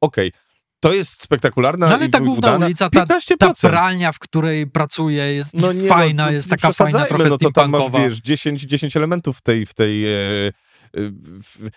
okej, 0.00 0.32
to 0.80 0.94
jest 0.94 1.22
spektakularna 1.22 1.86
No 1.88 1.94
ale 1.94 2.08
ta 2.08 2.20
główna 2.20 2.48
udana. 2.48 2.66
ulica, 2.66 2.90
ta, 2.90 3.04
15%. 3.04 3.36
ta 3.38 3.54
pralnia, 3.68 4.12
w 4.12 4.18
której 4.18 4.66
pracuje, 4.66 5.34
jest, 5.34 5.54
No 5.54 5.66
jest 5.66 5.82
nie, 5.82 5.88
fajna, 5.88 6.26
no, 6.26 6.32
jest 6.32 6.50
taka 6.50 6.72
fajna, 6.72 7.06
trochę 7.06 7.28
no 7.28 7.38
to 7.38 7.52
tam 7.52 7.70
masz, 7.70 7.90
wiesz, 7.92 8.18
10, 8.20 8.62
10 8.62 8.96
elementów 8.96 9.38
w 9.38 9.42
tej, 9.42 9.66
w 9.66 9.74
tej 9.74 10.06
e, 10.06 10.08
e, 10.08 10.52
w, 10.94 11.70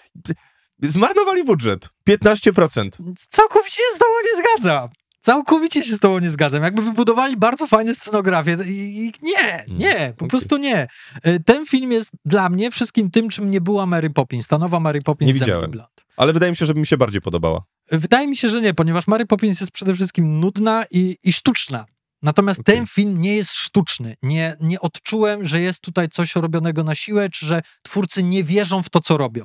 zmarnowali 0.82 1.44
budżet. 1.44 1.90
15%. 2.10 2.90
Całkowicie 3.30 3.76
się 3.76 3.96
z 3.96 3.98
tobą 3.98 4.12
nie 4.34 4.44
zgadzam. 4.44 4.90
Całkowicie 5.22 5.84
się 5.84 5.96
z 5.96 6.00
tobą 6.00 6.20
nie 6.20 6.30
zgadzam. 6.30 6.64
Jakby 6.64 6.82
wybudowali 6.82 7.38
bardzo 7.38 7.68
fajne 7.68 7.96
scenografię 7.96 8.58
i, 8.66 9.12
nie, 9.22 9.66
nie, 9.68 10.14
po 10.18 10.26
okej. 10.26 10.30
prostu 10.30 10.58
nie. 10.58 10.88
Y, 11.28 11.40
Ten 11.46 11.66
film 11.66 11.92
jest 11.92 12.12
dla 12.26 12.50
mnie 12.50 12.72
wszystkim 12.72 13.12
tym, 13.12 13.30
czym 13.30 13.52
nie 13.52 13.62
była 13.62 13.86
Mary 13.86 14.10
Poppins, 14.10 14.48
ta 14.48 14.58
nowa 14.58 14.80
Mary 14.80 15.02
Poppins 15.02 15.28
Nie 15.28 15.34
widziałem. 15.34 15.72
Ale 16.18 16.34
wydaje 16.34 16.52
mi 16.52 16.56
się, 16.56 16.66
że 16.66 16.74
by 16.74 16.80
mi 16.80 16.88
się 16.88 16.98
bardziej 16.98 17.22
podobała. 17.22 17.64
Wydaje 17.92 18.28
mi 18.28 18.38
się, 18.38 18.50
że 18.50 18.62
nie, 18.62 18.74
ponieważ 18.74 19.08
Mary 19.08 19.26
Poppins 19.26 19.60
jest 19.60 19.72
przede 19.72 19.96
wszystkim 19.96 20.40
nudna 20.40 20.86
i, 20.92 21.18
i 21.24 21.34
sztuczna. 21.34 21.86
Natomiast 22.22 22.60
Okej. 22.60 22.76
ten 22.76 22.88
film 22.88 23.22
nie 23.22 23.36
jest 23.36 23.52
sztuczny. 23.54 24.16
Nie, 24.24 24.58
nie 24.60 24.80
odczułem, 24.80 25.48
że 25.48 25.62
jest 25.62 25.80
tutaj 25.82 26.10
coś 26.10 26.36
robionego 26.36 26.84
na 26.84 26.96
siłę, 26.96 27.30
czy 27.30 27.46
że 27.46 27.62
twórcy 27.82 28.24
nie 28.24 28.44
wierzą 28.44 28.84
w 28.84 28.90
to, 28.90 29.00
co 29.00 29.18
robią. 29.18 29.44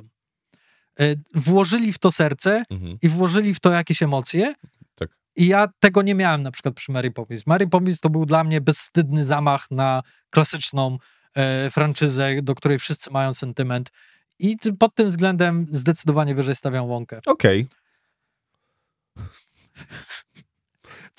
Y, 1.01 1.19
Włożyli 1.35 1.93
w 1.93 1.97
to 1.97 2.11
serce 2.11 2.63
Mhm. 2.69 2.97
i 3.01 3.09
włożyli 3.09 3.53
w 3.53 3.59
to 3.59 3.71
jakieś 3.71 4.03
emocje. 4.03 4.53
Tak. 4.95 5.09
I 5.35 5.47
ja 5.47 5.67
tego 5.79 6.01
nie 6.01 6.15
miałem 6.15 6.41
na 6.41 6.51
przykład 6.51 6.75
przy 6.75 6.91
Mary 6.91 7.11
Poppins. 7.11 7.47
Mary 7.47 7.67
Poppins 7.67 7.99
to 7.99 8.09
był 8.09 8.25
dla 8.25 8.43
mnie 8.43 8.61
bezwstydny 8.61 9.23
zamach 9.23 9.71
na 9.71 10.01
klasyczną 10.29 10.97
e, 11.35 11.71
franczyzę, 11.71 12.41
do 12.41 12.55
której 12.55 12.79
wszyscy 12.79 13.11
mają 13.11 13.33
sentyment. 13.33 13.91
I 14.39 14.57
pod 14.79 14.95
tym 14.95 15.09
względem 15.09 15.65
zdecydowanie 15.69 16.35
wyżej 16.35 16.55
stawiam 16.55 16.85
łąkę. 16.85 17.19
Okej. 17.25 17.67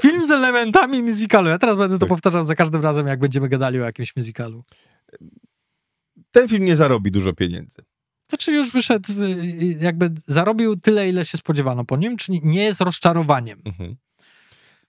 Film 0.00 0.26
z 0.26 0.30
elementami 0.30 1.02
musicalu. 1.02 1.48
Ja 1.48 1.58
teraz 1.58 1.76
będę 1.76 1.94
to 1.96 2.00
Tak. 2.00 2.08
powtarzał 2.08 2.44
za 2.44 2.54
każdym 2.54 2.82
razem, 2.82 3.06
jak 3.06 3.18
będziemy 3.18 3.48
gadali 3.48 3.80
o 3.80 3.84
jakimś 3.84 4.16
musicalu. 4.16 4.64
Ten 6.30 6.48
film 6.48 6.64
nie 6.64 6.76
zarobi 6.76 7.10
dużo 7.10 7.32
pieniędzy. 7.32 7.82
Znaczy 8.28 8.52
już 8.52 8.70
wyszedł, 8.70 9.12
y, 9.12 9.24
y, 9.24 9.76
jakby 9.80 10.10
zarobił 10.24 10.76
tyle, 10.76 11.08
ile 11.08 11.24
się 11.24 11.38
spodziewano 11.38 11.84
po 11.84 11.96
nim, 11.96 12.16
czyli 12.16 12.40
nie 12.44 12.64
jest 12.64 12.80
rozczarowaniem. 12.80 13.62
Mhm. 13.64 13.96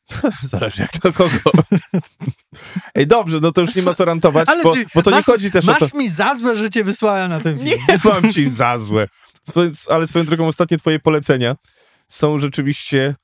Zależy 0.43 0.81
jak 0.81 0.99
do 0.99 1.13
kogo. 1.13 1.51
Ej, 2.95 3.07
dobrze, 3.07 3.39
no 3.39 3.51
to 3.51 3.61
już 3.61 3.75
nie 3.75 3.81
ma 3.81 3.93
co 3.93 4.05
rantować, 4.05 4.49
Ale 4.49 4.63
bo, 4.63 4.73
bo 4.95 5.01
to 5.01 5.11
masz- 5.11 5.27
nie 5.27 5.34
chodzi 5.34 5.51
też 5.51 5.67
o 5.67 5.73
to... 5.75 5.85
Masz 5.85 5.93
mi 5.93 6.09
za 6.09 6.35
złe, 6.35 6.55
że 6.55 6.69
cię 6.69 6.84
wysłałem 6.84 7.29
na 7.29 7.39
ten 7.39 7.59
film. 7.59 7.71
Nie 7.89 7.99
mam 8.03 8.34
ci 8.34 8.49
za 8.49 8.77
złe. 8.77 9.07
Ale 9.89 10.07
swoją 10.07 10.25
drogą 10.25 10.47
ostatnie 10.47 10.77
twoje 10.77 10.99
polecenia 10.99 11.55
są 12.07 12.39
rzeczywiście 12.39 13.15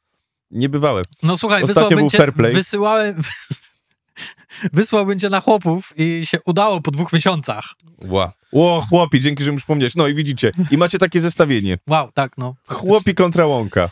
Niebywałe. 0.51 1.01
No 1.23 1.37
słuchaj, 1.37 1.63
Ostatnio 1.63 1.97
był 1.97 2.09
cię, 2.09 2.17
fair 2.17 2.33
play. 2.33 2.53
wysyłałem... 2.53 3.21
Wysłałbym 4.73 5.19
cię 5.19 5.29
na 5.29 5.39
chłopów 5.41 5.93
i 5.97 6.25
się 6.25 6.37
udało 6.45 6.81
po 6.81 6.91
dwóch 6.91 7.13
miesiącach. 7.13 7.65
Ła. 8.05 8.33
Ło, 8.51 8.85
chłopi, 8.89 9.19
dzięki, 9.19 9.43
że 9.43 9.51
mi 9.51 9.57
przypomniałeś. 9.57 9.95
No 9.95 10.07
i 10.07 10.15
widzicie, 10.15 10.51
i 10.71 10.77
macie 10.77 10.99
takie 10.99 11.21
zestawienie. 11.21 11.77
Wow, 11.87 12.11
tak, 12.11 12.37
no. 12.37 12.55
Chłopi 12.67 13.15
kontra 13.15 13.45
łąka. 13.45 13.89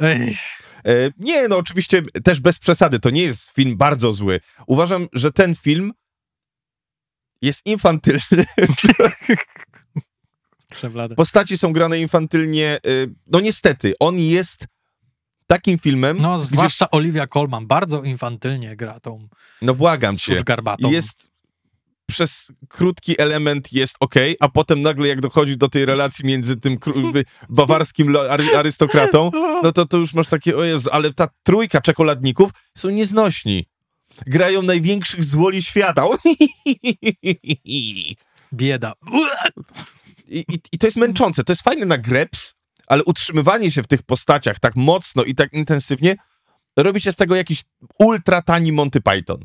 Ej, 0.00 0.36
E, 0.86 1.10
nie, 1.18 1.48
no 1.48 1.56
oczywiście 1.56 2.02
też 2.24 2.40
bez 2.40 2.58
przesady, 2.58 3.00
to 3.00 3.10
nie 3.10 3.22
jest 3.22 3.50
film 3.50 3.76
bardzo 3.76 4.12
zły. 4.12 4.40
Uważam, 4.66 5.08
że 5.12 5.32
ten 5.32 5.54
film 5.54 5.92
jest 7.42 7.66
infantylny. 7.66 8.44
przeblade. 10.80 11.14
Postaci 11.14 11.58
są 11.58 11.72
grane 11.72 11.98
infantylnie. 12.00 12.66
e, 12.74 12.78
no 13.26 13.40
niestety, 13.40 13.92
on 14.00 14.18
jest 14.18 14.66
takim 15.46 15.78
filmem, 15.78 16.16
No, 16.20 16.36
gdzie, 16.38 16.46
zwłaszcza 16.46 16.90
Olivia 16.90 17.26
Colman 17.26 17.66
bardzo 17.66 18.02
infantylnie 18.02 18.76
gra 18.76 19.00
tą 19.00 19.28
no 19.62 19.74
błagam 19.74 20.16
cię, 20.16 20.40
garbatą. 20.44 20.90
jest 20.90 21.30
przez 22.06 22.52
krótki 22.68 23.20
element 23.20 23.72
jest 23.72 23.96
ok, 24.00 24.14
a 24.40 24.48
potem 24.48 24.82
nagle 24.82 25.08
jak 25.08 25.20
dochodzi 25.20 25.56
do 25.56 25.68
tej 25.68 25.84
relacji 25.86 26.24
między 26.26 26.56
tym 26.56 26.78
bawarskim 27.48 28.12
ary- 28.12 28.56
arystokratą, 28.56 29.30
no 29.62 29.72
to 29.72 29.86
to 29.86 29.96
już 29.98 30.14
masz 30.14 30.26
takie, 30.26 30.56
o 30.56 30.64
Jezu, 30.64 30.88
ale 30.92 31.12
ta 31.12 31.28
trójka 31.42 31.80
czekoladników 31.80 32.50
są 32.78 32.90
nieznośni. 32.90 33.66
Grają 34.26 34.62
największych 34.62 35.24
złoli 35.24 35.62
świata. 35.62 36.06
Bieda. 38.52 38.92
I, 40.30 40.38
i, 40.38 40.58
I 40.72 40.78
to 40.78 40.86
jest 40.86 40.96
męczące. 40.96 41.44
To 41.44 41.52
jest 41.52 41.62
fajne 41.62 41.86
na 41.86 41.98
greps, 41.98 42.54
ale 42.86 43.04
utrzymywanie 43.04 43.70
się 43.70 43.82
w 43.82 43.86
tych 43.86 44.02
postaciach 44.02 44.58
tak 44.58 44.76
mocno 44.76 45.24
i 45.24 45.34
tak 45.34 45.52
intensywnie 45.52 46.16
robi 46.76 47.00
się 47.00 47.12
z 47.12 47.16
tego 47.16 47.36
jakiś 47.36 47.62
ultra 47.98 48.42
tani 48.42 48.72
Monty 48.72 49.00
Python. 49.00 49.44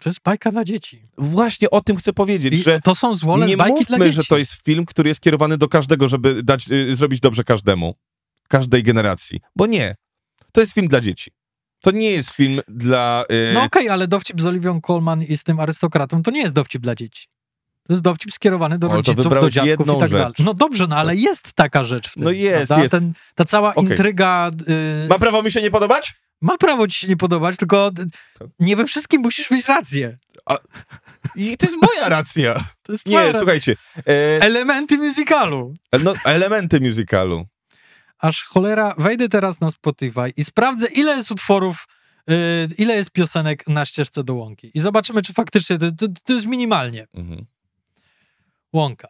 To 0.00 0.08
jest 0.08 0.20
bajka 0.24 0.50
dla 0.50 0.64
dzieci. 0.64 1.08
Właśnie 1.18 1.70
o 1.70 1.80
tym 1.80 1.96
chcę 1.96 2.12
powiedzieć, 2.12 2.54
I 2.54 2.58
że 2.58 2.80
to 2.80 2.94
są 2.94 3.14
złole 3.14 3.46
nie 3.46 3.56
bajki 3.56 3.84
dla 3.84 3.96
mówmy, 3.98 4.10
dzieci. 4.10 4.16
że 4.16 4.24
to 4.28 4.38
jest 4.38 4.52
film, 4.64 4.86
który 4.86 5.10
jest 5.10 5.20
kierowany 5.20 5.58
do 5.58 5.68
każdego, 5.68 6.08
żeby 6.08 6.42
dać, 6.42 6.70
y, 6.70 6.96
zrobić 6.96 7.20
dobrze 7.20 7.44
każdemu. 7.44 7.94
Każdej 8.48 8.82
generacji. 8.82 9.40
Bo 9.56 9.66
nie. 9.66 9.96
To 10.52 10.60
jest 10.60 10.72
film 10.72 10.88
dla 10.88 11.00
dzieci. 11.00 11.30
To 11.80 11.90
nie 11.90 12.10
jest 12.10 12.30
film 12.30 12.60
dla... 12.68 13.24
y, 13.30 13.54
No 13.54 13.62
okej, 13.62 13.88
ale 13.88 14.08
dowcip 14.08 14.40
z 14.40 14.46
Olivią 14.46 14.80
Colman 14.80 15.22
i 15.22 15.36
z 15.36 15.44
tym 15.44 15.60
arystokratą 15.60 16.22
to 16.22 16.30
nie 16.30 16.40
jest 16.40 16.54
dowcip 16.54 16.82
dla 16.82 16.94
dzieci. 16.94 17.26
To 17.86 17.92
jest 17.92 18.02
dowcip 18.02 18.32
skierowany 18.32 18.78
do 18.78 18.88
rodziców, 18.88 19.24
do 19.40 19.50
dziadków 19.50 19.88
i 19.96 20.00
tak 20.00 20.10
dalej. 20.10 20.32
No 20.38 20.54
dobrze, 20.54 20.86
no 20.86 20.96
ale 20.96 21.16
jest 21.16 21.52
taka 21.52 21.84
rzecz 21.84 22.08
w 22.10 22.14
tym. 22.14 22.24
No 22.24 22.30
jest, 22.30 22.66
prawda? 22.66 22.82
jest. 22.82 22.92
Ten, 22.92 23.12
ta 23.34 23.44
cała 23.44 23.74
Okej. 23.74 23.90
intryga... 23.90 24.50
y, 25.04 25.08
Ma 25.08 25.18
prawo 25.18 25.42
mi 25.42 25.52
się 25.52 25.62
nie 25.62 25.70
podobać? 25.70 26.14
Ma 26.40 26.58
prawo 26.58 26.88
ci 26.88 26.98
się 26.98 27.08
nie 27.08 27.16
podobać, 27.16 27.56
tylko 27.56 27.90
nie 28.60 28.76
we 28.76 28.84
wszystkim 28.84 29.22
musisz 29.22 29.50
mieć 29.50 29.68
rację. 29.68 30.18
I 31.36 31.56
to 31.56 31.66
jest 31.66 31.78
moja 31.82 32.08
racja. 32.18 32.64
To 32.82 32.92
jest 32.92 33.06
Nie, 33.06 33.16
racja. 33.16 33.38
słuchajcie. 33.38 33.76
E, 33.96 34.02
Elementy 34.42 34.98
musicalu. 34.98 35.74
no, 36.04 36.14
elementy 36.24 36.80
musicalu. 36.80 37.46
Aż 38.18 38.42
cholera, 38.44 38.94
wejdę 38.98 39.28
teraz 39.28 39.60
na 39.60 39.70
Spotify 39.70 40.32
i 40.36 40.44
sprawdzę, 40.44 40.86
ile 40.86 41.16
jest 41.16 41.30
utworów, 41.30 41.88
y, 42.30 42.34
ile 42.78 42.94
jest 42.96 43.10
piosenek 43.10 43.66
na 43.68 43.84
ścieżce 43.84 44.24
do 44.24 44.34
łąki. 44.34 44.70
I 44.74 44.80
zobaczymy, 44.80 45.22
czy 45.22 45.32
faktycznie 45.32 45.78
to, 45.78 45.86
to, 45.92 46.06
to 46.24 46.32
jest 46.32 46.46
minimalnie. 46.46 47.06
Mhm. 47.14 47.46
Łąka. 48.76 49.08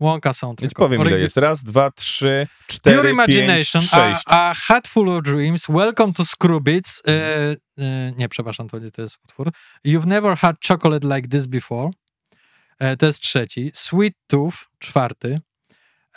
Łąka 0.00 0.32
są 0.32 0.48
Więc 0.48 0.58
tylko. 0.58 0.82
powiem, 0.82 1.00
ile 1.00 1.18
jest. 1.18 1.36
Raz, 1.36 1.62
dwa, 1.62 1.90
trzy, 1.90 2.46
Pure 2.50 2.66
cztery, 2.66 3.02
pięć, 3.02 3.12
Imagination, 3.12 3.82
sześć. 3.82 4.22
a, 4.26 4.50
a 4.50 4.54
Hat 4.54 4.88
Full 4.88 5.08
of 5.08 5.22
Dreams, 5.22 5.66
Welcome 5.68 6.12
to 6.12 6.24
Scrubits, 6.24 7.02
e, 7.08 7.12
e, 7.78 8.12
nie, 8.16 8.28
przepraszam, 8.28 8.68
to 8.68 8.78
nie 8.78 8.90
to 8.90 9.02
jest 9.02 9.18
utwór. 9.24 9.52
You've 9.86 10.06
Never 10.06 10.36
Had 10.36 10.56
Chocolate 10.68 11.16
Like 11.16 11.28
This 11.28 11.46
Before, 11.46 11.90
e, 12.78 12.96
to 12.96 13.06
jest 13.06 13.20
trzeci. 13.20 13.70
Sweet 13.74 14.14
Tooth, 14.26 14.56
czwarty. 14.78 15.40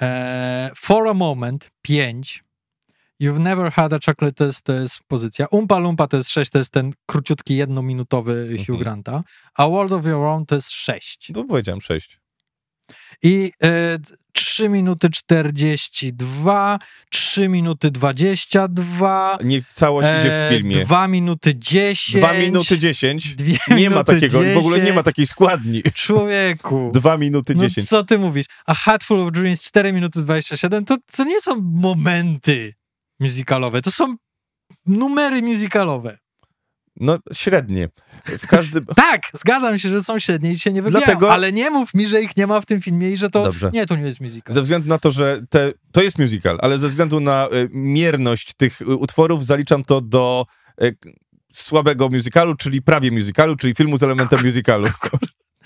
E, 0.01 0.71
For 0.77 1.07
a 1.07 1.13
Moment, 1.13 1.71
pięć. 1.81 2.43
You've 3.21 3.39
Never 3.39 3.71
Had 3.71 3.93
a 3.93 3.99
Chocolate, 4.05 4.33
to 4.33 4.45
jest, 4.45 4.61
to 4.65 4.73
jest 4.73 4.99
pozycja. 5.07 5.45
Umpa 5.51 5.77
Lumpa 5.79 6.07
to 6.07 6.17
jest 6.17 6.29
sześć, 6.29 6.51
to 6.51 6.57
jest 6.57 6.71
ten 6.71 6.93
króciutki, 7.05 7.55
jednominutowy 7.55 8.47
Hugh 8.49 8.59
Mhm. 8.59 8.79
Granta. 8.79 9.23
A 9.55 9.67
World 9.69 9.91
of 9.91 10.05
Your 10.05 10.25
Own 10.25 10.45
to 10.45 10.55
jest 10.55 10.71
sześć. 10.71 11.31
No 11.35 11.43
powiedziałem 11.43 11.81
sześć. 11.81 12.22
I 13.23 13.51
e, 13.64 13.97
3 14.34 14.69
minuty 14.69 15.10
42, 15.10 16.80
3 17.10 17.49
minuty 17.49 17.91
22, 17.91 19.38
Nie 19.43 19.61
całość 19.73 20.07
idzie 20.19 20.30
w 20.30 20.34
e, 20.34 20.49
filmie. 20.49 20.85
2 20.85 21.07
minuty 21.07 21.53
10. 21.55 22.15
Dwa 22.18 22.34
minuty 22.34 22.77
dziesięć. 22.77 23.35
Dwie 23.35 23.57
Nie 23.69 23.89
ma 23.89 23.95
minuty 23.95 24.14
takiego, 24.14 24.39
w 24.53 24.57
ogóle 24.57 24.77
nie 24.77 24.81
10. 24.84 24.95
ma 24.95 25.03
takiej 25.03 25.27
składni. 25.27 25.84
Człowieku. 25.93 26.91
Dwa 26.93 27.18
minuty 27.18 27.55
No 27.55 27.61
dziesięć. 27.64 27.88
co 27.89 28.03
ty 28.03 28.19
mówisz? 28.19 28.45
A 28.65 28.73
Hatful 28.73 29.19
of 29.19 29.31
Dreams 29.31 29.64
4 29.64 29.93
minuty 29.93 30.22
27 30.22 30.85
to, 30.85 30.97
to 31.15 31.23
nie 31.23 31.41
są 31.41 31.61
momenty 31.61 32.73
musicalowe, 33.19 33.81
to 33.81 33.91
są 33.91 34.15
numery 34.85 35.41
musicalowe. 35.41 36.18
No 36.95 37.18
średnie. 37.34 37.90
W 38.26 38.48
każdym... 38.48 38.86
Tak, 38.95 39.22
zgadzam 39.34 39.80
się, 39.80 39.90
że 39.90 40.03
są 40.03 40.20
średnie 40.20 40.52
i 40.52 40.60
się 40.60 40.72
nie 40.74 40.82
wybijają, 40.82 41.06
Dlatego- 41.06 41.34
ale 41.34 41.52
nie 41.52 41.70
mów 41.70 41.94
mi, 41.94 42.07
że 42.07 42.22
ich 42.22 42.38
nie 42.38 42.48
ma 42.48 42.61
w 42.61 42.65
tym 42.65 42.82
filmie 42.82 43.11
i 43.11 43.18
że 43.18 43.30
to... 43.30 43.44
Dobrze. 43.44 43.72
Nie, 43.74 43.86
to 43.86 43.95
nie 43.95 44.03
jest 44.03 44.22
musical. 44.22 44.53
Ze 44.53 44.61
względu 44.61 44.90
na 44.90 44.99
to, 44.99 45.11
że 45.11 45.41
te, 45.49 45.72
to 45.91 46.02
jest 46.02 46.20
musical, 46.20 46.57
ale 46.61 46.80
ze 46.80 46.90
względu 46.90 47.20
na 47.20 47.48
y, 47.53 47.70
mierność 47.72 48.53
tych 48.53 48.82
y, 48.82 48.86
utworów 48.86 49.45
zaliczam 49.45 49.84
to 49.84 50.02
do 50.02 50.45
y, 50.84 50.95
słabego 51.53 52.10
musicalu, 52.10 52.56
czyli 52.56 52.82
prawie 52.82 53.11
musicalu, 53.11 53.56
czyli 53.56 53.76
filmu 53.76 53.98
z 53.98 54.03
elementem 54.03 54.40
musicalu. 54.45 54.88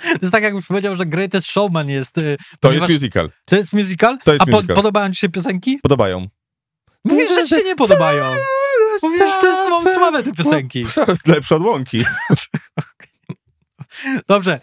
To 0.03 0.19
jest 0.21 0.31
tak, 0.31 0.43
jakbyś 0.43 0.65
powiedział, 0.65 0.95
że 0.95 1.05
Greatest 1.05 1.47
Showman 1.47 1.89
jest... 1.89 2.17
y, 2.17 2.37
To 2.59 2.71
jest 2.71 2.89
musical. 2.89 3.31
To 3.45 3.55
jest 3.55 3.73
musical? 3.73 4.17
To 4.23 4.33
jest 4.33 4.43
A 4.43 4.45
po, 4.45 4.51
musical. 4.51 4.75
podobają 4.75 5.11
ci 5.11 5.19
się 5.19 5.29
piosenki? 5.29 5.79
Podobają. 5.83 6.27
Mówisz, 7.03 7.29
że 7.29 7.43
ci 7.43 7.55
się 7.55 7.63
nie 7.63 7.75
podobają. 7.75 8.23
Mówisz, 9.03 9.19
że 9.19 9.41
to 9.41 9.81
są 9.83 9.93
słabe 9.93 10.23
te 10.23 10.31
piosenki. 10.31 10.85
Lepsze 11.25 11.55
od 11.55 11.61
łąki. 11.61 12.03
Dobrze. 14.27 14.59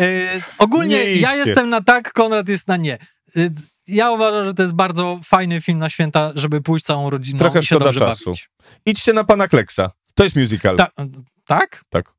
E, 0.00 0.28
ogólnie 0.58 0.96
Nie 0.96 1.14
ja 1.14 1.34
jestem 1.34 1.68
na 1.68 1.80
tak, 1.80 2.12
Konrad 2.12 2.48
jest 2.48 2.68
na 2.68 2.76
nie. 2.76 2.98
E, 3.36 3.50
ja 3.86 4.10
uważam, 4.10 4.44
że 4.44 4.54
to 4.54 4.62
jest 4.62 4.74
bardzo 4.74 5.20
fajny 5.24 5.60
film 5.60 5.78
na 5.78 5.90
święta, 5.90 6.32
żeby 6.34 6.62
pójść 6.62 6.84
całą 6.84 7.10
rodziną 7.10 7.38
Trochę 7.38 7.60
i 7.60 7.66
się 7.66 7.78
dobrze 7.78 8.00
czasu. 8.00 8.24
bawić. 8.24 8.50
Idźcie 8.86 9.12
na 9.12 9.24
pana 9.24 9.48
Kleksa. 9.48 9.90
To 10.14 10.24
jest 10.24 10.36
musical. 10.36 10.76
Ta, 10.76 10.88
tak? 11.46 11.84
Tak. 11.88 12.12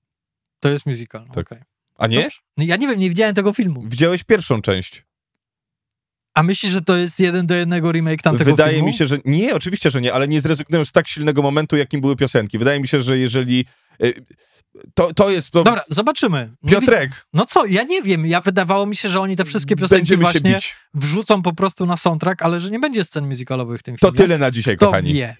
To 0.60 0.70
jest 0.70 0.86
musical. 0.86 1.28
Tak. 1.28 1.52
okej. 1.52 1.64
A 1.98 2.08
nie? 2.08 2.22
Dobrze. 2.22 2.38
No 2.58 2.64
ja 2.64 2.76
nie 2.76 2.88
wiem, 2.88 3.00
nie 3.00 3.10
widziałem 3.10 3.36
tego 3.36 3.54
filmu. 3.54 3.84
Widziałeś 3.86 4.24
pierwszą 4.24 4.62
część. 4.62 5.06
A 6.36 6.44
myślisz, 6.44 6.72
że 6.72 6.82
to 6.82 6.98
jest 6.98 7.20
jeden 7.20 7.48
do 7.48 7.56
jednego 7.56 7.92
remake 7.92 8.22
tamtego 8.22 8.52
Wydaje 8.52 8.72
filmu? 8.74 8.88
mi 8.88 8.94
się, 8.94 9.06
że 9.06 9.18
nie, 9.26 9.56
oczywiście, 9.56 9.92
że 9.92 10.02
nie, 10.02 10.14
ale 10.14 10.28
nie 10.28 10.42
zrezygnują 10.42 10.86
z 10.86 10.92
tak 10.92 11.08
silnego 11.08 11.42
momentu, 11.42 11.78
jakim 11.78 12.02
były 12.02 12.16
piosenki. 12.16 12.58
Wydaje 12.58 12.80
mi 12.80 12.88
się, 12.88 13.00
że 13.02 13.18
jeżeli 13.18 13.66
y, 14.04 14.14
to, 14.94 15.14
to 15.14 15.30
jest 15.30 15.52
to, 15.52 15.64
Dobra, 15.64 15.84
zobaczymy. 15.90 16.52
Wi- 16.64 16.72
Piotrek, 16.72 17.26
No 17.34 17.46
co, 17.46 17.66
ja 17.66 17.84
nie 17.84 18.02
wiem. 18.02 18.26
Ja 18.26 18.42
wydawało 18.42 18.86
mi 18.86 18.96
się, 18.96 19.10
że 19.10 19.20
oni 19.20 19.36
te 19.36 19.46
wszystkie 19.46 19.76
piosenki 19.76 20.02
będziemy 20.02 20.22
właśnie 20.22 20.60
wrzucą 20.94 21.42
po 21.42 21.54
prostu 21.54 21.86
na 21.86 21.98
soundtrack, 21.98 22.42
ale 22.42 22.60
że 22.60 22.70
nie 22.70 22.80
będzie 22.80 23.04
scen 23.04 23.28
musicalowych 23.28 23.80
w 23.80 23.84
tym 23.84 23.98
To 23.98 24.08
filmie. 24.08 24.18
tyle 24.18 24.38
na 24.38 24.52
dzisiaj, 24.52 24.78
Kto 24.78 24.86
kochani. 24.86 25.14
wie? 25.14 25.36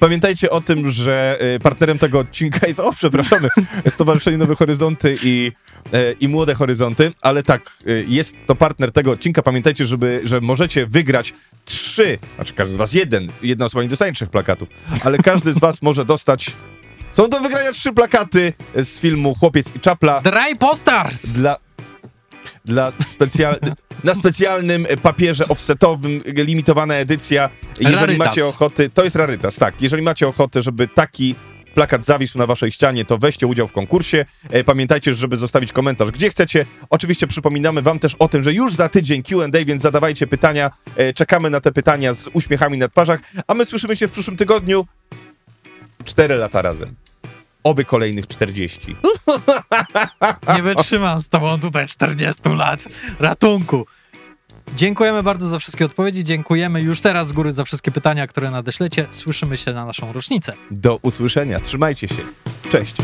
Pamiętajcie 0.00 0.50
o 0.50 0.60
tym, 0.60 0.90
że 0.90 1.38
y, 1.56 1.60
partnerem 1.60 1.98
tego 1.98 2.18
odcinka 2.18 2.66
jest, 2.66 2.80
o 2.80 2.92
przepraszamy, 2.92 3.48
Stowarzyszenie 3.88 4.38
Nowe 4.38 4.54
Horyzonty 4.54 5.16
i, 5.22 5.52
y, 5.94 6.16
i 6.20 6.28
Młode 6.28 6.54
Horyzonty, 6.54 7.12
ale 7.20 7.42
tak, 7.42 7.78
y, 7.86 8.04
jest 8.08 8.34
to 8.46 8.54
partner 8.54 8.92
tego 8.92 9.10
odcinka. 9.10 9.42
Pamiętajcie, 9.42 9.86
żeby, 9.86 10.20
że 10.24 10.40
możecie 10.40 10.86
wygrać 10.86 11.34
trzy, 11.64 12.18
znaczy 12.34 12.54
każdy 12.54 12.74
z 12.74 12.76
was 12.76 12.92
jeden, 12.92 13.28
jedna 13.42 13.64
osoba 13.64 13.82
nie 13.82 13.88
dostanie 13.88 14.12
trzech 14.12 14.30
plakatów, 14.30 14.68
ale 15.04 15.18
każdy 15.18 15.52
z 15.52 15.58
was 15.58 15.82
może 15.88 16.04
dostać, 16.04 16.56
są 17.12 17.28
do 17.28 17.40
wygrania 17.40 17.72
trzy 17.72 17.92
plakaty 17.92 18.52
z 18.74 18.98
filmu 18.98 19.34
Chłopiec 19.34 19.76
i 19.76 19.80
Czapla 19.80 20.20
Dry 20.20 20.56
Posters! 20.58 21.26
dla, 21.26 21.56
dla 22.70 22.92
specjal, 23.02 23.58
na 24.04 24.14
specjalnym 24.14 24.86
papierze 25.02 25.48
offsetowym, 25.48 26.22
limitowana 26.26 26.94
edycja. 26.94 27.50
Jeżeli 27.80 27.96
Rarytas. 27.96 28.26
macie 28.28 28.46
ochoty, 28.46 28.90
to 28.94 29.04
jest 29.04 29.16
rarytas, 29.16 29.56
tak. 29.56 29.82
Jeżeli 29.82 30.02
macie 30.02 30.28
ochotę, 30.28 30.62
żeby 30.62 30.88
taki 30.88 31.34
plakat 31.74 32.04
zawisł 32.04 32.38
na 32.38 32.46
waszej 32.46 32.72
ścianie, 32.72 33.04
to 33.04 33.18
weźcie 33.18 33.46
udział 33.46 33.68
w 33.68 33.72
konkursie. 33.72 34.24
E, 34.50 34.64
Pamiętajcie, 34.64 35.14
żeby 35.14 35.36
zostawić 35.36 35.72
komentarz, 35.72 36.10
gdzie 36.10 36.30
chcecie. 36.30 36.66
Oczywiście 36.90 37.26
przypominamy 37.26 37.82
wam 37.82 37.98
też 37.98 38.14
o 38.18 38.28
tym, 38.28 38.42
że 38.42 38.52
już 38.52 38.74
za 38.74 38.88
tydzień 38.88 39.22
Q&A, 39.22 39.64
więc 39.64 39.82
zadawajcie 39.82 40.26
pytania. 40.26 40.70
E, 40.96 41.12
Czekamy 41.12 41.50
na 41.50 41.60
te 41.60 41.72
pytania 41.72 42.14
z 42.14 42.28
uśmiechami 42.32 42.78
na 42.78 42.88
twarzach, 42.88 43.20
a 43.46 43.54
my 43.54 43.64
słyszymy 43.66 43.96
się 43.96 44.08
w 44.08 44.10
przyszłym 44.10 44.36
tygodniu. 44.36 44.86
Cztery 46.04 46.36
lata 46.36 46.62
razem. 46.62 46.94
Oby 47.64 47.84
kolejnych 47.84 48.26
40. 48.26 48.96
Nie 50.56 50.62
wytrzymam 50.62 51.20
z 51.20 51.28
tobą 51.28 51.60
tutaj 51.60 51.86
40 51.86 52.42
lat. 52.48 52.88
Ratunku. 53.18 53.86
Dziękujemy 54.76 55.22
bardzo 55.22 55.48
za 55.48 55.58
wszystkie 55.58 55.84
odpowiedzi. 55.84 56.24
Dziękujemy 56.24 56.82
już 56.82 57.00
teraz 57.00 57.28
z 57.28 57.32
góry 57.32 57.52
za 57.52 57.64
wszystkie 57.64 57.90
pytania, 57.90 58.26
które 58.26 58.50
nadeślecie. 58.50 59.06
Słyszymy 59.10 59.56
się 59.56 59.72
na 59.72 59.84
naszą 59.84 60.12
rocznicę. 60.12 60.52
Do 60.70 60.98
usłyszenia. 61.02 61.60
Trzymajcie 61.60 62.08
się. 62.08 62.22
Cześć. 62.70 62.94